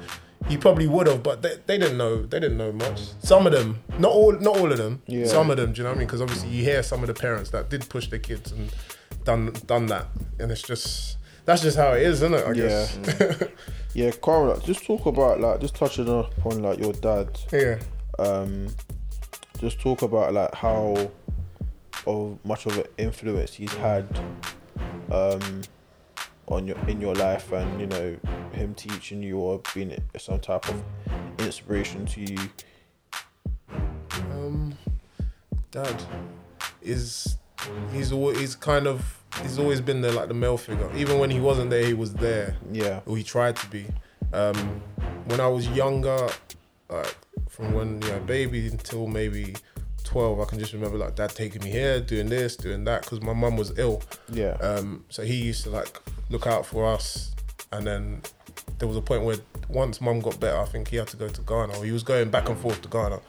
he 0.48 0.56
probably 0.56 0.86
would 0.86 1.06
have 1.06 1.22
but 1.22 1.42
they, 1.42 1.54
they 1.66 1.78
didn't 1.78 1.96
know 1.98 2.22
they 2.22 2.38
didn't 2.38 2.58
know 2.58 2.70
much. 2.72 3.00
Some 3.22 3.46
of 3.46 3.52
them 3.52 3.82
not 3.98 4.12
all 4.12 4.32
not 4.32 4.56
all 4.58 4.70
of 4.70 4.78
them 4.78 5.02
Yeah. 5.06 5.26
some 5.26 5.50
of 5.50 5.56
them 5.56 5.72
do 5.72 5.78
you 5.78 5.84
know 5.84 5.90
what 5.90 5.96
i 5.96 5.98
mean? 5.98 6.06
Because 6.06 6.20
obviously 6.20 6.50
you 6.50 6.62
hear 6.62 6.82
some 6.82 7.00
of 7.02 7.06
the 7.08 7.14
parents 7.14 7.50
that 7.50 7.70
did 7.70 7.88
push 7.88 8.08
their 8.08 8.18
kids 8.18 8.52
and 8.52 8.72
done 9.24 9.52
done 9.66 9.86
that 9.86 10.06
and 10.38 10.50
it's 10.52 10.62
just 10.62 11.16
that's 11.46 11.62
just 11.62 11.76
how 11.76 11.92
it 11.94 12.02
is 12.02 12.22
isn't 12.22 12.34
it 12.34 12.46
i 12.46 12.52
guess? 12.52 12.98
Yeah, 13.94 14.10
Carl, 14.10 14.58
just 14.60 14.84
talk 14.84 15.06
about 15.06 15.40
like 15.40 15.60
just 15.60 15.76
touching 15.76 16.08
upon 16.08 16.62
like 16.62 16.78
your 16.80 16.92
dad. 16.94 17.28
yeah. 17.52 17.78
Um, 18.18 18.66
just 19.60 19.78
talk 19.80 20.02
about 20.02 20.32
like 20.34 20.52
how 20.54 21.10
of 22.06 22.38
much 22.44 22.66
of 22.66 22.76
an 22.76 22.84
influence 22.98 23.54
he's 23.54 23.72
had 23.74 24.06
um 25.10 25.62
on 26.48 26.66
your 26.66 26.78
in 26.88 27.00
your 27.00 27.14
life 27.14 27.52
and 27.52 27.80
you 27.80 27.86
know 27.86 28.16
him 28.52 28.74
teaching 28.74 29.22
you 29.22 29.38
or 29.38 29.60
being 29.74 29.96
some 30.18 30.38
type 30.38 30.68
of 30.68 30.82
inspiration 31.38 32.04
to 32.06 32.20
you 32.20 32.38
Um, 34.30 34.76
dad 35.70 36.02
is 36.82 37.38
he's 37.92 38.12
always 38.12 38.38
he's 38.38 38.54
kind 38.54 38.86
of 38.86 39.22
he's 39.42 39.58
always 39.58 39.80
been 39.80 40.00
there 40.02 40.12
like 40.12 40.28
the 40.28 40.34
male 40.34 40.56
figure. 40.58 40.90
Even 40.94 41.18
when 41.18 41.30
he 41.30 41.40
wasn't 41.40 41.70
there, 41.70 41.84
he 41.84 41.94
was 41.94 42.14
there, 42.14 42.56
yeah 42.72 43.00
or 43.06 43.16
he 43.16 43.22
tried 43.22 43.56
to 43.56 43.66
be. 43.68 43.86
Um, 44.32 44.82
when 45.26 45.40
I 45.40 45.48
was 45.48 45.68
younger, 45.68 46.28
like 46.88 47.16
from 47.48 47.72
when 47.72 48.02
you 48.02 48.08
know 48.08 48.20
baby 48.20 48.66
until 48.68 49.06
maybe 49.06 49.54
twelve, 50.04 50.40
I 50.40 50.44
can 50.44 50.58
just 50.58 50.72
remember 50.72 50.96
like 50.98 51.16
dad 51.16 51.30
taking 51.30 51.62
me 51.64 51.70
here, 51.70 52.00
doing 52.00 52.28
this, 52.28 52.56
doing 52.56 52.84
that, 52.84 53.02
because 53.02 53.20
my 53.20 53.32
mum 53.32 53.56
was 53.56 53.76
ill. 53.78 54.02
yeah 54.30 54.52
Um, 54.60 55.04
so 55.08 55.22
he 55.22 55.34
used 55.34 55.64
to 55.64 55.70
like 55.70 56.00
look 56.30 56.46
out 56.46 56.64
for 56.64 56.86
us, 56.86 57.32
and 57.72 57.86
then 57.86 58.22
there 58.78 58.88
was 58.88 58.96
a 58.96 59.02
point 59.02 59.24
where 59.24 59.36
once 59.68 60.00
mum 60.00 60.20
got 60.20 60.38
better, 60.38 60.58
I 60.58 60.66
think 60.66 60.88
he 60.88 60.96
had 60.96 61.08
to 61.08 61.16
go 61.16 61.28
to 61.28 61.40
Ghana. 61.42 61.78
Or 61.78 61.84
he 61.84 61.92
was 61.92 62.02
going 62.02 62.30
back 62.30 62.48
and 62.48 62.58
forth 62.58 62.82
to 62.82 62.88
Ghana 62.88 63.20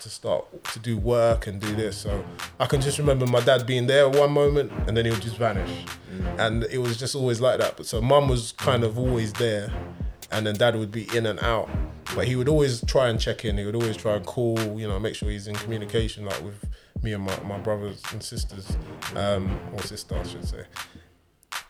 to 0.00 0.08
start 0.10 0.64
to 0.72 0.78
do 0.80 0.98
work 0.98 1.46
and 1.46 1.60
do 1.60 1.74
this. 1.76 1.96
So 1.96 2.24
I 2.58 2.66
can 2.66 2.80
just 2.80 2.98
remember 2.98 3.24
my 3.26 3.40
dad 3.40 3.66
being 3.66 3.86
there 3.86 4.08
one 4.08 4.32
moment, 4.32 4.72
and 4.86 4.96
then 4.96 5.04
he 5.04 5.10
would 5.10 5.22
just 5.22 5.36
vanish, 5.38 5.84
and 6.38 6.64
it 6.64 6.78
was 6.78 6.96
just 6.96 7.14
always 7.14 7.40
like 7.40 7.58
that. 7.60 7.76
But 7.76 7.86
so 7.86 8.00
mum 8.00 8.28
was 8.28 8.52
kind 8.52 8.84
of 8.84 8.98
always 8.98 9.32
there, 9.34 9.72
and 10.30 10.46
then 10.46 10.54
dad 10.56 10.76
would 10.76 10.92
be 10.92 11.08
in 11.16 11.26
and 11.26 11.40
out. 11.40 11.68
But 12.14 12.26
he 12.26 12.36
would 12.36 12.48
always 12.48 12.84
try 12.84 13.08
and 13.08 13.20
check 13.20 13.44
in. 13.44 13.58
He 13.58 13.64
would 13.64 13.74
always 13.74 13.96
try 13.96 14.14
and 14.14 14.24
call, 14.24 14.58
you 14.78 14.88
know, 14.88 14.98
make 14.98 15.14
sure 15.14 15.28
he's 15.28 15.48
in 15.48 15.54
communication, 15.56 16.24
like 16.24 16.42
with 16.42 16.64
me 17.02 17.12
and 17.12 17.24
my, 17.24 17.40
my 17.40 17.58
brothers 17.58 18.02
and 18.12 18.22
sisters, 18.22 18.76
um, 19.14 19.58
or 19.72 19.82
sister, 19.82 20.16
I 20.16 20.22
should 20.22 20.46
say 20.46 20.64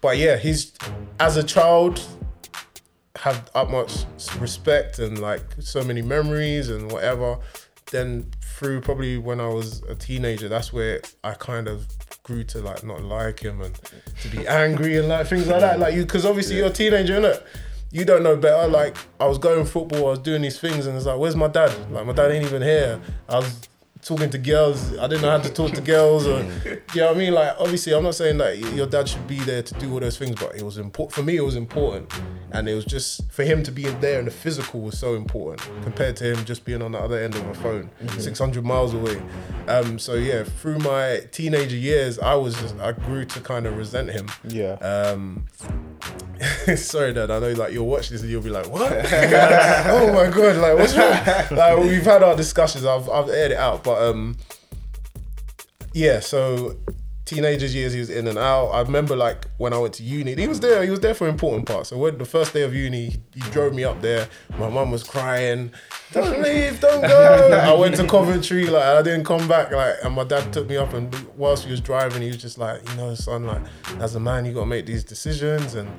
but 0.01 0.19
yeah, 0.19 0.37
he's 0.37 0.73
as 1.19 1.37
a 1.37 1.43
child 1.43 2.01
had 3.17 3.51
utmost 3.55 4.07
respect 4.39 4.99
and 4.99 5.21
like 5.21 5.43
so 5.59 5.83
many 5.83 6.03
memories 6.03 6.69
and 6.69 6.93
whatever. 6.93 7.39
Then 7.91 8.31
through 8.41 8.83
probably 8.83 9.17
when 9.17 9.41
I 9.41 9.49
was 9.49 9.83
a 9.89 9.95
teenager, 9.95 10.49
that's 10.49 10.73
where 10.73 11.01
I 11.25 11.35
kind 11.35 11.69
of 11.69 11.87
grew 12.23 12.45
to 12.45 12.59
like 12.59 12.85
not 12.85 13.03
like 13.03 13.41
him 13.41 13.61
and 13.63 13.75
to 14.23 14.29
be 14.29 14.47
angry 14.47 14.97
and 14.97 15.09
like 15.09 15.27
things 15.29 15.47
like 15.47 15.61
that. 15.61 15.79
Like 15.79 15.95
you, 15.95 16.03
because 16.03 16.25
obviously 16.25 16.57
you're 16.57 16.69
a 16.69 16.71
teenager, 16.71 17.21
innit? 17.21 17.43
You 17.91 18.05
don't 18.05 18.23
know 18.23 18.37
better. 18.37 18.69
Like 18.69 18.97
I 19.21 19.27
was 19.27 19.39
going 19.39 19.65
football, 19.65 20.07
I 20.07 20.11
was 20.11 20.19
doing 20.19 20.43
these 20.43 20.59
things, 20.59 20.87
and 20.87 20.97
it's 20.97 21.07
like, 21.07 21.19
where's 21.19 21.37
my 21.37 21.49
dad? 21.49 21.73
Like 21.91 22.07
my 22.07 22.13
dad 22.13 22.31
ain't 22.31 22.45
even 22.45 22.63
here. 22.63 23.01
I 23.29 23.37
was 23.37 23.69
talking 24.07 24.31
to 24.31 24.39
girls. 24.39 24.97
I 24.99 25.09
didn't 25.09 25.23
know 25.23 25.31
how 25.31 25.39
to 25.39 25.53
talk 25.53 25.73
to 25.73 25.81
girls, 25.81 26.27
or 26.27 26.39
you 26.65 27.01
know 27.01 27.09
what 27.09 27.17
I 27.17 27.19
mean. 27.19 27.35
Like 27.35 27.57
obviously, 27.59 27.93
I'm 27.93 28.05
not 28.05 28.15
saying 28.15 28.39
that 28.39 28.59
your 28.59 28.87
dad 28.87 29.09
should 29.09 29.27
be 29.27 29.39
there 29.41 29.63
to 29.63 29.75
do 29.75 29.93
all 29.93 30.01
those 30.01 30.17
things, 30.17 30.39
but 30.39 30.55
it 30.55 30.63
was 30.63 30.79
important 30.79 31.15
for 31.15 31.23
me. 31.23 31.37
It 31.37 31.45
was 31.45 31.57
important, 31.57 32.13
and 32.53 32.69
it 32.69 32.75
was 32.75 32.85
just 32.85 33.31
for 33.33 33.45
him 33.45 33.63
to 33.65 33.73
be 33.73 33.85
there, 33.85 34.19
and 34.19 34.27
the 34.27 34.33
physical 34.33 34.81
was 34.81 34.99
so 34.99 35.15
important 35.15 35.69
compared 35.83 36.17
to 36.17 36.33
him 36.33 36.45
just 36.45 36.65
being 36.65 36.83
on 36.83 36.93
the 36.93 36.99
other 36.99 37.19
end 37.19 37.35
of 37.35 37.47
a 37.47 37.55
phone, 37.55 37.91
600 38.19 38.65
miles 38.65 38.95
away. 38.95 39.21
Um, 39.67 39.99
so 39.99 40.15
yeah, 40.15 40.45
through 40.45 40.79
my 40.79 41.23
teenager 41.33 41.77
years, 41.77 42.19
I 42.19 42.35
was 42.35 42.55
just 42.61 42.77
I 42.79 42.93
grew 42.93 43.25
to 43.25 43.41
kind 43.41 43.67
of 43.67 43.77
resent 43.77 44.11
him. 44.11 44.29
Yeah. 44.45 44.75
Um, 44.75 45.47
sorry, 46.77 47.13
Dad. 47.13 47.31
I 47.31 47.39
know 47.39 47.53
like 47.53 47.73
you'll 47.73 47.87
watch 47.87 48.09
this 48.11 48.23
and 48.23 48.31
you'll 48.31 48.43
be 48.43 48.51
like, 48.51 48.69
"What? 48.69 48.93
oh 48.93 50.13
my 50.13 50.31
god! 50.31 50.57
Like, 50.57 50.79
what's 50.79 50.97
wrong?" 50.97 51.57
Like, 51.57 51.79
we've 51.79 52.03
had 52.03 52.23
our 52.23 52.37
discussions. 52.37 52.85
I've 52.85 53.09
I've 53.09 53.29
aired 53.29 53.53
it 53.53 53.59
out, 53.59 53.85
but 53.85 54.03
um, 54.03 54.37
yeah. 55.93 56.21
So, 56.21 56.77
teenagers 57.27 57.75
years 57.75 57.93
he 57.93 58.01
was 58.01 58.11
in 58.11 58.27
and 58.29 58.39
out. 58.39 58.69
I 58.69 58.81
remember 58.83 59.17
like 59.17 59.47
when 59.59 59.73
I 59.73 59.79
went 59.79 59.95
to 59.95 60.03
uni, 60.03 60.35
he 60.35 60.47
was 60.47 60.61
there. 60.61 60.83
He 60.83 60.91
was 60.91 61.01
there 61.01 61.15
for 61.15 61.29
important 61.29 61.67
parts. 61.67 61.91
So 61.91 61.99
when 61.99 62.19
the 62.19 62.25
first 62.25 62.53
day 62.53 62.63
of 62.63 62.75
uni, 62.75 63.11
he, 63.11 63.21
he 63.35 63.41
drove 63.51 63.75
me 63.75 63.85
up 63.85 64.01
there. 64.01 64.29
My 64.59 64.69
mum 64.69 64.91
was 64.91 65.03
crying. 65.03 65.73
Don't 66.13 66.41
leave, 66.41 66.81
don't 66.81 67.03
go. 67.03 67.61
I 67.63 67.73
went 67.79 67.97
to 67.97 68.07
Coventry, 68.07 68.67
like 68.67 68.85
I 68.85 69.03
didn't 69.03 69.25
come 69.25 69.47
back, 69.49 69.73
like, 69.73 69.97
and 70.05 70.15
my 70.15 70.25
dad 70.25 70.53
took 70.53 70.69
me 70.69 70.77
up, 70.77 70.95
and 70.95 71.13
whilst 71.37 71.65
he 71.65 71.71
was 71.71 71.81
driving, 71.81 72.23
he 72.23 72.29
was 72.29 72.37
just 72.37 72.59
like, 72.59 72.89
you 72.89 72.97
know, 72.97 73.15
son, 73.15 73.45
like, 73.45 73.63
as 73.99 74.15
a 74.15 74.21
man, 74.21 74.45
you 74.47 74.55
gotta 74.55 74.67
make 74.67 74.87
these 74.87 75.03
decisions, 75.03 75.75
and 75.75 75.91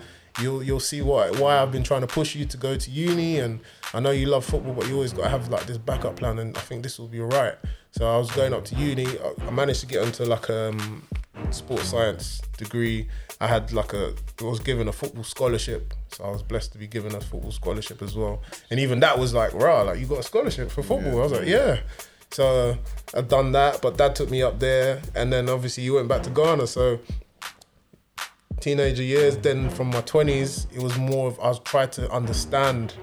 you'll 0.41 0.63
you'll 0.63 0.79
see 0.79 1.01
why 1.01 1.29
why 1.31 1.59
I've 1.61 1.71
been 1.71 1.83
trying 1.83 2.01
to 2.01 2.07
push 2.07 2.35
you 2.35 2.45
to 2.45 2.57
go 2.57 2.75
to 2.75 2.91
uni, 2.91 3.39
and 3.39 3.59
I 3.93 3.99
know 3.99 4.11
you 4.11 4.27
love 4.27 4.45
football, 4.45 4.73
but 4.73 4.87
you 4.87 4.93
always 4.95 5.13
gotta 5.13 5.29
have 5.29 5.49
like 5.49 5.65
this 5.65 5.77
backup 5.77 6.17
plan, 6.17 6.39
and 6.39 6.57
I 6.57 6.61
think 6.61 6.83
this 6.83 6.99
will 6.99 7.07
be 7.07 7.21
alright. 7.21 7.55
So 7.91 8.05
I 8.07 8.17
was 8.17 8.29
going 8.31 8.53
up 8.53 8.65
to 8.65 8.75
uni. 8.75 9.07
I- 9.07 9.51
managed 9.51 9.79
to 9.81 9.87
get 9.87 10.03
into 10.03 10.23
like 10.25 10.49
um 10.49 11.03
sports 11.51 11.85
science 11.89 12.41
degree. 12.57 13.07
I 13.41 13.47
had 13.47 13.71
like 13.73 13.93
a 13.93 14.13
I 14.41 14.43
was 14.43 14.59
given 14.59 14.87
a 14.87 14.91
football 14.91 15.23
scholarship, 15.23 15.93
so 16.09 16.23
I 16.23 16.29
was 16.31 16.43
blessed 16.43 16.73
to 16.73 16.77
be 16.77 16.87
given 16.87 17.15
a 17.15 17.21
football 17.21 17.51
scholarship 17.51 18.01
as 18.01 18.15
well. 18.15 18.41
And 18.69 18.79
even 18.79 18.99
that 18.99 19.17
was 19.17 19.33
like, 19.33 19.53
rah, 19.53 19.81
like 19.83 19.99
you 19.99 20.05
got 20.05 20.19
a 20.19 20.23
scholarship 20.23 20.69
for 20.69 20.83
football. 20.83 21.19
I 21.19 21.23
was 21.23 21.31
like, 21.31 21.47
yeah. 21.47 21.79
So 22.31 22.77
I've 23.15 23.29
done 23.29 23.53
that, 23.53 23.81
but 23.81 23.97
dad 23.97 24.15
took 24.15 24.29
me 24.29 24.43
up 24.43 24.59
there, 24.59 25.01
and 25.15 25.31
then 25.31 25.49
obviously 25.49 25.83
you 25.83 25.93
went 25.95 26.07
back 26.07 26.23
to 26.23 26.29
Ghana. 26.29 26.67
So 26.67 26.99
teenager 28.59 29.03
years, 29.03 29.37
then 29.37 29.69
from 29.69 29.87
my 29.87 30.01
twenties, 30.01 30.67
it 30.73 30.81
was 30.81 30.97
more 30.97 31.27
of 31.27 31.39
I 31.39 31.49
was 31.49 31.59
trying 31.59 31.89
to 31.91 32.09
understand 32.11 32.93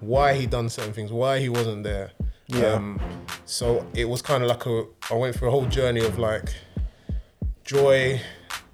why 0.00 0.34
he 0.34 0.46
done 0.46 0.68
certain 0.68 0.92
things, 0.92 1.12
why 1.12 1.40
he 1.40 1.48
wasn't 1.48 1.84
there. 1.84 2.12
Yeah. 2.46 2.74
Um, 2.74 3.00
so 3.44 3.86
it 3.94 4.06
was 4.06 4.22
kind 4.22 4.42
of 4.42 4.48
like 4.48 4.66
a 4.66 4.86
I 5.10 5.14
went 5.14 5.36
through 5.36 5.48
a 5.48 5.50
whole 5.50 5.66
journey 5.66 6.04
of 6.04 6.18
like 6.18 6.54
joy, 7.64 8.20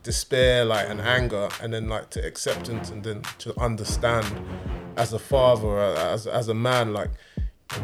despair, 0.02 0.64
like 0.64 0.88
and 0.88 1.00
anger, 1.00 1.48
and 1.60 1.72
then 1.72 1.88
like 1.88 2.10
to 2.10 2.24
acceptance, 2.24 2.90
and 2.90 3.02
then 3.02 3.22
to 3.38 3.58
understand 3.60 4.26
as 4.96 5.12
a 5.12 5.18
father, 5.18 5.78
uh, 5.78 6.12
as 6.12 6.26
as 6.26 6.48
a 6.48 6.54
man, 6.54 6.92
like 6.92 7.10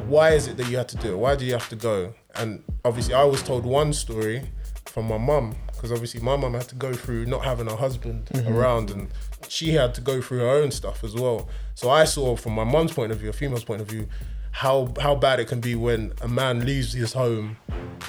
why 0.07 0.31
is 0.31 0.47
it 0.47 0.57
that 0.57 0.69
you 0.69 0.77
had 0.77 0.89
to 0.89 0.97
do 0.97 1.13
it? 1.13 1.17
Why 1.17 1.35
do 1.37 1.45
you 1.45 1.53
have 1.53 1.69
to 1.71 1.77
go? 1.77 2.15
And 2.35 2.63
obviously, 2.85 3.15
I 3.15 3.25
was 3.25 3.43
told 3.43 3.65
one 3.65 3.93
story 3.93 4.43
from 4.87 5.09
my 5.09 5.19
mum 5.19 5.57
because 5.81 5.93
obviously 5.93 6.21
my 6.21 6.37
mum 6.37 6.53
had 6.53 6.69
to 6.69 6.75
go 6.75 6.93
through 6.93 7.25
not 7.25 7.43
having 7.43 7.67
a 7.67 7.75
husband 7.75 8.27
mm-hmm. 8.27 8.55
around, 8.55 8.91
and 8.91 9.09
she 9.49 9.71
had 9.71 9.95
to 9.95 10.03
go 10.03 10.21
through 10.21 10.41
her 10.41 10.49
own 10.51 10.71
stuff 10.71 11.03
as 11.03 11.15
well. 11.15 11.49
So 11.75 11.89
I 11.89 12.05
saw 12.05 12.37
from 12.37 12.53
my 12.53 12.65
mum's 12.65 12.93
point 12.93 13.13
of 13.13 13.19
view, 13.19 13.31
a 13.31 13.33
female's 13.33 13.65
point 13.65 13.81
of 13.81 13.87
view, 13.87 14.07
how 14.51 14.93
how 15.01 15.15
bad 15.15 15.41
it 15.41 15.49
can 15.49 15.59
be 15.59 15.75
when 15.75 16.13
a 16.21 16.29
man 16.29 16.67
leaves 16.67 16.93
his 16.93 17.15
home 17.15 17.57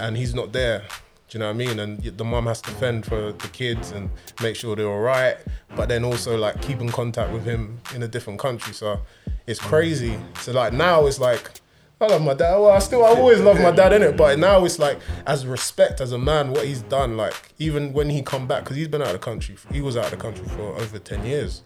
and 0.02 0.18
he's 0.18 0.36
not 0.36 0.52
there. 0.52 0.80
Do 1.30 1.38
you 1.38 1.40
know 1.40 1.46
what 1.46 1.54
I 1.54 1.58
mean? 1.58 1.80
And 1.80 2.04
the 2.04 2.26
mum 2.26 2.46
has 2.48 2.62
to 2.64 2.72
fend 2.72 3.06
for 3.06 3.32
the 3.32 3.48
kids 3.48 3.92
and 3.92 4.10
make 4.42 4.58
sure 4.58 4.76
they're 4.76 4.90
all 4.90 5.00
right, 5.00 5.38
but 5.78 5.88
then 5.88 6.04
also 6.04 6.38
like 6.38 6.62
keep 6.62 6.82
in 6.82 6.90
contact 6.90 7.32
with 7.32 7.46
him 7.46 7.80
in 7.96 8.04
a 8.04 8.08
different 8.10 8.38
country. 8.38 8.74
So 8.74 9.00
it's 9.48 9.62
mm. 9.62 9.70
crazy. 9.70 10.20
So 10.42 10.52
like 10.52 10.74
now 10.74 11.06
it's 11.06 11.20
like 11.20 11.52
I 12.02 12.08
love 12.08 12.24
my 12.24 12.34
dad. 12.34 12.58
Well, 12.58 12.72
I 12.72 12.80
still 12.80 13.06
I 13.06 13.10
always 13.10 13.40
love 13.40 13.60
my 13.60 13.70
dad 13.70 13.94
in 13.94 14.02
it, 14.02 14.18
but 14.18 14.40
now 14.40 14.66
it's 14.66 14.80
like 14.80 15.00
as 15.28 15.46
respect 15.46 16.02
as 16.02 16.12
a 16.12 16.18
man, 16.18 16.50
what 16.50 16.66
he's 16.66 16.82
done. 16.82 17.16
Like 17.16 17.34
even 17.60 17.94
when 17.94 18.10
he 18.10 18.24
come 18.24 18.48
back, 18.48 18.64
because 18.64 18.76
he's 18.76 18.88
been 18.88 19.02
out 19.02 19.10
of 19.10 19.14
the 19.14 19.20
country, 19.20 19.56
he 19.72 19.82
was 19.82 19.96
out 19.96 20.06
of 20.06 20.12
the 20.12 20.18
country 20.18 20.44
for 20.48 20.76
over 20.78 20.98
ten 20.98 21.24
years. 21.24 21.62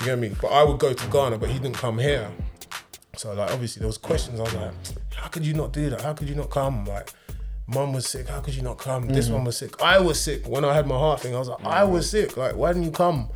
You 0.00 0.06
get 0.06 0.18
me? 0.18 0.32
But 0.40 0.48
I 0.48 0.62
would 0.62 0.78
go 0.78 0.92
to 0.92 1.06
Ghana, 1.08 1.38
but 1.38 1.48
he 1.48 1.58
didn't 1.58 1.76
come 1.76 1.98
here. 1.98 2.30
So 3.16 3.32
like 3.32 3.50
obviously 3.50 3.80
there 3.80 3.86
was 3.86 3.96
questions. 3.96 4.38
I 4.38 4.42
was 4.42 4.54
like, 4.54 4.74
how 5.14 5.28
could 5.28 5.46
you 5.46 5.54
not 5.54 5.72
do 5.72 5.88
that? 5.90 6.02
How 6.02 6.12
could 6.12 6.28
you 6.28 6.34
not 6.34 6.50
come? 6.50 6.84
Like, 6.84 7.10
mum 7.66 7.94
was 7.94 8.06
sick. 8.06 8.28
How 8.28 8.40
could 8.40 8.54
you 8.54 8.62
not 8.62 8.76
come? 8.76 9.08
This 9.08 9.30
one 9.30 9.44
was 9.44 9.56
sick. 9.56 9.82
I 9.82 9.98
was 9.98 10.20
sick 10.20 10.46
when 10.46 10.62
I 10.64 10.74
had 10.74 10.86
my 10.86 10.98
heart 10.98 11.20
thing. 11.20 11.34
I 11.34 11.38
was 11.38 11.48
like, 11.48 11.64
I 11.64 11.84
was 11.84 12.10
sick. 12.10 12.36
Like, 12.36 12.54
why 12.54 12.74
didn't 12.74 12.84
you 12.84 12.90
come? 12.90 13.30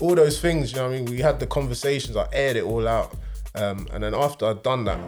All 0.00 0.16
those 0.16 0.40
things. 0.40 0.72
You 0.72 0.78
know 0.78 0.88
what 0.88 0.96
I 0.96 1.00
mean? 1.00 1.04
We 1.04 1.18
had 1.20 1.38
the 1.38 1.46
conversations. 1.46 2.16
I 2.16 2.26
aired 2.32 2.56
it 2.56 2.64
all 2.64 2.88
out. 2.88 3.14
Um, 3.54 3.86
and 3.92 4.02
then 4.02 4.14
after 4.14 4.46
I'd 4.46 4.64
done 4.64 4.84
that, 4.84 4.98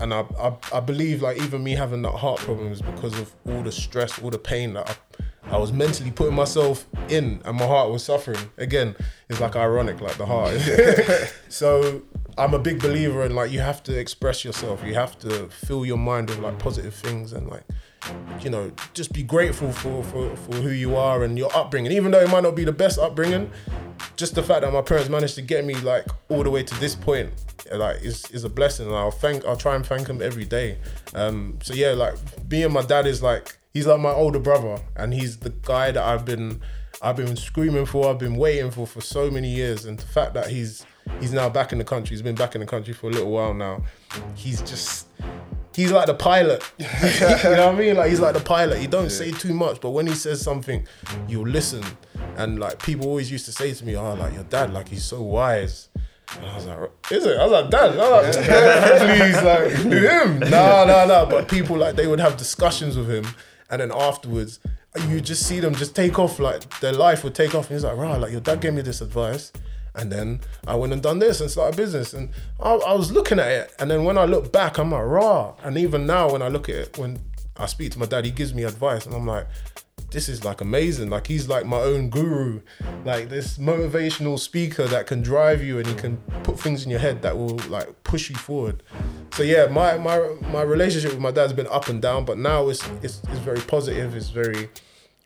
and 0.00 0.14
I, 0.14 0.24
I 0.38 0.56
I 0.72 0.80
believe 0.80 1.22
like 1.22 1.38
even 1.38 1.62
me 1.62 1.72
having 1.72 2.02
that 2.02 2.12
heart 2.14 2.40
problem 2.40 2.72
is 2.72 2.82
because 2.82 3.18
of 3.18 3.32
all 3.46 3.62
the 3.62 3.72
stress, 3.72 4.20
all 4.20 4.30
the 4.30 4.38
pain 4.38 4.74
that 4.74 4.98
I, 5.48 5.54
I 5.54 5.58
was 5.58 5.72
mentally 5.72 6.10
putting 6.10 6.34
myself 6.34 6.86
in, 7.08 7.42
and 7.44 7.56
my 7.56 7.66
heart 7.66 7.90
was 7.90 8.04
suffering. 8.04 8.50
Again, 8.56 8.96
it's 9.28 9.40
like 9.40 9.56
ironic, 9.56 10.00
like 10.00 10.16
the 10.16 10.26
heart. 10.26 10.54
so 11.48 12.02
I'm 12.38 12.54
a 12.54 12.58
big 12.58 12.80
believer 12.80 13.24
in 13.24 13.34
like 13.34 13.50
you 13.50 13.60
have 13.60 13.82
to 13.84 13.98
express 13.98 14.44
yourself. 14.44 14.82
You 14.84 14.94
have 14.94 15.18
to 15.20 15.48
fill 15.48 15.84
your 15.84 15.98
mind 15.98 16.30
with 16.30 16.38
like 16.38 16.58
positive 16.58 16.94
things 16.94 17.32
and 17.32 17.48
like 17.48 17.64
you 18.40 18.50
know 18.50 18.72
just 18.94 19.12
be 19.12 19.22
grateful 19.22 19.72
for 19.72 20.02
for 20.04 20.34
for 20.36 20.54
who 20.56 20.70
you 20.70 20.96
are 20.96 21.24
and 21.24 21.38
your 21.38 21.54
upbringing. 21.56 21.92
Even 21.92 22.10
though 22.10 22.20
it 22.20 22.30
might 22.30 22.42
not 22.42 22.56
be 22.56 22.64
the 22.64 22.72
best 22.72 22.98
upbringing, 22.98 23.50
just 24.16 24.34
the 24.34 24.42
fact 24.42 24.62
that 24.62 24.72
my 24.72 24.82
parents 24.82 25.08
managed 25.08 25.34
to 25.36 25.42
get 25.42 25.64
me 25.64 25.74
like 25.74 26.06
all 26.28 26.42
the 26.42 26.50
way 26.50 26.62
to 26.62 26.80
this 26.80 26.94
point 26.94 27.30
like 27.72 28.02
is 28.02 28.30
is 28.30 28.44
a 28.44 28.48
blessing 28.48 28.86
and 28.86 28.96
I'll 28.96 29.10
thank 29.10 29.44
I'll 29.44 29.56
try 29.56 29.74
and 29.74 29.84
thank 29.84 30.08
him 30.08 30.22
every 30.22 30.44
day. 30.44 30.78
Um 31.14 31.58
so 31.62 31.74
yeah, 31.74 31.90
like 31.90 32.14
being 32.48 32.72
my 32.72 32.82
dad 32.82 33.06
is 33.06 33.22
like 33.22 33.58
he's 33.72 33.86
like 33.86 34.00
my 34.00 34.12
older 34.12 34.38
brother 34.38 34.80
and 34.96 35.14
he's 35.14 35.38
the 35.38 35.50
guy 35.50 35.90
that 35.90 36.02
I've 36.02 36.24
been 36.24 36.60
I've 37.02 37.16
been 37.16 37.36
screaming 37.36 37.86
for, 37.86 38.10
I've 38.10 38.18
been 38.18 38.36
waiting 38.36 38.70
for 38.70 38.86
for 38.86 39.00
so 39.00 39.30
many 39.30 39.48
years 39.48 39.84
and 39.84 39.98
the 39.98 40.06
fact 40.06 40.34
that 40.34 40.48
he's 40.48 40.84
he's 41.20 41.32
now 41.32 41.48
back 41.48 41.72
in 41.72 41.78
the 41.78 41.84
country, 41.84 42.14
he's 42.14 42.22
been 42.22 42.34
back 42.34 42.54
in 42.54 42.60
the 42.60 42.66
country 42.66 42.94
for 42.94 43.08
a 43.08 43.12
little 43.12 43.30
while 43.30 43.54
now. 43.54 43.82
He's 44.34 44.60
just 44.62 45.06
he's 45.74 45.92
like 45.92 46.06
the 46.06 46.14
pilot. 46.14 46.62
you 46.78 46.86
know 46.86 47.66
what 47.66 47.74
I 47.74 47.74
mean? 47.74 47.96
Like 47.96 48.10
he's 48.10 48.20
like 48.20 48.34
the 48.34 48.40
pilot. 48.40 48.78
He 48.78 48.86
don't 48.86 49.10
say 49.10 49.30
too 49.30 49.54
much, 49.54 49.80
but 49.80 49.90
when 49.90 50.06
he 50.06 50.14
says 50.14 50.40
something, 50.42 50.86
you'll 51.28 51.48
listen. 51.48 51.84
And 52.36 52.58
like 52.58 52.82
people 52.82 53.06
always 53.06 53.30
used 53.30 53.46
to 53.46 53.52
say 53.52 53.72
to 53.72 53.84
me, 53.84 53.96
"Oh, 53.96 54.14
like 54.14 54.34
your 54.34 54.44
dad, 54.44 54.72
like 54.72 54.88
he's 54.88 55.04
so 55.04 55.22
wise." 55.22 55.88
And 56.36 56.46
I 56.46 56.54
was 56.54 56.66
like, 56.66 56.90
"Is 57.10 57.26
it?" 57.26 57.38
I 57.38 57.44
was 57.44 57.52
like, 57.52 57.70
"Dad, 57.70 57.98
I 57.98 58.22
was 58.22 58.36
like, 58.36 59.18
please, 59.18 59.42
like 59.42 59.72
him." 59.72 60.38
No, 60.50 60.84
no, 60.86 61.06
no. 61.06 61.26
But 61.28 61.48
people 61.48 61.76
like 61.76 61.96
they 61.96 62.06
would 62.06 62.20
have 62.20 62.36
discussions 62.36 62.96
with 62.96 63.10
him, 63.10 63.26
and 63.68 63.80
then 63.80 63.90
afterwards, 63.92 64.60
you 65.08 65.20
just 65.20 65.46
see 65.46 65.60
them 65.60 65.74
just 65.74 65.94
take 65.94 66.18
off. 66.18 66.38
Like 66.38 66.80
their 66.80 66.92
life 66.92 67.24
would 67.24 67.34
take 67.34 67.54
off. 67.54 67.68
And 67.68 67.76
he's 67.76 67.84
like, 67.84 67.96
"Right, 67.96 68.16
like 68.16 68.32
your 68.32 68.40
dad 68.40 68.60
gave 68.60 68.74
me 68.74 68.82
this 68.82 69.00
advice." 69.00 69.52
And 69.94 70.10
then 70.10 70.40
I 70.66 70.76
went 70.76 70.92
and 70.92 71.02
done 71.02 71.18
this 71.18 71.40
and 71.40 71.50
started 71.50 71.76
business. 71.76 72.12
And 72.12 72.30
I, 72.60 72.74
I 72.74 72.94
was 72.94 73.10
looking 73.10 73.38
at 73.38 73.48
it. 73.48 73.74
And 73.78 73.90
then 73.90 74.04
when 74.04 74.18
I 74.18 74.24
look 74.24 74.52
back, 74.52 74.78
I'm 74.78 74.92
like, 74.92 75.04
raw. 75.04 75.54
And 75.62 75.76
even 75.76 76.06
now, 76.06 76.30
when 76.30 76.42
I 76.42 76.48
look 76.48 76.68
at 76.68 76.74
it, 76.76 76.98
when 76.98 77.18
I 77.56 77.66
speak 77.66 77.92
to 77.92 77.98
my 77.98 78.06
dad, 78.06 78.24
he 78.24 78.30
gives 78.30 78.54
me 78.54 78.64
advice. 78.64 79.06
And 79.06 79.14
I'm 79.14 79.26
like, 79.26 79.46
this 80.10 80.28
is 80.28 80.44
like 80.44 80.60
amazing. 80.60 81.10
Like 81.10 81.26
he's 81.26 81.48
like 81.48 81.66
my 81.66 81.80
own 81.80 82.10
guru, 82.10 82.62
like 83.04 83.28
this 83.28 83.58
motivational 83.58 84.38
speaker 84.38 84.86
that 84.88 85.06
can 85.06 85.22
drive 85.22 85.62
you 85.62 85.78
and 85.78 85.86
he 85.86 85.94
can 85.94 86.16
put 86.42 86.58
things 86.58 86.84
in 86.84 86.90
your 86.90 87.00
head 87.00 87.22
that 87.22 87.36
will 87.36 87.56
like 87.68 88.02
push 88.04 88.30
you 88.30 88.36
forward. 88.36 88.82
So 89.34 89.42
yeah, 89.42 89.66
my 89.66 89.98
my 89.98 90.18
my 90.50 90.62
relationship 90.62 91.12
with 91.12 91.20
my 91.20 91.30
dad's 91.30 91.52
been 91.52 91.68
up 91.68 91.88
and 91.88 92.02
down, 92.02 92.24
but 92.24 92.38
now 92.38 92.68
it's 92.68 92.86
it's, 93.02 93.22
it's 93.28 93.40
very 93.40 93.60
positive. 93.60 94.14
It's 94.16 94.30
very 94.30 94.70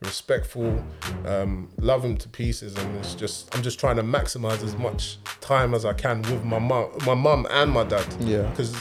respectful, 0.05 0.85
um, 1.27 1.69
love 1.79 2.05
him 2.05 2.17
to 2.19 2.29
pieces, 2.29 2.77
and 2.77 2.97
it's 2.97 3.15
just 3.15 3.55
I'm 3.55 3.63
just 3.63 3.79
trying 3.81 3.97
to 3.97 4.03
maximize 4.03 4.63
as 4.63 4.77
much 4.77 5.19
time 5.41 5.75
as 5.75 5.85
I 5.85 5.93
can 5.93 6.23
with 6.23 6.45
my 6.45 6.59
mum, 6.59 6.91
my 7.07 7.15
mum 7.15 7.47
and 7.51 7.71
my 7.71 7.85
dad. 7.85 8.07
Yeah. 8.21 8.43
Because 8.51 8.75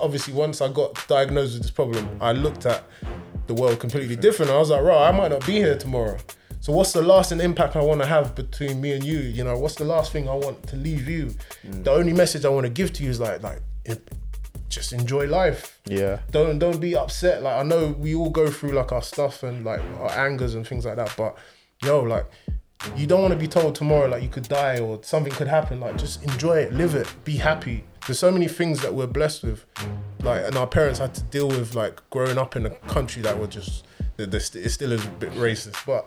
obviously 0.00 0.34
once 0.34 0.60
I 0.60 0.68
got 0.72 1.06
diagnosed 1.08 1.54
with 1.54 1.62
this 1.62 1.70
problem, 1.70 2.08
I 2.20 2.32
looked 2.32 2.66
at 2.66 2.84
the 3.46 3.54
world 3.54 3.80
completely 3.80 4.16
different. 4.16 4.50
I 4.50 4.58
was 4.58 4.70
like, 4.70 4.82
right, 4.82 5.08
I 5.08 5.12
might 5.12 5.28
not 5.30 5.44
be 5.46 5.54
here 5.54 5.76
tomorrow. 5.76 6.18
So 6.60 6.72
what's 6.72 6.92
the 6.92 7.02
lasting 7.02 7.40
impact 7.40 7.74
I 7.74 7.82
want 7.82 8.00
to 8.02 8.06
have 8.06 8.36
between 8.36 8.80
me 8.80 8.92
and 8.92 9.02
you? 9.02 9.18
You 9.18 9.42
know, 9.42 9.58
what's 9.58 9.74
the 9.74 9.84
last 9.84 10.12
thing 10.12 10.28
I 10.28 10.34
want 10.34 10.62
to 10.68 10.76
leave 10.76 11.08
you? 11.08 11.34
The 11.64 11.90
only 11.90 12.12
message 12.12 12.44
I 12.44 12.50
want 12.50 12.64
to 12.66 12.70
give 12.70 12.92
to 12.94 13.02
you 13.02 13.10
is 13.10 13.18
like, 13.18 13.42
like, 13.42 13.60
it- 13.84 14.08
just 14.72 14.92
enjoy 14.92 15.26
life 15.26 15.78
Yeah. 15.86 16.18
don't 16.30 16.58
don't 16.58 16.80
be 16.80 16.96
upset. 16.96 17.42
Like 17.42 17.56
I 17.56 17.62
know 17.62 17.88
we 17.98 18.14
all 18.14 18.30
go 18.30 18.50
through 18.50 18.72
like 18.72 18.90
our 18.92 19.02
stuff 19.02 19.42
and 19.42 19.64
like 19.64 19.80
our 20.00 20.10
angers 20.10 20.54
and 20.54 20.66
things 20.66 20.84
like 20.86 20.96
that, 20.96 21.14
but 21.16 21.36
yo, 21.84 22.00
like 22.00 22.26
you 22.96 23.06
don't 23.06 23.20
want 23.22 23.32
to 23.32 23.38
be 23.38 23.46
told 23.46 23.74
tomorrow 23.76 24.08
like 24.08 24.22
you 24.22 24.28
could 24.28 24.48
die 24.48 24.78
or 24.80 24.98
something 25.02 25.32
could 25.32 25.46
happen. 25.48 25.78
Like 25.78 25.96
just 25.96 26.22
enjoy 26.24 26.56
it, 26.58 26.72
live 26.72 26.94
it, 26.94 27.06
be 27.24 27.36
happy. 27.36 27.84
There's 28.06 28.18
so 28.18 28.32
many 28.32 28.48
things 28.48 28.80
that 28.82 28.92
we're 28.94 29.06
blessed 29.06 29.44
with. 29.44 29.64
like, 30.20 30.44
and 30.44 30.56
our 30.56 30.66
parents 30.66 30.98
had 30.98 31.14
to 31.14 31.22
deal 31.22 31.46
with 31.48 31.74
like 31.76 32.00
growing 32.10 32.38
up 32.38 32.56
in 32.56 32.66
a 32.66 32.70
country 32.70 33.22
that 33.22 33.38
were 33.38 33.46
just 33.46 33.84
that 34.16 34.30
this 34.32 34.54
it 34.56 34.70
still 34.70 34.92
is 34.92 35.04
a 35.04 35.08
bit 35.08 35.32
racist, 35.32 35.84
but 35.86 36.06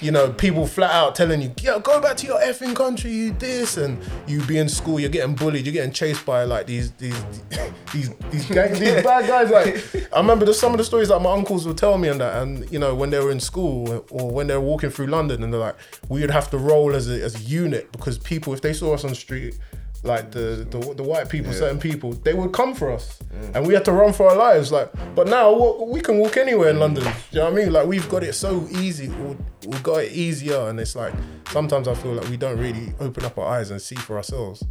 you 0.00 0.10
know, 0.10 0.32
people 0.32 0.66
flat 0.66 0.90
out 0.90 1.14
telling 1.14 1.42
you, 1.42 1.52
"Yeah, 1.60 1.78
go 1.82 2.00
back 2.00 2.16
to 2.18 2.26
your 2.26 2.40
effing 2.40 2.74
country, 2.74 3.10
you 3.10 3.32
this," 3.32 3.76
and 3.76 3.98
you 4.26 4.42
be 4.42 4.58
in 4.58 4.68
school, 4.68 5.00
you're 5.00 5.10
getting 5.10 5.34
bullied, 5.34 5.64
you're 5.64 5.72
getting 5.72 5.92
chased 5.92 6.24
by 6.26 6.44
like 6.44 6.66
these 6.66 6.92
these 6.92 7.20
these 7.92 8.10
these 8.30 8.46
gangs, 8.46 8.78
these 8.78 9.02
bad 9.02 9.26
guys. 9.26 9.50
Like, 9.50 10.12
I 10.12 10.18
remember 10.18 10.44
there's 10.44 10.58
some 10.58 10.72
of 10.72 10.78
the 10.78 10.84
stories 10.84 11.08
that 11.08 11.20
my 11.20 11.32
uncles 11.32 11.66
would 11.66 11.78
tell 11.78 11.98
me 11.98 12.08
and 12.08 12.20
that, 12.20 12.42
and 12.42 12.70
you 12.70 12.78
know, 12.78 12.94
when 12.94 13.10
they 13.10 13.18
were 13.18 13.30
in 13.30 13.40
school 13.40 14.04
or 14.10 14.30
when 14.30 14.46
they 14.46 14.54
were 14.54 14.60
walking 14.60 14.90
through 14.90 15.06
London, 15.06 15.42
and 15.42 15.52
they're 15.52 15.60
like, 15.60 15.76
we 16.08 16.20
would 16.20 16.30
have 16.30 16.50
to 16.50 16.58
roll 16.58 16.94
as 16.94 17.08
a 17.08 17.22
as 17.22 17.34
a 17.36 17.44
unit 17.44 17.90
because 17.92 18.18
people, 18.18 18.52
if 18.54 18.60
they 18.60 18.72
saw 18.72 18.94
us 18.94 19.04
on 19.04 19.10
the 19.10 19.16
street 19.16 19.58
like 20.06 20.30
the 20.30 20.66
the, 20.70 20.78
the 20.94 21.02
white 21.02 21.28
people, 21.28 21.52
certain 21.52 21.78
people, 21.78 22.12
they 22.12 22.32
would 22.34 22.52
come 22.52 22.74
for 22.74 22.90
us, 22.92 23.18
and 23.54 23.66
we 23.66 23.74
had 23.74 23.84
to 23.86 23.92
run 23.92 24.12
for 24.12 24.30
our 24.30 24.36
lives. 24.36 24.70
Like, 24.72 24.90
but 25.14 25.26
now 25.28 25.52
we 25.84 26.00
can 26.00 26.18
walk 26.18 26.36
anywhere 26.36 26.70
in 26.70 26.78
London. 26.78 27.04
Do 27.04 27.10
you 27.32 27.38
know 27.40 27.44
what 27.50 27.52
I 27.52 27.56
mean? 27.64 27.72
Like, 27.72 27.86
we've 27.86 28.08
got 28.08 28.22
it 28.22 28.34
so 28.34 28.66
easy. 28.70 29.08
We- 29.08 29.36
We've 29.66 29.82
got 29.82 30.04
it 30.04 30.12
easier, 30.12 30.68
and 30.68 30.78
it's 30.78 30.94
like 30.94 31.12
sometimes 31.50 31.88
I 31.88 31.94
feel 31.94 32.12
like 32.12 32.28
we 32.28 32.36
don't 32.36 32.56
really 32.56 32.94
open 33.00 33.24
up 33.24 33.36
our 33.36 33.48
eyes 33.48 33.72
and 33.72 33.82
see 33.82 33.96
for 33.96 34.16
ourselves. 34.16 34.62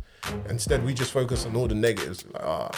Instead, 0.49 0.85
we 0.85 0.93
just 0.93 1.11
focus 1.11 1.45
on 1.45 1.53
all 1.57 1.67
the 1.67 1.75
negatives. 1.75 2.23
Like, 2.33 2.43
ah, 2.45 2.71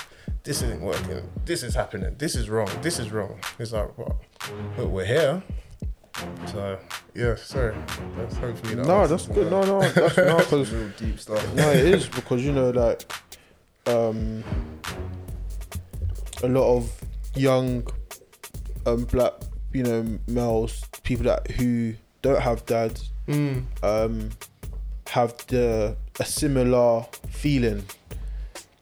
this 0.43 0.63
isn't 0.63 0.81
working. 0.81 1.29
This 1.45 1.61
is 1.61 1.75
happening. 1.75 2.15
This 2.17 2.33
is 2.35 2.49
wrong. 2.49 2.69
This 2.81 2.97
is 2.97 3.11
wrong. 3.11 3.39
It's 3.59 3.71
like, 3.71 3.95
well, 3.99 4.19
but 4.75 4.87
we're 4.87 5.05
here. 5.05 5.43
So 6.51 6.79
yeah, 7.13 7.35
sorry. 7.35 7.75
That's 8.17 8.35
hopefully 8.37 8.75
that 8.75 8.85
No, 8.87 9.07
that's 9.07 9.27
good. 9.27 9.49
No, 9.51 9.61
no, 9.63 9.81
that's 9.89 10.17
no, 10.17 10.37
because 10.37 10.71
Real 10.71 10.89
deep 10.97 11.19
stuff. 11.19 11.53
no, 11.55 11.69
it 11.71 11.85
is 11.85 12.07
because 12.07 12.43
you 12.43 12.51
know, 12.51 12.69
like, 12.71 13.11
um, 13.87 14.43
a 16.43 16.47
lot 16.47 16.77
of 16.77 16.91
young, 17.35 17.85
um, 18.85 19.03
black, 19.05 19.33
you 19.73 19.83
know, 19.83 20.19
males, 20.27 20.81
people 21.03 21.25
that 21.25 21.49
who 21.51 21.93
don't 22.21 22.41
have 22.41 22.65
dads, 22.65 23.11
Mm. 23.27 23.63
um, 23.83 24.29
have 25.09 25.35
the 25.47 25.97
a 26.19 26.23
similar 26.25 27.05
feeling 27.29 27.83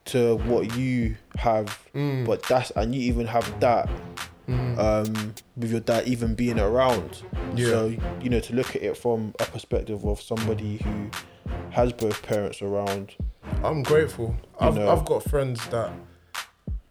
to 0.05 0.35
what 0.45 0.75
you 0.77 1.15
have, 1.37 1.79
Mm. 1.95 2.25
but 2.27 2.43
that's 2.43 2.69
and 2.71 2.93
you 2.93 3.01
even 3.01 3.25
have 3.25 3.59
that 3.59 3.89
um, 4.47 5.33
with 5.55 5.71
your 5.71 5.79
dad 5.79 6.07
even 6.07 6.35
being 6.35 6.59
around. 6.59 7.23
Yeah. 7.55 7.67
So 7.67 7.95
you 8.21 8.29
know 8.29 8.39
to 8.39 8.55
look 8.55 8.75
at 8.75 8.83
it 8.83 8.97
from 8.97 9.33
a 9.39 9.45
perspective 9.45 10.05
of 10.05 10.21
somebody 10.21 10.77
who 10.77 11.09
has 11.71 11.93
both 11.93 12.21
parents 12.23 12.61
around. 12.61 13.15
I'm 13.63 13.83
grateful. 13.83 14.35
I've, 14.59 14.75
know. 14.75 14.91
I've 14.91 15.05
got 15.05 15.23
friends 15.23 15.65
that 15.67 15.91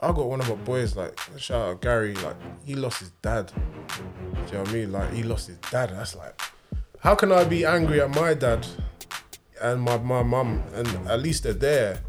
I 0.00 0.08
got 0.08 0.28
one 0.28 0.40
of 0.40 0.48
my 0.48 0.54
boys 0.56 0.96
like 0.96 1.18
shout 1.36 1.68
out 1.68 1.82
Gary 1.82 2.14
like 2.14 2.36
he 2.64 2.74
lost 2.74 3.00
his 3.00 3.10
dad. 3.22 3.52
Do 3.88 4.02
you 4.46 4.52
know 4.52 4.60
what 4.60 4.68
I 4.68 4.72
mean? 4.72 4.92
Like 4.92 5.12
he 5.12 5.22
lost 5.22 5.48
his 5.48 5.56
dad. 5.70 5.90
That's 5.90 6.14
like 6.14 6.40
how 7.00 7.14
can 7.14 7.32
I 7.32 7.44
be 7.44 7.64
angry 7.64 8.00
at 8.00 8.10
my 8.10 8.34
dad 8.34 8.66
and 9.62 9.80
my 9.80 9.98
my 9.98 10.22
mum 10.22 10.62
and 10.74 10.88
at 11.08 11.20
least 11.20 11.44
they're 11.44 11.52
there. 11.52 12.00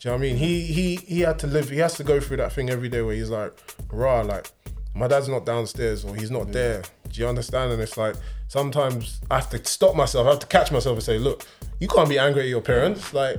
Do 0.00 0.08
you 0.08 0.10
know 0.10 0.18
what 0.18 0.26
I 0.26 0.28
mean? 0.28 0.36
He 0.36 0.62
he 0.62 0.96
he 0.96 1.20
had 1.20 1.38
to 1.40 1.46
live. 1.46 1.70
He 1.70 1.78
has 1.78 1.94
to 1.94 2.04
go 2.04 2.20
through 2.20 2.38
that 2.38 2.52
thing 2.52 2.70
every 2.70 2.88
day 2.88 3.02
where 3.02 3.14
he's 3.14 3.30
like, 3.30 3.52
rah, 3.90 4.20
like 4.22 4.50
my 4.94 5.08
dad's 5.08 5.28
not 5.28 5.44
downstairs 5.44 6.04
or 6.04 6.14
he's 6.14 6.30
not 6.30 6.52
there. 6.52 6.82
Do 7.10 7.20
you 7.20 7.28
understand? 7.28 7.72
And 7.72 7.82
it's 7.82 7.96
like 7.96 8.14
sometimes 8.48 9.20
I 9.30 9.36
have 9.36 9.50
to 9.50 9.64
stop 9.64 9.94
myself. 9.96 10.26
I 10.26 10.30
have 10.30 10.38
to 10.40 10.46
catch 10.46 10.70
myself 10.70 10.96
and 10.96 11.02
say, 11.02 11.18
look, 11.18 11.46
you 11.80 11.88
can't 11.88 12.08
be 12.08 12.18
angry 12.18 12.42
at 12.42 12.48
your 12.48 12.60
parents. 12.60 13.12
Like, 13.12 13.38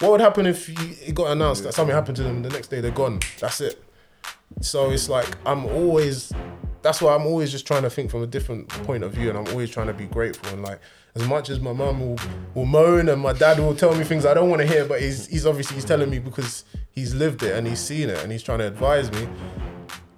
what 0.00 0.12
would 0.12 0.20
happen 0.20 0.46
if 0.46 0.68
you, 0.68 0.76
it 1.04 1.14
got 1.14 1.30
announced 1.30 1.64
that 1.64 1.74
something 1.74 1.94
happened 1.94 2.16
to 2.16 2.22
them 2.22 2.42
the 2.42 2.50
next 2.50 2.68
day? 2.68 2.80
They're 2.80 2.90
gone. 2.90 3.20
That's 3.40 3.60
it. 3.60 3.82
So 4.60 4.90
it's 4.90 5.08
like 5.08 5.28
I'm 5.46 5.66
always. 5.66 6.32
That's 6.82 7.00
why 7.00 7.14
I'm 7.14 7.22
always 7.22 7.50
just 7.50 7.66
trying 7.66 7.82
to 7.82 7.90
think 7.90 8.10
from 8.10 8.22
a 8.22 8.26
different 8.26 8.68
point 8.68 9.04
of 9.04 9.12
view, 9.12 9.30
and 9.30 9.38
I'm 9.38 9.46
always 9.48 9.70
trying 9.70 9.86
to 9.86 9.94
be 9.94 10.04
grateful. 10.04 10.52
And 10.52 10.62
like, 10.62 10.80
as 11.14 11.26
much 11.26 11.48
as 11.48 11.58
my 11.58 11.72
mum 11.72 12.00
will, 12.00 12.18
will 12.54 12.66
moan 12.66 13.08
and 13.08 13.22
my 13.22 13.32
dad 13.32 13.58
will 13.58 13.74
tell 13.74 13.94
me 13.94 14.04
things 14.04 14.26
I 14.26 14.34
don't 14.34 14.50
want 14.50 14.60
to 14.60 14.68
hear, 14.68 14.84
but 14.84 15.00
he's 15.00 15.26
he's 15.26 15.46
obviously 15.46 15.76
he's 15.76 15.84
telling 15.84 16.10
me 16.10 16.18
because 16.18 16.64
he's 16.90 17.14
lived 17.14 17.42
it 17.42 17.56
and 17.56 17.66
he's 17.66 17.80
seen 17.80 18.10
it 18.10 18.18
and 18.18 18.30
he's 18.30 18.42
trying 18.42 18.58
to 18.58 18.66
advise 18.66 19.10
me. 19.12 19.26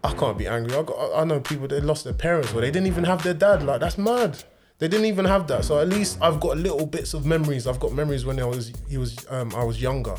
I 0.07 0.15
can't 0.15 0.39
be 0.39 0.47
angry. 0.47 0.77
I 0.77 0.83
got, 0.83 1.15
I 1.15 1.25
know 1.25 1.41
people 1.41 1.69
that 1.69 1.85
lost 1.85 2.05
their 2.05 2.13
parents 2.13 2.53
or 2.53 2.61
they 2.61 2.71
didn't 2.71 2.87
even 2.87 3.05
have 3.05 3.23
their 3.23 3.35
dad. 3.35 3.63
Like 3.63 3.81
that's 3.81 3.99
mad. 3.99 4.43
They 4.79 4.89
didn't 4.89 5.07
even 5.07 5.25
have 5.25 5.47
that. 5.49 5.65
So 5.65 5.79
at 5.79 5.89
least 5.89 6.19
I've 6.21 6.39
got 6.39 6.59
little 6.59 6.87
bits 6.87 7.15
of 7.15 7.25
memories. 7.25 7.67
I've 7.67 7.81
got 7.81 7.93
memories 7.93 8.25
when 8.25 8.39
I 8.39 8.45
was 8.45 8.73
he 8.89 8.99
was 8.99 9.27
um, 9.31 9.55
I 9.55 9.65
was 9.65 9.81
younger. 9.81 10.17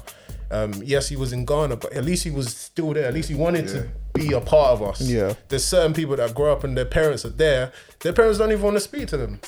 Um, 0.50 0.74
yes, 0.84 1.10
he 1.10 1.16
was 1.16 1.34
in 1.34 1.46
Ghana, 1.46 1.76
but 1.76 1.92
at 1.94 2.06
least 2.06 2.24
he 2.24 2.32
was 2.32 2.56
still 2.56 2.94
there. 2.94 3.06
At 3.06 3.14
least 3.14 3.30
he 3.30 3.36
wanted 3.36 3.68
to 3.68 3.90
be 4.14 4.32
a 4.34 4.40
part 4.40 4.70
of 4.72 4.82
us. 4.82 5.02
Yeah. 5.02 5.34
There's 5.50 5.66
certain 5.66 5.94
people 5.94 6.16
that 6.16 6.34
grow 6.34 6.54
up 6.54 6.64
and 6.64 6.76
their 6.76 6.86
parents 6.86 7.26
are 7.26 7.30
there. 7.30 7.72
Their 8.00 8.14
parents 8.14 8.40
don't 8.40 8.52
even 8.52 8.64
want 8.64 8.78
to 8.78 8.82
speak 8.82 9.08
to 9.10 9.18
them, 9.18 9.42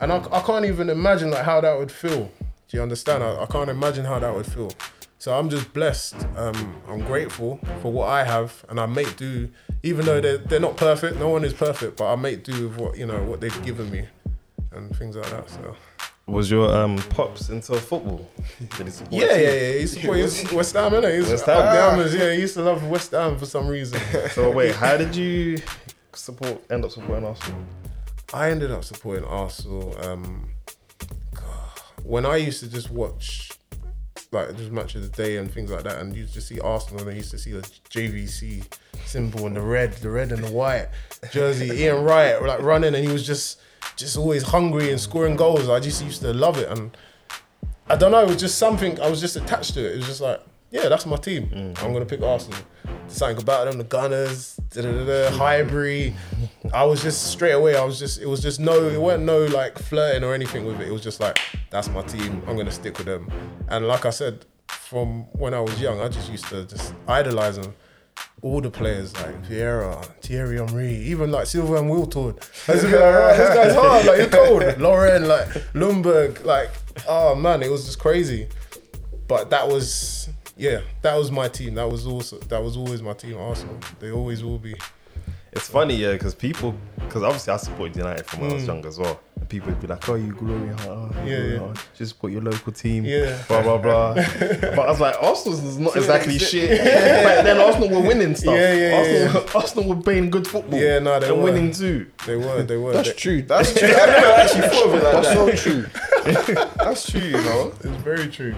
and 0.00 0.12
I, 0.12 0.18
I 0.32 0.40
can't 0.40 0.64
even 0.64 0.90
imagine 0.90 1.30
like 1.30 1.44
how 1.44 1.60
that 1.60 1.78
would 1.78 1.92
feel. 1.92 2.30
Do 2.68 2.76
you 2.76 2.82
understand? 2.82 3.22
I, 3.22 3.42
I 3.42 3.46
can't 3.46 3.70
imagine 3.70 4.04
how 4.04 4.18
that 4.18 4.34
would 4.34 4.46
feel. 4.46 4.72
So 5.18 5.38
I'm 5.38 5.48
just 5.48 5.72
blessed. 5.72 6.16
Um, 6.36 6.74
I'm 6.88 7.00
grateful 7.00 7.60
for 7.80 7.92
what 7.92 8.08
I 8.08 8.24
have, 8.24 8.64
and 8.68 8.80
I 8.80 8.86
make 8.86 9.16
do. 9.16 9.48
Even 9.82 10.06
though 10.06 10.20
they're 10.20 10.38
they're 10.38 10.60
not 10.60 10.76
perfect, 10.76 11.18
no 11.18 11.28
one 11.28 11.44
is 11.44 11.52
perfect, 11.52 11.96
but 11.96 12.12
I 12.12 12.16
make 12.16 12.44
do 12.44 12.68
with 12.68 12.78
what 12.78 12.96
you 12.96 13.06
know 13.06 13.22
what 13.24 13.40
they've 13.40 13.62
given 13.64 13.90
me, 13.90 14.06
and 14.72 14.94
things 14.96 15.16
like 15.16 15.30
that. 15.30 15.50
So 15.50 15.76
Was 16.26 16.50
your 16.50 16.72
um 16.74 16.98
pops 17.10 17.48
into 17.48 17.74
football? 17.74 18.28
Did 18.76 18.86
he 18.86 18.92
support 18.92 19.12
yeah, 19.12 19.36
yeah, 19.36 19.52
yeah. 19.52 19.78
He's, 19.78 19.94
he's 19.94 20.52
West 20.58 20.74
Ham, 20.74 20.92
innit? 20.92 21.16
He's 21.18 21.28
West 21.28 21.46
Ham. 21.46 21.98
Ham. 21.98 22.08
Yeah, 22.16 22.32
he 22.32 22.40
used 22.40 22.54
to 22.54 22.62
love 22.62 22.84
West 22.88 23.10
Ham 23.10 23.36
for 23.38 23.46
some 23.46 23.66
reason. 23.66 24.00
So 24.30 24.50
wait, 24.50 24.74
how 24.74 24.96
did 24.96 25.16
you 25.16 25.58
support? 26.12 26.62
End 26.70 26.84
up 26.84 26.90
supporting 26.92 27.26
Arsenal? 27.26 27.62
I 28.32 28.50
ended 28.50 28.70
up 28.70 28.84
supporting 28.84 29.24
Arsenal. 29.24 29.96
Um, 30.06 30.48
when 32.04 32.24
I 32.26 32.36
used 32.36 32.60
to 32.60 32.68
just 32.68 32.90
watch 32.90 33.52
like 34.32 34.56
just 34.56 34.70
match 34.70 34.94
of 34.94 35.02
the 35.02 35.08
day 35.08 35.36
and 35.36 35.52
things 35.52 35.70
like 35.70 35.84
that, 35.84 35.98
and 35.98 36.16
you 36.16 36.24
just 36.24 36.48
see 36.48 36.58
Arsenal, 36.60 37.02
and 37.02 37.10
I 37.10 37.14
used 37.14 37.30
to 37.32 37.38
see 37.38 37.52
the 37.52 37.60
JVC 37.90 38.64
symbol 39.04 39.46
and 39.46 39.54
the 39.54 39.60
red, 39.60 39.92
the 39.94 40.10
red 40.10 40.32
and 40.32 40.42
the 40.42 40.50
white 40.50 40.88
jersey. 41.30 41.66
Ian 41.82 42.04
Wright 42.04 42.42
like 42.42 42.60
running, 42.60 42.94
and 42.94 43.04
he 43.04 43.12
was 43.12 43.26
just 43.26 43.60
just 43.96 44.16
always 44.16 44.42
hungry 44.42 44.90
and 44.90 45.00
scoring 45.00 45.36
goals. 45.36 45.68
I 45.68 45.80
just 45.80 46.02
used 46.02 46.22
to 46.22 46.32
love 46.32 46.58
it, 46.58 46.68
and 46.68 46.96
I 47.88 47.96
don't 47.96 48.10
know, 48.10 48.22
it 48.22 48.28
was 48.28 48.40
just 48.40 48.58
something. 48.58 49.00
I 49.00 49.10
was 49.10 49.20
just 49.20 49.36
attached 49.36 49.74
to 49.74 49.80
it. 49.84 49.92
It 49.92 49.96
was 49.98 50.06
just 50.06 50.20
like, 50.20 50.40
yeah, 50.72 50.88
that's 50.88 51.04
my 51.04 51.16
team. 51.16 51.50
I'm 51.80 51.92
gonna 51.92 52.06
pick 52.06 52.22
Arsenal. 52.22 52.58
Something 53.06 53.42
about 53.42 53.66
them, 53.66 53.76
the 53.76 53.84
Gunners, 53.84 54.58
Highbury. 54.74 56.14
I 56.72 56.84
was 56.84 57.02
just 57.02 57.30
straight 57.30 57.52
away. 57.52 57.76
I 57.76 57.84
was 57.84 57.98
just. 57.98 58.20
It 58.20 58.26
was 58.26 58.40
just 58.40 58.58
no. 58.58 58.88
It 58.88 59.00
wasn't 59.00 59.24
no 59.24 59.44
like 59.44 59.78
flirting 59.78 60.24
or 60.24 60.34
anything 60.34 60.64
with 60.64 60.80
it. 60.80 60.88
It 60.88 60.92
was 60.92 61.02
just 61.02 61.20
like 61.20 61.38
that's 61.70 61.88
my 61.90 62.02
team. 62.02 62.42
I'm 62.46 62.56
gonna 62.56 62.72
stick 62.72 62.96
with 62.96 63.06
them. 63.06 63.30
And 63.68 63.86
like 63.86 64.06
I 64.06 64.10
said, 64.10 64.46
from 64.68 65.24
when 65.32 65.52
I 65.52 65.60
was 65.60 65.78
young, 65.78 66.00
I 66.00 66.08
just 66.08 66.30
used 66.30 66.46
to 66.46 66.64
just 66.64 66.94
idolize 67.06 67.58
them. 67.58 67.74
All 68.40 68.60
the 68.60 68.70
players 68.70 69.14
like 69.14 69.42
Vieira, 69.44 70.04
Thierry 70.20 70.56
Henry, 70.56 70.94
even 70.94 71.30
like 71.30 71.46
Silva 71.46 71.76
and 71.76 71.90
Wiltord. 71.90 72.38
I 72.68 72.72
was 72.72 72.84
like, 72.84 72.92
"Right, 72.94 73.36
this 73.36 73.54
guy's 73.54 73.74
hard, 73.74 74.06
like 74.06 74.20
he's 74.20 74.28
cold. 74.28 74.62
Lauren, 74.78 75.28
like 75.28 75.48
Ljungberg, 75.74 76.44
like 76.44 76.70
oh 77.06 77.34
man, 77.34 77.62
it 77.62 77.70
was 77.70 77.84
just 77.84 77.98
crazy. 77.98 78.48
But 79.28 79.50
that 79.50 79.68
was 79.68 80.28
yeah, 80.56 80.80
that 81.02 81.16
was 81.16 81.30
my 81.30 81.48
team. 81.48 81.74
That 81.74 81.90
was 81.90 82.06
also 82.06 82.38
that 82.38 82.62
was 82.62 82.76
always 82.76 83.02
my 83.02 83.12
team. 83.14 83.36
Arsenal. 83.38 83.78
They 84.00 84.10
always 84.10 84.42
will 84.44 84.58
be. 84.58 84.74
It's 85.54 85.68
funny, 85.68 85.96
yeah, 85.96 86.12
because 86.12 86.34
people, 86.34 86.74
because 86.96 87.22
obviously 87.22 87.52
I 87.52 87.58
supported 87.58 87.94
United 87.94 88.24
from 88.24 88.40
when 88.40 88.52
I 88.52 88.54
was 88.54 88.66
young 88.66 88.86
as 88.86 88.98
well. 88.98 89.20
And 89.38 89.46
people 89.50 89.68
would 89.68 89.80
be 89.82 89.86
like, 89.86 90.08
"Oh, 90.08 90.14
you 90.14 90.32
glory 90.32 90.68
heart, 90.68 90.80
oh, 90.88 91.10
you 91.10 91.12
Mm. 91.12 91.26
Yeah, 91.28 91.36
glory 91.36 91.52
yeah. 91.52 91.58
heart. 91.58 91.78
just 91.94 92.12
support 92.12 92.32
your 92.32 92.40
local 92.40 92.72
team, 92.72 93.04
Yeah. 93.04 93.38
blah 93.48 93.60
blah 93.62 93.76
blah." 93.76 94.14
but 94.14 94.78
I 94.78 94.86
was 94.90 94.98
like, 94.98 95.14
Arsenal's 95.22 95.76
not 95.78 95.94
exactly 95.94 96.38
shit. 96.38 96.70
Back 97.24 97.44
then, 97.44 97.58
Arsenal 97.60 97.90
were 97.90 98.00
winning 98.08 98.34
stuff. 98.34 98.54
Yeah, 98.54 98.72
yeah, 98.74 98.96
Arsenal, 99.28 99.50
Arsenal 99.60 99.88
were 99.94 100.02
playing 100.02 100.30
good 100.30 100.48
football. 100.48 100.80
Yeah, 100.80 101.00
no, 101.00 101.20
they 101.20 101.28
and 101.28 101.36
were. 101.36 101.42
winning 101.44 101.70
too. 101.72 102.06
They 102.26 102.36
were. 102.36 102.62
They 102.62 102.78
were. 102.78 102.94
That's 102.94 103.08
They- 103.10 103.14
true. 103.14 103.42
That's 103.52 103.74
true. 103.78 103.88
I 103.88 104.06
never 104.06 104.26
actually 104.28 104.68
thought 104.70 104.86
of 104.86 104.94
it 104.94 105.02
like 105.04 105.12
That's 105.12 105.28
that. 105.28 105.34
so 105.34 105.70
true. 105.70 106.66
That's 106.78 107.10
true, 107.10 107.20
you 107.20 107.32
know. 107.32 107.72
It's 107.74 108.02
very 108.02 108.28
true. 108.28 108.54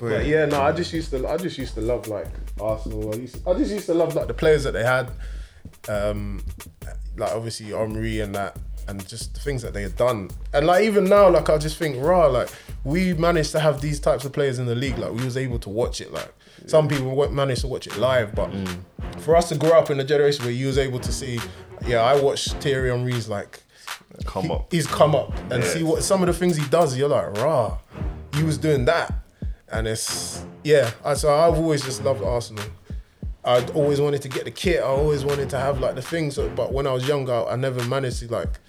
But 0.00 0.26
yeah, 0.26 0.44
no, 0.46 0.60
I 0.62 0.72
just 0.72 0.92
used 0.92 1.10
to, 1.10 1.26
I 1.28 1.36
just 1.36 1.58
used 1.58 1.74
to 1.74 1.80
love 1.80 2.06
like 2.08 2.28
Arsenal. 2.60 3.12
I 3.14 3.18
used, 3.18 3.46
I 3.46 3.54
just 3.54 3.72
used 3.72 3.86
to 3.86 3.94
love 3.94 4.14
like 4.14 4.28
the 4.28 4.34
players 4.34 4.62
that 4.64 4.72
they 4.72 4.84
had, 4.84 5.10
um, 5.88 6.44
like 7.16 7.32
obviously 7.32 7.72
Omri 7.72 8.20
and 8.20 8.34
that, 8.34 8.56
and 8.86 9.06
just 9.08 9.34
the 9.34 9.40
things 9.40 9.62
that 9.62 9.72
they 9.74 9.82
had 9.82 9.96
done. 9.96 10.30
And 10.52 10.66
like 10.66 10.84
even 10.84 11.04
now, 11.04 11.28
like 11.28 11.48
I 11.50 11.58
just 11.58 11.76
think, 11.78 11.96
rah, 12.00 12.26
like 12.26 12.50
we 12.84 13.14
managed 13.14 13.52
to 13.52 13.60
have 13.60 13.80
these 13.80 13.98
types 13.98 14.24
of 14.24 14.32
players 14.32 14.58
in 14.58 14.66
the 14.66 14.74
league. 14.74 14.98
Like 14.98 15.12
we 15.12 15.24
was 15.24 15.36
able 15.36 15.58
to 15.60 15.70
watch 15.70 16.00
it. 16.00 16.12
Like 16.12 16.32
some 16.66 16.86
people 16.88 17.14
won't 17.16 17.32
manage 17.32 17.60
to 17.62 17.66
watch 17.66 17.86
it 17.86 17.96
live, 17.96 18.34
but 18.34 18.50
for 19.18 19.34
us 19.36 19.48
to 19.48 19.56
grow 19.56 19.72
up 19.72 19.90
in 19.90 19.98
a 20.00 20.04
generation 20.04 20.44
where 20.44 20.52
you 20.54 20.66
was 20.66 20.78
able 20.78 21.00
to 21.00 21.12
see, 21.12 21.40
yeah, 21.86 21.98
I 22.02 22.20
watched 22.20 22.52
Thierry 22.62 22.90
Henry's 22.90 23.28
like 23.28 23.60
Come 24.24 24.44
he- 24.44 24.50
up. 24.52 24.72
He's 24.72 24.86
come 24.86 25.14
up 25.16 25.32
and 25.50 25.64
see 25.64 25.82
what 25.82 26.02
some 26.04 26.22
of 26.22 26.26
the 26.28 26.32
things 26.32 26.56
he 26.56 26.64
does. 26.68 26.96
You're 26.96 27.08
like, 27.08 27.32
rah, 27.38 27.78
he 28.34 28.42
was 28.44 28.56
doing 28.58 28.84
that, 28.84 29.12
and 29.70 29.86
it's 29.86 30.44
yeah. 30.62 30.90
So 31.14 31.34
I've 31.34 31.54
always 31.54 31.82
just 31.84 32.02
loved 32.04 32.22
Arsenal. 32.22 32.64
I 33.44 33.64
always 33.72 34.00
wanted 34.00 34.22
to 34.22 34.28
get 34.28 34.44
the 34.44 34.50
kit. 34.50 34.80
I 34.80 34.86
always 34.86 35.24
wanted 35.24 35.50
to 35.50 35.58
have 35.58 35.80
like 35.80 35.94
the 35.94 36.02
things. 36.02 36.38
But 36.38 36.72
when 36.72 36.86
I 36.86 36.92
was 36.92 37.06
younger, 37.06 37.44
I 37.46 37.56
never 37.56 37.84
managed 37.84 38.20
to 38.20 38.32
like 38.32 38.60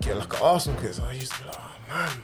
get 0.00 0.16
like 0.16 0.32
an 0.34 0.40
Arsenal 0.42 0.80
kit. 0.80 0.94
So 0.94 1.04
I 1.04 1.12
used 1.12 1.32
to 1.32 1.42
be 1.42 1.48
like, 1.48 1.58
oh 1.58 1.76
man. 1.88 2.22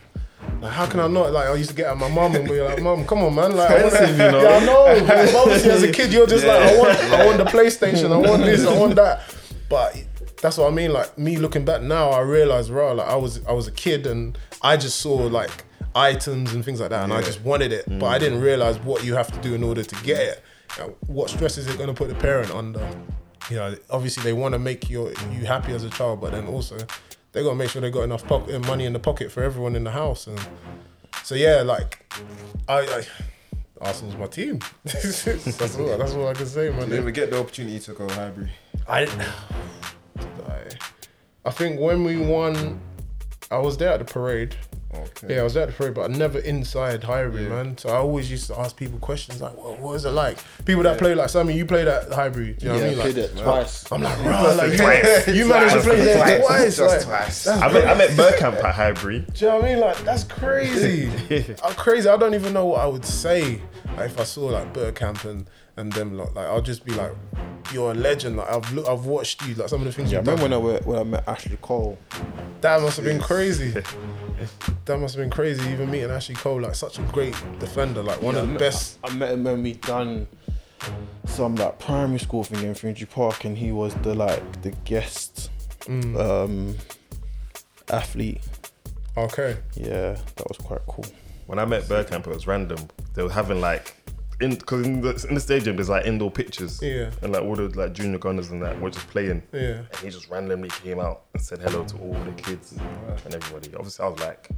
Like 0.60 0.72
how 0.72 0.86
can 0.86 1.00
I 1.00 1.06
not? 1.06 1.32
Like 1.32 1.48
I 1.48 1.54
used 1.54 1.70
to 1.70 1.76
get 1.76 1.86
at 1.86 1.96
my 1.96 2.08
mum 2.08 2.34
and 2.34 2.46
be 2.46 2.60
like, 2.60 2.82
"Mum, 2.82 3.06
come 3.06 3.22
on, 3.22 3.34
man!" 3.34 3.56
Like, 3.56 3.70
I 3.70 3.82
wanna, 3.82 4.10
you 4.10 4.16
know. 4.16 4.42
yeah, 4.42 4.56
I 4.56 4.64
know. 4.64 5.06
But 5.06 5.34
obviously, 5.34 5.70
as 5.70 5.82
a 5.82 5.92
kid, 5.92 6.12
you're 6.12 6.26
just 6.26 6.46
like, 6.46 6.60
"I 6.60 6.78
want, 6.78 6.98
I 6.98 7.26
want 7.26 7.38
the 7.38 7.44
PlayStation, 7.44 8.12
I 8.12 8.16
want 8.16 8.42
this, 8.44 8.66
I 8.66 8.76
want 8.76 8.94
that." 8.96 9.22
But 9.68 9.96
that's 10.42 10.58
what 10.58 10.70
I 10.70 10.74
mean. 10.74 10.92
Like 10.92 11.16
me 11.16 11.36
looking 11.36 11.64
back 11.64 11.82
now, 11.82 12.10
I 12.10 12.20
realize, 12.20 12.68
bro, 12.68 12.94
like 12.94 13.08
I 13.08 13.16
was, 13.16 13.44
I 13.46 13.52
was 13.52 13.68
a 13.68 13.72
kid 13.72 14.06
and 14.06 14.36
I 14.62 14.76
just 14.76 15.00
saw 15.00 15.14
like 15.14 15.64
items 15.94 16.52
and 16.52 16.64
things 16.64 16.80
like 16.80 16.90
that, 16.90 17.04
and 17.04 17.12
I 17.12 17.20
just 17.22 17.42
wanted 17.42 17.72
it, 17.72 17.84
but 17.98 18.06
I 18.06 18.18
didn't 18.18 18.40
realize 18.40 18.78
what 18.78 19.04
you 19.04 19.14
have 19.14 19.30
to 19.32 19.38
do 19.40 19.54
in 19.54 19.62
order 19.62 19.82
to 19.82 20.04
get 20.04 20.20
it. 20.20 20.42
Uh, 20.78 20.84
What 21.06 21.30
stress 21.30 21.58
is 21.58 21.66
it 21.66 21.76
going 21.76 21.88
to 21.88 21.94
put 21.94 22.08
the 22.08 22.14
parent 22.14 22.50
under? 22.52 22.86
You 23.48 23.56
know, 23.56 23.74
obviously 23.90 24.22
they 24.22 24.32
want 24.32 24.52
to 24.54 24.58
make 24.58 24.88
you 24.88 25.12
you 25.32 25.46
happy 25.46 25.72
as 25.72 25.82
a 25.82 25.90
child, 25.90 26.20
but 26.20 26.32
then 26.32 26.46
also 26.46 26.76
they 27.32 27.42
got 27.42 27.50
to 27.50 27.54
make 27.56 27.70
sure 27.70 27.82
they 27.82 27.90
got 27.90 28.02
enough 28.02 28.26
pocket, 28.26 28.64
money 28.66 28.84
in 28.84 28.92
the 28.92 29.00
pocket 29.00 29.32
for 29.32 29.42
everyone 29.42 29.74
in 29.74 29.84
the 29.84 29.90
house, 29.90 30.26
and 30.26 30.40
so 31.22 31.34
yeah, 31.34 31.62
like 31.62 32.04
I. 32.68 32.78
I 32.80 33.02
Arsenal's 33.80 34.16
my 34.16 34.26
team. 34.26 34.58
that's 34.84 35.78
all. 35.78 35.96
That's 35.96 36.12
all 36.12 36.28
I 36.28 36.34
can 36.34 36.44
say, 36.44 36.68
man. 36.68 36.80
Did 36.80 36.90
you 36.90 36.96
ever 36.98 37.10
get 37.10 37.30
the 37.30 37.40
opportunity 37.40 37.78
to 37.80 37.94
go 37.94 38.06
Highbury? 38.10 38.50
I, 38.86 39.04
I, 40.46 40.64
I 41.46 41.50
think 41.50 41.80
when 41.80 42.04
we 42.04 42.18
won, 42.18 42.78
I 43.50 43.56
was 43.56 43.78
there 43.78 43.90
at 43.92 44.00
the 44.00 44.04
parade. 44.04 44.54
Okay. 44.92 45.34
Yeah, 45.36 45.40
I 45.42 45.44
was 45.44 45.56
at 45.56 45.68
the 45.68 45.72
parade, 45.72 45.94
but 45.94 46.10
I 46.10 46.12
never 46.12 46.40
inside 46.40 47.04
Highbury, 47.04 47.44
Yeah. 47.44 47.48
man. 47.50 47.78
So 47.78 47.90
I 47.90 47.98
always 47.98 48.28
used 48.28 48.48
to 48.48 48.58
ask 48.58 48.76
people 48.76 48.98
questions 48.98 49.40
like, 49.40 49.56
"What, 49.56 49.78
what 49.78 49.92
is 49.94 50.04
it 50.04 50.10
like?" 50.10 50.38
People 50.64 50.82
that 50.82 50.98
play 50.98 51.14
like 51.14 51.28
Sammy, 51.30 51.54
you 51.56 51.64
played 51.64 51.86
at 51.86 52.12
Highbury. 52.12 52.54
Do 52.54 52.66
you 52.66 52.72
know 52.72 52.78
yeah, 52.78 52.80
what 52.80 52.86
I 52.86 52.90
mean? 52.90 53.00
played 53.00 53.16
Like, 53.16 53.24
it 53.36 53.36
twice. 53.42 53.92
I'm 53.92 54.02
like, 54.02 54.18
bro, 54.22 54.54
like 54.56 55.26
you, 55.28 55.34
you 55.34 55.48
managed 55.48 55.74
to 55.74 55.80
play 55.82 55.96
there 56.04 56.40
twice. 56.40 56.76
Just 56.76 56.80
like, 56.80 57.02
twice. 57.20 57.44
That's 57.44 57.62
I 57.62 57.72
met, 57.72 57.86
I 57.86 57.94
met 57.94 58.10
Bergkamp 58.10 58.64
at 58.64 58.74
Highbury. 58.74 59.20
do 59.34 59.44
you 59.44 59.50
know 59.50 59.56
what 59.58 59.64
I 59.64 59.68
mean? 59.68 59.80
Like 59.80 59.98
that's 60.04 60.24
crazy. 60.24 61.54
I'm 61.64 61.74
crazy. 61.74 62.08
I 62.08 62.16
don't 62.16 62.34
even 62.34 62.52
know 62.52 62.66
what 62.66 62.80
I 62.80 62.86
would 62.86 63.04
say 63.04 63.60
like, 63.96 64.06
if 64.10 64.18
I 64.20 64.24
saw 64.24 64.46
like 64.46 64.74
Bergkamp 64.74 65.24
and 65.24 65.48
and 65.76 65.92
them 65.92 66.18
lot. 66.18 66.34
Like 66.34 66.46
I'll 66.46 66.60
just 66.60 66.84
be 66.84 66.92
like, 66.94 67.12
"You're 67.72 67.92
a 67.92 67.94
legend." 67.94 68.36
Like 68.38 68.50
I've 68.50 68.70
look, 68.72 68.88
I've 68.88 69.06
watched 69.06 69.46
you. 69.46 69.54
Like 69.54 69.68
some 69.68 69.80
of 69.82 69.86
the 69.86 69.92
things 69.92 70.10
Yeah, 70.10 70.18
I 70.18 70.20
you've 70.22 70.26
done. 70.26 70.34
remember 70.50 70.66
when 70.66 70.74
I, 70.74 70.78
were- 70.80 70.84
when 70.84 70.98
I 70.98 71.04
met 71.04 71.28
Ashley 71.28 71.56
Cole. 71.62 71.96
That 72.60 72.80
must 72.82 72.96
have 72.96 73.04
been 73.06 73.20
crazy. 73.20 73.72
that 74.84 74.98
must 74.98 75.14
have 75.14 75.22
been 75.22 75.30
crazy. 75.30 75.62
Even 75.70 75.90
meeting 75.90 76.10
Ashley 76.10 76.34
Cole, 76.34 76.60
like 76.60 76.74
such 76.74 76.98
a 76.98 77.02
great 77.02 77.34
defender, 77.58 78.02
like 78.02 78.20
one 78.22 78.34
Yeah, 78.34 78.40
of 78.42 78.44
I 78.44 78.46
the 78.46 78.52
met- 78.52 78.58
best. 78.60 78.98
I 79.04 79.12
met 79.14 79.32
him 79.32 79.44
when 79.44 79.62
we 79.62 79.74
done 79.74 80.26
some 81.26 81.54
like 81.56 81.78
primary 81.78 82.18
school 82.18 82.44
thing 82.44 82.64
in 82.66 82.74
Finchley 82.74 83.06
Park, 83.06 83.44
and 83.44 83.56
he 83.56 83.70
was 83.72 83.94
the 83.96 84.14
like 84.14 84.62
the 84.62 84.70
guest 84.84 85.50
Mm. 85.86 86.18
um, 86.20 86.76
athlete. 87.90 88.40
Okay. 89.16 89.56
Yeah, 89.74 90.12
that 90.36 90.48
was 90.48 90.58
quite 90.58 90.80
cool. 90.86 91.06
When 91.46 91.58
I 91.58 91.64
met 91.64 91.84
Bergkamp, 91.84 92.26
it 92.26 92.34
was 92.34 92.46
random. 92.46 92.88
They 93.14 93.22
were 93.22 93.30
having 93.32 93.60
like 93.60 93.94
in 94.40 94.54
because 94.56 94.86
in 94.86 95.00
the, 95.00 95.26
in 95.28 95.34
the 95.34 95.40
stadium 95.40 95.76
there's 95.76 95.88
like 95.88 96.06
indoor 96.06 96.30
pitches. 96.30 96.80
Yeah. 96.82 97.10
And 97.22 97.32
like 97.32 97.42
all 97.42 97.56
the 97.56 97.68
like 97.68 97.92
junior 97.92 98.18
gunners 98.18 98.50
and 98.50 98.62
that 98.62 98.80
were 98.80 98.90
just 98.90 99.06
playing. 99.08 99.42
Yeah. 99.52 99.60
And 99.92 99.96
he 100.02 100.10
just 100.10 100.28
randomly 100.30 100.68
came 100.70 100.98
out 101.00 101.22
and 101.34 101.42
said 101.42 101.60
hello 101.60 101.84
to 101.84 101.96
all 101.98 102.14
the 102.24 102.32
kids 102.32 102.72
and 103.24 103.34
everybody. 103.34 103.74
Obviously, 103.74 104.04
I 104.04 104.08
was 104.08 104.20
like 104.20 104.48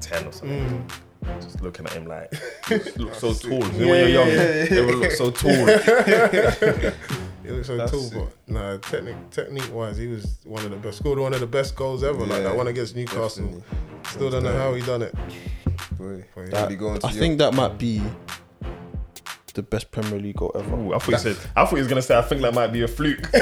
10 0.00 0.26
or 0.26 0.32
something. 0.32 0.88
Mm. 1.24 1.40
Just 1.42 1.60
looking 1.62 1.84
at 1.86 1.92
him 1.92 2.06
like, 2.06 2.32
you 2.70 2.80
look 2.96 3.14
so 3.14 3.32
tall. 3.34 3.50
You 3.52 3.60
know, 3.60 3.68
when 3.68 3.86
you're 3.86 4.08
young, 4.08 4.28
they 4.28 4.84
would 4.84 4.94
look 4.96 5.10
so 5.10 5.30
tall. 5.32 5.50
He 7.42 7.50
looks 7.54 7.66
so 7.66 7.76
That's 7.76 7.90
tall, 7.92 8.06
it. 8.06 8.12
but 8.14 8.32
nah, 8.46 8.76
technique 8.78 9.30
technique 9.30 9.72
wise, 9.74 9.96
he 9.96 10.06
was 10.06 10.38
one 10.44 10.64
of 10.64 10.70
the 10.70 10.76
best. 10.76 10.98
Scored 10.98 11.18
one 11.18 11.32
of 11.34 11.40
the 11.40 11.46
best 11.46 11.74
goals 11.74 12.04
ever, 12.04 12.18
like 12.26 12.42
that 12.42 12.54
one 12.56 12.68
against 12.68 12.94
Newcastle. 12.94 13.44
definitely. 13.46 13.62
Still 14.04 14.30
don't 14.30 14.42
know 14.44 14.56
how 14.56 14.74
he 14.74 14.82
done 14.82 15.02
it. 15.02 15.14
Boy, 15.96 16.24
That- 16.36 16.50
that, 16.52 16.68
be 16.68 16.76
going 16.76 17.00
to 17.00 17.06
I 17.06 17.10
your- 17.10 17.18
think 17.18 17.38
that 17.38 17.52
might 17.54 17.78
be 17.78 18.02
the 19.58 19.62
best 19.62 19.90
Premier 19.90 20.18
League 20.18 20.36
goal 20.36 20.52
ever. 20.54 20.74
Ooh, 20.76 20.94
I 20.94 20.98
thought 20.98 21.08
you 21.12 21.18
said. 21.18 21.36
I 21.54 21.64
thought 21.64 21.74
he 21.74 21.78
was 21.82 21.88
gonna 21.88 22.00
say. 22.02 22.16
I 22.16 22.22
think 22.22 22.40
that 22.42 22.54
might 22.54 22.68
be 22.72 22.82
a 22.82 22.88
fluke. 22.88 23.28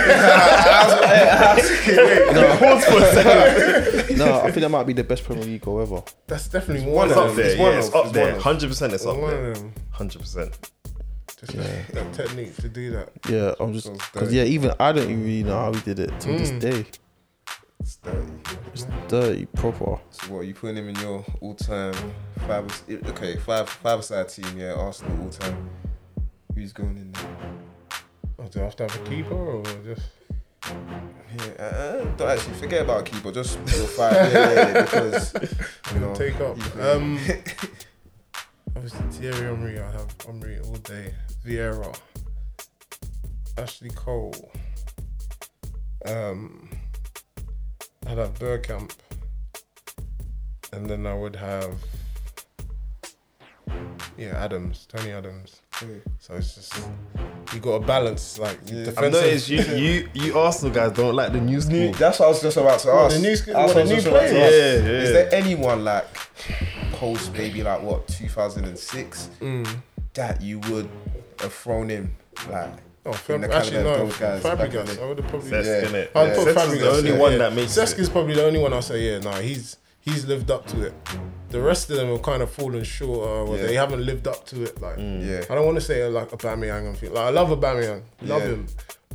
no, 4.16 4.40
I 4.42 4.50
think 4.50 4.60
that 4.62 4.68
might 4.70 4.84
be 4.84 4.92
the 4.92 5.04
best 5.04 5.24
Premier 5.24 5.44
League 5.44 5.60
goal 5.62 5.80
ever. 5.80 6.02
That's 6.26 6.48
definitely 6.48 6.90
one 6.90 7.08
It's 7.08 7.16
of 7.16 7.22
up 7.22 7.28
them. 7.28 7.36
there. 7.36 7.46
It's 7.46 7.58
one 7.58 7.72
Yeah, 7.72 7.78
of 7.78 7.84
it's 7.84 7.94
up 7.94 8.04
It's 8.06 8.14
there. 8.14 8.36
of. 8.36 8.42
Hundred 8.42 8.68
percent. 8.68 8.92
It's 8.92 9.06
up 9.06 9.16
One 9.16 9.30
there. 9.30 9.50
of 9.52 9.58
them. 9.58 9.72
Hundred 9.90 10.20
percent. 10.20 10.70
Just 11.40 11.52
that 11.92 12.12
technique 12.14 12.56
to 12.56 12.68
do 12.68 12.90
that. 12.92 13.10
Yeah, 13.28 13.54
I'm 13.60 13.72
just 13.74 13.86
Sounds 13.86 13.98
because 14.12 14.28
dirty. 14.28 14.36
yeah, 14.38 14.44
even 14.44 14.72
I 14.80 14.92
don't 14.92 15.04
even 15.04 15.22
really 15.22 15.42
know 15.42 15.58
how 15.58 15.72
he 15.72 15.80
did 15.80 15.98
it 15.98 16.18
to 16.20 16.28
this 16.28 16.50
Mm. 16.50 16.60
day. 16.60 16.86
It's 17.80 17.96
dirty. 17.96 18.32
It's 18.72 18.86
dirty, 19.06 19.46
proper. 19.46 20.00
So 20.10 20.32
what? 20.34 20.46
You 20.46 20.54
putting 20.54 20.76
him 20.78 20.88
in 20.88 20.96
your 20.96 21.24
all-time 21.40 21.92
five? 22.48 22.82
Okay, 22.90 23.36
five 23.36 23.68
five-side 23.68 24.28
team. 24.30 24.46
Yeah, 24.56 24.72
Arsenal 24.72 25.24
all-time. 25.24 25.68
Who's 26.56 26.72
going 26.72 26.96
in 26.96 27.12
there? 27.12 27.36
Oh, 28.38 28.46
do 28.48 28.60
I 28.60 28.64
have 28.64 28.76
to 28.76 28.84
have 28.84 28.96
a 28.96 29.10
keeper 29.10 29.34
or 29.34 29.62
just? 29.84 30.08
Yeah, 30.64 31.62
uh, 31.62 32.04
don't 32.16 32.30
actually 32.30 32.54
forget 32.54 32.80
about 32.80 33.04
keeper. 33.04 33.30
Just 33.30 33.58
your 33.58 33.86
five. 33.86 34.14
Yeah, 34.32 34.52
yeah, 34.54 34.82
because 34.82 35.34
you 35.92 36.00
know, 36.00 36.14
take 36.14 36.40
up. 36.40 36.56
you 36.56 36.82
Um, 36.82 37.20
obviously 38.74 39.06
Thierry 39.10 39.54
Henry. 39.54 39.78
I 39.78 39.90
have 39.92 40.16
Henry 40.24 40.58
all 40.60 40.76
day. 40.76 41.12
Vieira, 41.44 41.94
Ashley 43.58 43.90
Cole. 43.90 44.50
Um, 46.06 46.70
I'd 48.06 48.16
have 48.16 48.32
Bergkamp, 48.38 48.92
and 50.72 50.88
then 50.88 51.06
I 51.06 51.12
would 51.12 51.36
have 51.36 51.74
yeah 54.16 54.42
Adams, 54.44 54.86
Tony 54.86 55.10
Adams. 55.12 55.60
So 56.18 56.34
it's 56.34 56.54
just 56.54 56.74
you 57.52 57.60
got 57.60 57.80
to 57.80 57.86
balance 57.86 58.38
like 58.38 58.58
Yeah. 58.66 58.90
I've 58.96 59.12
noticed 59.12 59.48
you, 59.48 59.60
you, 59.62 60.08
you 60.14 60.38
Arsenal 60.38 60.74
guys 60.74 60.92
don't 60.92 61.14
like 61.14 61.32
the 61.32 61.40
new 61.40 61.60
school. 61.60 61.92
That's 61.92 62.18
what 62.18 62.26
I 62.26 62.28
was 62.28 62.42
just 62.42 62.56
about 62.56 62.80
to 62.80 62.88
What, 62.88 62.96
ask. 63.06 63.16
the 63.16 63.22
new 63.22 63.36
sc- 63.36 63.46
That's 63.46 63.56
what, 63.56 63.66
what 63.66 63.74
the 63.74 63.84
new 63.84 63.94
just 64.00 64.06
players? 64.08 64.32
Yeah, 64.32 64.90
yeah. 64.90 64.98
Is 65.02 65.12
there 65.12 65.34
anyone 65.34 65.84
like 65.84 66.06
post 66.92 67.32
maybe 67.34 67.62
like 67.62 67.82
what 67.82 68.06
2006 68.08 69.30
Mm. 69.40 69.76
that 70.14 70.40
you 70.40 70.58
would 70.70 70.88
have 71.40 71.52
thrown 71.52 71.90
in 71.90 72.10
like? 72.50 72.72
Oh, 73.04 73.10
in 73.12 73.16
Fab- 73.18 73.40
the 73.42 73.54
actually 73.54 73.82
no. 73.84 73.90
of 73.94 73.98
those 74.08 74.16
guys 74.18 74.42
back 74.42 74.58
in 74.60 74.70
Fabregas. 74.72 75.00
I 75.02 75.06
would 75.06 75.18
have 75.18 75.28
probably. 75.28 75.50
Cesc, 75.50 75.64
Yeah. 75.82 75.88
innit? 75.88 76.08
I'd 76.16 76.28
Yeah. 76.28 76.34
put 76.34 76.48
Cesc 76.48 76.54
Fabregas. 76.54 76.78
the 76.80 76.90
only 76.90 77.10
yeah, 77.12 77.16
one 77.18 77.32
yeah. 77.32 77.38
that 77.38 77.52
makes 77.52 77.72
Cesc 77.78 77.92
it. 77.92 77.98
is 78.00 78.08
probably 78.08 78.34
the 78.34 78.44
only 78.46 78.58
one 78.58 78.72
I'll 78.72 78.82
say, 78.82 79.12
yeah, 79.12 79.18
nah, 79.20 79.36
he's 79.38 79.76
he's 80.06 80.24
lived 80.26 80.50
up 80.50 80.66
to 80.68 80.82
it. 80.86 80.94
The 81.50 81.60
rest 81.60 81.90
of 81.90 81.96
them 81.98 82.08
have 82.08 82.22
kind 82.22 82.42
of 82.42 82.50
fallen 82.50 82.82
short, 82.84 83.28
uh, 83.28 83.44
or 83.50 83.56
Yeah. 83.56 83.66
they 83.66 83.74
haven't 83.74 84.04
lived 84.04 84.26
up 84.26 84.46
to 84.46 84.62
it. 84.62 84.80
Like, 84.80 84.96
Yeah. 84.98 85.44
I 85.50 85.54
don't 85.54 85.66
want 85.66 85.76
to 85.76 85.84
say 85.84 86.02
uh, 86.02 86.10
like 86.10 86.30
Aubameyang 86.30 86.86
and 86.88 86.96
thing. 86.98 87.12
Like, 87.12 87.26
I 87.26 87.30
love 87.30 87.48
Aubameyang, 87.50 88.02
love 88.22 88.40
Yeah. 88.42 88.48
him, 88.48 88.66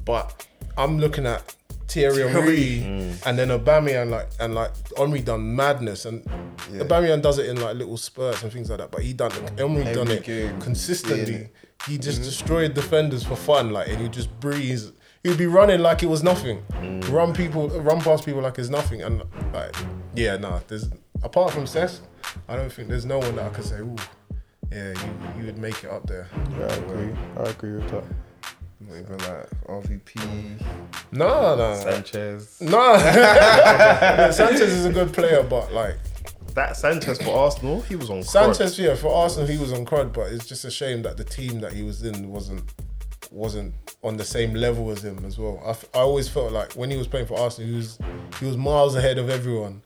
but 0.05 0.45
I'm 0.77 0.99
looking 0.99 1.25
at 1.25 1.55
Thierry 1.87 2.25
Henry 2.29 2.79
and 3.25 3.37
then 3.37 3.49
Aubameyang 3.49 4.09
like 4.11 4.29
and 4.39 4.55
like 4.55 4.71
Henry 4.97 5.19
done 5.19 5.55
madness 5.55 6.05
and 6.05 6.23
Yeah. 6.71 6.83
Aubameyang 6.83 7.21
does 7.21 7.37
it 7.37 7.47
in 7.47 7.59
like 7.59 7.75
little 7.75 7.97
spurts 7.97 8.43
and 8.43 8.51
things 8.53 8.69
like 8.69 8.79
that. 8.79 8.91
But 8.91 9.01
he 9.01 9.11
done 9.13 9.31
Henry 9.57 9.83
done 9.83 10.07
Every 10.07 10.15
it 10.15 10.23
game, 10.23 10.61
consistently. 10.61 11.25
seeing 11.25 11.39
it. 11.41 11.53
He 11.87 11.97
just 11.97 12.21
destroyed 12.23 12.75
defenders 12.75 13.23
for 13.23 13.35
fun, 13.35 13.71
like, 13.71 13.89
and 13.89 13.99
he 14.01 14.07
just 14.07 14.29
breeze. 14.39 14.91
He'd 15.23 15.37
be 15.37 15.47
running 15.47 15.81
like 15.81 16.01
it 16.01 16.07
was 16.07 16.23
nothing, 16.23 16.63
run 17.09 17.33
people, 17.33 17.67
run 17.69 17.99
past 18.01 18.23
people 18.25 18.41
like 18.41 18.57
it's 18.57 18.69
nothing, 18.69 19.01
and 19.01 19.23
like, 19.53 19.75
yeah, 20.15 20.37
nah. 20.37 20.59
There's 20.67 20.89
apart 21.23 21.51
from 21.51 21.63
Cesc, 21.65 21.99
I 22.47 22.55
don't 22.55 22.71
think 22.71 22.87
there's 22.89 23.05
no 23.05 23.19
one 23.19 23.35
that 23.35 23.45
I 23.45 23.49
could 23.49 23.65
say, 23.65 23.79
ooh, 23.79 23.95
yeah, 24.71 24.89
you 24.89 25.39
you 25.39 25.45
would 25.47 25.57
make 25.57 25.83
it 25.83 25.89
up 25.91 26.07
there. 26.07 26.27
Yeah, 26.57 26.65
I 26.65 26.73
agree. 26.75 27.15
I 27.37 27.43
agree 27.49 27.71
with 27.73 27.89
that. 27.91 28.03
Not 28.79 28.97
even 28.97 29.17
like 29.19 29.49
RVP. 29.67 30.61
No, 31.11 31.55
no, 31.55 31.75
Sanchez. 31.75 32.57
no. 32.61 32.97
Sanchez 34.31 34.61
is 34.73 34.85
a 34.85 34.91
good 34.91 35.13
player, 35.13 35.43
but 35.43 35.71
like 35.71 35.97
That 36.55 36.75
Sanchez 36.75 37.21
for 37.21 37.35
Arsenal, 37.37 37.81
he 37.81 37.95
was 37.95 38.09
on. 38.09 38.23
Sanchez, 38.23 38.77
yeah, 38.79 38.95
for 38.95 39.13
Arsenal 39.13 39.47
he 39.47 39.57
was 39.57 39.71
on 39.71 39.85
crud, 39.85 40.13
but 40.13 40.31
it's 40.31 40.47
just 40.47 40.65
a 40.65 40.71
shame 40.71 41.03
that 41.03 41.17
the 41.17 41.23
team 41.23 41.59
that 41.61 41.73
he 41.73 41.83
was 41.83 42.03
in 42.03 42.29
wasn't 42.31 42.63
wasn't 43.31 43.73
on 44.03 44.17
the 44.17 44.25
same 44.25 44.53
level 44.53 44.89
as 44.89 45.03
him 45.05 45.23
as 45.25 45.37
well. 45.37 45.61
I, 45.65 45.69
f- 45.69 45.85
I 45.93 45.99
always 45.99 46.27
felt 46.27 46.51
like 46.51 46.73
when 46.73 46.89
he 46.89 46.97
was 46.97 47.07
playing 47.07 47.27
for 47.27 47.39
Arsenal, 47.39 47.69
he 47.69 47.75
was 47.77 47.97
he 48.39 48.45
was 48.45 48.57
miles 48.57 48.95
ahead 48.95 49.17
of 49.19 49.29
everyone. 49.29 49.83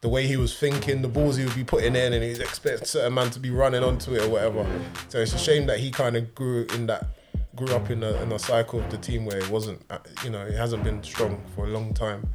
The 0.00 0.08
way 0.08 0.26
he 0.26 0.36
was 0.36 0.56
thinking, 0.56 1.02
the 1.02 1.08
balls 1.08 1.36
he 1.36 1.44
would 1.44 1.56
be 1.56 1.64
putting 1.64 1.96
in, 1.96 2.12
and 2.12 2.22
he'd 2.22 2.40
expect 2.40 2.86
certain 2.86 3.14
man 3.14 3.30
to 3.30 3.40
be 3.40 3.50
running 3.50 3.82
onto 3.82 4.14
it 4.14 4.22
or 4.22 4.28
whatever. 4.28 4.66
So 5.08 5.18
it's 5.18 5.34
a 5.34 5.38
shame 5.38 5.66
that 5.66 5.80
he 5.80 5.90
kind 5.90 6.16
of 6.16 6.34
grew 6.34 6.66
in 6.74 6.86
that 6.86 7.08
grew 7.56 7.74
up 7.74 7.90
in 7.90 8.04
a, 8.04 8.12
in 8.22 8.30
a 8.30 8.38
cycle 8.38 8.78
of 8.78 8.88
the 8.88 8.96
team 8.96 9.24
where 9.24 9.38
it 9.38 9.50
wasn't, 9.50 9.84
uh, 9.90 9.98
you 10.22 10.30
know, 10.30 10.46
it 10.46 10.54
hasn't 10.54 10.84
been 10.84 11.02
strong 11.02 11.42
for 11.56 11.64
a 11.64 11.68
long 11.68 11.92
time. 11.92 12.32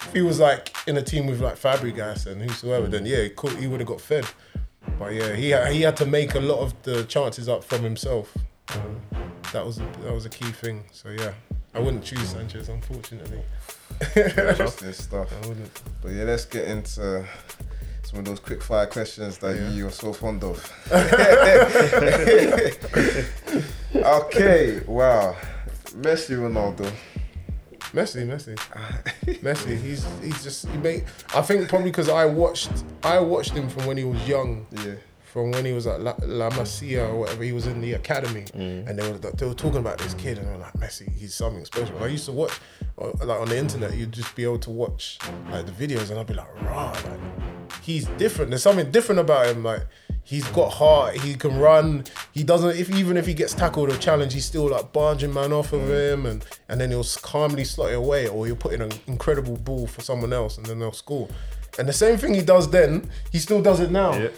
If 0.00 0.12
he 0.12 0.20
was 0.20 0.38
like 0.38 0.76
in 0.86 0.96
a 0.98 1.02
team 1.02 1.26
with 1.26 1.40
like 1.40 1.56
Fabregas 1.56 2.26
and 2.26 2.42
whosoever, 2.42 2.86
then 2.86 3.06
yeah, 3.06 3.22
he, 3.22 3.56
he 3.56 3.66
would 3.66 3.80
have 3.80 3.88
got 3.88 4.00
fed. 4.00 4.26
But 4.98 5.14
yeah, 5.14 5.34
he 5.34 5.54
he 5.74 5.82
had 5.82 5.96
to 5.96 6.06
make 6.06 6.34
a 6.34 6.40
lot 6.40 6.60
of 6.60 6.74
the 6.82 7.04
chances 7.04 7.48
up 7.48 7.64
from 7.64 7.82
himself. 7.82 8.36
Um, 8.74 9.00
that 9.52 9.64
was 9.64 9.78
that 9.78 10.12
was 10.12 10.26
a 10.26 10.30
key 10.30 10.50
thing. 10.52 10.84
So 10.92 11.10
yeah, 11.10 11.32
I 11.74 11.80
wouldn't 11.80 12.04
choose 12.04 12.28
Sanchez, 12.30 12.68
unfortunately. 12.68 13.40
Stuff. 14.92 15.32
I 15.42 15.46
wouldn't. 15.46 15.82
But 16.02 16.12
yeah, 16.12 16.24
let's 16.24 16.44
get 16.44 16.66
into 16.68 17.24
some 18.02 18.18
of 18.20 18.24
those 18.24 18.40
quick 18.40 18.62
fire 18.62 18.86
questions 18.86 19.38
that 19.38 19.56
Yeah. 19.56 19.70
you're 19.70 19.90
so 19.90 20.12
fond 20.12 20.42
of. 20.44 20.58
okay, 23.94 24.80
wow. 24.86 25.36
Messi 25.96 26.36
Ronaldo. 26.36 26.90
Messi, 27.92 28.26
Messi, 28.26 28.54
Messi. 29.42 29.80
He's 29.80 30.04
he's 30.22 30.42
just 30.42 30.68
he 30.68 30.76
made. 30.78 31.04
I 31.34 31.40
think 31.42 31.68
probably 31.68 31.90
because 31.90 32.08
I 32.10 32.26
watched 32.26 32.70
I 33.02 33.18
watched 33.18 33.52
him 33.52 33.68
from 33.68 33.86
when 33.86 33.96
he 33.96 34.04
was 34.04 34.26
young. 34.28 34.66
Yeah. 34.72 34.94
From 35.32 35.50
when 35.50 35.64
he 35.64 35.72
was 35.72 35.86
at 35.86 36.00
La, 36.00 36.14
La 36.22 36.50
Masia 36.50 37.08
or 37.08 37.16
whatever, 37.20 37.42
he 37.42 37.52
was 37.52 37.66
in 37.66 37.80
the 37.80 37.92
academy, 37.92 38.44
and 38.54 38.98
they 38.98 39.10
were 39.10 39.18
they 39.18 39.46
were 39.46 39.54
talking 39.54 39.80
about 39.80 39.98
this 39.98 40.14
kid, 40.14 40.38
and 40.38 40.48
were 40.50 40.58
like, 40.58 40.72
Messi, 40.74 41.12
he's 41.14 41.34
something 41.34 41.64
special. 41.64 41.96
And 41.96 42.04
I 42.04 42.08
used 42.08 42.26
to 42.26 42.32
watch, 42.32 42.52
uh, 43.00 43.10
like 43.24 43.40
on 43.40 43.48
the 43.48 43.58
internet, 43.58 43.94
you'd 43.96 44.12
just 44.12 44.34
be 44.34 44.44
able 44.44 44.58
to 44.60 44.70
watch 44.70 45.18
like 45.50 45.66
the 45.66 45.72
videos, 45.72 46.10
and 46.10 46.18
I'd 46.18 46.26
be 46.26 46.34
like, 46.34 46.62
rah, 46.62 46.92
like 46.92 47.20
he's 47.82 48.06
different. 48.18 48.50
There's 48.50 48.62
something 48.62 48.90
different 48.90 49.20
about 49.20 49.46
him. 49.46 49.62
Like 49.62 49.86
he's 50.24 50.46
got 50.48 50.72
heart, 50.72 51.16
he 51.16 51.34
can 51.34 51.58
run. 51.58 52.04
He 52.32 52.42
doesn't 52.42 52.76
if 52.76 52.90
even 52.90 53.16
if 53.16 53.26
he 53.26 53.34
gets 53.34 53.54
tackled 53.54 53.90
or 53.90 53.96
challenged, 53.98 54.34
he's 54.34 54.46
still 54.46 54.68
like 54.68 54.92
barging 54.92 55.32
man 55.32 55.52
off 55.52 55.72
of 55.72 55.88
him, 55.90 56.26
and 56.26 56.44
and 56.68 56.80
then 56.80 56.90
he'll 56.90 57.04
calmly 57.22 57.64
slot 57.64 57.90
it 57.90 57.96
away, 57.96 58.28
or 58.28 58.46
he'll 58.46 58.56
put 58.56 58.72
in 58.72 58.82
an 58.82 58.92
incredible 59.06 59.56
ball 59.56 59.86
for 59.86 60.00
someone 60.00 60.32
else, 60.32 60.56
and 60.56 60.66
then 60.66 60.78
they'll 60.78 60.92
score. 60.92 61.28
And 61.78 61.88
the 61.88 61.92
same 61.92 62.16
thing 62.16 62.34
he 62.34 62.42
does 62.42 62.68
then, 62.70 63.08
he 63.30 63.38
still 63.38 63.62
does 63.62 63.78
it 63.78 63.90
now. 63.90 64.12
Yeah. 64.12 64.28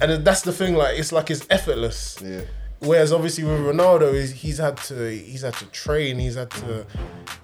And 0.00 0.24
that's 0.24 0.42
the 0.42 0.52
thing, 0.52 0.74
like 0.74 0.98
it's 0.98 1.12
like 1.12 1.30
it's 1.30 1.46
effortless. 1.50 2.18
Yeah. 2.24 2.42
Whereas 2.80 3.12
obviously 3.12 3.44
with 3.44 3.60
Ronaldo, 3.60 4.14
he's, 4.14 4.32
he's 4.32 4.56
had 4.58 4.78
to 4.78 5.10
he's 5.10 5.42
had 5.42 5.52
to 5.54 5.66
train, 5.66 6.18
he's 6.18 6.36
had 6.36 6.50
to 6.52 6.86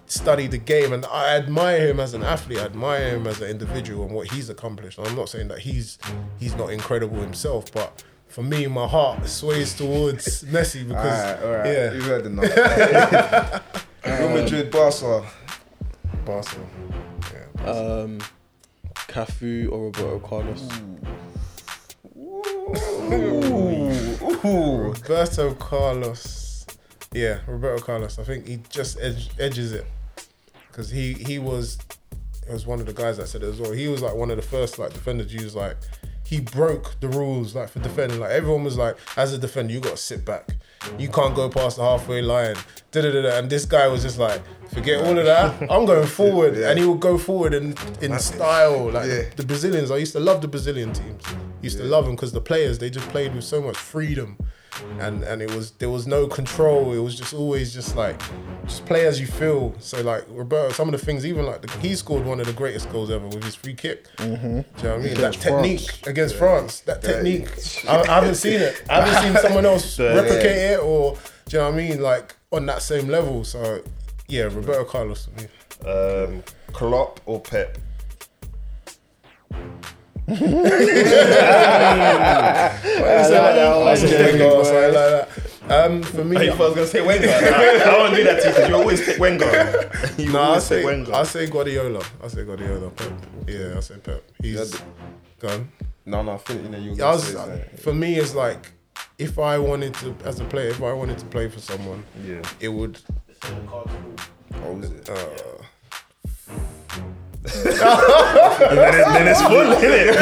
study 0.07 0.47
the 0.47 0.57
game, 0.57 0.95
and 0.95 1.05
I 1.07 1.37
admire 1.37 1.89
him 1.89 2.01
as 2.01 2.15
an 2.15 2.23
athlete. 2.23 2.59
I 2.59 2.65
admire 2.65 3.11
him 3.17 3.27
as 3.27 3.43
an 3.43 3.51
individual 3.51 4.07
and 4.07 4.15
what 4.15 4.31
he's 4.33 4.49
accomplished. 4.49 4.97
And 4.99 5.07
I'm 5.07 5.15
not 5.15 5.29
saying 5.29 5.49
that 5.49 5.59
he's 5.59 5.99
he's 6.39 6.55
not 6.57 6.71
incredible 6.71 7.21
himself, 7.21 7.71
but 7.71 8.03
for 8.29 8.43
me, 8.43 8.67
my 8.67 8.87
heart 8.87 9.27
sways 9.29 9.75
towards 9.75 10.43
Messi 10.45 10.89
because 10.89 11.05
Alright, 11.21 11.43
alright. 11.45 11.67
yeah, 11.67 11.93
You've 11.93 12.05
heard 12.05 12.27
enough. 12.27 13.63
Real 14.07 14.29
Madrid, 14.31 14.71
Barca. 14.71 15.27
Barcelona. 16.25 16.69
Yeah. 17.33 17.71
Um, 17.71 18.19
Cafu 18.95 19.71
or 19.71 19.85
Roberto 19.87 20.19
Carlos. 20.21 20.69
Roberto 24.45 25.55
Carlos. 25.55 26.67
Yeah, 27.13 27.39
Roberto 27.47 27.83
Carlos. 27.85 28.19
I 28.19 28.25
think 28.25 28.47
he 28.47 28.59
just 28.69 28.99
edge, 29.01 29.31
edges 29.39 29.73
it 29.73 29.87
because 30.69 30.91
he 30.91 31.15
he 31.15 31.39
was 31.39 31.79
it 32.49 32.53
was 32.53 32.67
one 32.67 32.81
of 32.81 32.87
the 32.87 32.93
guys 32.93 33.17
that 33.17 33.29
said 33.29 33.43
it 33.43 33.47
as 33.49 33.61
well. 33.61 33.73
He 33.73 33.89
was 33.89 34.03
like 34.03 34.15
one 34.15 34.31
of 34.31 34.37
the 34.37 34.43
first 34.43 34.79
like 34.79 34.93
defenders. 34.93 35.31
He 35.33 35.43
was 35.43 35.55
like 35.55 35.77
he 36.25 36.41
broke 36.41 36.99
the 37.01 37.09
rules 37.09 37.55
like 37.55 37.69
for 37.71 37.79
defending. 37.81 38.19
Like 38.21 38.31
everyone 38.33 38.65
was 38.65 38.77
like, 38.77 38.97
as 39.17 39.33
a 39.33 39.39
defender, 39.39 39.73
you 39.73 39.81
got 39.81 39.93
to 39.93 39.97
sit 39.97 40.25
back. 40.25 40.49
You 40.99 41.09
can't 41.09 41.35
go 41.35 41.49
past 41.49 41.77
the 41.77 41.83
halfway 41.85 42.21
line. 42.23 42.57
Da-da-da-da. 42.93 43.39
And 43.39 43.49
this 43.51 43.65
guy 43.65 43.87
was 43.89 44.03
just 44.03 44.19
like, 44.19 44.41
forget 44.73 45.05
all 45.05 45.17
of 45.19 45.25
that. 45.25 45.61
I'm 45.71 45.85
going 45.85 46.07
forward, 46.07 46.57
Yeah. 46.59 46.71
and 46.71 46.79
he 46.79 46.85
would 46.85 47.01
go 47.01 47.17
forward 47.19 47.55
in 47.55 47.75
in 48.01 48.19
style. 48.19 48.91
Like 48.91 49.09
Yeah. 49.09 49.23
the 49.37 49.45
Brazilians, 49.45 49.91
I 49.93 49.97
used 49.99 50.13
to 50.13 50.21
love 50.21 50.43
the 50.43 50.49
Brazilian 50.49 50.93
teams. 50.93 51.23
Used 51.67 51.79
to 51.79 51.85
love 51.85 52.05
them 52.05 52.15
because 52.15 52.33
the 52.33 52.41
players 52.41 52.79
they 52.79 52.91
just 52.91 53.09
played 53.09 53.35
with 53.35 53.43
so 53.43 53.61
much 53.61 53.77
freedom, 53.77 54.39
and 55.01 55.25
and 55.25 55.43
it 55.43 55.53
was 55.53 55.73
there 55.73 55.91
was 55.91 56.07
no 56.07 56.29
control. 56.29 56.93
It 56.93 57.01
was 57.01 57.17
just 57.17 57.35
always 57.35 57.75
just 57.75 57.97
like 57.97 58.21
just 58.65 58.87
play 58.87 59.07
as 59.07 59.21
you 59.21 59.27
feel. 59.27 59.75
So 59.81 60.01
like 60.03 60.25
Roberto, 60.29 60.73
some 60.73 60.89
of 60.89 60.99
the 60.99 61.05
things 61.05 61.27
even 61.27 61.45
like 61.45 61.63
the, 61.63 61.71
he 61.79 61.97
scored 61.97 62.25
one 62.25 62.39
of 62.39 62.47
the 62.47 62.53
greatest 62.53 62.89
goals 62.91 63.11
ever 63.11 63.27
with 63.27 63.43
his 63.43 63.57
free 63.57 63.75
kick. 63.75 64.07
Do 64.17 64.25
you 64.25 64.31
know 64.33 64.65
what 64.79 64.85
I 64.85 64.99
mean? 64.99 65.15
that 65.15 65.35
technique 65.35 66.07
against 66.07 66.37
France, 66.37 66.81
that 66.83 67.03
technique. 67.03 67.49
I, 67.89 68.03
I 68.03 68.07
haven't 68.07 68.37
seen 68.37 68.61
it. 68.61 68.83
I 68.89 69.01
haven't 69.01 69.23
seen 69.25 69.43
someone 69.43 69.67
else 69.67 69.99
replicate 70.21 70.57
it 70.73 70.79
or 70.81 71.19
do 71.49 71.57
you 71.57 71.63
know 71.63 71.71
what 71.71 71.75
I 71.75 71.77
mean? 71.77 72.01
Like 72.01 72.37
on 72.53 72.67
that 72.67 72.83
same 72.83 73.09
level. 73.09 73.43
So 73.45 73.83
yeah, 74.29 74.45
Roberto 74.45 74.85
Carlos. 74.85 75.29
For. 75.81 76.29
Um, 76.29 76.43
Klopp 76.73 77.21
or 77.27 77.41
Pep? 77.41 77.79
That's 80.27 80.43
a 83.31 84.23
Wenger 84.25 84.45
or 84.45 84.65
something 84.65 84.83
like 84.83 84.93
that. 84.93 85.29
Um, 85.69 86.03
for 86.03 86.25
me, 86.25 86.49
I 86.49 86.55
was 86.55 86.75
gonna 86.75 86.87
say 86.87 87.05
Wenger. 87.05 87.29
I, 87.31 87.83
I 87.85 87.99
won't 87.99 88.15
do 88.15 88.25
that 88.25 88.41
to 88.43 88.49
you 88.49 88.55
because 88.55 88.69
you 88.69 88.75
always 88.77 89.05
pick 89.05 89.19
Wenger. 89.19 89.91
You 90.17 90.33
No, 90.33 90.41
I 90.41 90.59
say 90.59 90.77
pick 90.79 90.87
Wenger. 90.87 91.15
I 91.15 91.23
say 91.25 91.47
Guardiola. 91.49 92.05
I 92.23 92.29
say 92.29 92.45
Guardiola. 92.45 92.91
Pep. 92.91 93.13
Yeah, 93.49 93.75
I 93.77 93.81
say 93.81 93.97
Pep. 93.99 94.23
He's 94.41 94.81
gone. 95.39 95.71
No, 96.05 96.23
no, 96.23 96.35
I 96.35 96.39
think 96.39 96.63
you 96.63 96.69
know 96.69 96.79
you 96.79 96.95
were 96.95 97.05
I 97.05 97.13
was, 97.13 97.25
say 97.25 97.65
for 97.79 97.93
me, 97.93 98.17
it's 98.17 98.35
like 98.35 98.71
if 99.19 99.39
I 99.39 99.59
wanted 99.59 99.95
to, 99.95 100.15
as 100.25 100.41
a 100.41 100.45
player, 100.45 100.69
if 100.69 100.83
I 100.83 100.93
wanted 100.93 101.19
to 101.19 101.27
play 101.27 101.49
for 101.49 101.61
someone, 101.61 102.05
yeah. 102.25 102.43
it 102.61 102.69
would. 102.69 102.99
What 104.61 104.75
was 104.75 104.91
it? 104.91 105.11
Uh, 105.11 105.56
then, 107.53 108.95
it, 108.95 109.07
then 109.07 109.29
it's 109.29 109.43
full, 109.43 109.67
innit? 109.77 110.15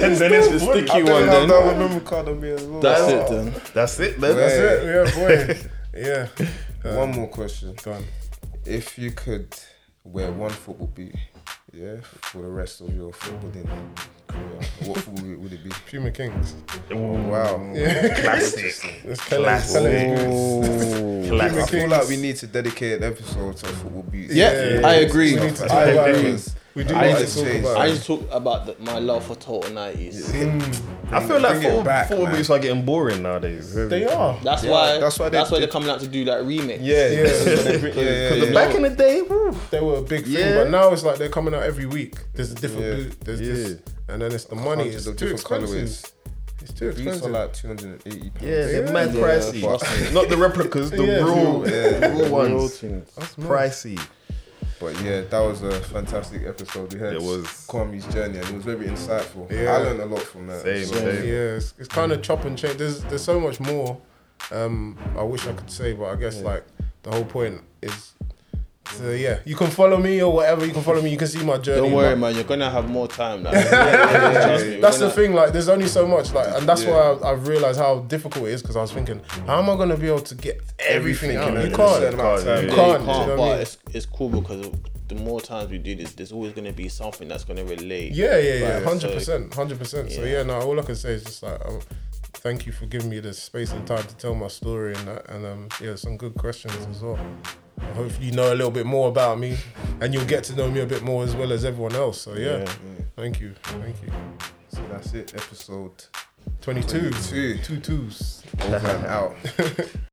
then, 0.00 0.18
then 0.18 0.32
it's 0.32 0.48
the 0.50 0.60
sticky 0.60 0.90
I 0.90 1.02
one. 1.02 1.26
Then. 1.26 1.48
that 1.48 1.78
memory 1.78 2.00
card 2.00 2.28
on 2.28 2.40
me 2.40 2.50
as 2.50 2.64
well. 2.64 2.80
That's 2.80 3.12
it 3.12 3.28
then. 3.28 3.54
That's 3.74 4.00
it. 4.00 4.20
Then. 4.20 4.36
that's 4.36 4.54
it. 4.54 4.84
Yeah, 4.84 5.54
boy. 5.54 5.60
Yeah. 5.96 6.28
One 6.82 7.10
um, 7.10 7.16
more 7.16 7.28
question. 7.28 7.74
Gone. 7.82 8.04
If 8.64 8.98
you 8.98 9.10
could 9.10 9.52
wear 10.04 10.30
one 10.30 10.50
football 10.50 10.86
boot, 10.86 11.16
yeah, 11.72 11.96
for 12.02 12.42
the 12.42 12.48
rest 12.48 12.80
of 12.82 12.94
your 12.94 13.10
footballing 13.10 13.68
career, 14.28 14.60
what 14.86 14.98
football 14.98 15.24
boot 15.24 15.40
would 15.40 15.52
it 15.52 15.64
be? 15.64 15.70
Puma 15.90 16.10
Kings. 16.10 16.54
Oh, 16.90 16.96
wow. 16.96 17.56
Classic. 18.20 18.64
It's 19.04 19.24
Kelly. 19.28 19.44
Classic. 19.44 19.82
Kelly's 19.82 21.52
I 21.58 21.66
feel 21.66 21.88
like 21.88 22.08
we 22.08 22.16
need 22.16 22.36
to 22.36 22.46
dedicate 22.46 22.98
an 22.98 23.04
episode 23.04 23.56
to 23.58 23.66
football 23.66 24.02
boots. 24.02 24.34
Yeah, 24.34 24.80
I 24.84 24.94
agree. 24.96 25.34
We 25.34 25.40
need 25.40 25.56
to 25.56 25.62
talk 25.62 25.70
I 25.70 25.84
about 25.90 26.10
agree. 26.10 26.30
it. 26.30 26.54
We 26.74 26.84
do 26.84 26.94
I 26.94 27.08
need 27.08 27.14
to 27.14 27.20
just 27.20 27.38
talk 27.38 27.54
about 27.54 27.76
I 27.76 27.88
just 27.88 28.06
talk 28.06 28.28
about 28.30 28.66
the, 28.66 28.76
my 28.78 28.98
love 29.00 29.24
for 29.26 29.34
total 29.34 29.68
nineties. 29.72 30.32
I 30.32 30.32
feel 31.26 31.40
like 31.40 31.54
Bring 31.54 31.62
it 31.62 31.64
football, 31.64 31.82
back, 31.82 32.08
football 32.08 32.26
boots 32.30 32.50
are 32.50 32.58
getting 32.60 32.84
boring 32.84 33.22
nowadays. 33.22 33.74
They 33.74 34.04
are. 34.06 34.38
That's 34.44 34.62
Yeah, 34.62 34.70
why. 34.70 34.86
that's 34.98 35.00
That's 35.00 35.18
why 35.18 35.24
why. 35.24 35.28
they 35.30 35.38
That's 35.38 35.50
why 35.50 35.56
did- 35.58 35.62
they're 35.62 35.72
coming 35.72 35.90
out 35.90 36.00
to 36.00 36.06
do 36.08 36.24
that 36.26 36.42
remix. 36.44 36.78
Yeah, 36.80 37.08
Yeah. 37.08 37.22
yeah, 37.22 37.72
yeah, 37.72 37.78
Because 38.30 38.48
yeah. 38.48 38.54
back 38.54 38.74
in 38.76 38.82
the 38.82 38.90
day, 38.90 39.22
woo, 39.22 39.56
They 39.70 39.80
were 39.80 39.96
a 39.96 40.02
big 40.02 40.24
thing, 40.24 40.34
Yeah. 40.34 40.54
but 40.62 40.70
now 40.70 40.92
it's 40.92 41.02
like 41.02 41.18
they're 41.18 41.28
coming 41.30 41.52
out 41.54 41.62
every 41.64 41.86
week. 41.86 42.14
There's 42.34 42.52
a 42.52 42.54
different 42.54 42.84
Yeah. 42.86 42.94
boot. 42.94 43.20
There's 43.22 43.40
Yeah. 43.40 43.52
this, 43.54 43.80
and 44.08 44.22
then 44.22 44.32
it's 44.32 44.44
the 44.44 44.54
money. 44.54 44.84
Hundreds 44.84 44.96
It's 44.96 45.06
of 45.06 45.16
too 45.16 45.36
different 45.36 45.62
expensive. 45.62 46.12
colourways. 46.12 46.12
It's 46.60 46.72
too 46.72 46.92
Boots 46.92 47.22
are 47.22 47.28
like 47.30 47.52
280 47.52 48.30
pounds. 48.30 48.42
yeah, 48.42 48.48
they're 48.50 48.84
Yeah. 48.86 48.90
mad 48.92 49.08
pricey. 49.10 49.60
trust 49.60 50.12
Not 50.12 50.28
the 50.28 50.36
replicas, 50.36 50.90
the 50.90 51.04
Yeah. 51.04 51.24
real, 51.24 51.64
Yeah. 51.68 52.08
the 52.08 52.14
real 52.24 52.30
ones. 52.30 52.80
That's 52.80 53.38
mad. 53.38 53.48
Pricey. 53.48 54.00
But 54.80 55.00
yeah, 55.02 55.22
that 55.22 55.40
was 55.40 55.62
a 55.62 55.72
fantastic 55.80 56.42
episode. 56.46 56.92
We 56.94 57.00
had 57.00 57.12
It 57.14 57.22
was. 57.22 57.46
Kwame's 57.68 58.06
journey, 58.12 58.38
and 58.38 58.46
it 58.48 58.54
was 58.54 58.64
very 58.64 58.86
insightful. 58.86 59.50
Yeah. 59.50 59.72
I 59.72 59.78
learned 59.78 60.00
a 60.00 60.06
lot 60.06 60.22
from 60.22 60.46
that. 60.48 60.62
Same, 60.62 60.84
So, 60.86 60.94
same. 60.94 61.24
Yeah, 61.24 61.56
it's, 61.58 61.74
it's 61.78 61.88
kind 61.88 62.12
of 62.12 62.22
chop 62.22 62.44
and 62.44 62.56
change. 62.56 62.76
There's 62.78 63.02
there's 63.04 63.24
so 63.24 63.40
much 63.40 63.58
more. 63.60 63.98
Um, 64.52 64.96
I 65.16 65.22
wish 65.24 65.46
I 65.48 65.52
could 65.52 65.70
say, 65.70 65.92
but 65.94 66.04
I 66.06 66.16
guess 66.16 66.40
like 66.42 66.64
the 67.02 67.10
whole 67.10 67.24
point 67.24 67.60
is, 67.82 68.12
to, 68.96 69.16
yeah, 69.18 69.40
you 69.44 69.54
can 69.54 69.68
follow 69.70 69.96
me 69.98 70.22
or 70.22 70.32
whatever. 70.32 70.64
You 70.66 70.72
can 70.72 70.82
follow 70.82 71.00
me. 71.02 71.10
You 71.10 71.16
can 71.18 71.28
see 71.28 71.44
my 71.44 71.58
journey. 71.58 71.82
Don't 71.82 71.92
worry, 71.92 72.16
man. 72.16 72.34
You're 72.34 72.44
gonna 72.44 72.70
have 72.70 72.88
more 72.88 73.06
time. 73.08 73.42
Like, 73.42 73.54
yeah, 73.64 74.32
trust 74.46 74.64
me, 74.64 74.70
we're 74.76 74.80
That's 74.80 74.98
the 74.98 75.04
gonna- 75.04 75.14
thing. 75.14 75.34
Like, 75.34 75.52
there's 75.52 75.68
only 75.68 75.86
so 75.88 76.06
much. 76.06 76.32
Like, 76.32 76.48
and 76.56 76.68
that's 76.68 76.82
Yeah. 76.84 76.90
why 76.90 77.28
I, 77.28 77.32
I've 77.32 77.46
realized 77.46 77.78
how 77.78 78.00
difficult 78.00 78.46
it 78.46 78.52
is 78.52 78.62
because 78.62 78.76
I 78.76 78.80
was 78.80 78.92
thinking, 78.92 79.20
how 79.46 79.58
am 79.60 79.68
I 79.70 79.76
gonna 79.76 79.96
be 79.96 80.06
able 80.08 80.20
to 80.20 80.34
get 80.34 80.60
everything, 80.78 81.36
out? 81.36 81.48
in 81.56 81.70
You 81.70 81.76
can't. 81.76 81.90
certain 82.00 82.20
amount 82.20 82.38
of 82.40 82.44
You 82.46 82.50
time. 82.54 82.64
You 82.64 82.70
can't. 82.74 83.00
you 83.02 83.06
know 83.06 83.12
can't, 83.12 83.28
what 83.28 83.32
I 83.32 83.36
but 83.36 83.52
mean? 83.52 83.60
it's, 83.62 83.78
it's 83.92 84.06
cool 84.06 84.28
because 84.40 84.70
the 85.08 85.14
more 85.14 85.40
times 85.40 85.70
we 85.70 85.78
do 85.78 85.94
this, 85.94 86.12
there's 86.12 86.32
always 86.32 86.52
going 86.52 86.66
to 86.66 86.72
be 86.72 86.88
something 86.88 87.28
that's 87.28 87.44
going 87.44 87.56
to 87.56 87.64
relate. 87.64 88.12
Yeah, 88.12 88.36
yeah, 88.38 88.54
yeah, 88.54 88.80
Hundred 88.80 89.12
percent, 89.12 89.54
hundred 89.54 89.78
percent. 89.78 90.12
So 90.12 90.22
Yeah. 90.24 90.42
no, 90.42 90.60
all 90.60 90.78
I 90.78 90.82
can 90.82 90.96
say 90.96 91.12
is 91.14 91.24
just 91.24 91.42
like, 91.42 91.64
um, 91.66 91.80
thank 92.34 92.66
you 92.66 92.72
for 92.72 92.84
giving 92.86 93.08
me 93.08 93.18
the 93.20 93.32
space 93.32 93.72
and 93.72 93.86
time 93.86 94.02
to 94.02 94.14
tell 94.16 94.34
my 94.34 94.48
story 94.48 94.94
and 94.94 95.08
that, 95.08 95.30
and 95.30 95.46
um, 95.46 95.68
yeah, 95.80 95.94
some 95.94 96.16
good 96.18 96.34
questions 96.34 96.74
as 96.90 97.00
well. 97.02 97.18
Hopefully, 97.94 98.26
you 98.26 98.32
know 98.32 98.52
a 98.52 98.54
little 98.54 98.70
bit 98.70 98.86
more 98.86 99.08
about 99.08 99.38
me, 99.38 99.56
and 100.00 100.12
you'll 100.12 100.24
get 100.24 100.44
to 100.44 100.56
know 100.56 100.70
me 100.70 100.80
a 100.80 100.86
bit 100.86 101.02
more 101.02 101.24
as 101.24 101.34
well 101.34 101.52
as 101.52 101.64
everyone 101.64 101.94
else. 101.94 102.20
So 102.20 102.34
yeah, 102.34 102.64
thank 103.16 103.40
you, 103.40 103.54
thank 103.62 103.96
you. 104.02 104.12
So 104.68 104.80
that's 104.90 105.14
it. 105.14 105.34
Episode 105.34 106.04
22, 106.60 107.10
22. 107.10 107.58
two 107.58 107.80
twos. 107.80 108.42
Over 108.62 108.88
and 108.88 109.06
out. 109.06 109.36